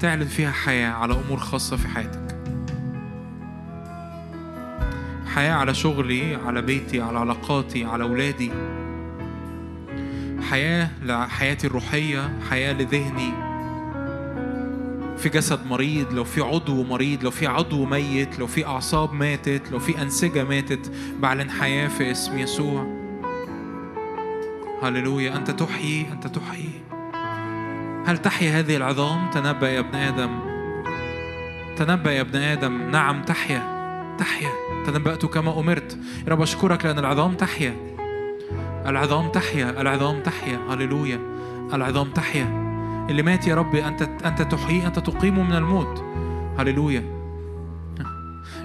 تعلن 0.00 0.24
فيها 0.24 0.50
حياة 0.50 0.90
على 0.90 1.14
أمور 1.14 1.38
خاصة 1.38 1.76
في 1.76 1.88
حياتك. 1.88 2.38
حياة 5.26 5.52
على 5.52 5.74
شغلي 5.74 6.34
على 6.34 6.62
بيتي 6.62 7.00
على 7.00 7.18
علاقاتي 7.18 7.84
على 7.84 8.04
أولادي. 8.04 8.50
حياة 10.50 10.90
لحياتي 11.02 11.66
الروحية 11.66 12.38
حياة 12.50 12.72
لذهني. 12.72 13.48
في 15.18 15.28
جسد 15.28 15.66
مريض 15.66 16.12
لو 16.12 16.24
في 16.24 16.40
عضو 16.40 16.84
مريض 16.84 17.24
لو 17.24 17.30
في 17.30 17.46
عضو 17.46 17.84
ميت 17.84 18.38
لو 18.38 18.46
في 18.46 18.66
أعصاب 18.66 19.12
ماتت 19.12 19.72
لو 19.72 19.78
في 19.78 20.02
أنسجة 20.02 20.44
ماتت 20.44 20.92
بعلن 21.20 21.50
حياة 21.50 21.88
في 21.88 22.10
اسم 22.10 22.38
يسوع. 22.38 22.98
هللويا. 24.82 25.36
أنت 25.36 25.50
تحيي 25.50 26.06
أنت 26.12 26.26
تحيي. 26.26 26.87
هل 28.08 28.18
تحيا 28.18 28.58
هذه 28.58 28.76
العظام؟ 28.76 29.30
تنبأ 29.30 29.68
يا 29.68 29.80
ابن 29.80 29.94
آدم. 29.94 30.38
تنبأ 31.76 32.12
يا 32.12 32.20
ابن 32.20 32.36
آدم. 32.36 32.90
نعم 32.90 33.22
تحيا. 33.22 33.62
تحيا. 34.18 34.50
تنبأت 34.86 35.26
كما 35.26 35.60
أمرت. 35.60 35.98
يا 36.26 36.32
رب 36.32 36.42
أشكرك 36.42 36.84
لأن 36.84 36.98
العظام 36.98 37.34
تحيا. 37.34 37.76
العظام 38.86 39.28
تحيا. 39.28 39.80
العظام 39.80 40.20
تحيا. 40.22 40.58
هللويا. 40.70 41.20
العظام 41.72 42.10
تحيا. 42.10 42.44
اللي 43.10 43.22
مات 43.22 43.46
يا 43.46 43.54
رب 43.54 43.74
أنت 43.74 44.02
أنت 44.02 44.42
تحييه 44.42 44.86
أنت 44.86 44.98
تقيمه 44.98 45.42
من 45.42 45.54
الموت. 45.54 46.04
هللويا. 46.58 47.18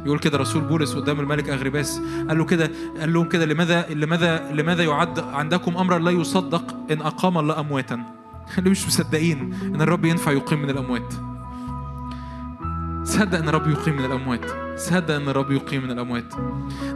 يقول 0.05 0.19
كده 0.19 0.37
رسول 0.37 0.61
بولس 0.61 0.95
قدام 0.95 1.19
الملك 1.19 1.49
اغرباس 1.49 2.01
قال 2.27 2.37
له 2.37 2.45
كده 2.45 2.71
قال 2.99 3.13
لهم 3.13 3.29
كده 3.29 3.45
لماذا 3.45 3.89
لماذا 3.89 4.51
لماذا 4.51 4.83
يعد 4.83 5.19
عندكم 5.19 5.77
أمرا 5.77 5.99
لا 5.99 6.11
يصدق 6.11 6.75
إن 6.91 7.01
أقام 7.01 7.37
الله 7.37 7.59
أمواتا؟ 7.59 8.22
اللي 8.57 8.69
مش 8.69 8.87
مصدقين 8.87 9.53
إن 9.63 9.81
الرب 9.81 10.05
ينفع 10.05 10.31
يقيم 10.31 10.61
من 10.61 10.69
الأموات. 10.69 11.13
صدق 13.03 13.37
إن 13.37 13.49
الرب 13.49 13.67
يقيم 13.67 13.97
من 13.97 14.05
الأموات. 14.05 14.45
صدق 14.75 15.15
إن 15.15 15.29
الرب 15.29 15.51
يقيم 15.51 15.83
من 15.83 15.91
الأموات. 15.91 16.33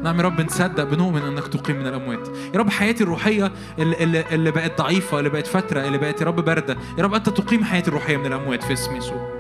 نعم 0.04 0.18
يا 0.18 0.22
رب 0.22 0.42
نصدق 0.42 0.84
بنؤمن 0.84 1.22
إنك 1.22 1.48
تقيم 1.48 1.76
من 1.76 1.88
الأموات. 1.88 2.28
يا 2.54 2.60
رب 2.60 2.70
حياتي 2.70 3.04
الروحية 3.04 3.52
اللي, 3.80 4.26
اللي, 4.32 4.52
بقت 4.52 4.82
ضعيفة 4.82 5.20
اللي 5.20 5.30
بقت 5.30 5.48
فترة 5.48 5.88
اللي 5.88 5.98
بقت 5.98 6.22
يا 6.22 6.26
رب 6.26 6.46
باردة. 6.46 6.78
يا 6.98 7.04
رب 7.04 7.14
أنت 7.14 7.30
تقيم 7.30 7.64
حياتي 7.64 7.88
الروحية 7.88 8.18
من 8.18 8.26
الأموات 8.26 8.64
في 8.64 8.74
اسم 8.74 8.96
يسوع. 8.96 9.38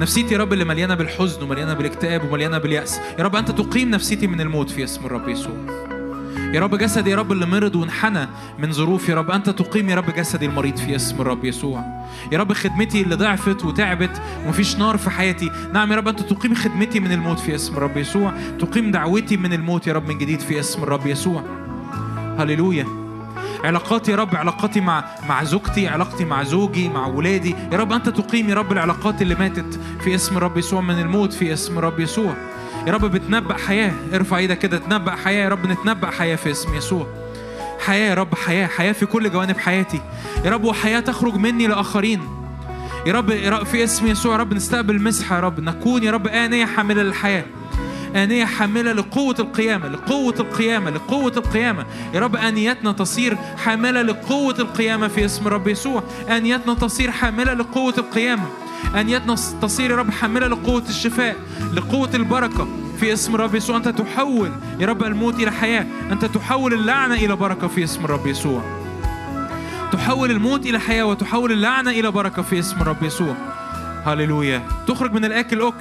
نفسيتي 0.00 0.34
يا 0.34 0.38
رب 0.38 0.52
اللي 0.52 0.64
مليانة 0.64 0.94
بالحزن 0.94 1.42
ومليانة 1.42 1.74
بالاكتئاب 1.74 2.24
ومليانة 2.24 2.58
باليأس. 2.58 3.00
يا 3.18 3.24
رب 3.24 3.36
أنت 3.36 3.50
تقيم 3.50 3.90
نفسيتي 3.90 4.26
من 4.26 4.40
الموت 4.40 4.70
في 4.70 4.84
اسم 4.84 5.06
الرب 5.06 5.28
يسوع. 5.28 5.89
يا 6.52 6.60
رب 6.60 6.74
جسدي 6.74 7.10
يا 7.10 7.16
رب 7.16 7.32
اللي 7.32 7.46
مرض 7.46 7.76
وانحنى 7.76 8.28
من 8.58 8.72
ظروف 8.72 9.08
يا 9.08 9.14
رب. 9.14 9.30
أنت 9.30 9.50
تقيم 9.50 9.88
يا 9.88 9.94
رب 9.94 10.10
جسدي 10.10 10.46
المريض 10.46 10.76
في 10.76 10.96
اسم 10.96 11.20
الرب 11.20 11.44
يسوع. 11.44 11.84
يا 12.32 12.38
رب 12.38 12.52
خدمتي 12.52 13.02
اللي 13.02 13.14
ضعفت 13.14 13.64
وتعبت 13.64 14.22
ومفيش 14.46 14.76
نار 14.76 14.96
في 14.96 15.10
حياتي. 15.10 15.50
نعم 15.72 15.92
يا 15.92 15.96
رب 15.96 16.08
أنت 16.08 16.20
تقيم 16.20 16.54
خدمتي 16.54 17.00
من 17.00 17.12
الموت 17.12 17.38
في 17.38 17.54
اسم 17.54 17.76
الرب 17.76 17.96
يسوع. 17.96 18.32
تقيم 18.60 18.90
دعوتي 18.90 19.36
من 19.36 19.52
الموت 19.52 19.86
يا 19.86 19.92
رب 19.92 20.08
من 20.08 20.18
جديد 20.18 20.40
في 20.40 20.60
اسم 20.60 20.82
الرب 20.82 21.06
يسوع. 21.06 21.42
هللويا. 22.38 22.86
علاقاتي 23.64 24.10
يا 24.10 24.16
رب 24.16 24.36
علاقاتي 24.36 24.80
مع 24.80 25.04
مع 25.28 25.44
زوجتي 25.44 25.88
علاقتي 25.88 26.24
مع 26.24 26.42
زوجي 26.42 26.88
مع 26.88 27.06
ولادي. 27.06 27.54
يا 27.72 27.78
رب 27.78 27.92
أنت 27.92 28.08
تقيم 28.08 28.48
يا 28.48 28.54
رب 28.54 28.72
العلاقات 28.72 29.22
اللي 29.22 29.34
ماتت 29.34 29.80
في 30.04 30.14
اسم 30.14 30.36
الرب 30.36 30.58
يسوع 30.58 30.80
من 30.80 30.98
الموت 30.98 31.32
في 31.32 31.52
اسم 31.52 31.78
الرب 31.78 32.00
يسوع. 32.00 32.34
يا 32.86 32.92
رب 32.92 33.04
بتنبأ 33.04 33.56
حياة. 33.56 33.92
ارفع 34.14 34.36
إيدك 34.38 34.58
كده 34.58 34.78
تنبأ 34.78 35.10
حياة 35.10 35.44
يا 35.44 35.48
رب 35.48 35.66
نتنبأ 35.66 36.10
حياة 36.10 36.36
في 36.36 36.50
اسم 36.50 36.74
يسوع. 36.74 37.06
حياة 37.86 38.08
يا 38.08 38.14
رب 38.14 38.34
حياة 38.34 38.66
حياة 38.66 38.92
في 38.92 39.06
كل 39.06 39.30
جوانب 39.30 39.58
حياتي. 39.58 40.00
يا 40.44 40.50
رب 40.50 40.64
وحياة 40.64 41.00
تخرج 41.00 41.34
مني 41.34 41.66
لآخرين. 41.66 42.20
يا 43.06 43.12
رب 43.12 43.64
في 43.64 43.84
اسم 43.84 44.06
يسوع 44.06 44.32
يا 44.32 44.38
رب 44.38 44.54
نستقبل 44.54 45.02
مسحة 45.02 45.36
يا 45.36 45.40
رب. 45.40 45.60
نكون 45.60 46.02
يا 46.02 46.10
رب 46.10 46.26
آنية 46.26 46.66
حاملة 46.66 47.02
للحياة. 47.02 47.44
آنية 48.16 48.44
حاملة 48.44 48.92
لقوة 48.92 49.34
القيامة 49.38 49.88
لقوة 49.88 50.34
القيامة 50.40 50.90
لقوة 50.90 51.32
القيامة. 51.36 51.86
يا 52.14 52.20
رب 52.20 52.36
آنيتنا 52.36 52.92
تصير 52.92 53.36
حاملة 53.36 54.02
لقوة 54.02 54.54
القيامة 54.58 55.08
في 55.08 55.24
اسم 55.24 55.48
رب 55.48 55.68
يسوع. 55.68 56.02
آنيتنا 56.28 56.74
تصير 56.74 57.10
حاملة 57.10 57.54
لقوة 57.54 57.94
القيامة. 57.98 58.46
آنيتنا 58.94 59.34
تصير 59.62 59.90
يا 59.90 59.96
رب 59.96 60.10
حاملة 60.10 60.46
لقوة 60.46 60.82
الشفاء 60.88 61.36
لقوة 61.72 62.10
البركة 62.14 62.68
في 63.00 63.12
اسم 63.12 63.36
رب 63.36 63.54
يسوع. 63.54 63.76
أنت 63.76 63.88
تحول 63.88 64.50
يا 64.80 64.86
رب 64.86 65.02
الموت 65.02 65.34
إلى 65.34 65.50
حياة. 65.50 65.86
أنت 66.12 66.24
تحول 66.24 66.74
اللعنة 66.74 67.14
إلى 67.14 67.36
بركة 67.36 67.68
في 67.68 67.84
اسم 67.84 68.06
رب 68.06 68.26
يسوع. 68.26 68.62
تحول 69.92 70.30
الموت 70.30 70.66
إلى 70.66 70.80
حياة 70.80 71.04
وتحول 71.04 71.52
اللعنة 71.52 71.90
إلى 71.90 72.10
بركة 72.10 72.42
في 72.42 72.58
اسم 72.58 72.82
رب 72.82 73.02
يسوع. 73.02 73.34
هللويا. 74.04 74.62
تخرج 74.86 75.12
من 75.12 75.24
الآكل 75.24 75.62
أكل 75.62 75.74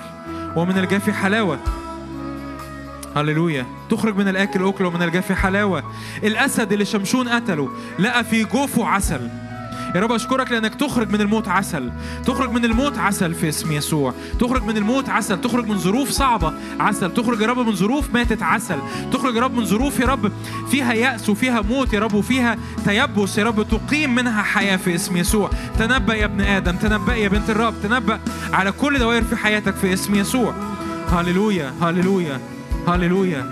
ومن 0.55 0.77
الجافي 0.77 1.13
حلاوة. 1.13 1.59
هللويا. 3.15 3.65
تخرج 3.89 4.17
من 4.17 4.27
الأكل 4.27 4.67
أكل 4.67 4.85
ومن 4.85 5.01
الجافي 5.01 5.35
حلاوة. 5.35 5.83
الأسد 6.23 6.71
اللي 6.71 6.85
شمشون 6.85 7.29
قتله 7.29 7.69
لقى 7.99 8.23
في 8.23 8.43
جوفه 8.43 8.87
عسل. 8.87 9.29
يا 9.95 10.01
رب 10.01 10.11
أشكرك 10.11 10.51
لأنك 10.51 10.75
تخرج 10.75 11.09
من 11.09 11.21
الموت 11.21 11.47
عسل. 11.47 11.91
تخرج 12.25 12.51
من 12.51 12.65
الموت 12.65 12.97
عسل 12.97 13.33
في 13.33 13.49
اسم 13.49 13.71
يسوع. 13.71 14.13
تخرج 14.39 14.63
من 14.63 14.77
الموت 14.77 15.09
عسل. 15.09 15.41
تخرج 15.41 15.67
من 15.67 15.77
ظروف 15.77 16.09
صعبة 16.09 16.53
عسل. 16.79 17.13
تخرج 17.13 17.41
يا 17.41 17.47
رب 17.47 17.57
من 17.57 17.75
ظروف 17.75 18.13
ماتت 18.13 18.43
عسل. 18.43 18.79
تخرج 19.13 19.35
يا 19.35 19.41
رب 19.41 19.53
من 19.53 19.65
ظروف 19.65 19.99
يا 19.99 20.05
رب 20.05 20.31
فيها 20.71 20.93
يأس 20.93 21.29
وفيها 21.29 21.61
موت 21.61 21.93
يا 21.93 21.99
رب 21.99 22.13
وفيها 22.13 22.57
تيبس 22.85 23.37
يا 23.37 23.43
رب 23.43 23.67
تقيم 23.67 24.15
منها 24.15 24.43
حياة 24.43 24.77
في 24.77 24.95
اسم 24.95 25.17
يسوع. 25.17 25.49
تنبأ 25.79 26.13
يا 26.13 26.25
ابن 26.25 26.41
آدم. 26.41 26.75
تنبأ 26.75 27.15
يا 27.15 27.27
بنت 27.27 27.49
الرب. 27.49 27.73
تنبأ 27.83 28.19
على 28.53 28.71
كل 28.71 28.99
دوائر 28.99 29.23
في 29.23 29.35
حياتك 29.35 29.75
في 29.75 29.93
اسم 29.93 30.15
يسوع. 30.15 30.53
هللويا. 31.11 31.73
هللويا. 31.81 32.39
هللويا. 32.89 33.45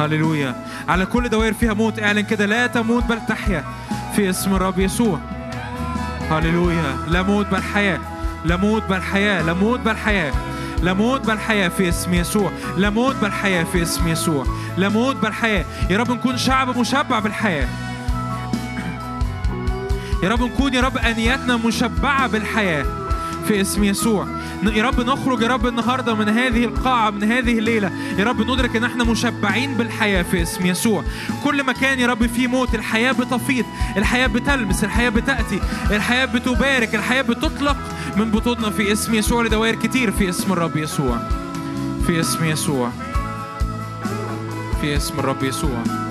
هللويا. 0.00 0.54
على 0.88 1.06
كل 1.06 1.28
دوائر 1.28 1.52
فيها 1.52 1.74
موت 1.74 2.02
اعلن 2.02 2.20
كده 2.20 2.46
لا 2.46 2.66
تموت 2.66 3.04
بل 3.04 3.18
تحيا 3.28 3.64
في 4.16 4.30
اسم 4.30 4.54
الرب 4.54 4.78
يسوع. 4.78 5.18
هللويا. 6.30 6.96
لا 7.08 7.22
موت 7.22 7.46
بل 7.46 7.62
حياة. 7.62 8.00
لا 8.44 8.56
موت 8.56 8.82
بل 8.82 9.02
حياة. 9.02 9.42
لا 9.42 9.52
موت 9.52 9.80
بل 9.80 9.96
حياة. 9.96 10.32
لا 10.82 10.92
موت 10.92 11.26
بل 11.26 11.38
حياة 11.38 11.68
في 11.68 11.88
اسم 11.88 12.14
يسوع. 12.14 12.50
لا 12.76 12.90
موت 12.90 13.16
بل 13.22 13.32
حياة 13.32 13.64
في 13.64 13.82
اسم 13.82 14.08
يسوع. 14.08 14.46
لا 14.76 14.88
موت 14.88 15.16
بل 15.16 15.32
حياة. 15.32 15.64
يا 15.90 15.98
رب 15.98 16.10
نكون 16.10 16.36
شعب 16.36 16.78
مشبع 16.78 17.18
بالحياة. 17.18 17.68
يا 20.22 20.28
رب 20.28 20.42
نكون 20.42 20.74
يا 20.74 20.80
رب 20.80 20.98
أنياتنا 20.98 21.56
مشبعة 21.56 22.26
بالحياة. 22.26 22.99
في 23.48 23.60
اسم 23.60 23.84
يسوع. 23.84 24.26
يا 24.62 24.84
رب 24.84 25.00
نخرج 25.00 25.42
يا 25.42 25.48
رب 25.48 25.66
النهارده 25.66 26.14
من 26.14 26.28
هذه 26.28 26.64
القاعة 26.64 27.10
من 27.10 27.24
هذه 27.24 27.58
الليلة. 27.58 27.92
يا 28.18 28.24
رب 28.24 28.50
ندرك 28.50 28.76
إن 28.76 28.84
إحنا 28.84 29.04
مشبعين 29.04 29.74
بالحياة 29.74 30.22
في 30.22 30.42
اسم 30.42 30.66
يسوع. 30.66 31.04
كل 31.44 31.64
مكان 31.64 32.00
يا 32.00 32.06
رب 32.06 32.26
فيه 32.26 32.46
موت. 32.46 32.74
الحياة 32.74 33.12
بتفيض 33.12 33.64
الحياة 33.96 34.26
بتلمس 34.26 34.84
الحياة 34.84 35.08
بتأتي 35.08 35.60
الحياة 35.90 36.24
بتبارك 36.24 36.94
الحياة 36.94 37.22
بتطلق 37.22 37.76
من 38.16 38.30
بطوننا 38.30 38.70
في 38.70 38.92
اسم 38.92 39.14
يسوع. 39.14 39.42
لدوائر 39.42 39.74
كتير 39.74 40.10
في 40.10 40.28
اسم 40.28 40.52
الرب 40.52 40.76
يسوع. 40.76 41.18
في 42.06 42.20
اسم 42.20 42.44
يسوع. 42.44 42.90
في 44.80 44.96
اسم 44.96 45.18
الرب 45.18 45.42
يسوع. 45.42 46.09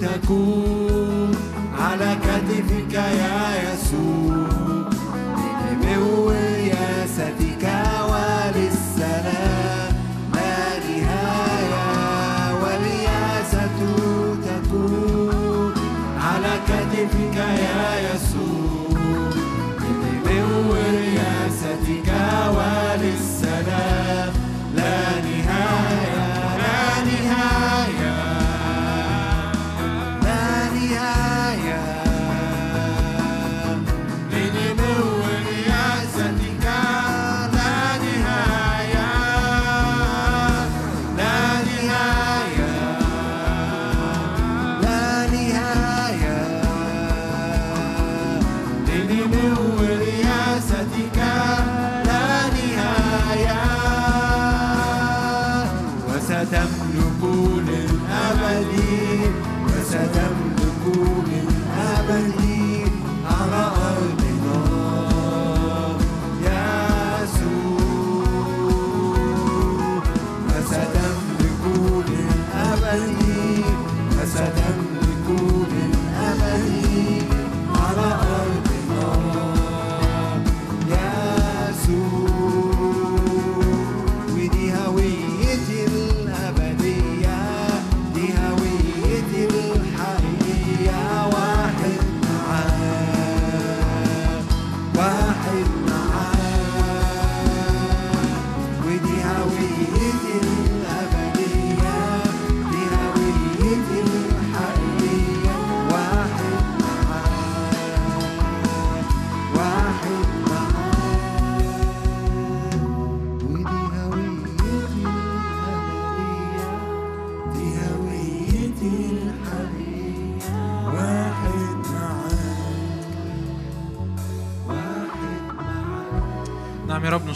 تكون 0.00 1.30
على 1.78 2.16
كتفك 2.24 2.94
يا 2.94 3.37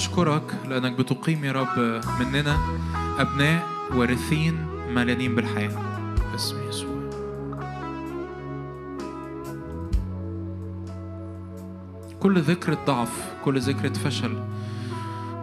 نشكرك 0.02 0.54
لأنك 0.68 0.92
بتقيم 0.92 1.44
يا 1.44 1.52
رب 1.52 2.00
مننا 2.20 2.58
أبناء 3.18 3.68
وارثين 3.94 4.66
مليانين 4.94 5.34
بالحياة. 5.34 5.78
باسم 6.32 6.68
يسوع. 6.68 7.10
كل 12.20 12.40
ذكرى 12.40 12.76
ضعف 12.86 13.32
كل 13.44 13.60
ذكرى 13.60 13.94
فشل 13.94 14.38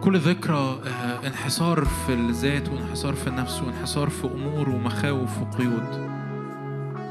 كل 0.00 0.18
ذكرى 0.18 0.80
انحصار 1.26 1.84
في 1.84 2.14
الذات 2.14 2.68
وانحصار 2.68 3.14
في 3.14 3.26
النفس 3.26 3.62
وانحصار 3.62 4.10
في 4.10 4.26
أمور 4.26 4.68
ومخاوف 4.68 5.42
وقيود. 5.42 6.10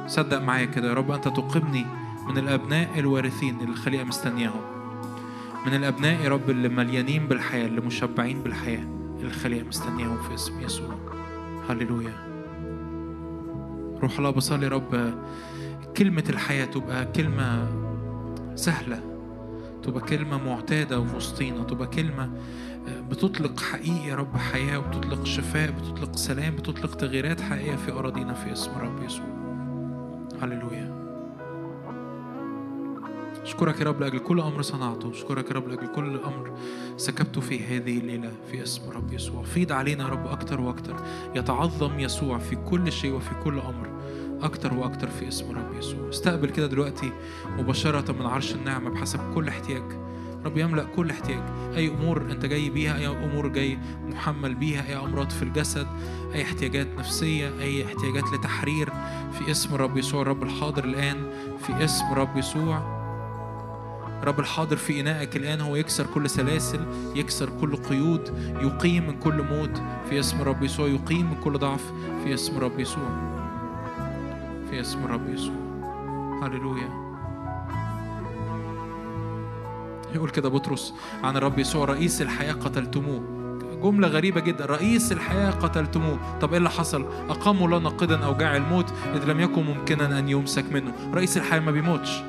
صدق 0.08 0.42
معايا 0.42 0.66
كده 0.66 0.90
يا 0.90 0.94
رب 0.94 1.12
أنت 1.12 1.28
تقيمني 1.28 1.86
من 2.28 2.38
الأبناء 2.38 3.00
الوارثين 3.00 3.60
اللي 3.60 3.72
الخليقة 3.72 4.04
مستنياهم. 4.04 4.79
من 5.66 5.74
الأبناء 5.76 6.22
يا 6.24 6.30
رب 6.30 6.50
اللي 6.50 6.70
مليانين 6.70 7.28
بالحياة 7.28 7.66
اللي 7.68 7.82
مشبعين 7.82 8.44
بالحياة 8.44 8.84
الخليقة 9.22 9.68
مستنياهم 9.68 10.18
في 10.18 10.34
اسم 10.34 10.60
يسوع. 10.62 10.96
هللويا. 11.70 12.14
روح 14.02 14.18
الله 14.18 14.30
بصلي 14.30 14.66
يا 14.66 14.70
رب 14.72 15.14
كلمة 15.98 16.24
الحياة 16.30 16.66
تبقى 16.66 17.06
كلمة 17.06 17.68
سهلة 18.56 19.02
تبقى 19.84 20.02
كلمة 20.02 20.38
معتادة 20.46 21.04
في 21.06 21.16
وسطينا 21.16 21.64
تبقى 21.64 21.88
كلمة 21.88 22.30
بتطلق 23.10 23.60
حقيقي 23.60 24.08
يا 24.08 24.16
رب 24.16 24.38
حياة 24.38 24.78
وبتطلق 24.80 25.26
شفاء 25.26 25.72
بتطلق 25.72 26.16
سلام 26.16 26.56
بتطلق 26.56 26.96
تغييرات 26.96 27.42
حقيقية 27.42 27.76
في 27.76 27.92
أراضينا 27.92 28.34
في 28.34 28.52
اسم 28.52 28.72
رب 28.82 29.04
يسوع. 29.04 29.26
هللويا. 30.42 30.99
أشكرك 33.50 33.80
يا 33.80 33.86
رب 33.86 34.02
لأجل 34.02 34.20
كل 34.20 34.40
أمر 34.40 34.62
صنعته. 34.62 35.12
أشكرك 35.12 35.50
يا 35.50 35.56
رب 35.56 35.68
لأجل 35.68 35.88
كل 35.88 36.20
أمر 36.20 36.52
سكبته 36.98 37.42
في 37.42 37.66
هذه 37.66 37.98
الليلة 37.98 38.32
في 38.52 38.64
اسم 38.64 38.90
رب 38.90 39.14
يسوع. 39.14 39.44
فيض 39.44 39.72
علينا 39.72 40.04
يا 40.04 40.10
رب 40.10 40.28
أكتر 40.28 40.62
وأكتر. 40.62 40.96
يتعظم 41.36 42.00
يسوع 42.00 42.38
في 42.38 42.56
كل 42.56 42.92
شيء 42.92 43.14
وفي 43.14 43.36
كل 43.44 43.60
أمر 43.60 43.90
أكتر 44.42 44.74
وأكتر 44.74 45.08
في 45.08 45.28
اسم 45.28 45.56
رب 45.56 45.78
يسوع. 45.78 46.10
استقبل 46.10 46.50
كده 46.50 46.68
دلوقتي 46.68 47.12
مباشرة 47.58 48.12
من 48.12 48.26
عرش 48.26 48.56
النعمة 48.56 48.90
بحسب 48.90 49.20
كل 49.36 49.48
احتياج. 49.48 49.84
رب 50.46 50.58
يملأ 50.58 50.84
كل 50.84 51.10
احتياج. 51.10 51.44
أي 51.76 51.88
أمور 51.88 52.22
أنت 52.22 52.46
جاي 52.46 52.70
بيها 52.70 52.98
أي 52.98 53.08
أمور 53.08 53.48
جاي 53.48 53.80
محمل 54.08 54.56
بيها 54.56 54.88
أي 54.88 54.96
أمراض 54.96 55.30
في 55.30 55.44
الجسد 55.44 55.88
أي 56.34 56.42
احتياجات 56.42 56.88
نفسية 56.98 57.60
أي 57.60 57.86
احتياجات 57.86 58.24
لتحرير 58.34 58.90
في 59.32 59.52
اسم 59.52 59.76
رب 59.76 59.98
يسوع. 59.98 60.22
الرب 60.22 60.44
الحاضر 60.44 60.84
الآن 60.84 61.18
في 61.60 61.84
اسم 61.84 62.14
رب 62.14 62.38
يسوع. 62.38 62.99
رب 64.24 64.40
الحاضر 64.40 64.76
في 64.76 65.00
إنائك 65.00 65.38
الآن 65.38 65.62
هو 65.62 65.76
يكسر 65.76 66.06
كل 66.14 66.30
سلاسل 66.30 66.80
يكسر 67.16 67.50
كل 67.62 67.76
قيود 67.76 68.54
يقيم 68.62 69.08
من 69.08 69.20
كل 69.20 69.44
موت. 69.44 69.82
في 70.10 70.20
اسم 70.20 70.42
رب 70.42 70.64
يسوع 70.64 70.88
يقيم 70.88 71.30
من 71.30 71.36
كل 71.44 71.58
ضعف. 71.58 71.92
في 72.24 72.34
اسم 72.34 72.58
رب 72.58 72.80
يسوع. 72.80 73.10
في 74.70 74.82
اسم 74.82 75.06
رب 75.06 75.30
يسوع. 75.30 75.56
هللويا. 76.44 77.10
يقول 80.16 80.30
كده 80.30 80.50
بطرس 80.50 80.94
عن 81.24 81.38
الرب 81.38 81.60
يسوع 81.60 81.86
رئيس 81.86 82.22
الحياة 82.22 82.54
قتلتموه. 82.54 83.40
جملة 83.84 84.08
غريبة 84.08 84.42
جدا. 84.42 84.66
رئيس 84.66 85.12
الحياة 85.12 85.52
قتلتموه. 85.52 86.40
طب 86.42 86.52
إيه 86.52 86.58
اللي 86.58 86.70
حصل؟ 86.70 87.06
أقاموا 87.30 87.68
لا 87.68 87.80
ناقدا 87.80 88.26
أوجاع 88.26 88.56
الموت 88.56 88.94
إذ 89.16 89.26
لم 89.26 89.40
يكن 89.40 89.64
ممكنا 89.64 90.20
أن 90.20 90.30
يمسك 90.30 90.66
منه. 90.72 90.94
رئيس 91.14 91.38
الحياة 91.38 91.60
ما 91.60 91.72
بيموتش. 91.72 92.22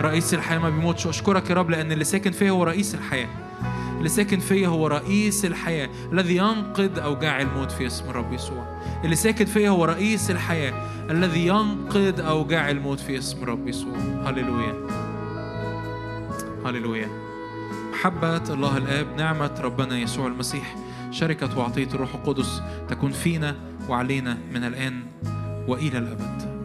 رئيس 0.00 0.34
الحياة 0.34 0.58
ما 0.58 0.70
بيموتش. 0.70 1.06
أشكرك 1.06 1.50
يا 1.50 1.54
رب 1.54 1.70
لأن 1.70 1.92
اللي 1.92 2.04
ساكن 2.04 2.30
فيا 2.30 2.50
هو 2.50 2.64
رئيس 2.64 2.94
الحياة. 2.94 3.28
اللي 3.98 4.08
ساكن 4.08 4.38
فيا 4.38 4.68
هو 4.68 4.86
رئيس 4.86 5.44
الحياة. 5.44 5.90
الذي 6.12 6.36
ينقذ 6.36 6.98
أوجاع 6.98 7.40
الموت 7.40 7.70
في 7.70 7.86
اسم 7.86 8.10
الرب 8.10 8.32
يسوع. 8.32 8.80
اللي 9.04 9.16
ساكن 9.16 9.44
فيا 9.44 9.70
هو 9.70 9.84
رئيس 9.84 10.30
الحياة. 10.30 10.72
الذي 11.10 11.46
ينقذ 11.46 12.20
أوجاع 12.20 12.70
الموت 12.70 13.00
في 13.00 13.18
اسم 13.18 13.42
الرب 13.42 13.68
يسوع. 13.68 13.98
هللويا. 14.26 14.74
هللويا. 16.66 17.08
محبة 17.92 18.54
الله 18.54 18.76
الآب 18.76 19.06
نعمة 19.16 19.60
ربنا 19.60 19.98
يسوع 19.98 20.26
المسيح 20.26 20.76
شركة 21.10 21.58
وعطية 21.58 21.88
الروح 21.94 22.14
القدس 22.14 22.62
تكون 22.88 23.12
فينا 23.12 23.56
وعلينا 23.88 24.38
من 24.52 24.64
الآن 24.64 25.02
وإلى 25.68 25.98
الأبد. 25.98 26.56